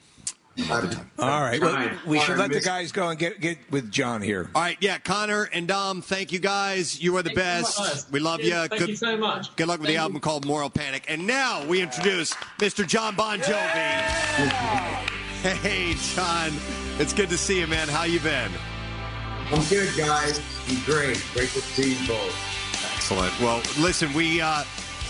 [0.70, 1.62] All right.
[1.62, 4.50] Well, we should let the guys go and get get with Jon here.
[4.54, 7.02] All right, yeah, Connor and Dom, thank you guys.
[7.02, 7.76] You are the Thank best.
[7.78, 8.54] so we love you.
[8.68, 9.56] Thank you so much.
[9.56, 10.20] Good luck with the album you.
[10.20, 11.06] called Moral Panic.
[11.08, 12.86] And now we introduce Mr.
[12.86, 14.02] Jon Bon Jovi.
[15.42, 16.52] Hey, Jon.
[17.02, 17.88] It's good to see you, man.
[17.88, 18.52] How you been?
[19.52, 20.40] I'm good, guys.
[20.70, 21.20] I'm great.
[21.34, 22.94] Great to see you both.
[22.94, 23.34] Excellent.
[23.40, 24.64] Well, listen, we uh,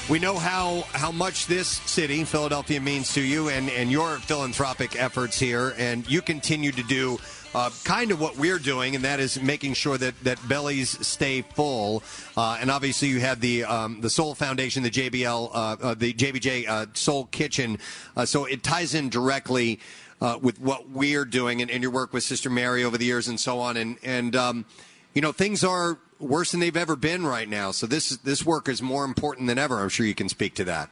[0.10, 4.96] we know how how much this city, Philadelphia, means to you, and and your philanthropic
[4.96, 7.20] efforts here, and you continue to do.
[7.54, 11.42] Uh, kind of what we're doing, and that is making sure that, that bellies stay
[11.42, 12.02] full.
[12.38, 16.14] Uh, and obviously, you have the um, the Soul Foundation, the JBL, uh, uh, the
[16.14, 17.78] JBJ uh, Soul Kitchen.
[18.16, 19.82] Uh, so it ties in directly
[20.22, 23.28] uh, with what we're doing, and, and your work with Sister Mary over the years,
[23.28, 23.76] and so on.
[23.76, 24.66] And and um,
[25.14, 27.72] you know things are worse than they've ever been right now.
[27.72, 29.80] So this this work is more important than ever.
[29.80, 30.90] I'm sure you can speak to that.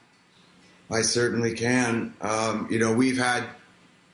[0.91, 2.13] I certainly can.
[2.19, 3.43] Um, you know, we've had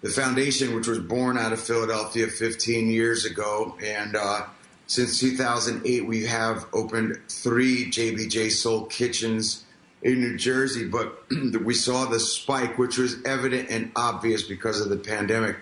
[0.02, 4.46] the foundation, which was born out of Philadelphia 15 years ago, and uh,
[4.88, 9.65] since 2008, we have opened three JBJ Soul Kitchens
[10.02, 10.88] in New Jersey.
[10.88, 11.24] But
[11.64, 15.58] we saw the spike, which was evident and obvious because of the pandemic.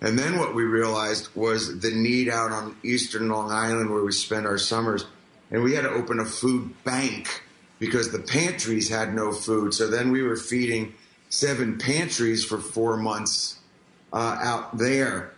[0.00, 4.12] And then what we realized was the need out on Eastern Long Island, where we
[4.12, 5.06] spend our summers,
[5.50, 7.42] and we had to open a food bank
[7.78, 9.72] because the pantries had no food.
[9.72, 10.94] So then we were feeding
[11.28, 13.58] seven pantries for four months
[14.12, 15.32] uh, out there.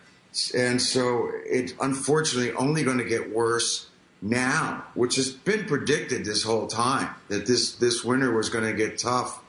[0.55, 3.89] And so it's unfortunately only going to get worse
[4.21, 8.73] now, which has been predicted this whole time that this, this winter was going to
[8.73, 9.43] get tough.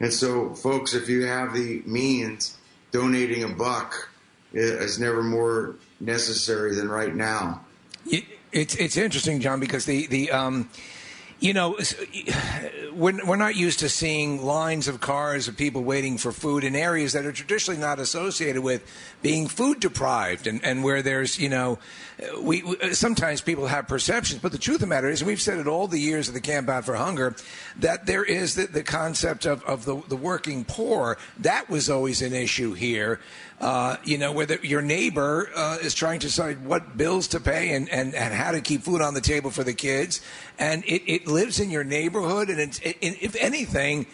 [0.00, 2.56] And so, folks, if you have the means,
[2.92, 4.08] donating a buck
[4.52, 7.60] is never more necessary than right now.
[8.52, 10.70] It's it's interesting, Jon, because the the um,
[11.38, 11.78] you know,
[12.92, 16.74] we're, we're not used to seeing lines of cars of people waiting for food in
[16.74, 18.82] areas that are traditionally not associated with
[19.22, 21.78] being food deprived and, and where there's, you know,
[22.40, 25.40] we, we sometimes people have perceptions, but the truth of the matter is, and we've
[25.40, 27.36] said it all the years of the Camp Out for Hunger,
[27.78, 31.18] that there is the, the concept of, of the, the working poor.
[31.38, 33.20] That was always an issue here.
[33.58, 37.40] Uh, you know, where the, your neighbor uh, is trying to decide what bills to
[37.40, 40.20] pay and, and, and how to keep food on the table for the kids.
[40.58, 42.50] And it, it lives in your neighborhood.
[42.50, 44.06] And it's, it, if anything,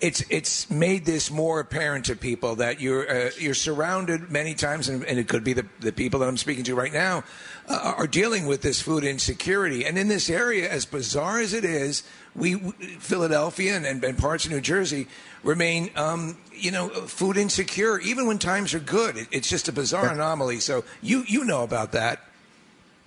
[0.00, 4.88] it's it's made this more apparent to people that you're uh, you're surrounded many times,
[4.88, 7.24] and, and, it could be the, the people that I'm speaking to right now
[7.68, 9.84] uh, are dealing with this food insecurity.
[9.84, 12.04] And in this area, as bizarre as it is,
[12.36, 12.54] we
[13.00, 15.08] Philadelphia and, and, and parts of New Jersey
[15.42, 19.16] remain, um, you know, food insecure even when times are good.
[19.16, 20.60] It, it's just a bizarre anomaly.
[20.60, 22.20] So you you know about that.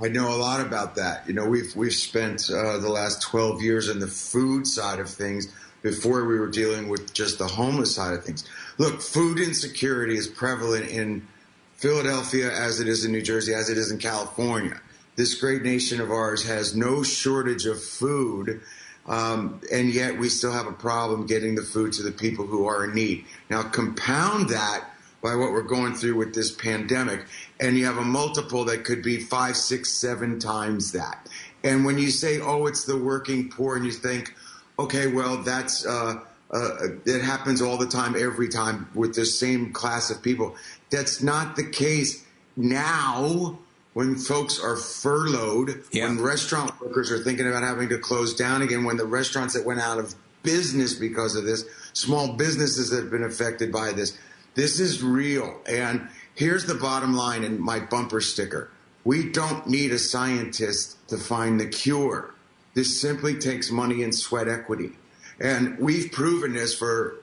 [0.01, 1.25] I know a lot about that.
[1.25, 5.09] You know, we've we've spent uh, the last 12 years on the food side of
[5.09, 5.47] things
[5.81, 8.47] before we were dealing with just the homeless side of things.
[8.77, 11.27] Look, food insecurity is prevalent in
[11.75, 14.79] Philadelphia as it is in New Jersey, as it is in California.
[15.15, 18.61] This great nation of ours has no shortage of food,
[19.07, 22.65] um, and yet we still have a problem getting the food to the people who
[22.67, 23.25] are in need.
[23.49, 24.85] Now, compound that
[25.21, 27.25] by what we're going through with this pandemic,
[27.59, 31.27] and you have a multiple that could be five, six, seven times that.
[31.63, 34.33] And when you say, oh, it's the working poor, and you think,
[34.81, 36.19] okay, well, that's uh,
[36.51, 40.55] uh, it happens all the time, every time with the same class of people.
[40.89, 43.59] That's not the case now.
[43.93, 46.05] When folks are furloughed, yeah.
[46.07, 49.65] when restaurant workers are thinking about having to close down again, when the restaurants that
[49.65, 54.17] went out of business because of this, small businesses that have been affected by this,
[54.55, 55.59] this is real.
[55.67, 58.69] And here's the bottom line in my bumper sticker.
[59.03, 62.30] We don't need a scientist to find the cure.
[62.73, 64.91] This simply takes money and sweat equity.
[65.39, 67.15] And we've proven this for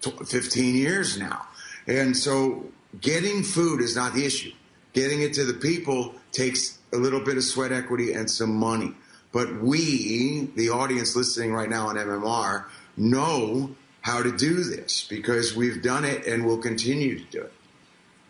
[0.00, 1.46] 15 years now.
[1.86, 2.66] And so
[3.00, 4.52] getting food is not the issue.
[4.92, 8.94] Getting it to the people takes a little bit of sweat equity and some money.
[9.32, 12.64] But we, the audience listening right now on MMR,
[12.96, 17.52] know how to do this because we've done it and will continue to do it.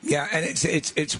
[0.02, 1.18] Yeah, and it's it's it's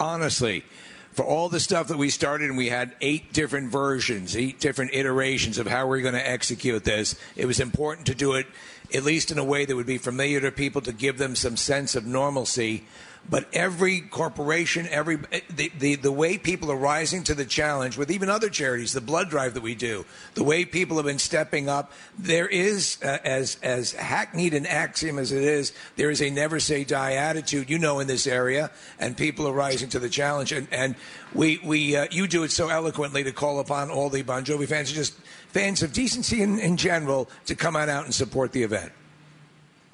[0.00, 0.64] honestly
[1.12, 4.94] for all the stuff that we started and we had eight different versions, eight different
[4.94, 8.46] iterations of how we're going to execute this, it was important to do it
[8.94, 11.56] at least in a way that would be familiar to people to give them some
[11.56, 12.84] sense of normalcy
[13.28, 15.16] but every corporation, every
[15.48, 19.00] the, the, the way people are rising to the challenge with even other charities, the
[19.00, 23.18] blood drive that we do, the way people have been stepping up, there is uh,
[23.24, 27.70] as as hackneyed an axiom as it is, there is a never say die attitude,
[27.70, 30.96] you know, in this area, and people are rising to the challenge, and and
[31.32, 34.66] we we uh, you do it so eloquently to call upon all the Bon Jovi
[34.66, 35.14] fans, just
[35.48, 38.92] fans of decency in, in general, to come on out and support the event.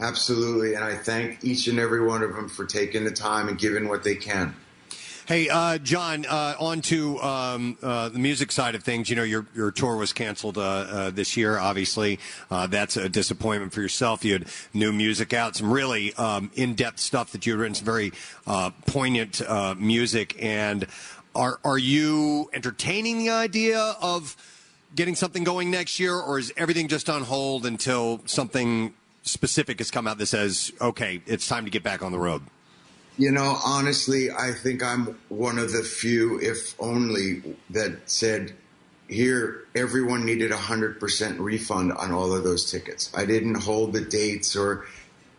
[0.00, 0.74] Absolutely.
[0.74, 3.88] And I thank each and every one of them for taking the time and giving
[3.88, 4.54] what they can.
[5.26, 9.10] Hey, uh, Jon, uh, on to um, uh, the music side of things.
[9.10, 12.18] You know, your, your tour was canceled uh, uh, this year, obviously.
[12.50, 14.24] Uh, that's a disappointment for yourself.
[14.24, 17.74] You had new music out, some really um, in depth stuff that you had written,
[17.74, 18.12] some very
[18.86, 19.42] poignant
[19.78, 20.42] music.
[20.42, 20.86] And
[21.34, 24.34] are, are you entertaining the idea of
[24.94, 28.94] getting something going next year, or is everything just on hold until something
[29.30, 32.42] specific has come out that says, okay, it's time to get back on the road?
[33.16, 38.52] You know, honestly, I think I'm one of the few, if only, that said,
[39.08, 43.10] here, everyone needed a 100% refund on all of those tickets.
[43.16, 44.86] I didn't hold the dates or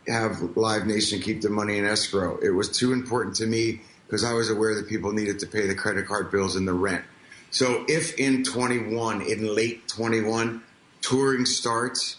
[0.08, 2.38] have Live Nation keep the money in escrow.
[2.40, 5.68] It was too important to me because I was aware that people needed to pay
[5.68, 7.06] the credit card bills and the rent.
[7.52, 10.64] So if in 21, in late 21,
[11.02, 12.18] touring starts,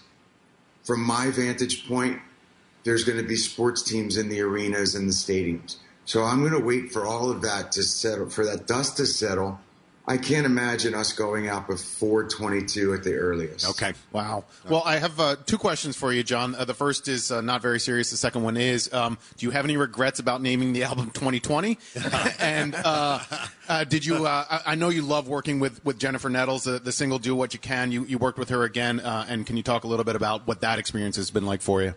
[0.84, 2.20] from my vantage point,
[2.84, 5.76] there's going to be sports teams in the arenas and the stadiums.
[6.04, 9.06] So I'm going to wait for all of that to settle, for that dust to
[9.06, 9.60] settle.
[10.10, 13.70] I can't imagine us going out before 22 at the earliest.
[13.70, 13.92] Okay.
[14.10, 14.44] Wow.
[14.68, 16.56] Well, I have uh, two questions for you, Jon.
[16.56, 18.10] Uh, the first is uh, not very serious.
[18.10, 21.78] The second one is um, Do you have any regrets about naming the album 2020?
[22.40, 23.20] and uh,
[23.68, 26.80] uh, did you, uh, I I know you love working with, with Jennifer Nettles, the,
[26.80, 27.92] the single Do What You Can.
[27.92, 28.98] You, you worked with her again.
[28.98, 31.62] Uh, and can you talk a little bit about what that experience has been like
[31.62, 31.94] for you?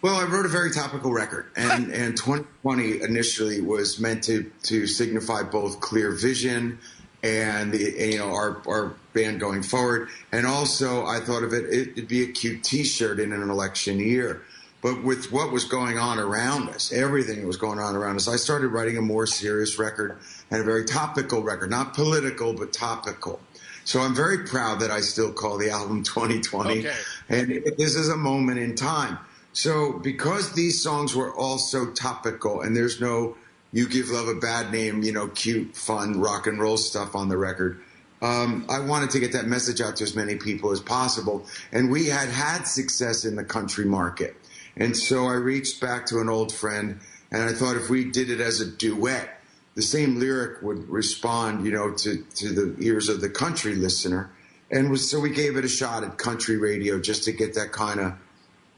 [0.00, 4.86] Well, I wrote a very topical record, and, and 2020 initially was meant to, to
[4.86, 6.78] signify both clear vision
[7.22, 12.08] and you know our our band going forward, and also I thought of it it'd
[12.08, 14.42] be a cute T-shirt in an election year.
[14.82, 18.26] But with what was going on around us, everything that was going on around us,
[18.28, 20.16] I started writing a more serious record
[20.50, 23.40] and a very topical record, not political but topical.
[23.84, 26.94] So I'm very proud that I still call the album 2020, Okay.
[27.28, 29.18] and this is a moment in time.
[29.52, 33.36] So because these songs were all so topical, and there's no
[33.72, 37.28] "You Give Love a Bad Name," you know, cute, fun rock and roll stuff on
[37.28, 37.80] the record.
[38.22, 41.90] Um, I wanted to get that message out to as many people as possible, and
[41.90, 44.36] we had had success in the country market,
[44.76, 47.00] and so I reached back to an old friend,
[47.30, 49.40] and I thought if we did it as a duet,
[49.74, 54.30] the same lyric would respond, you know, to, to the ears of the country listener.
[54.70, 57.72] And was, so we gave it a shot at country radio just to get that
[57.72, 58.14] kind of,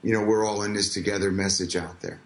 [0.03, 2.21] you know, we're all in this together message out there.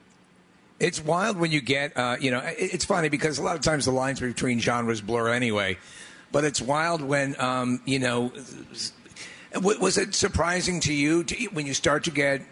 [0.78, 3.86] It's wild when you get, uh, you know, it's funny because a lot of times
[3.86, 5.78] the lines between genres blur anyway.
[6.32, 8.30] But it's wild when, um, you know,
[9.62, 12.42] was it surprising to you to, when you start to get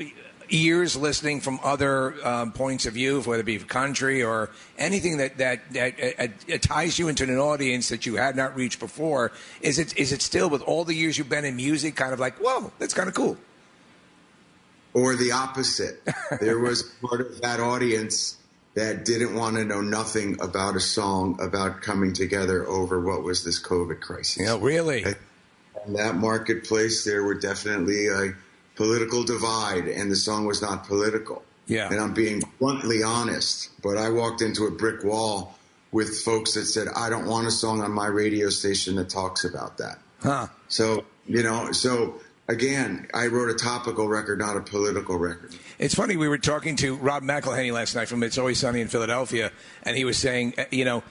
[0.00, 0.04] uh,
[0.48, 5.36] ears listening from other um, points of view, whether it be country or anything that
[5.36, 9.32] that that uh, uh, ties you into an audience that you had not reached before?
[9.60, 12.20] Is it is it still with all the years you've been in music, kind of
[12.20, 13.36] like, whoa, that's kind of cool?
[14.96, 16.00] Or the opposite.
[16.40, 18.36] there was part of that audience
[18.74, 23.44] that didn't want to know nothing about a song about coming together over what was
[23.44, 24.42] this COVID crisis.
[24.42, 25.04] Yeah, really?
[25.86, 28.34] In that marketplace, there were definitely a
[28.74, 31.42] political divide, and the song was not political.
[31.66, 31.88] Yeah.
[31.90, 35.56] And I'm being bluntly honest, but I walked into a brick wall
[35.92, 39.44] with folks that said, I don't want a song on my radio station that talks
[39.44, 39.98] about that.
[40.22, 40.46] Huh.
[40.68, 45.54] So, you know, so again, I wrote a topical record, not a political record.
[45.78, 46.16] It's funny.
[46.16, 49.52] We were talking to Rob McElhenney last night from It's Always Sunny in Philadelphia,
[49.82, 51.02] and he was saying, uh, you know,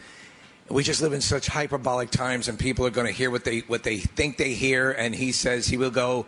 [0.70, 3.60] we just live in such hyperbolic times, and people are going to hear what they
[3.60, 4.92] what they think they hear.
[4.92, 6.26] And he says he will go.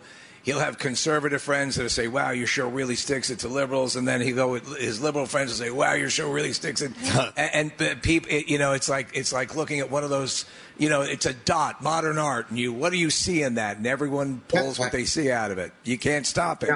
[0.48, 4.08] He'll have conservative friends that'll say, "Wow, your show really sticks it to liberals," and
[4.08, 6.90] then he go with his liberal friends will say, "Wow, your show really sticks it."
[7.36, 10.46] and and people, you know, it's like it's like looking at one of those,
[10.78, 13.76] you know, it's a dot, modern art, and you what do you see in that?
[13.76, 15.70] And everyone pulls what they see out of it.
[15.84, 16.70] You can't stop it.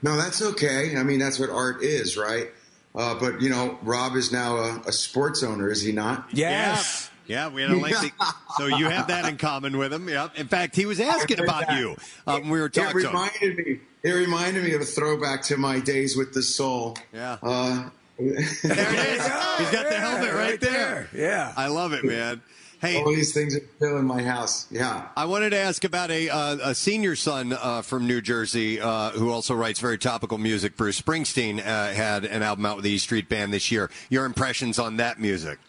[0.00, 0.96] No, that's okay.
[0.96, 2.48] I mean, that's what art is, right?
[2.94, 6.26] Uh, but you know, Rob is now a, a sports owner, is he not?
[6.32, 7.10] Yes.
[7.26, 8.12] Yeah, we had a lengthy.
[8.58, 10.08] so you have that in common with him.
[10.08, 10.28] Yeah.
[10.36, 13.14] In fact, he was asking about you um, when we were It talking to him.
[13.14, 13.80] reminded me.
[14.02, 16.96] It reminded me of a throwback to my days with the soul.
[17.12, 17.38] Yeah.
[17.42, 21.08] Uh, He's got the helmet right there.
[21.14, 21.52] Yeah.
[21.56, 22.42] I love it, man.
[22.80, 24.66] Hey, all these things are still in my house.
[24.68, 25.06] Yeah.
[25.16, 29.10] I wanted to ask about a, uh, a senior son uh, from New Jersey uh,
[29.10, 30.76] who also writes very topical music.
[30.76, 33.88] Bruce Springsteen uh, had an album out with the E Street Band this year.
[34.10, 35.60] Your impressions on that music?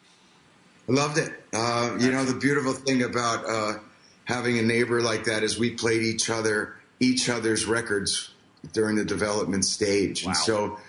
[0.88, 1.32] I loved it.
[1.54, 3.80] Uh, you know, the beautiful thing about uh,
[4.26, 8.34] having a neighbor like that is we played each other each other's records
[8.72, 10.80] during the development stage, and so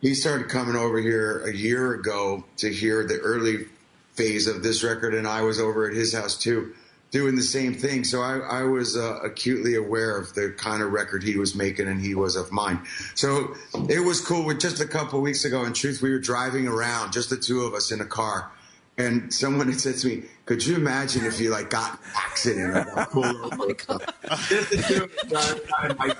[0.00, 3.66] he started coming over here a year ago to hear the early
[4.14, 6.74] phase of this record, and I was over at his house too,
[7.10, 8.04] doing the same thing.
[8.04, 11.88] So I, I was uh, acutely aware of the kind of record he was making,
[11.88, 12.80] and he was of mine.
[13.14, 13.54] So
[13.88, 14.44] it was cool.
[14.44, 17.36] With just a couple of weeks ago, in truth, we were driving around, just the
[17.36, 18.50] two of us in a car.
[18.98, 22.76] And someone had said to me, "Could you imagine if you like got an accident
[22.76, 24.08] or got pulled over?" Oh or something?"
[24.48, 26.16] Just the two of us driving around in my,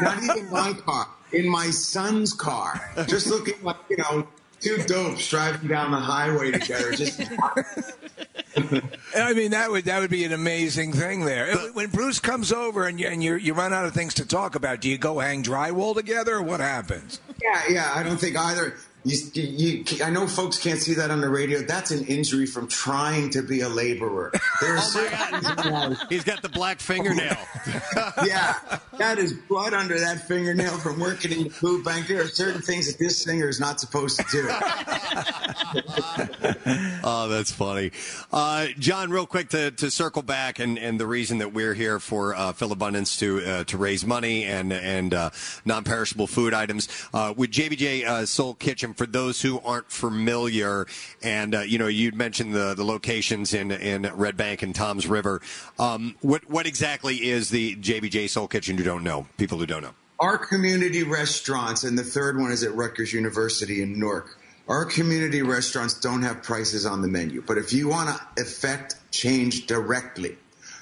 [0.00, 4.26] not even my car, in my son's car, just looking like you know
[4.60, 6.92] two dopes driving down the highway together.
[6.92, 7.20] Just
[9.16, 11.54] I mean, that would that would be an amazing thing there.
[11.72, 14.54] when Bruce comes over and you and you you run out of things to talk
[14.54, 17.20] about, do you go hang drywall together, or what happens?
[17.42, 17.92] yeah, yeah.
[17.94, 18.74] I don't think either.
[19.06, 21.60] You, you, you, I know folks can't see that on the radio.
[21.60, 24.32] That's an injury from trying to be a laborer.
[24.60, 27.36] There are certain things in life- He's got the black fingernail.
[28.26, 28.54] yeah,
[28.98, 32.08] that is blood under that fingernail from working in the food bank.
[32.08, 34.48] There are certain things that this singer is not supposed to do.
[37.04, 37.92] oh, that's funny.
[38.32, 42.00] Uh, Jon, real quick to, to circle back and, and the reason that we're here
[42.00, 45.30] for uh, Philabundance to uh, to raise money and and uh,
[45.64, 48.94] non perishable food items uh, with JBJ uh, Soul Kitchen.
[48.96, 50.86] For those who aren't familiar,
[51.22, 55.06] and uh, you know, you'd mentioned the the locations in in Red Bank and Toms
[55.06, 55.40] River.
[55.78, 58.78] Um, what what exactly is the JBJ Soul Kitchen?
[58.78, 59.26] You don't know.
[59.36, 59.94] People who don't know.
[60.18, 64.38] Our community restaurants, and the third one is at Rutgers University in Newark.
[64.68, 68.96] Our community restaurants don't have prices on the menu, but if you want to affect
[69.12, 70.36] change directly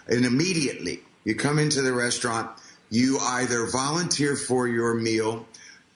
[0.08, 2.50] and immediately, you come into the restaurant,
[2.90, 5.46] you either volunteer for your meal,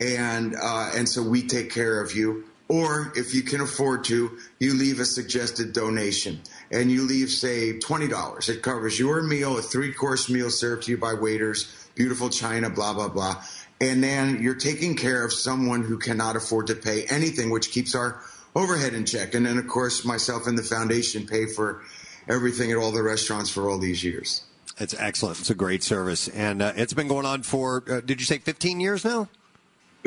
[0.01, 4.39] and uh, and so we take care of you, or if you can afford to,
[4.59, 8.49] you leave a suggested donation, and you leave say twenty dollars.
[8.49, 12.71] It covers your meal, a three course meal served to you by waiters, beautiful china,
[12.71, 13.43] blah blah blah,
[13.81, 17.95] and then you're taking care of someone who cannot afford to pay anything, which keeps
[17.95, 18.21] our
[18.55, 19.35] overhead in check.
[19.35, 21.83] And then of course, myself and the foundation pay for
[22.29, 24.43] everything at all the restaurants for all these years.
[24.81, 25.41] It's excellent.
[25.41, 27.83] It's a great service, and uh, it's been going on for.
[27.89, 29.29] Uh, did you say 15 years now?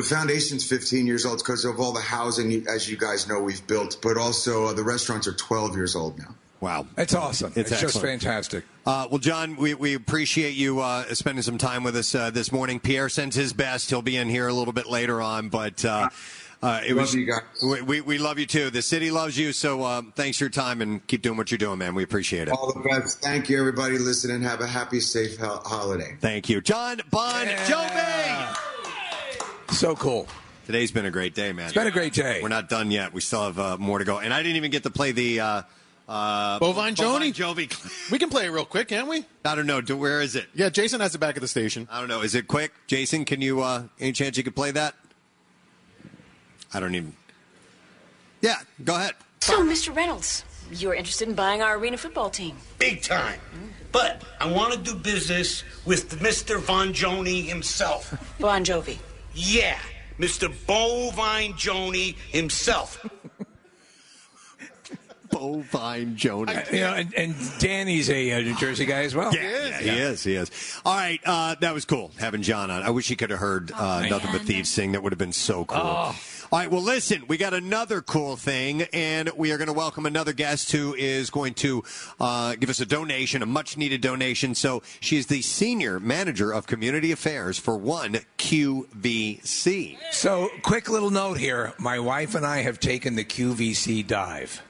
[0.02, 3.66] The foundation's 15 years old because of all the housing, as you guys know, we've
[3.68, 6.34] built, but also uh, the restaurants are 12 years old now.
[6.60, 6.88] Wow.
[6.98, 7.54] It's awesome.
[7.56, 8.64] It's, just fantastic.
[8.84, 12.52] Uh, well, Jon, we, we appreciate you uh, spending some time with us uh, this
[12.52, 12.80] morning.
[12.80, 13.92] Pierre sends his best.
[13.92, 16.10] He'll be in here a little bit later on, but uh,
[16.64, 17.14] uh, it Love was.
[17.14, 17.42] you guys.
[17.64, 18.72] We, we, we love you too.
[18.72, 19.54] The city loves you.
[19.54, 21.94] So um, thanks for your time and keep doing what you're doing, man.
[21.94, 22.56] We appreciate it.
[22.56, 23.22] All the best.
[23.22, 24.42] Thank you, everybody listening.
[24.42, 26.18] Have a happy, safe ho- holiday.
[26.20, 28.58] Thank you, Jon Bon Jovi.
[29.72, 30.28] So cool.
[30.66, 31.66] Today's been a great day, man.
[31.66, 32.40] It's been a great day.
[32.42, 33.14] We're not done yet.
[33.14, 35.40] We still have uh, more to go, and I didn't even get to play the.
[35.40, 35.62] Uh,
[36.08, 37.34] uh, Bovine Joni?
[37.34, 38.12] Jovi.
[38.12, 39.26] We can play it real quick, can't we?
[39.46, 39.80] I don't know.
[39.80, 40.48] Do, where is it?
[40.54, 41.88] Yeah, Jason has it back at the station.
[41.90, 42.22] I don't know.
[42.22, 42.74] Is it quick?
[42.88, 44.94] Jason, can you, uh, any chance you could play that?
[46.74, 47.16] I don't even.
[48.42, 49.14] Yeah, go ahead.
[49.40, 49.96] So, Mr.
[49.96, 52.58] Reynolds, you're interested in buying our arena football team.
[52.78, 53.40] Big time.
[53.92, 56.60] But I want to do business with Mr.
[56.60, 58.14] Von Joni himself.
[58.40, 58.98] Bon Jovi.
[59.34, 59.80] Yeah,
[60.20, 60.54] Mr.
[60.66, 63.06] Bovine Joni himself.
[65.32, 66.72] Bovine Joni.
[66.72, 69.34] You know, and, and Danny's a uh, New Jersey guy as well.
[69.34, 70.24] Yeah, yeah, he is.
[70.24, 70.52] He is.
[70.86, 72.84] All right, uh, that was cool having Jon on.
[72.84, 74.92] I wish he could have heard uh, nothing but thieves sing.
[74.92, 75.80] That would have been so cool.
[75.82, 76.16] Oh.
[76.54, 80.06] All right, well, listen, we got another cool thing, and we are going to welcome
[80.06, 81.82] another guest who is going to
[82.20, 84.54] uh, give us a donation, a much needed donation.
[84.54, 89.98] So she is the senior manager of community affairs for One QVC.
[90.12, 91.72] So, quick little note here.
[91.80, 94.62] My wife and I have taken the QVC dive.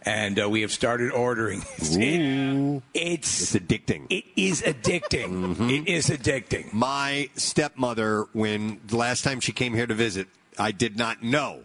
[0.00, 1.60] And uh, we have started ordering.
[1.80, 4.06] It- it's, It's addicting.
[4.08, 5.70] It is addicting.
[5.70, 6.72] It is addicting.
[6.72, 10.28] My stepmother, when the last time she came here to visit,
[10.58, 11.60] I did not know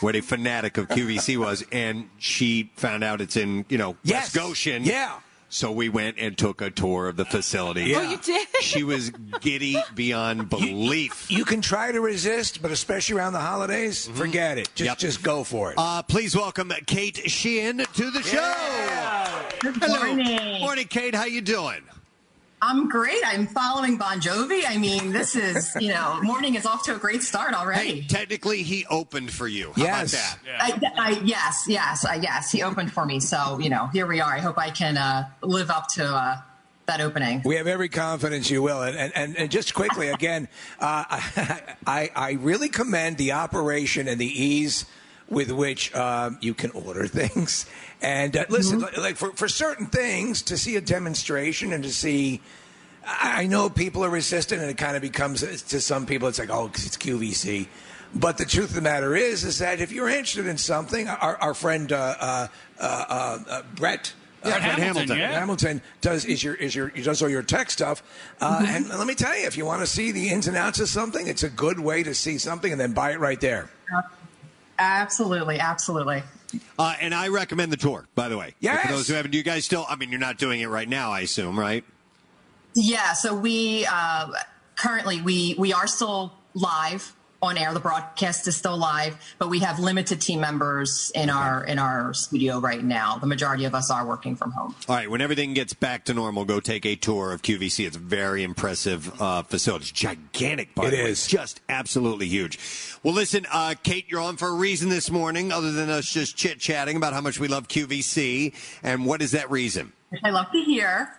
[0.00, 4.24] what a fanatic of QVC was, and she found out it's in you know Yes.
[4.24, 4.84] West Goshen.
[4.84, 5.18] Yeah.
[5.50, 7.94] So we went and took a tour of the facility.
[7.96, 8.46] Oh, you did?
[8.60, 9.08] She was
[9.40, 11.30] giddy beyond belief.
[11.30, 14.68] You can try to resist, but especially around the holidays, forget it.
[14.74, 14.98] Just Yep.
[14.98, 15.78] just go for it.
[15.78, 18.54] Uh, please welcome Kate Sheehan to the show.
[19.60, 20.14] Good Hello.
[20.14, 20.60] morning.
[20.60, 21.14] Morning, Kate.
[21.14, 21.80] How you doing?
[22.60, 23.20] I'm great.
[23.24, 24.62] I'm following Bon Jovi.
[24.66, 28.00] I mean, this is, you know, morning is off to a great start already.
[28.00, 29.72] Hey, technically, he opened for you.
[29.76, 30.12] How Yes.
[30.14, 30.92] about that?
[30.98, 32.50] I, I, yes, yes, I, yes.
[32.50, 33.20] He opened for me.
[33.20, 34.32] So, you know, here we are.
[34.32, 36.40] I hope I can uh, live up to uh,
[36.86, 37.42] that opening.
[37.44, 38.82] We have every confidence you will.
[38.82, 40.48] And, and, and, and just quickly, again,
[40.80, 41.04] uh,
[41.86, 44.84] I, I really commend the operation and the ease
[45.28, 47.66] with which um, you can order things.
[48.00, 48.96] And uh, listen, Mm-hmm.
[48.96, 52.40] li- like for, for certain things, to see a demonstration and to see.
[53.06, 56.28] I I know people are resistant, and it kind of becomes to some people.
[56.28, 57.66] It's like, oh, 'cause it's QVC.
[58.14, 61.36] But the truth of the matter is, is that if you're interested in something, our,
[61.36, 62.48] our friend uh, uh,
[62.80, 64.12] uh, uh, Brett.
[64.44, 65.32] Yeah, uh, Brett Hamilton, yeah.
[65.32, 68.02] Hamilton does is your is your does all your tech stuff,
[68.40, 68.66] uh, Mm-hmm.
[68.76, 70.88] and let me tell you, if you want to see the ins and outs of
[70.88, 73.68] something, it's a good way to see something and then buy it right there.
[74.78, 76.22] Absolutely, absolutely.
[76.78, 78.54] Uh, and I recommend the tour, by the way.
[78.60, 78.86] Yes.
[78.86, 79.84] For those who haven't, do you guys still?
[79.88, 81.84] I mean, you're not doing it right now, I assume, right?
[82.74, 84.30] Yeah, so we uh,
[84.76, 87.72] currently we we are still live on air.
[87.72, 92.12] The broadcast is still live, but we have limited team members in our in our
[92.14, 93.16] studio right now.
[93.18, 94.74] The majority of us are working from home.
[94.88, 97.86] All right, when everything gets back to normal, go take a tour of QVC.
[97.86, 99.82] It's a very impressive uh, facility.
[99.84, 101.10] It's gigantic, by It way.
[101.10, 101.26] is.
[101.26, 102.58] Just absolutely huge.
[103.02, 106.36] Well, listen, uh, Kate, you're on for a reason this morning, other than us just
[106.36, 108.52] chit chatting about how much we love QVC.
[108.82, 109.92] And what is that reason?
[110.24, 111.14] I love to hear.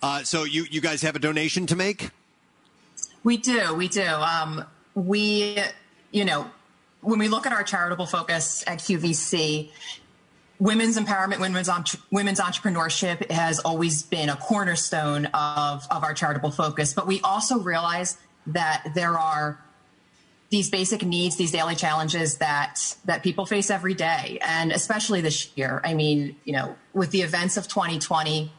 [0.00, 2.10] Uh, so you, you guys have a donation to make?
[3.28, 4.06] We do, we do.
[4.06, 5.58] Um, we,
[6.12, 6.50] you know,
[7.02, 9.68] when we look at our charitable focus at QVC,
[10.58, 11.68] women's empowerment, women's
[12.10, 16.94] women's entrepreneurship has always been a cornerstone of of our charitable focus.
[16.94, 18.16] But we also realize
[18.46, 19.62] that there are
[20.48, 25.54] these basic needs, these daily challenges that that people face every day, and especially this
[25.54, 25.82] year.
[25.84, 28.50] I mean, you know, with the events of 2020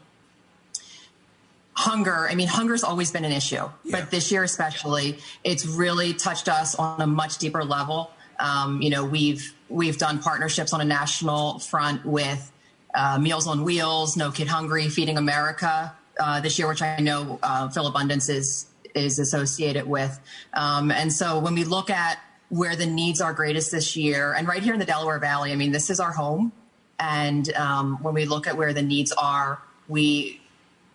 [1.80, 2.28] hunger.
[2.28, 6.74] I mean hunger's always been an issue but this year especially it's really touched us
[6.74, 8.10] on a much deeper level.
[8.38, 12.52] Um, you know we've we've done partnerships on a national front with
[12.94, 17.38] uh, meals on wheels no kid hungry feeding america uh, this year which i know
[17.42, 20.18] uh, Philabundance is is associated with.
[20.52, 22.18] Um, and so when we look at
[22.48, 25.56] where the needs are greatest this year and right here in the delaware valley i
[25.56, 26.52] mean this is our home.
[26.98, 30.39] And um, when we look at where the needs are we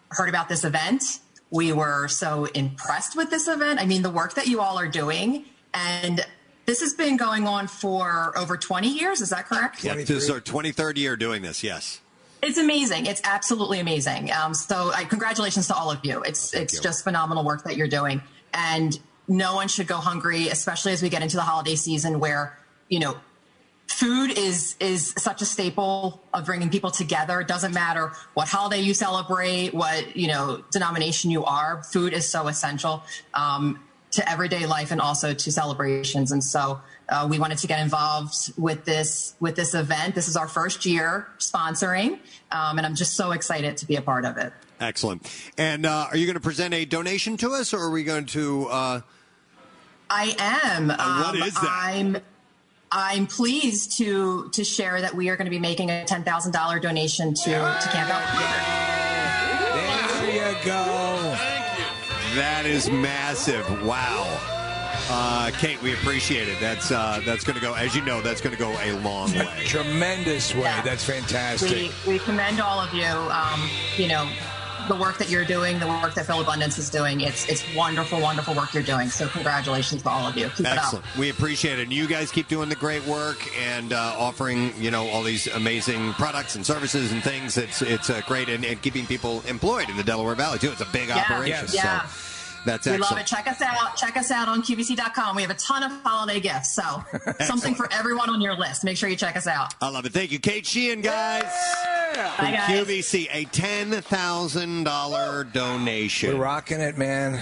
[0.10, 1.04] heard about this event.
[1.52, 3.80] We were so impressed with this event.
[3.80, 6.26] I mean, the work that you all are doing, and
[6.66, 9.22] this has been going on for over 20 years.
[9.22, 9.84] Is that correct?
[9.84, 12.02] Yeah, this is our 23rd year doing this, yes.
[12.42, 13.06] It's amazing.
[13.06, 14.32] It's absolutely amazing.
[14.32, 16.22] Um, so, I, congratulations to all of you.
[16.22, 16.82] It's it's you.
[16.82, 18.22] just phenomenal work that you're doing,
[18.54, 22.58] and no one should go hungry, especially as we get into the holiday season, where
[22.88, 23.18] you know
[23.88, 28.80] food is is such a staple of bringing people together it doesn't matter what holiday
[28.80, 33.04] you celebrate what you know denomination you are food is so essential
[33.36, 33.80] um,
[34.12, 38.52] to everyday life and also to celebrations and so uh, we wanted to get involved
[38.58, 42.20] with this with this event this is our first year sponsoring
[42.52, 45.26] um, and i'm just so excited to be a part of it Excellent.
[45.58, 48.26] And uh, are you going to present a donation to us, or are we going
[48.28, 48.68] to?
[48.68, 49.02] Uh,
[50.10, 50.88] I am.
[50.90, 51.82] what Um, is that?
[51.84, 52.18] I'm.
[52.98, 56.54] I'm pleased to to share that we are going to be making a ten thousand
[56.54, 58.24] dollar donation to to Camp Out.
[60.22, 61.36] There you go.
[61.36, 62.36] Thank you.
[62.36, 63.70] That is massive.
[63.86, 64.26] Wow.
[65.08, 66.58] Uh, Kate, we appreciate it.
[66.62, 69.32] That's uh, that's going to go, as you know, that's going to go a long
[69.34, 69.64] way.
[69.66, 70.74] Tremendous way.
[70.84, 71.92] That's fantastic.
[72.08, 73.06] We we commend all of you.
[73.06, 74.28] Um, you know,
[74.88, 77.22] the work that you're doing, the work that Philabundance is doing.
[77.22, 79.10] It's it's wonderful, wonderful work you're doing.
[79.10, 80.50] So congratulations to all of you.
[80.50, 81.06] Keep Excellent.
[81.18, 81.84] We appreciate it.
[81.84, 85.48] And you guys keep doing the great work and uh, offering, you know, all these
[85.48, 87.58] amazing products and services and things.
[87.58, 90.72] It's it's uh, great and, and keeping people employed in the Delaware Valley too.
[90.72, 91.68] It's a big Yeah, operation.
[91.72, 92.06] yeah.
[92.06, 92.35] So
[92.66, 92.92] that's it.
[92.92, 93.26] We love it.
[93.26, 93.96] Check us out.
[93.96, 95.36] Check us out on QVC.com.
[95.36, 96.72] We have a ton of holiday gifts.
[96.74, 97.04] So
[97.46, 98.84] something for everyone on your list.
[98.84, 99.74] Make sure you check us out.
[99.82, 100.14] I love it.
[100.14, 101.44] Thank you, Kate Sheehan, guys.
[102.14, 102.70] From Bye, guys.
[102.70, 106.38] QVC, a ten thousand dollar donation.
[106.38, 107.42] We're rocking it, man.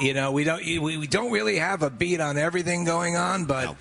[0.00, 3.44] You know, we don't we, we don't really have a beat on everything going on,
[3.44, 3.76] but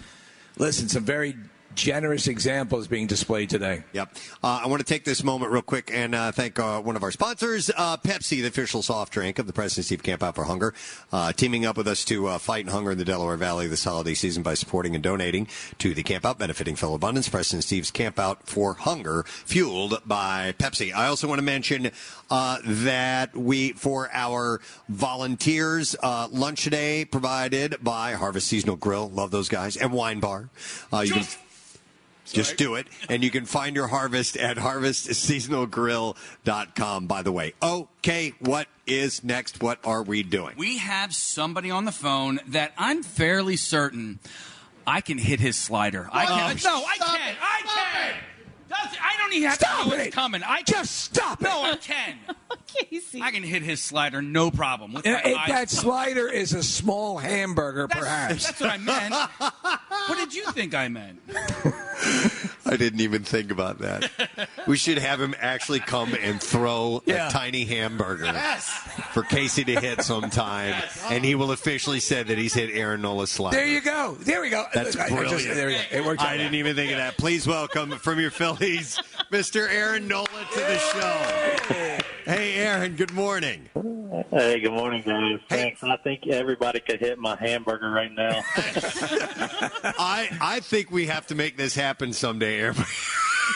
[0.57, 1.35] listen, some very
[1.75, 3.83] generous examples being displayed today.
[3.93, 4.15] Yep.
[4.43, 7.03] Uh, I want to take this moment real quick and uh, thank uh, one of
[7.03, 10.45] our sponsors, uh, Pepsi, the official soft drink of the Preston Steve Camp Out for
[10.45, 10.73] Hunger,
[11.11, 14.13] uh, teaming up with us to uh, fight hunger in the Delaware Valley this holiday
[14.13, 15.47] season by supporting and donating
[15.79, 20.53] to the Camp Out, benefiting Phil Abundance, Preston Steve's Camp Out for Hunger, fueled by
[20.57, 20.93] Pepsi.
[20.93, 21.91] I also want to mention
[22.29, 29.31] uh, that we, for our volunteers, uh, lunch today provided by Harvest Seasonal Grill, love
[29.31, 30.49] those guys, and Wine Bar.
[30.91, 31.25] Uh, you can
[32.33, 32.87] just do it.
[33.09, 37.53] And you can find your harvest at harvestseasonalgrill.com, by the way.
[37.61, 39.61] Okay, what is next?
[39.61, 40.55] What are we doing?
[40.57, 44.19] We have somebody on the phone that I'm fairly certain
[44.87, 46.07] I can hit his slider.
[46.11, 46.57] I can.
[46.63, 47.35] no, I can.
[47.41, 48.13] I can.
[48.83, 49.99] Does- I don't even have Stop to know it.
[49.99, 50.43] what's coming.
[50.43, 51.73] I Just stop No, it.
[51.73, 52.15] I can.
[52.89, 53.21] Casey.
[53.21, 54.93] I can hit his slider, no problem.
[54.93, 58.45] With my it- that slider is a small hamburger, perhaps.
[58.47, 59.13] That's what I meant.
[60.07, 61.19] what did you think I meant?
[62.71, 64.09] I didn't even think about that.
[64.67, 67.27] we should have him actually come and throw Yeah.
[67.27, 68.67] a tiny hamburger Yes.
[69.13, 70.73] for Casey to hit sometime,
[71.09, 73.57] and he will officially say that he's hit Aaron Nola's slider.
[73.57, 74.17] There you go.
[74.21, 74.65] There we go.
[74.73, 75.55] That's I- I just- brilliant.
[75.55, 75.81] there we go.
[75.91, 76.21] It worked.
[76.21, 77.17] I didn't even think of that.
[77.17, 78.99] Please welcome from your Phillies,
[79.31, 79.69] Mr.
[79.69, 80.79] Aaron Nola to the
[81.99, 81.99] show.
[82.25, 82.95] Hey, Aaron.
[82.95, 83.69] Good morning.
[84.31, 85.39] Hey, good morning, guys.
[85.47, 85.83] Thanks.
[85.83, 88.41] I think everybody could hit my hamburger right now.
[88.55, 92.75] I I think we have to make this happen someday, Aaron.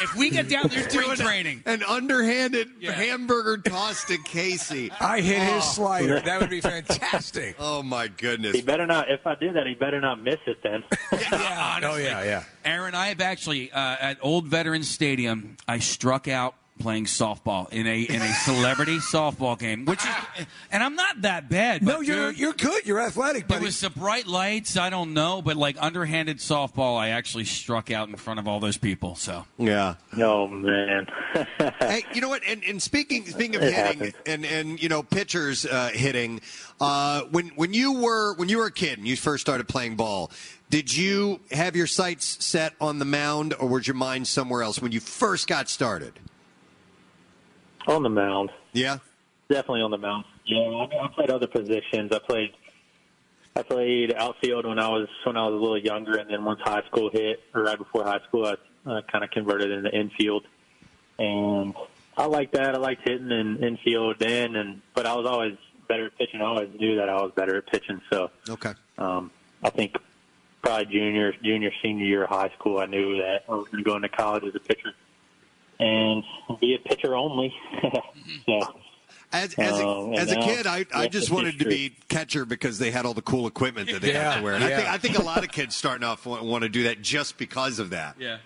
[0.04, 4.92] if we get down there spring training, an underhanded hamburger toss to Casey.
[5.00, 5.74] I hit his Oh.
[5.74, 6.20] slider.
[6.20, 7.56] That would be fantastic.
[7.60, 8.56] Oh my goodness!
[8.56, 9.10] He better not.
[9.10, 10.84] If I do that, he better not miss it then.
[11.32, 11.80] Yeah.
[11.84, 12.44] Oh yeah, yeah.
[12.66, 15.58] Aaron, I have actually uh, at Old Veterans Stadium.
[15.68, 20.82] I struck out playing softball in a in a celebrity softball game, which is, and
[20.84, 21.84] I'm not that bad.
[21.86, 22.88] But No, you're dude, you're good.
[22.88, 23.66] You're athletic, There buddy.
[23.66, 24.78] was the bright lights.
[24.78, 28.60] I don't know, but like underhanded softball, I actually struck out in front of all
[28.60, 29.16] those people.
[29.16, 29.96] So Yeah.
[30.18, 31.08] Oh man.
[31.80, 32.42] hey, you know what?
[32.48, 34.14] And, and speaking speaking of It hitting happens.
[34.26, 36.42] and and you know pitchers uh, hitting,
[36.82, 39.96] uh, when when you were when you were a kid and you first started playing
[39.96, 40.32] ball,
[40.70, 44.82] did you have your sights set on the mound or was your mind somewhere else
[44.82, 46.14] when you first got started?
[47.90, 48.52] On the mound.
[48.74, 48.98] Yeah.
[49.50, 50.26] Definitely on the mound.
[50.46, 52.12] Yeah, I, I played other positions.
[52.12, 52.54] I played.
[53.56, 56.62] I played outfield when I was when I was a little younger, and then once
[56.64, 58.56] high school hit, or right before high school, I
[58.90, 60.46] uh, kind of converted into infield,
[61.18, 61.74] and
[62.16, 62.76] I liked that.
[62.76, 66.42] I liked hitting in infield then, and but I was always better at pitching.
[66.42, 68.00] I always knew that I was better at pitching.
[68.12, 68.74] So Okay.
[69.00, 69.32] um,
[69.64, 69.98] I think
[70.62, 73.90] probably junior, junior, senior year of high school, I knew that I was going to
[73.90, 74.94] go into college as a pitcher
[75.80, 76.24] and
[76.60, 77.54] be a pitcher only.
[78.46, 78.60] so,
[79.32, 82.80] As, as, a, Um, as a kid, I, I just wanted to be catcher because
[82.80, 84.54] they had all the cool equipment that they Yeah, have to wear.
[84.56, 86.84] And I think I think a lot of kids starting off want, want to do
[86.84, 88.16] that just because of that.
[88.20, 88.38] yeah.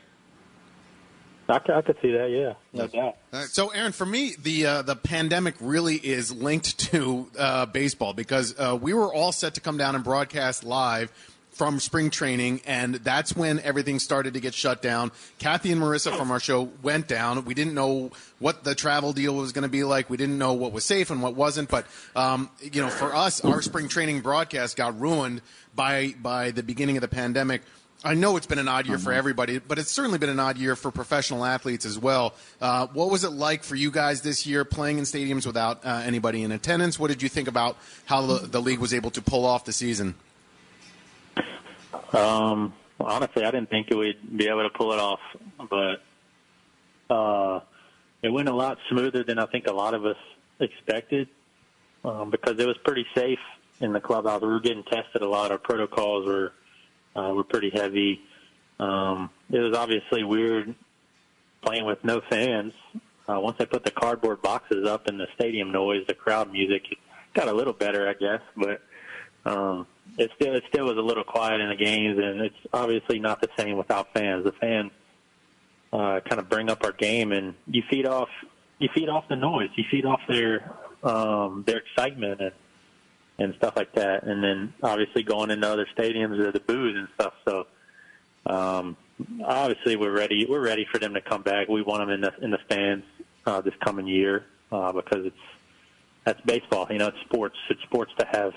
[1.50, 2.32] I could see that.
[2.32, 3.18] Yeah, no doubt.
[3.50, 8.56] So, Aaron, for me, the uh, the pandemic really is linked to uh, baseball because
[8.58, 11.12] uh, we were all set to come down and broadcast live
[11.54, 15.12] from spring training, and that's when everything started to get shut down.
[15.38, 17.46] Kathy and Marissa from our show went down.
[17.46, 20.10] We didn't know what the travel deal was going to be like.
[20.10, 21.70] We didn't know what was safe and what wasn't.
[21.70, 25.42] But um, you know, for us, our spring training broadcast got ruined
[25.76, 27.62] by by the beginning of the pandemic.
[28.06, 30.58] I know it's been an odd year for everybody, but it's certainly been an odd
[30.58, 32.34] year for professional athletes as well.
[32.60, 36.02] Uh, what was it like for you guys this year playing in stadiums without uh,
[36.04, 37.00] anybody in attendance?
[37.00, 39.72] What did you think about how the, the league was able to pull off the
[39.72, 40.16] season?
[42.14, 45.20] Um, honestly, I didn't think would be able to pull it off,
[45.70, 46.04] but
[47.14, 47.60] uh,
[48.22, 50.18] it went a lot smoother than I think a lot of us
[50.60, 51.28] expected
[52.04, 53.40] um, because it was pretty safe
[53.80, 54.42] in the clubhouse.
[54.42, 55.52] We were getting tested a lot.
[55.52, 56.54] Our protocols were
[57.16, 58.22] uh, were pretty heavy.
[58.80, 60.74] Um, it was obviously weird
[61.62, 62.74] playing with no fans.
[63.28, 66.84] Uh, once they put the cardboard boxes up and the stadium noise, the crowd music
[67.34, 68.82] got a little better, I guess, but
[69.46, 73.20] um, it still it still was a little quiet in the games, and it's obviously
[73.20, 74.44] not the same without fans.
[74.44, 74.92] The fans
[75.92, 78.30] uh, kind of bring up our game, and you feed off
[78.80, 80.72] you feed off the noise, you feed off their
[81.04, 82.52] um, their excitement and
[83.40, 87.08] and stuff like that, and then obviously going into other stadiums or the booze and
[87.16, 87.34] stuff.
[87.46, 87.66] So
[88.46, 88.96] um,
[89.44, 91.68] obviously we're ready we're ready for them to come back.
[91.68, 93.06] We want them in the in the stands
[93.46, 95.36] uh, this coming year uh, because it's
[96.26, 96.88] that's baseball.
[96.90, 97.58] You know, it's sports.
[97.70, 98.54] It's sports to have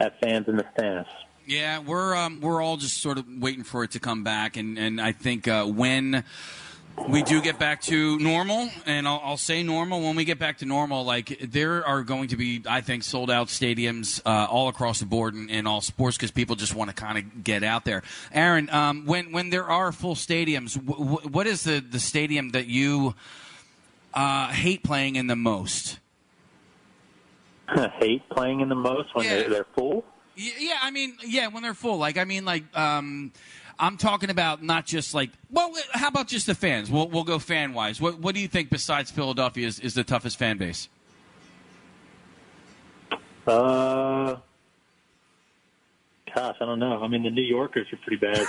[0.00, 1.08] have fans in the stands.
[1.46, 4.78] Yeah, we're um, we're all just sort of waiting for it to come back, and
[4.78, 6.24] and I think uh, when
[7.08, 10.58] we do get back to normal, and I'll, I'll say normal when we get back
[10.58, 14.68] to normal, like there are going to be, I think, sold out stadiums uh, all
[14.68, 17.62] across the board in, in all sports because people just want to kind of get
[17.62, 18.02] out there.
[18.32, 22.50] Aaron, um, when when there are full stadiums, w- w- what is the the stadium
[22.50, 23.14] that you
[24.14, 25.98] uh, hate playing in the most?
[28.00, 30.04] hate playing in the most when they're, they're full.
[30.36, 31.98] Yeah, I mean, yeah, when they're full.
[31.98, 33.32] Like, I mean, like, um,
[33.78, 36.90] I'm talking about not just like, well, how about just the fans?
[36.90, 38.00] We'll we'll go fan wise.
[38.00, 40.88] What what do you think besides Philadelphia is, is the toughest fan base?
[43.46, 44.36] Uh,
[46.34, 47.02] gosh, I don't know.
[47.02, 48.46] I mean, the New Yorkers are pretty bad.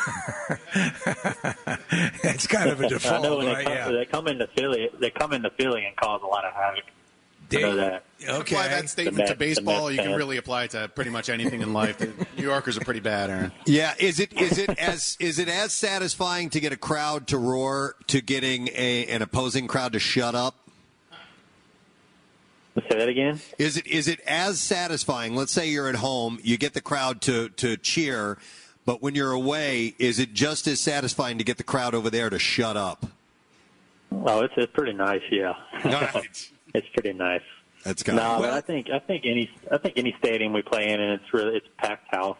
[2.22, 3.65] It's kind of a I know default, when they right?
[3.65, 3.91] come, Yeah.
[3.91, 6.83] they come into Philly, they come into Philly and cause a lot of havoc.
[7.51, 8.03] I uh, know that.
[8.27, 9.91] Apply that statement The to baseball.
[9.91, 11.99] You can really apply it to pretty much anything in life.
[11.99, 13.51] New Yorkers are pretty bad, Aaron.
[13.65, 17.37] Yeah, is it is it as is it as satisfying to get a crowd to
[17.37, 20.55] roar to getting a an opposing crowd to shut up?
[22.75, 23.39] Say that again.
[23.57, 25.35] Is it is it as satisfying?
[25.35, 28.37] Let's say you're at home, you get the crowd to to cheer,
[28.85, 32.29] but when you're away, is it just as satisfying to get the crowd over there
[32.29, 33.05] to shut up?
[34.11, 35.21] Oh, it's, it's pretty nice.
[35.31, 35.53] Yeah,
[36.73, 37.41] it's pretty nice.
[37.83, 40.89] That's no, got but I think I think any I think any stadium we play
[40.89, 42.38] in, and it's really it's packed house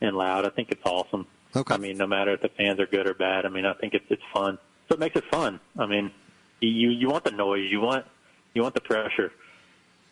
[0.00, 0.46] and loud.
[0.46, 1.26] I think it's awesome.
[1.54, 1.74] Okay.
[1.74, 3.46] I mean, no matter if the fans are good or bad.
[3.46, 4.58] I mean, I think it's it's fun.
[4.88, 5.58] So it makes it fun.
[5.78, 6.12] I mean,
[6.60, 8.06] you you want the noise, you want
[8.54, 9.32] you want the pressure.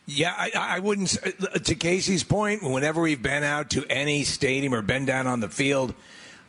[0.07, 1.17] Yeah, I, I wouldn't.
[1.25, 5.41] s- To Casey's point, whenever we've been out to any stadium or been down on
[5.41, 5.95] the field,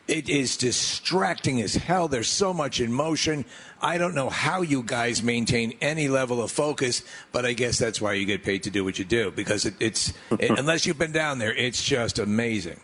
[0.08, 2.06] It is distracting as hell.
[2.06, 3.44] There's so much in motion.
[3.82, 7.02] I don't know how you guys maintain any level of focus,
[7.32, 9.74] but I guess that's why you get paid to do what you do because it,
[9.80, 12.80] it's it, unless you've been down there, it's just amazing.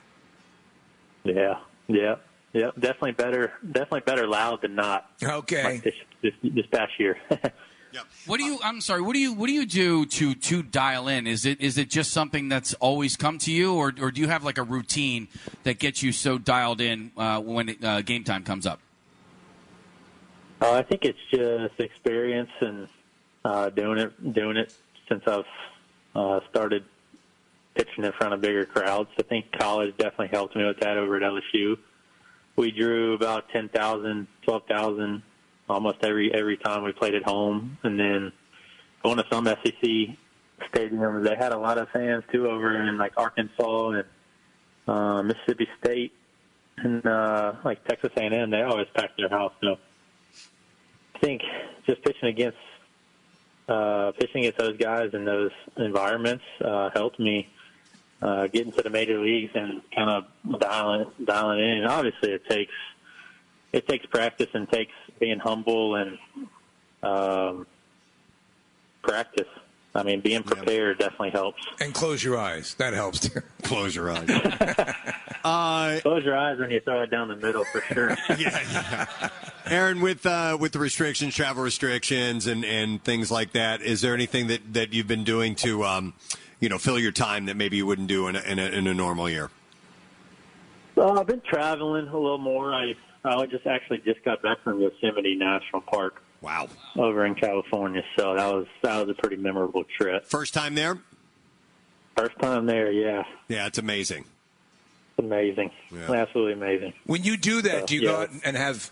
[1.25, 2.17] Yeah, yeah,
[2.52, 2.70] yeah.
[2.75, 3.52] Definitely better.
[3.65, 5.09] Definitely better loud than not.
[5.23, 5.65] Okay.
[5.65, 7.18] Like this, this, this past year.
[8.27, 8.59] What do you?
[8.62, 9.03] I'm sorry.
[9.03, 9.33] What do you?
[9.33, 11.27] What do you do to to dial in?
[11.27, 14.29] Is it is it just something that's always come to you, or or do you
[14.29, 15.29] have like a routine
[15.65, 18.81] that gets you so dialed in uh, when it, uh, game time comes up?
[20.61, 22.89] Uh, I think it's just experience and
[23.45, 24.75] uh, doing it doing it
[25.09, 25.45] since I've
[26.15, 26.85] uh, started
[27.75, 29.09] pitching in front of bigger crowds.
[29.19, 31.77] I think college definitely helped me with that over at LSU.
[32.57, 35.23] We drew about 10,000, 12,000
[35.68, 38.32] almost every every time we played at home, and then
[39.02, 40.16] going to some SEC
[40.73, 44.05] stadiums, they had a lot of fans too over in like Arkansas and
[44.86, 46.12] uh, Mississippi State
[46.78, 48.50] and uh, like Texas A&M.
[48.50, 49.52] They always packed their house.
[49.62, 49.76] So
[51.15, 51.42] I think
[51.86, 52.58] just pitching against
[53.68, 57.49] uh, pitching against those guys in those environments uh, helped me
[58.20, 61.84] uh, get into the major leagues and kind of dialing dialing in.
[61.84, 62.73] Obviously, it takes
[63.73, 64.92] it takes practice and takes
[65.23, 66.18] being humble and
[67.05, 67.65] um,
[69.05, 69.47] practice.
[69.94, 71.62] I mean, being prepared definitely helps.
[71.81, 72.75] And close your eyes.
[72.75, 73.41] That helps too.
[73.62, 74.28] Close your eyes.
[75.44, 78.17] Uh, Close your eyes when you throw it down the middle for sure.
[78.39, 79.28] Yeah.
[79.67, 84.15] Aaron, with uh, with the restrictions, travel restrictions, and, and things like that, is there
[84.15, 86.15] anything that, that you've been doing to, um,
[86.60, 88.86] you know, fill your time that maybe you wouldn't do in a, in a, in
[88.86, 89.51] a normal year?
[90.94, 92.73] Well, I've been traveling a little more.
[92.73, 92.94] I
[93.25, 96.23] I just actually just got back from Yosemite National Park.
[96.41, 96.68] Wow.
[96.97, 100.26] Over in California, so that was that was a pretty memorable trip.
[100.26, 100.99] First time there?
[102.17, 103.23] First time there, yeah.
[103.49, 104.25] Yeah, it's amazing.
[105.10, 105.70] It's amazing.
[106.09, 106.94] Absolutely amazing.
[107.07, 108.09] When you do that, So, do you yeah.
[108.09, 108.91] go out and have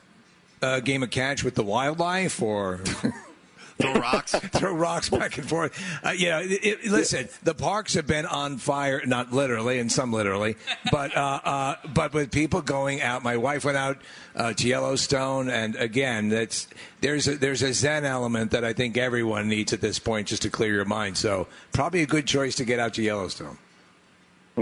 [0.63, 2.81] a game of catch with the wildlife or
[3.81, 4.33] throw rocks?
[4.53, 5.73] throw rocks back and forth.
[6.05, 9.91] Uh, you know, it, it- listen, the parks have been on fire, not literally, and
[9.91, 10.57] some literally,
[10.93, 13.23] but uh, uh, but with people going out.
[13.23, 13.99] My wife went out
[14.37, 16.69] uh, to Yellowstone, and again, that's
[17.01, 20.43] there's a, there's a zen element that I think everyone needs at this point just
[20.43, 21.17] to clear your mind.
[21.17, 23.59] So probably a good choice to get out to Yellowstone.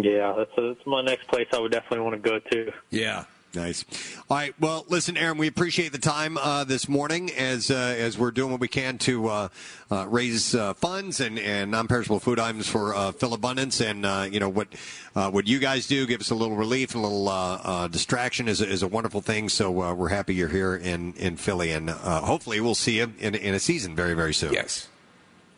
[0.00, 2.72] Yeah, that's, that's my next place I would definitely want to go to.
[2.90, 3.24] Yeah.
[3.54, 3.84] Nice.
[4.28, 4.54] All right.
[4.60, 8.50] Well, listen, Aaron, we appreciate the time uh, this morning as uh, as we're doing
[8.50, 9.48] what we can to uh,
[9.90, 14.38] uh, raise uh, funds and, and non-perishable food items for uh, Philabundance, and uh, you
[14.38, 14.68] know what
[15.14, 18.88] what you guys do give us a little relief, a little distraction is is a
[18.88, 19.48] wonderful thing.
[19.48, 23.54] So we're happy you're here in in Philly, and hopefully we'll see you in in
[23.54, 24.52] a season very very soon.
[24.52, 24.88] Yes.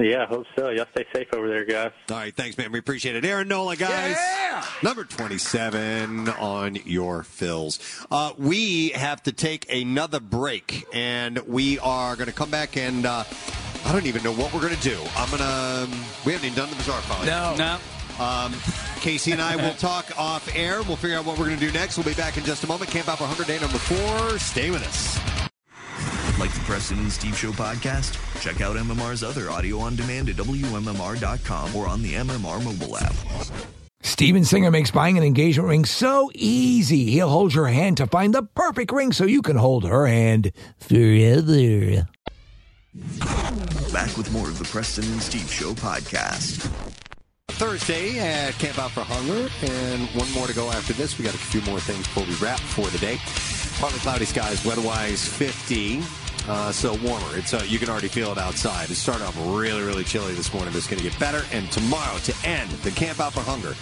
[0.00, 0.70] Yeah, I hope so.
[0.70, 1.92] Y'all stay safe over there, guys.
[2.10, 2.72] All right, thanks, man.
[2.72, 3.24] We appreciate it.
[3.24, 4.16] Aaron Nola, guys.
[4.16, 4.64] Yeah!
[4.82, 8.06] Number 27 on your Phils.
[8.10, 13.04] Uh, we have to take another break, and we are going to come back and
[13.04, 13.24] uh,
[13.84, 14.98] I don't even know what we're going to do.
[15.16, 15.88] I'm going to.
[16.24, 17.24] We haven't even done the bizarre file.
[17.26, 17.58] yet.
[17.58, 17.78] No.
[17.78, 18.24] No.
[18.24, 18.52] Um,
[19.00, 20.82] Casey and I will talk off air.
[20.82, 21.96] We'll figure out what we're going to do next.
[21.96, 22.90] We'll be back in just a moment.
[22.90, 24.38] Camp Out for Hunger Day number four.
[24.38, 25.39] Stay with us.
[26.40, 28.16] Like the Preston and Steve Show podcast?
[28.40, 33.12] Check out MMR's other audio on demand at WMMR.com or on the MMR mobile app.
[34.00, 37.10] Steven Singer makes buying an engagement ring so easy.
[37.10, 40.52] He'll hold your hand to find the perfect ring so you can hold her hand
[40.78, 42.08] forever.
[43.92, 46.70] Back with more of the Preston and Steve Show podcast.
[47.48, 51.18] Thursday at Camp Out for Hunger, and one more to go after this.
[51.18, 53.18] We got a few more things before we wrap for the day.
[53.78, 56.02] Partly cloudy skies, weather-wise 50,
[56.48, 57.36] uh, so warmer.
[57.36, 58.90] It's uh, you can already feel it outside.
[58.90, 61.44] It started off really, really chilly this morning, but it's going to get better.
[61.52, 63.74] And tomorrow, to end the Camp Out for Hunger,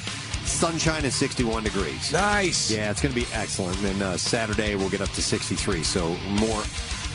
[0.45, 2.13] sunshine and 61 degrees.
[2.13, 2.71] Nice.
[2.71, 3.77] Yeah, it's going to be excellent.
[3.79, 6.63] And then uh, Saturday we'll get up to 63, so more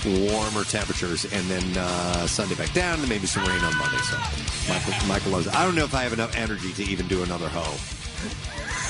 [0.06, 3.98] warmer temperatures, and then uh, Sunday back down, and maybe some rain on Monday.
[3.98, 4.18] So
[4.68, 5.56] Michael, Michael loves it.
[5.56, 8.03] I don't know if I have enough energy to even do another hoe.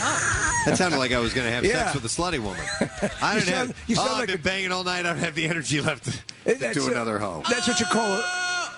[0.66, 1.92] That sounded like I was going to have Yeah.
[1.92, 2.60] sex with a slutty woman.
[3.22, 3.68] I don't You have.
[3.68, 5.00] sound- you oh, sound oh, I've like been banging all night.
[5.00, 6.06] I don't have the energy left
[6.46, 7.44] to, to do a- another hoe.
[7.50, 8.24] That's what you call it.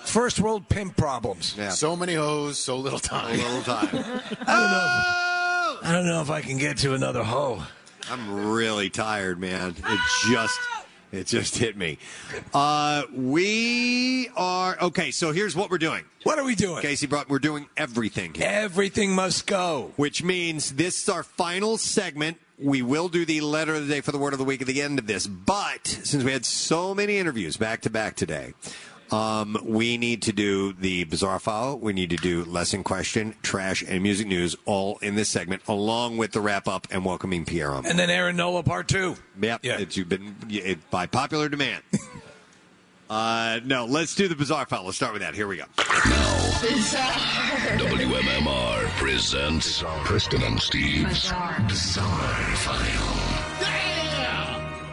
[0.04, 1.54] First world pimp problems.
[1.56, 1.70] Yeah.
[1.70, 3.34] So many hoes, so little time.
[3.38, 3.88] A little time.
[3.92, 4.00] I
[4.60, 5.88] don't know.
[5.88, 7.62] I don't know if I can get to another hoe.
[8.10, 9.70] I'm really tired, man.
[9.78, 10.58] It just
[11.12, 11.98] it just hit me.
[12.52, 15.10] Uh, we are okay.
[15.10, 16.04] So here's what we're doing.
[16.24, 16.82] What are we doing?
[16.82, 17.28] Casey brought.
[17.28, 18.46] We're doing everything here.
[18.48, 19.92] Everything must go.
[19.96, 22.38] Which means this is our final segment.
[22.58, 24.66] We will do the letter of the day for the word of the week at
[24.66, 25.26] the end of this.
[25.26, 28.54] But since we had so many interviews back to back today,
[29.12, 31.78] Um, we need to do the bizarre file.
[31.78, 36.16] We need to do lesson question, trash, and music news all in this segment, along
[36.16, 37.86] with the wrap up and welcoming Pierre on.
[37.86, 39.16] And then Aaron Nola part two.
[39.40, 41.82] Yep, it's you've been it, by popular demand.
[43.10, 44.84] uh, no, let's do the bizarre file.
[44.84, 45.34] Let's start with that.
[45.34, 45.64] Here we go.
[47.76, 51.32] WMMR presents Preston and Steve's
[51.68, 53.05] Bizarre, File.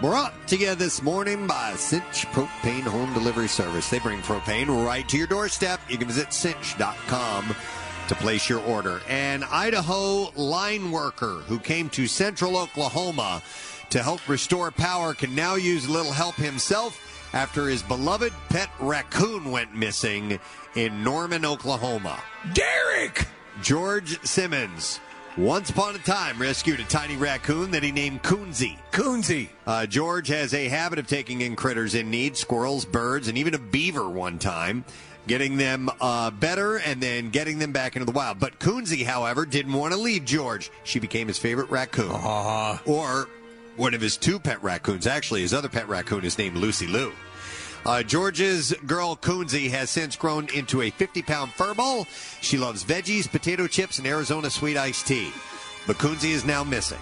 [0.03, 3.89] Brought to you this morning by Cinch Propane Home Delivery Service.
[3.89, 5.79] They bring propane right to your doorstep.
[5.87, 7.55] You can visit cinch.com
[8.09, 8.99] to place your order.
[9.07, 13.41] An Idaho line worker who came to central Oklahoma
[13.91, 18.69] to help restore power can now use a little help himself after his beloved pet
[18.81, 20.37] raccoon went missing
[20.75, 22.21] in Norman, Oklahoma.
[22.53, 23.25] Derek!
[23.61, 24.99] George Simmons.
[25.37, 28.77] Once upon a time, rescued a tiny raccoon that he named Coonsy.
[28.91, 29.49] Coonsy.
[29.65, 33.55] Uh, George has a habit of taking in critters in need, squirrels, birds, and even
[33.55, 34.85] a beaver one time,
[35.25, 38.39] getting them uh, better and then getting them back into the wild.
[38.39, 40.69] But Coonsy, however, didn't want to leave George.
[40.83, 42.11] She became his favorite raccoon.
[42.85, 43.27] Or
[43.75, 45.07] one of his two pet raccoons.
[45.07, 47.11] Actually, his other pet raccoon is named Lucy Lou.
[47.85, 52.07] Uh, George's girl Coonsy has since grown into a 50 pound furball.
[52.41, 55.31] She loves veggies, potato chips, and Arizona sweet iced tea.
[55.85, 56.99] But Coonsy is now missing.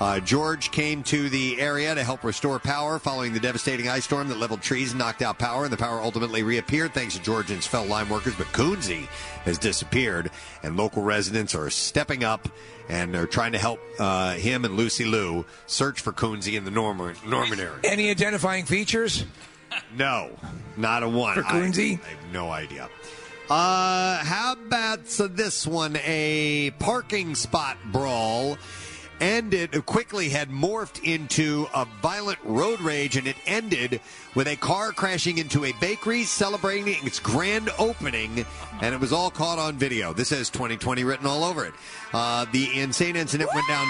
[0.00, 4.28] Uh, George came to the area to help restore power following the devastating ice storm
[4.28, 7.46] that leveled trees and knocked out power, and the power ultimately reappeared thanks to and
[7.46, 8.34] his fellow line workers.
[8.34, 9.06] But Coonsy
[9.44, 10.32] has disappeared,
[10.64, 12.48] and local residents are stepping up
[12.88, 16.70] and they're trying to help uh, him and Lucy Lou search for Coonsy in the
[16.70, 17.78] Norman, Norman area.
[17.82, 19.24] Any identifying features?
[19.96, 20.30] No,
[20.76, 21.34] not a one.
[21.34, 22.00] For Coonsy?
[22.02, 22.88] I, I have no idea.
[23.48, 25.96] Uh, how about so this one?
[26.04, 28.56] A parking spot brawl
[29.20, 34.00] ended quickly had morphed into a violent road rage, and it ended
[34.34, 38.44] with a car crashing into a bakery celebrating its grand opening,
[38.80, 40.12] and it was all caught on video.
[40.12, 41.74] This has 2020 written all over it.
[42.12, 43.86] Uh, the insane incident went down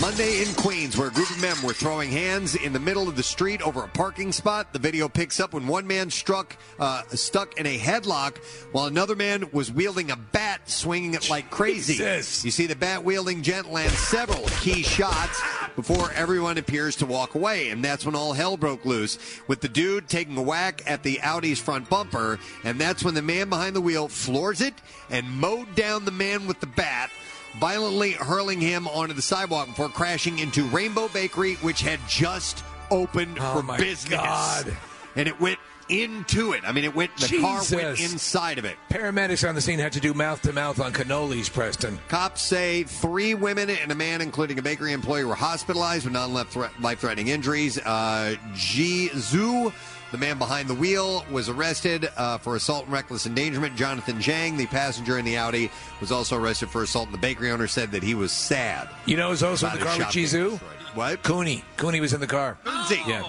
[0.00, 3.16] Monday in Queens, where a group of men were throwing hands in the middle of
[3.16, 4.72] the street over a parking spot.
[4.72, 8.38] The video picks up when one man struck, uh, stuck in a headlock,
[8.72, 11.94] while another man was wielding a bat, swinging it like crazy.
[11.94, 12.44] Jesus.
[12.44, 15.40] You see the bat wielding gent land several key shots
[15.76, 19.68] before everyone appears to walk away, and that's when all hell broke loose with the
[19.68, 23.74] dude taking a whack at the Audi's front bumper, and that's when the man behind
[23.74, 24.74] the wheel floors it
[25.08, 27.10] and mowed down the man with the bat
[27.58, 33.38] violently hurling him onto the sidewalk before crashing into Rainbow Bakery, which had just opened
[33.40, 34.14] Oh, for business.
[34.20, 34.76] God.
[35.16, 35.58] And it went
[35.92, 36.62] into it.
[36.66, 37.16] I mean, it went.
[37.16, 38.76] The car went inside of it.
[38.90, 41.98] Paramedics on the scene had to do mouth to mouth on cannolis, Preston.
[42.08, 47.28] Cops say three women and a man, including a bakery employee, were hospitalized with non-life-threatening
[47.28, 47.78] injuries.
[47.78, 49.72] Uh, Ji Zhu,
[50.10, 53.76] the man behind the wheel, was arrested uh, for assault and reckless endangerment.
[53.76, 57.06] Jonathan Zhang, the passenger in the Audi, was also arrested for assault.
[57.06, 58.88] And the bakery owner said that he was sad.
[59.06, 60.58] You know who's also in the car with Jizu?
[60.94, 61.22] What?
[61.22, 61.64] Cooney.
[61.76, 62.58] Cooney was in the car.
[62.64, 63.06] Coonsy.
[63.06, 63.26] Yeah.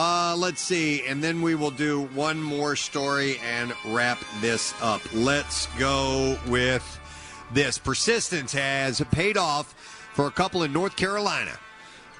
[0.00, 5.00] Uh, let's see, and then we will do one more story and wrap this up.
[5.12, 7.00] Let's go with
[7.52, 7.78] this.
[7.78, 9.74] Persistence has paid off
[10.14, 11.50] for a couple in North Carolina.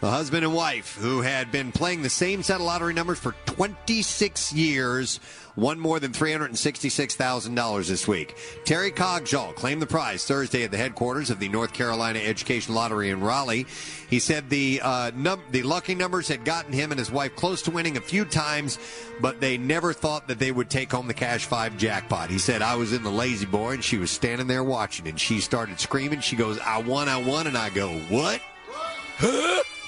[0.00, 3.34] The husband and wife who had been playing the same set of lottery numbers for
[3.46, 5.18] 26 years
[5.56, 8.36] won more than $366,000 this week.
[8.64, 13.10] Terry Cogshaw claimed the prize Thursday at the headquarters of the North Carolina Education Lottery
[13.10, 13.66] in Raleigh.
[14.08, 17.62] He said the uh, num- the lucky numbers had gotten him and his wife close
[17.62, 18.78] to winning a few times,
[19.20, 22.30] but they never thought that they would take home the Cash 5 jackpot.
[22.30, 25.18] He said, I was in the lazy boy and she was standing there watching and
[25.18, 26.20] she started screaming.
[26.20, 27.48] She goes, I won, I won.
[27.48, 28.40] And I go, what?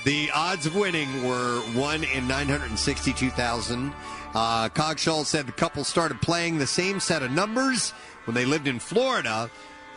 [0.04, 3.92] The odds of winning were one in 962,000.
[4.34, 7.90] Uh, Cogshaw said the couple started playing the same set of numbers
[8.24, 9.50] when they lived in Florida.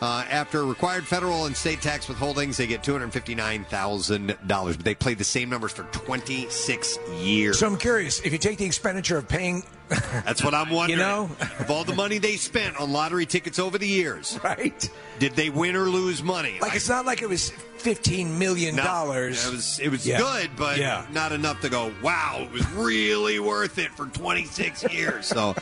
[0.04, 4.36] Uh, after required federal and state tax withholdings, they get $259,000.
[4.76, 7.58] But they played the same numbers for 26 years.
[7.58, 10.98] So I'm curious, if you take the expenditure of paying That's what I'm wondering.
[10.98, 11.30] You know?
[11.58, 14.88] of all the money they spent on lottery tickets over the years, right?
[15.18, 16.58] Did they win or lose money?
[16.60, 19.46] Like it's not like it was fifteen million dollars.
[19.46, 20.18] It was it was Yeah.
[20.18, 21.06] good, but Yeah.
[21.12, 21.92] not enough to go.
[22.02, 25.26] Wow, it was really worth it for 26 years.
[25.26, 25.54] So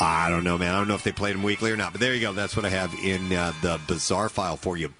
[0.00, 0.74] I don't know, man.
[0.74, 1.92] I don't know if they played them weekly or not.
[1.92, 2.32] But there you go.
[2.32, 4.92] That's what I have in uh, the bizarre file for you.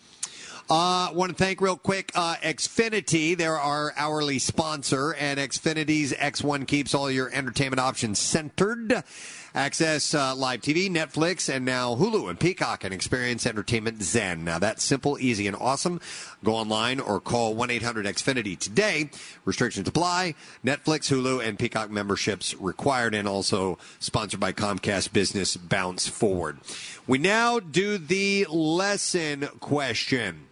[0.71, 3.37] Uh, want to thank real quick uh, Xfinity.
[3.37, 9.05] They're our hourly sponsor, and Xfinity's X1 keeps all your entertainment options centered.
[9.57, 14.43] Access uh, live TV, Netflix, and now Hulu and Peacock and experience entertainment Zen.
[14.43, 16.01] Now that's simple, easy, and awesome.
[16.43, 19.11] Go online or call 1 800 Xfinity today.
[19.45, 20.35] Restrictions apply.
[20.65, 26.59] Netflix, Hulu, and Peacock memberships required, and also sponsored by Comcast Business Bounce Forward.
[27.07, 30.44] We now do the lesson question.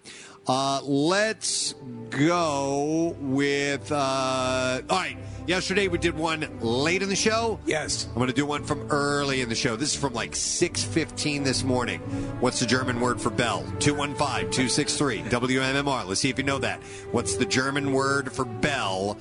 [0.47, 1.75] Uh, let's
[2.11, 3.91] go with.
[3.93, 5.17] Uh, all right.
[5.47, 7.59] Yesterday we did one late in the show.
[7.67, 8.07] Yes.
[8.09, 9.75] I'm going to do one from early in the show.
[9.77, 12.01] This is from like 6:15 this morning.
[12.41, 13.65] What's the German word for bell?
[13.79, 16.07] 215-263 WMMR.
[16.07, 16.81] Let's see if you know that.
[17.11, 19.19] What's the German word for bell?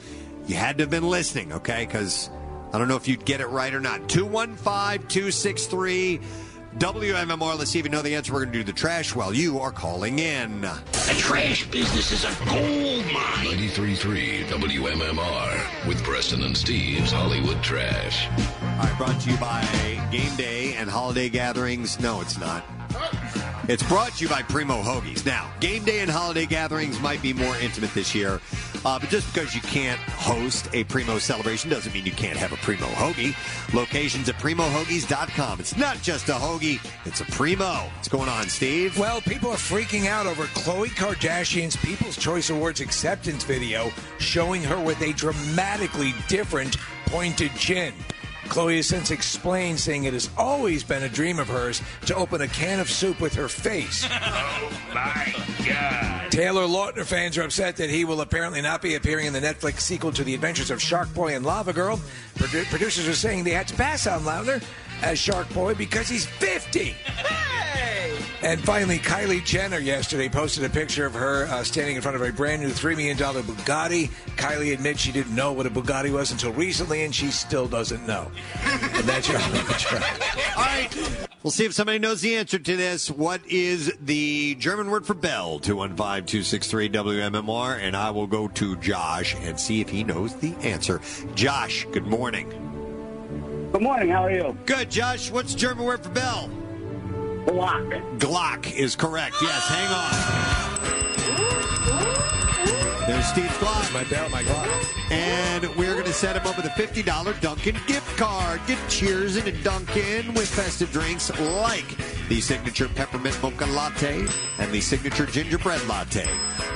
[0.47, 1.85] You had to have been listening, okay?
[1.85, 2.29] Because
[2.73, 4.01] I don't know if you'd get it right or not.
[4.01, 6.21] 215-263
[6.77, 7.57] WMMR.
[7.57, 8.33] Let's see if you know the answer.
[8.33, 10.61] We're going to do the trash while you are calling in.
[10.61, 13.45] The trash business is a gold mine.
[13.57, 18.27] 93.3 WMMR with Preston and Steve's Hollywood Trash.
[18.61, 19.61] All right, brought to you by
[20.11, 21.99] Game Day and Holiday Gatherings.
[21.99, 22.63] No, it's not.
[23.67, 25.25] It's brought to you by Primo Hoagies.
[25.25, 28.41] Now, game day and holiday gatherings might be more intimate this year,
[28.85, 32.51] uh, but just because you can't host a Primo celebration doesn't mean you can't have
[32.51, 33.35] a Primo Hoagie.
[33.73, 35.59] Locations at PrimoHoagies.com.
[35.59, 37.89] It's not just a hoagie, it's a Primo.
[37.95, 38.97] What's going on, Steve?
[38.97, 44.79] Well, people are freaking out over Khloe Kardashian's People's Choice Awards acceptance video showing her
[44.79, 46.77] with a dramatically different
[47.07, 47.93] pointed chin.
[48.51, 52.41] Khloe has since explained, saying it has always been a dream of hers to open
[52.41, 54.05] a can of soup with her face.
[54.93, 55.33] Oh my
[55.65, 56.31] God.
[56.31, 59.79] Taylor Lautner fans are upset that he will apparently not be appearing in the Netflix
[59.79, 61.97] sequel to The Adventures of Shark Boy and Lava Girl.
[62.35, 64.61] Produ- producers are saying they had to pass on Lautner
[65.01, 66.93] as Shark Boy because he's 50.
[68.43, 72.23] And finally, Kylie Jenner yesterday posted a picture of her uh, standing in front of
[72.23, 74.09] a brand new $3 million Bugatti.
[74.35, 78.05] Kylie admits she didn't know what a Bugatti was until recently, and she still doesn't
[78.07, 78.31] know.
[78.63, 80.01] and that's your Hollywood
[80.57, 81.27] All right.
[81.43, 83.11] We'll see if somebody knows the answer to this.
[83.11, 85.59] What is the German word for bell?
[85.59, 87.79] 215 263 WMMR.
[87.79, 90.99] And I will go to Josh and see if he knows the answer.
[91.35, 92.49] Josh, good morning.
[93.71, 94.09] Good morning.
[94.09, 94.57] How are you?
[94.65, 95.29] Good, Josh.
[95.29, 96.49] What's the German word for bell?
[97.45, 98.17] Glock.
[98.19, 99.35] Glock is correct.
[99.41, 100.31] Yes, hang on.
[103.07, 103.91] There's Steve Glock.
[103.93, 105.11] My bell, my Glock.
[105.11, 108.61] And we're going to set him up with a $50 Dunkin' gift card.
[108.67, 111.97] Get cheers in a Dunkin' with festive drinks like
[112.29, 114.25] the signature peppermint mocha latte
[114.59, 116.27] and the signature gingerbread latte.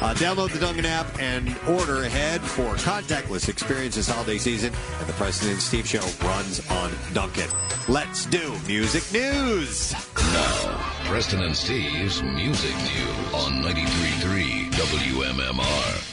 [0.02, 4.74] Uh, download the Dunkin' app and order ahead for contactless experience this holiday season.
[5.00, 7.50] And the Preston and Steve Show runs on Dunkin'.
[7.88, 9.94] Let's do music news.
[10.34, 16.12] Now, Preston and Steve's Music News on 93.3 WMMR.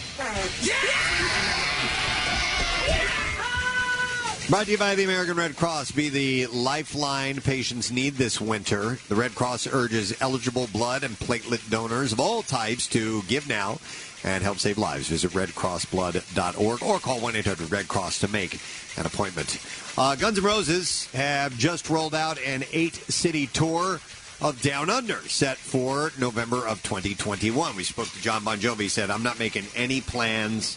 [4.48, 5.92] Brought to you by the American Red Cross.
[5.92, 8.98] Be the lifeline patients need this winter.
[9.08, 13.78] The Red Cross urges eligible blood and platelet donors of all types to give now
[14.24, 15.08] and help save lives.
[15.08, 18.60] Visit redcrossblood.org or call 1 800 Red Cross to make
[18.98, 19.58] an appointment.
[19.96, 24.00] Uh, Guns N' Roses have just rolled out an eight city tour
[24.42, 27.76] of Down Under set for November of 2021.
[27.76, 28.82] We spoke to Jon Bon Jovi.
[28.82, 30.76] He said, I'm not making any plans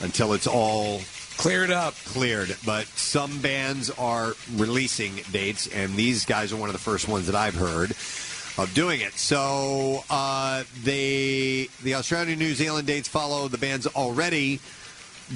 [0.00, 1.00] until it's all
[1.36, 1.94] cleared up.
[2.04, 2.56] Cleared.
[2.64, 7.26] But some bands are releasing dates, and these guys are one of the first ones
[7.26, 7.90] that I've heard
[8.56, 9.14] of doing it.
[9.14, 14.60] So uh, they the Australian New Zealand dates follow the band's already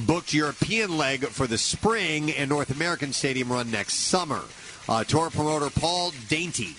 [0.07, 4.43] booked European leg for the spring and North American stadium run next summer.
[4.89, 6.77] Uh, tour promoter Paul Dainty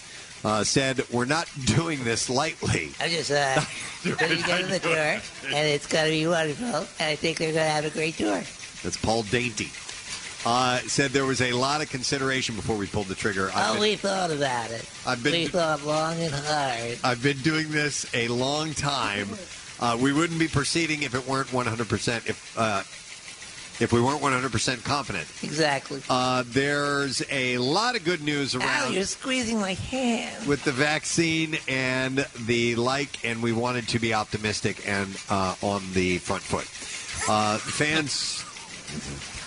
[0.48, 3.62] uh, said, "We're not doing this lightly." I'm just uh,
[4.04, 6.88] putting together the tour, and it's going to be wonderful.
[7.00, 8.42] And I think they're going to have a great tour.
[8.82, 9.70] That's Paul Dainty.
[10.46, 13.52] Uh, said there was a lot of consideration before we pulled the trigger.
[13.54, 14.90] I've oh, been- we thought about it.
[15.06, 16.98] I've been- we thought long and hard.
[17.04, 19.30] I've been doing this a long time.
[19.80, 22.28] Uh, we wouldn't be proceeding if it weren't 100%.
[22.28, 22.82] If uh,
[23.80, 25.28] if we weren't 100% confident.
[25.44, 26.02] Exactly.
[26.10, 30.48] Uh, there's a lot of good news Ow, around you're squeezing my hand.
[30.48, 35.82] with the vaccine and the like, and we wanted to be optimistic and uh, on
[35.94, 36.68] the front foot.
[37.30, 38.44] Uh, fans,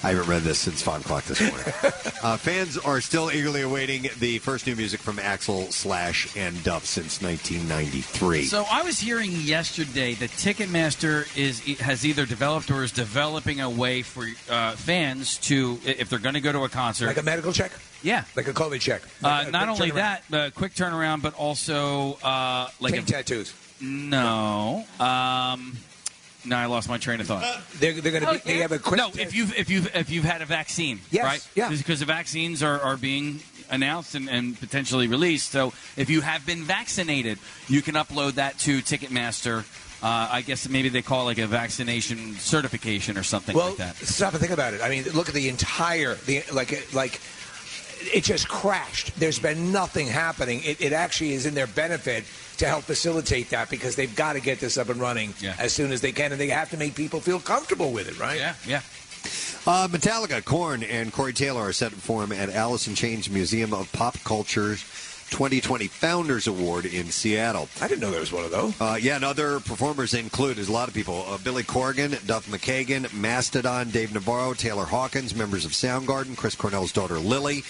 [0.02, 1.66] I haven't read this since five o'clock this morning.
[2.22, 6.86] uh, fans are still eagerly awaiting the first new music from Axl Slash and Duff
[6.86, 8.44] since 1993.
[8.44, 13.68] So I was hearing yesterday that Ticketmaster is has either developed or is developing a
[13.68, 17.22] way for uh, fans to, if they're going to go to a concert, Like a
[17.22, 17.72] medical check?
[18.02, 18.24] Yeah.
[18.36, 19.02] Like a COVID check.
[19.22, 19.94] Uh, a not only turnaround.
[20.30, 23.52] that, uh, quick turnaround, but also uh, like Pink a, tattoos.
[23.80, 24.84] No.
[24.98, 25.76] Um,
[26.44, 27.44] no, I lost my train of thought.
[27.78, 28.52] They're, they're going to be.
[28.52, 28.98] They have a quick.
[28.98, 31.48] no, if you've if you've if you've had a vaccine, Yes, right?
[31.54, 31.68] yeah.
[31.68, 35.50] Because the vaccines are, are being announced and, and potentially released.
[35.50, 37.38] So if you have been vaccinated,
[37.68, 39.64] you can upload that to Ticketmaster.
[40.02, 43.76] Uh, I guess maybe they call it like a vaccination certification or something well, like
[43.76, 43.96] that.
[43.96, 44.80] stop and think about it.
[44.80, 47.20] I mean, look at the entire the like like
[48.02, 49.18] it just crashed.
[49.18, 50.62] There's been nothing happening.
[50.64, 52.24] It, it actually is in their benefit
[52.58, 55.92] to help facilitate that because they've got to get this up and running as soon
[55.92, 58.38] as they can, and they have to make people feel comfortable with it, right?
[58.38, 58.82] Yeah, yeah.
[59.66, 63.74] Uh, Metallica, Korn, and Corey Taylor are set to perform at Alice in Chains Museum
[63.74, 64.82] of Pop Culture's
[65.30, 67.68] 2020 Founders Award in Seattle.
[67.80, 68.80] I didn't know there was one of those.
[68.80, 72.46] Uh, yeah, and other performers include there's a lot of people: uh, Billy Corgan, Duff
[72.46, 77.62] McKagan, Mastodon, Dave Navarro, Taylor Hawkins, members of Soundgarden, Chris Cornell's daughter Lily.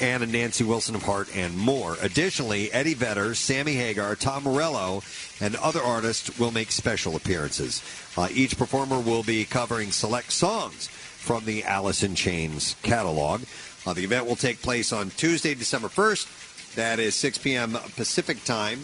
[0.00, 1.96] Anna Nancy Wilson of Heart, and more.
[2.02, 5.02] Additionally, Eddie Vedder, Sammy Hagar, Tom Morello,
[5.40, 7.82] and other artists will make special appearances.
[8.16, 13.42] Uh, each performer will be covering select songs from the Alice in Chains catalog.
[13.86, 16.43] Uh, the event will take place on Tuesday, December 1st.
[16.76, 17.78] That is 6 p.m.
[17.96, 18.80] Pacific time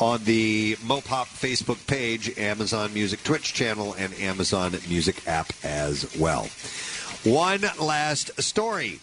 [0.00, 6.48] on the Mopop Facebook page, Amazon Music Twitch channel, and Amazon Music app as well.
[7.24, 9.00] One last story.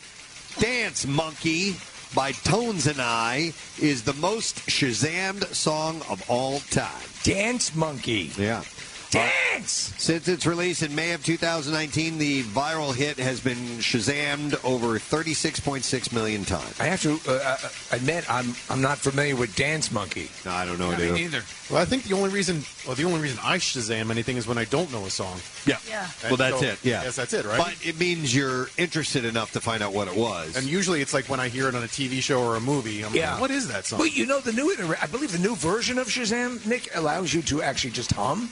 [0.59, 1.75] Dance Monkey
[2.13, 7.09] by Tones and I is the most Shazammed song of all time.
[7.23, 8.31] Dance Monkey.
[8.37, 8.63] Yeah.
[9.11, 9.93] Dance!
[9.97, 16.13] Since its release in May of 2019, the viral hit has been Shazammed over 36.6
[16.13, 16.79] million times.
[16.79, 17.57] I have to uh, uh,
[17.91, 20.29] admit, I'm I'm not familiar with Dance Monkey.
[20.45, 21.41] No, I don't know Yeah, it either.
[21.69, 24.57] Well, I think the only reason, well, the only reason I Shazam anything is when
[24.57, 25.39] I don't know a song.
[25.65, 25.77] Yeah.
[25.89, 26.07] Yeah.
[26.23, 26.79] Well, that's So, it.
[26.83, 27.03] Yeah.
[27.03, 27.57] Yes, that's it, right?
[27.57, 30.55] But it means you're interested enough to find out what it was.
[30.55, 33.03] and usually it's like when I hear it on a TV show or a movie.
[33.03, 33.33] I'm Yeah.
[33.33, 33.99] like, what is that song?
[33.99, 37.41] Well, you know the new, I believe the new version of Shazam, Nick, allows you
[37.43, 38.49] to actually just hum.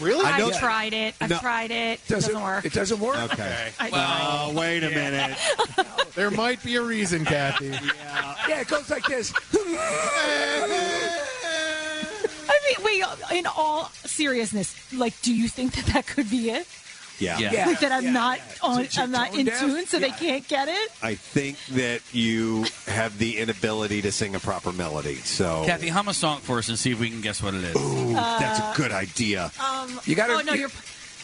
[0.00, 0.24] Really?
[0.24, 1.14] I've know- tried it.
[1.20, 1.38] I've No.
[1.38, 2.00] tried it.
[2.00, 2.64] It Does doesn't it, work.
[2.64, 3.16] It doesn't work.
[3.32, 3.70] Okay.
[3.78, 5.36] I Oh, wait a minute.
[6.14, 7.66] there might be a reason, Kathy.
[7.66, 8.34] Yeah.
[8.48, 9.32] yeah, it goes like this.
[12.46, 13.04] I mean, wait.
[13.38, 16.66] In all seriousness, like, do you think that that could be it?
[17.18, 17.38] Yeah.
[17.38, 17.66] Yeah.
[17.66, 18.44] like that I'm yeah, not yeah.
[18.62, 19.60] on, So I'm not in deaf?
[19.60, 20.90] tune, so they can't get it.
[21.02, 25.16] I think that you have the inability to sing a proper melody.
[25.16, 27.62] So Kathy, hum a song for us and see if we can guess what it
[27.64, 27.76] is.
[27.76, 29.50] Ooh, that's a good idea.
[29.64, 30.70] Um, You gotta- Oh no, you- you're.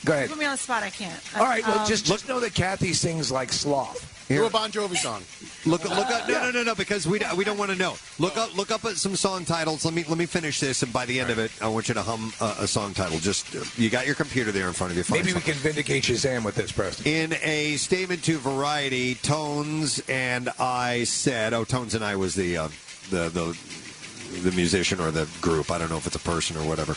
[0.04, 0.30] Go ahead.
[0.30, 0.82] Put me on the spot.
[0.82, 1.20] I can't.
[1.36, 4.16] All right, well, Um, just, just know that Kathy sings like sloth.
[4.36, 5.22] Do a Bon Jovi song.
[5.66, 6.28] Look, look up.
[6.28, 6.74] No, no, no, no.
[6.76, 7.96] Because we we don't want to know.
[8.20, 9.84] Look up, look up at some song titles.
[9.84, 11.94] Let me let me finish this, and by the end of it, I want you
[11.94, 13.18] to hum a, a song title.
[13.18, 15.02] Just uh, you got your computer there in front of you.
[15.02, 17.06] Find Maybe we can vindicate Shazam with this, Preston.
[17.06, 22.56] In a statement to Variety, Tones and I said, "Oh, Tones and I was the
[22.56, 22.68] uh,
[23.10, 23.79] the the."
[24.30, 26.94] The musician or the group, I don't know if it's a person or whatever.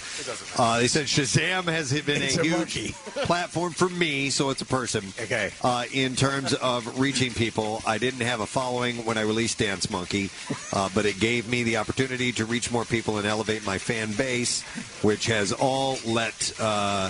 [0.57, 2.87] Uh, they said Shazam has been a, a huge monkey.
[3.25, 5.03] platform for me, so it's a person.
[5.19, 5.51] Okay.
[5.63, 9.89] Uh, in terms of reaching people, I didn't have a following when I released Dance
[9.89, 10.29] Monkey,
[10.71, 14.11] uh, but it gave me the opportunity to reach more people and elevate my fan
[14.13, 14.61] base,
[15.01, 16.53] which has all let.
[16.59, 17.09] Uh,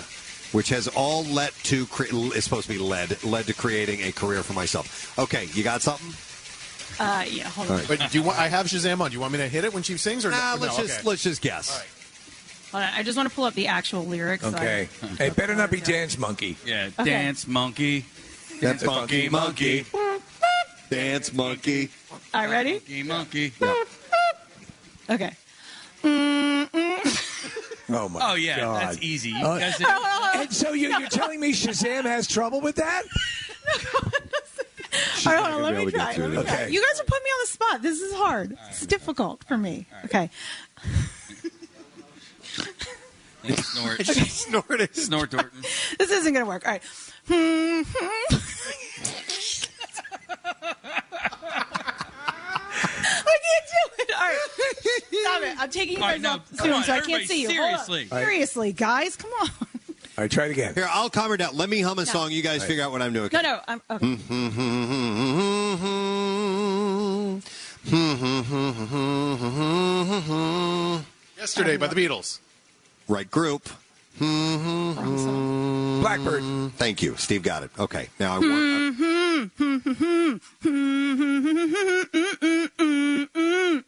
[0.53, 4.11] which has all led to cre- it's supposed to be led led to creating a
[4.11, 5.17] career for myself.
[5.17, 6.13] Okay, you got something?
[6.99, 7.43] Uh, yeah.
[7.49, 7.77] Hold on.
[7.77, 7.87] right.
[7.87, 8.37] But do you want?
[8.39, 9.09] I have Shazam on.
[9.09, 10.61] Do you want me to hit it when she sings, or Nah, no?
[10.61, 10.83] let's no?
[10.83, 11.07] just Okay.
[11.09, 11.83] let's just guess.
[12.71, 12.89] Hold on.
[12.93, 14.43] I just want to pull up the actual lyrics.
[14.43, 14.89] so I- Okay.
[15.17, 16.57] Hey, better not be Dance Monkey.
[16.65, 17.09] Yeah, Okay.
[17.09, 18.05] dance monkey.
[18.61, 19.85] That's monkey, monkey,
[20.89, 21.89] dance monkey.
[22.33, 23.03] All right, ready?
[23.03, 23.85] Monkey, monkey.
[25.09, 25.31] Okay.
[27.89, 28.31] Oh my.
[28.31, 28.81] Oh yeah, God.
[28.81, 29.31] that's easy.
[29.31, 29.75] You Uh, guys-
[30.35, 33.03] And so you, you're telling me Shazam has trouble with that?
[35.25, 36.15] All right, hold on, let me try.
[36.15, 36.45] Let me this.
[36.45, 36.53] try.
[36.63, 36.71] Okay.
[36.71, 37.81] You guys are putting me on the spot.
[37.81, 38.57] This is hard.
[38.69, 39.87] It's difficult for me.
[40.05, 40.29] Okay.
[43.55, 44.05] snort.
[44.05, 44.95] Snorted.
[44.95, 45.97] Snort, Dorton.
[45.97, 46.65] This isn't going to work.
[46.65, 46.83] All right.
[47.29, 47.83] I
[53.41, 54.11] can't do it.
[54.13, 54.39] All right.
[55.21, 55.57] Stop it.
[55.59, 57.47] I'm taking you guys right, now, off soon, on, so I can't see you.
[57.47, 57.85] Hold on.
[57.85, 58.07] seriously.
[58.07, 59.49] Seriously, guys, come on.
[60.15, 60.75] All right, try it again.
[60.75, 61.57] Here, I'll calm her down.
[61.57, 62.31] Let me hum a song.
[62.31, 62.67] You guys Right.
[62.67, 63.29] figure out what I'm doing.
[63.33, 63.59] No, no.
[63.67, 64.07] I'm, okay.
[71.37, 72.39] Yesterday by the Beatles.
[73.07, 73.69] Right group.
[76.01, 76.43] Blackbird.
[76.73, 77.15] Thank you.
[77.17, 77.71] Steve got it.
[77.79, 78.09] Okay.
[78.19, 80.03] Now I want.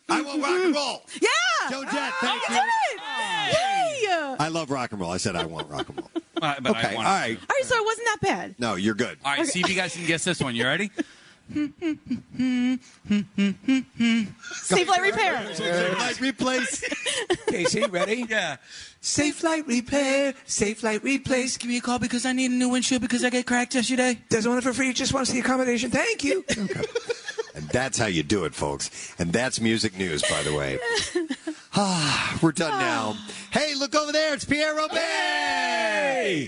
[0.07, 1.03] I want rock and roll.
[1.21, 1.29] Yeah.
[1.69, 2.55] Joan Jett, thank I you.
[2.55, 4.09] did it.
[4.09, 4.35] Yay.
[4.39, 5.11] I love rock and roll.
[5.11, 6.09] I said I want rock and roll.
[6.41, 6.87] Uh, but Okay.
[6.87, 7.39] I All want right.
[7.49, 8.55] right, so it wasn't that bad.
[8.59, 9.17] No, you're good.
[9.23, 10.53] All right, see if you guys can guess this one.
[10.53, 10.91] You ready?
[14.63, 15.53] Safelite Repair.
[15.53, 16.83] Safe Replace.
[17.47, 18.25] Casey, ready?
[18.35, 18.57] Yeah.
[19.01, 21.57] Safelite Repair, Safelite Replace.
[21.57, 24.19] Give me a call because I need a new windshield because I get cracked yesterday.
[24.29, 25.91] Doesn't want it for free, just wants the accommodation.
[25.91, 26.43] Thank you.
[27.55, 29.15] And that's how you do it, folks.
[29.17, 30.77] And that's music news, by the way.
[31.77, 33.17] Ah, we're done now.
[33.51, 34.33] Hey, look over there.
[34.33, 34.97] It's Pierre Robert.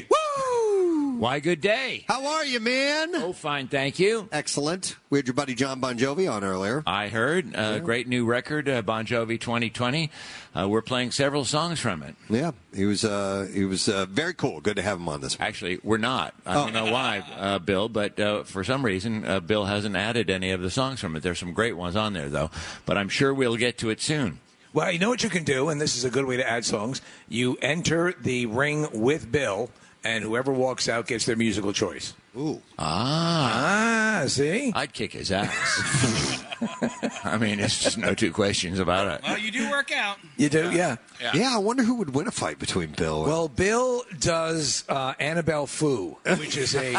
[0.10, 0.97] Woo!
[1.18, 2.06] Why, good day.
[2.08, 3.16] How are you, man?
[3.16, 4.30] Oh, fine, thank you.
[4.32, 4.96] Excellent.
[5.10, 6.84] We had your buddy Jon Bon Jovi on earlier.
[6.86, 7.56] I heard.
[7.56, 10.12] Uh, Great new record, uh, Bon Jovi 2020.
[10.56, 12.16] Uh, we're playing several songs from it.
[12.30, 14.62] Yeah, he was uh, he was uh, very cool.
[14.62, 15.36] Good to have him on this.
[15.40, 16.36] Actually, we're not.
[16.46, 16.66] I Oh.
[16.66, 20.52] don't know why, uh, Bill, but uh, for some reason, uh, Bill hasn't added any
[20.52, 21.24] of the songs from it.
[21.24, 22.52] There's some great ones on there, though.
[22.86, 24.40] But I'm sure we'll get to it soon.
[24.74, 26.64] Well, you know what you can do, and this is a good way to add
[26.64, 27.02] songs.
[27.28, 29.72] You enter the ring with Bill,
[30.04, 32.14] and whoever walks out gets their musical choice.
[32.38, 32.62] Ooh.
[32.78, 34.22] Ah.
[34.24, 34.72] Ah, see?
[34.76, 36.44] I'd kick his ass.
[37.24, 39.22] I mean, it's just no two questions about it.
[39.24, 40.18] Well, you do work out.
[40.38, 40.96] You do, yeah.
[41.34, 41.52] Yeah.
[41.56, 43.20] I wonder who would win a fight between Bill.
[43.24, 46.96] and- Well, Bill does uh, Annabelle Foo, which is a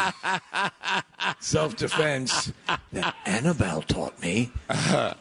[1.39, 2.51] self defense
[2.93, 4.51] that Annabelle taught me.
[4.69, 5.15] I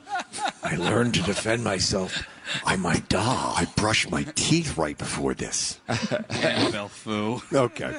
[0.77, 2.27] learned to defend myself
[2.65, 3.55] on my doll.
[3.57, 5.81] I brushed my teeth right before this.
[6.31, 7.43] Annabelle Foo.
[7.53, 7.95] Okay.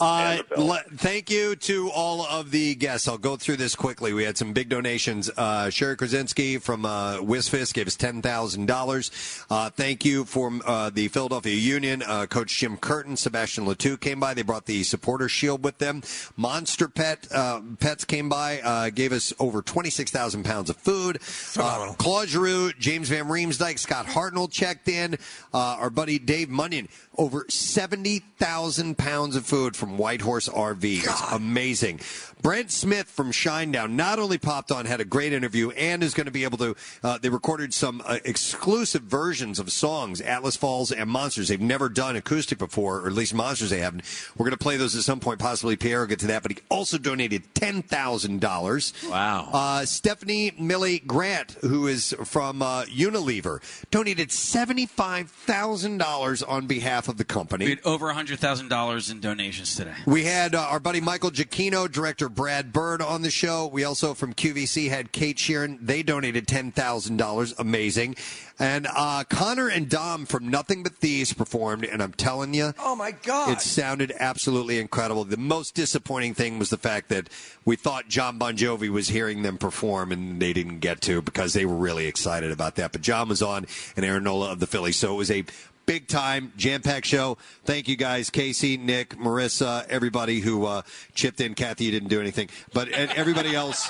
[0.00, 3.08] Uh, le- thank you to all of the guests.
[3.08, 4.12] I'll go through this quickly.
[4.12, 5.30] We had some big donations.
[5.36, 9.46] Uh, Sherry Kruzinski from uh, Wisfis gave us $10,000.
[9.50, 12.02] Uh, thank you from uh, the Philadelphia Union.
[12.06, 14.34] Uh, Coach Jim Curtin, Sebastien Le Toux came by.
[14.34, 16.02] They brought the supporter shield with them.
[16.36, 21.18] Monster Pet uh, Pets came by, uh, gave us over 26,000 pounds of food.
[21.56, 25.14] Uh, Claude Giroux, James Van Riemsdyk, Scott Hartnell checked in.
[25.52, 31.04] Uh, our buddy Dave Munyon, over 70,000 pounds of food from White Horse RV.
[31.04, 32.00] It's amazing.
[32.42, 36.26] Brent Smith from Shinedown not only popped on, had a great interview, and is going
[36.26, 36.76] to be able to.
[37.02, 41.48] Uh, they recorded some uh, exclusive versions of songs, Atlas Falls and Monsters.
[41.48, 44.02] They've never done acoustic before, or at least Monsters they haven't.
[44.36, 45.40] We're going to play those at some point.
[45.40, 48.92] Possibly Pierre will get to that, but he also donated ten thousand dollars.
[49.08, 49.48] Wow.
[49.52, 53.60] Uh, Stephanie Millie Grant, who is from uh, Unilever,
[53.90, 57.64] donated seventy-five thousand dollars on behalf of the company.
[57.64, 59.94] We had over $100,000 in donations today.
[60.06, 63.66] We had uh, our buddy Michael Giacchino, director Brad Bird on the show.
[63.66, 65.78] We also from QVC had Kate Sheeran.
[65.80, 67.54] They donated ten thousand dollars.
[67.58, 68.16] Amazing.
[68.60, 72.96] And uh, Connor and Dom from Nothing But Thieves performed, and I'm telling you, Oh,
[72.96, 73.50] my God.
[73.50, 75.22] it sounded absolutely incredible.
[75.24, 77.28] The most disappointing thing was the fact that
[77.64, 81.52] we thought Jon Bon Jovi was hearing them perform, and they didn't get to because
[81.52, 82.90] they were really excited about that.
[82.90, 85.44] But Jon was on, and Aaron Nola of the Phillies, so it was a
[85.86, 87.38] big time jam packed show.
[87.64, 90.82] Thank you guys, Casey, Nick, Marissa, everybody who uh,
[91.14, 91.54] chipped in.
[91.54, 93.88] Kathy, you didn't do anything, but and everybody else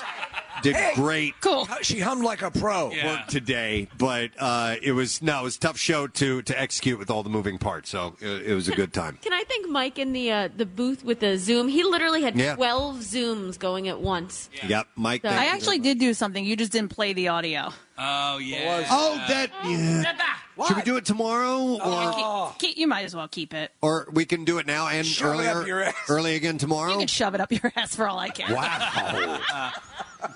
[0.61, 1.33] did Hey, great.
[1.41, 1.67] Cool.
[1.81, 2.89] She hummed like a pro.
[3.03, 6.99] Work today, but uh, it was no, it was a tough show to to execute
[6.99, 7.89] with all the moving parts.
[7.89, 9.17] So it, it was a good time.
[9.21, 11.67] Can I thank Mike in the uh, the booth with the Zoom?
[11.67, 12.55] He literally had Yeah.
[12.55, 14.49] twelve Zooms going at once.
[14.67, 15.21] Yep, Mike.
[15.23, 16.43] So- I actually did do something.
[16.43, 17.71] You just didn't play the audio.
[18.01, 18.85] Oh, yeah.
[18.89, 19.51] Oh, that.
[19.65, 20.65] Yeah.
[20.67, 23.71] Should we do it tomorrow, oh, or Keep- you might as well keep it.
[23.81, 25.95] or we can do it now and Shove it up earlier, your ass.
[26.09, 26.91] early again tomorrow?
[26.93, 28.53] You can shove it up your ass for all I care.
[28.55, 29.71] Wow.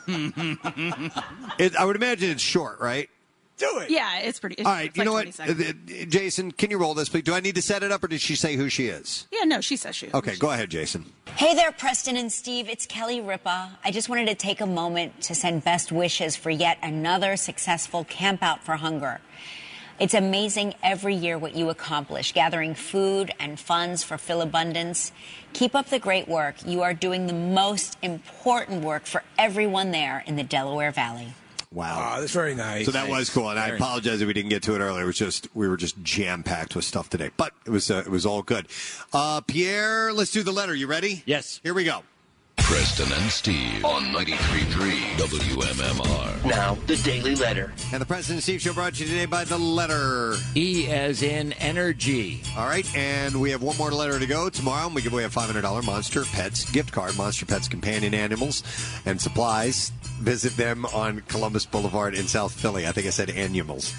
[1.59, 3.09] It, I would imagine it's short, right?
[3.57, 3.89] Do it.
[3.89, 4.55] Yeah, it's pretty.
[4.57, 5.61] It's, All right, it's you like know what, seconds.
[5.61, 6.51] Uh, uh, Jason?
[6.51, 7.21] Can you roll this, please?
[7.21, 9.27] Do I need to set it up, or did she say who she is?
[9.31, 10.09] Yeah, no, she says she.
[10.11, 11.05] Okay, go ahead, Jason.
[11.35, 12.67] Hey there, Preston and Steve.
[12.67, 13.77] It's Kelly Ripa.
[13.83, 18.03] I just wanted to take a moment to send best wishes for yet another successful
[18.05, 19.21] Camp Out for Hunger.
[19.99, 25.11] It's amazing every year what you accomplish, gathering food and funds for Philabundance.
[25.53, 26.55] Keep up the great work.
[26.65, 31.35] You are doing the most important work for everyone there in the Delaware Valley.
[31.73, 32.85] Wow, Oh, that's very nice.
[32.85, 35.03] So that was cool, and I Very apologize if we didn't get to it earlier.
[35.03, 38.03] It was just we were just jam packed with stuff today, but it was uh,
[38.05, 38.67] it was all good.
[39.11, 40.75] Uh, Pierre, let's do the letter.
[40.75, 41.23] You ready?
[41.25, 41.59] Yes.
[41.63, 42.03] Here we go.
[42.63, 46.45] Preston and Steve on 93.3 WMMR.
[46.45, 47.73] Now, the Daily Letter.
[47.91, 51.51] And the Preston Steve Show brought to you today by the letter E as in
[51.53, 52.41] energy.
[52.57, 54.49] All right, and we have one more letter to go.
[54.49, 57.17] Tomorrow, we give away a $500 Monster Pets gift card.
[57.17, 58.63] Monster Pets companion animals
[59.05, 59.91] and supplies.
[60.21, 62.87] Visit them on Columbus Boulevard in South Philly.
[62.87, 63.93] I think I said animals.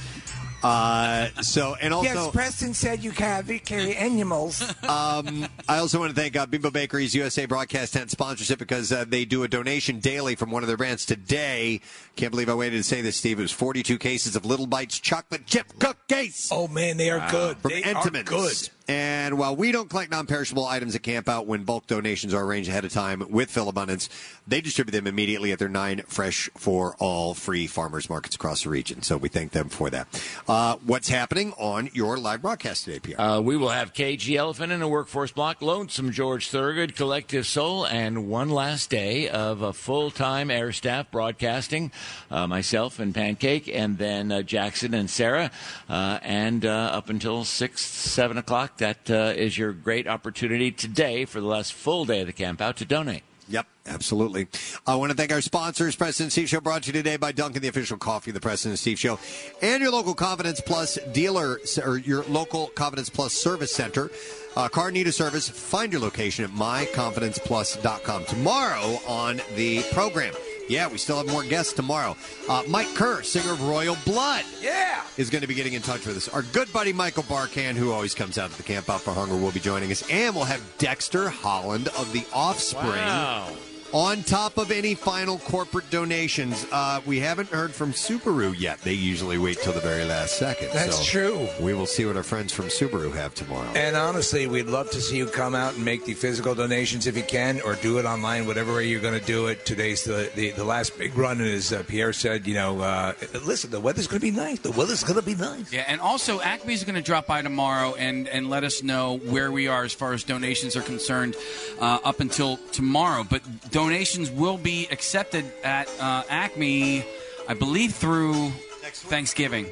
[0.65, 2.09] Uh, so, and also.
[2.09, 4.62] yes, Preston said you can carry animals.
[4.84, 9.05] Um, I also want to thank uh, Bimbo Bakery's USA Broadcast Tent sponsorship because uh,
[9.07, 11.05] they do a donation daily from one of their brands.
[11.05, 11.81] Today,
[12.17, 13.39] can't believe I waited to say this, Steve.
[13.39, 16.49] It was 42 cases of Little Bites chocolate chip cookies.
[16.52, 17.59] Oh man, they are good.
[17.59, 18.20] From they Entenmann's.
[18.20, 18.70] are good.
[18.89, 22.69] And while we don't collect non-perishable items at Camp Out when bulk donations are arranged
[22.69, 24.09] ahead of time with Philabundance,
[24.47, 28.71] they distribute them immediately at their nine fresh for all free farmers markets across the
[28.71, 29.03] region.
[29.03, 30.07] So we thank them for that.
[30.47, 33.21] Uh, what's happening on your live broadcast today, Pierre?
[33.21, 37.87] Uh, we will have KG Elephant in a workforce block, Lonesome George Thorogood, Collective Soul,
[37.87, 41.91] and one last day of a full time air staff broadcasting.
[42.31, 45.51] Uh, myself and Pancake, and then uh, Jackson and Sarah.
[45.89, 51.25] Uh, and uh, up until 6, 7 o'clock, that uh, is your great opportunity today
[51.25, 53.23] for the last full day of the camp out to donate.
[53.49, 54.47] Yep, absolutely.
[54.87, 57.63] I want to thank our sponsors, Preston Steve Show, brought to you today by Dunkin',
[57.63, 59.19] the official coffee of the Preston Steve Show,
[59.63, 64.11] and your local Confidence Plus dealer, or your local Confidence Plus service center.
[64.57, 65.49] Uh, car need a service.
[65.49, 68.25] Find your location at myconfidenceplus.com.
[68.27, 70.33] Tomorrow on the program.
[70.69, 72.17] Yeah, we still have more guests tomorrow.
[72.49, 74.45] Uh, Mike Kerr, singer of Royal Blood.
[74.63, 75.03] Yeah.
[75.19, 76.29] Is going to be getting in touch with us.
[76.29, 79.37] Our good buddy Michael Barkann, who always comes out to the Camp Out for Hunger,
[79.37, 80.09] will be joining us.
[80.11, 82.93] And we'll have Dexter Holland of The Offspring.
[82.93, 83.49] Wow.
[83.95, 88.81] On top of any final corporate donations, uh, we haven't heard from Subaru yet.
[88.81, 90.71] They usually wait till the very last second.
[90.73, 91.49] That's So true.
[91.61, 93.69] We will see what our friends from Subaru have tomorrow.
[93.77, 97.17] And honestly, we'd love to see you come out and make the physical donations if
[97.17, 99.65] you can, or do it online, whatever way you're going to do it.
[99.65, 103.13] Today's the, the, the last big run, and as uh, Pierre said, you know, uh,
[103.47, 104.59] listen, the weather's going to be nice.
[104.59, 105.73] The weather's going to be nice.
[105.73, 109.53] Yeah, and also Acme's going to drop by tomorrow and, and let us know where
[109.53, 111.37] we are as far as donations are concerned
[111.81, 113.23] uh, up until tomorrow.
[113.23, 113.43] But
[113.85, 117.05] donations will be accepted at uh, Acme,
[117.47, 118.49] I believe, through
[118.83, 119.67] Thanksgiving.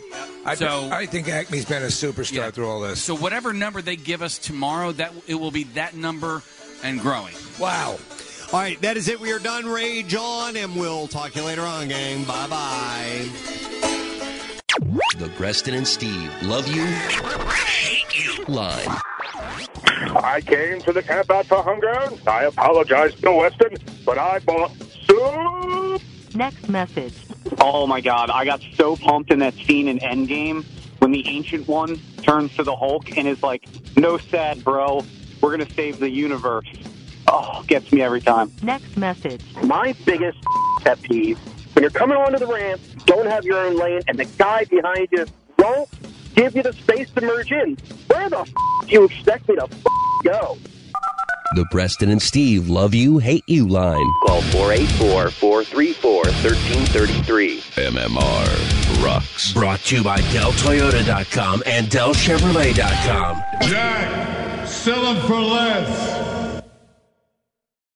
[0.45, 3.03] I, so I think Acme's been a superstar through all this.
[3.03, 6.43] So whatever number they give us tomorrow, that it will be that number
[6.85, 7.35] and growing.
[7.59, 7.97] Wow.
[8.53, 9.19] All right, that is it.
[9.19, 9.65] We are done.
[9.65, 12.25] Rage on, and we'll talk to you later on, gang.
[12.25, 13.29] Bye bye.
[15.19, 18.89] The Preston and Steve love you, hate you line.
[20.17, 21.95] I came to the camp out for hunger.
[22.27, 24.73] I apologize, Bill Weston, but I bought
[25.07, 26.03] soup.
[26.35, 27.15] Next message.
[27.61, 30.65] Oh my god, I got so pumped in that scene in Endgame
[30.99, 35.05] when the Ancient One turns to the Hulk and is like, no sad, bro.
[35.41, 36.69] We're going to save the universe.
[37.27, 38.53] Oh, gets me every time.
[38.63, 39.43] Next message.
[39.63, 40.39] My biggest
[40.81, 41.39] pet peeve
[41.75, 45.09] when you're coming onto the ramp, don't have your own lane, and the guy behind
[45.11, 45.27] you
[45.59, 45.89] won't
[46.35, 47.77] give you the space to merge in.
[48.09, 48.53] Where the f-
[48.87, 49.83] do you expect me to f-
[50.25, 50.59] go?
[51.55, 54.11] The Preston and Steve love you, hate you line.
[54.27, 57.61] Call 484 434 1333.
[57.61, 59.53] MMR rocks.
[59.53, 63.43] Brought to you by DellToyota.com and DellChevrolet.com.
[63.63, 66.42] Jack, sell them for less.